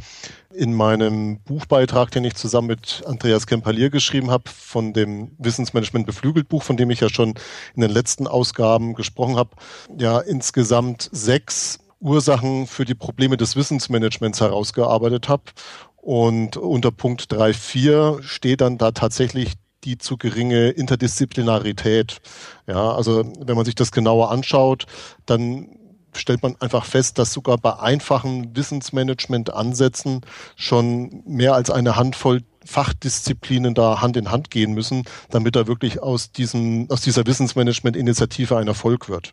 in 0.52 0.74
meinem 0.74 1.40
Buchbeitrag, 1.40 2.10
den 2.10 2.24
ich 2.24 2.34
zusammen 2.34 2.68
mit 2.68 3.02
Andreas 3.06 3.46
Kempalier 3.46 3.90
geschrieben 3.90 4.30
habe, 4.30 4.44
von 4.46 4.92
dem 4.92 5.32
Wissensmanagement 5.38 6.06
beflügelt 6.06 6.48
Buch, 6.48 6.62
von 6.62 6.76
dem 6.76 6.90
ich 6.90 7.00
ja 7.00 7.08
schon 7.08 7.34
in 7.74 7.82
den 7.82 7.90
letzten 7.90 8.26
Ausgaben 8.26 8.94
gesprochen 8.94 9.36
habe, 9.36 9.50
ja 9.98 10.18
insgesamt 10.18 11.08
sechs 11.12 11.78
Ursachen 12.00 12.66
für 12.66 12.84
die 12.84 12.94
Probleme 12.94 13.36
des 13.36 13.56
Wissensmanagements 13.56 14.40
herausgearbeitet 14.40 15.28
habe. 15.28 15.44
Und 15.96 16.56
unter 16.56 16.90
Punkt 16.90 17.32
3.4 17.32 18.22
steht 18.22 18.62
dann 18.62 18.78
da 18.78 18.90
tatsächlich 18.90 19.52
die 19.84 19.98
zu 19.98 20.16
geringe 20.16 20.70
Interdisziplinarität. 20.70 22.20
Ja, 22.66 22.92
also 22.92 23.24
wenn 23.38 23.56
man 23.56 23.64
sich 23.64 23.74
das 23.74 23.92
genauer 23.92 24.30
anschaut, 24.30 24.86
dann 25.26 25.68
stellt 26.14 26.42
man 26.42 26.56
einfach 26.60 26.84
fest, 26.84 27.18
dass 27.18 27.32
sogar 27.32 27.58
bei 27.58 27.78
einfachen 27.78 28.56
Wissensmanagement-Ansätzen 28.56 30.22
schon 30.56 31.22
mehr 31.26 31.54
als 31.54 31.70
eine 31.70 31.96
Handvoll 31.96 32.42
Fachdisziplinen 32.64 33.74
da 33.74 34.00
Hand 34.00 34.16
in 34.16 34.30
Hand 34.30 34.50
gehen 34.50 34.72
müssen, 34.72 35.04
damit 35.30 35.56
da 35.56 35.66
wirklich 35.66 36.02
aus 36.02 36.32
diesem, 36.32 36.90
aus 36.90 37.00
dieser 37.00 37.26
Wissensmanagement-Initiative 37.26 38.56
ein 38.56 38.68
Erfolg 38.68 39.08
wird. 39.08 39.32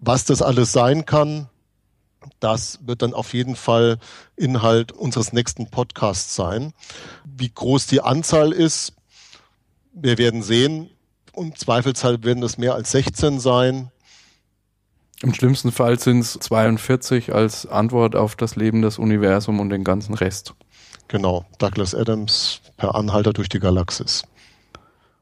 Was 0.00 0.24
das 0.24 0.42
alles 0.42 0.72
sein 0.72 1.06
kann, 1.06 1.48
das 2.40 2.80
wird 2.82 3.02
dann 3.02 3.14
auf 3.14 3.34
jeden 3.34 3.56
Fall 3.56 3.98
Inhalt 4.36 4.92
unseres 4.92 5.32
nächsten 5.32 5.70
Podcasts 5.70 6.34
sein. 6.34 6.72
Wie 7.24 7.50
groß 7.50 7.86
die 7.86 8.00
Anzahl 8.00 8.52
ist, 8.52 8.94
wir 9.92 10.18
werden 10.18 10.42
sehen. 10.42 10.90
Im 11.36 11.54
Zweifelsfall 11.54 12.22
werden 12.24 12.42
es 12.42 12.58
mehr 12.58 12.74
als 12.74 12.90
16 12.92 13.40
sein. 13.40 13.90
Im 15.22 15.32
schlimmsten 15.32 15.70
Fall 15.70 16.00
sind 16.00 16.18
es 16.18 16.32
42 16.32 17.32
als 17.32 17.64
Antwort 17.66 18.16
auf 18.16 18.34
das 18.34 18.56
Leben, 18.56 18.82
das 18.82 18.98
Universum 18.98 19.60
und 19.60 19.70
den 19.70 19.84
ganzen 19.84 20.14
Rest. 20.14 20.54
Genau, 21.06 21.44
Douglas 21.58 21.94
Adams 21.94 22.60
per 22.76 22.96
Anhalter 22.96 23.32
durch 23.32 23.48
die 23.48 23.60
Galaxis. 23.60 24.24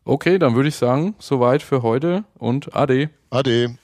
Okay, 0.05 0.39
dann 0.39 0.55
würde 0.55 0.70
ich 0.70 0.77
sagen, 0.77 1.14
soweit 1.18 1.62
für 1.62 1.82
heute 1.82 2.24
und 2.39 2.74
Ade. 2.74 3.10
Ade. 3.28 3.77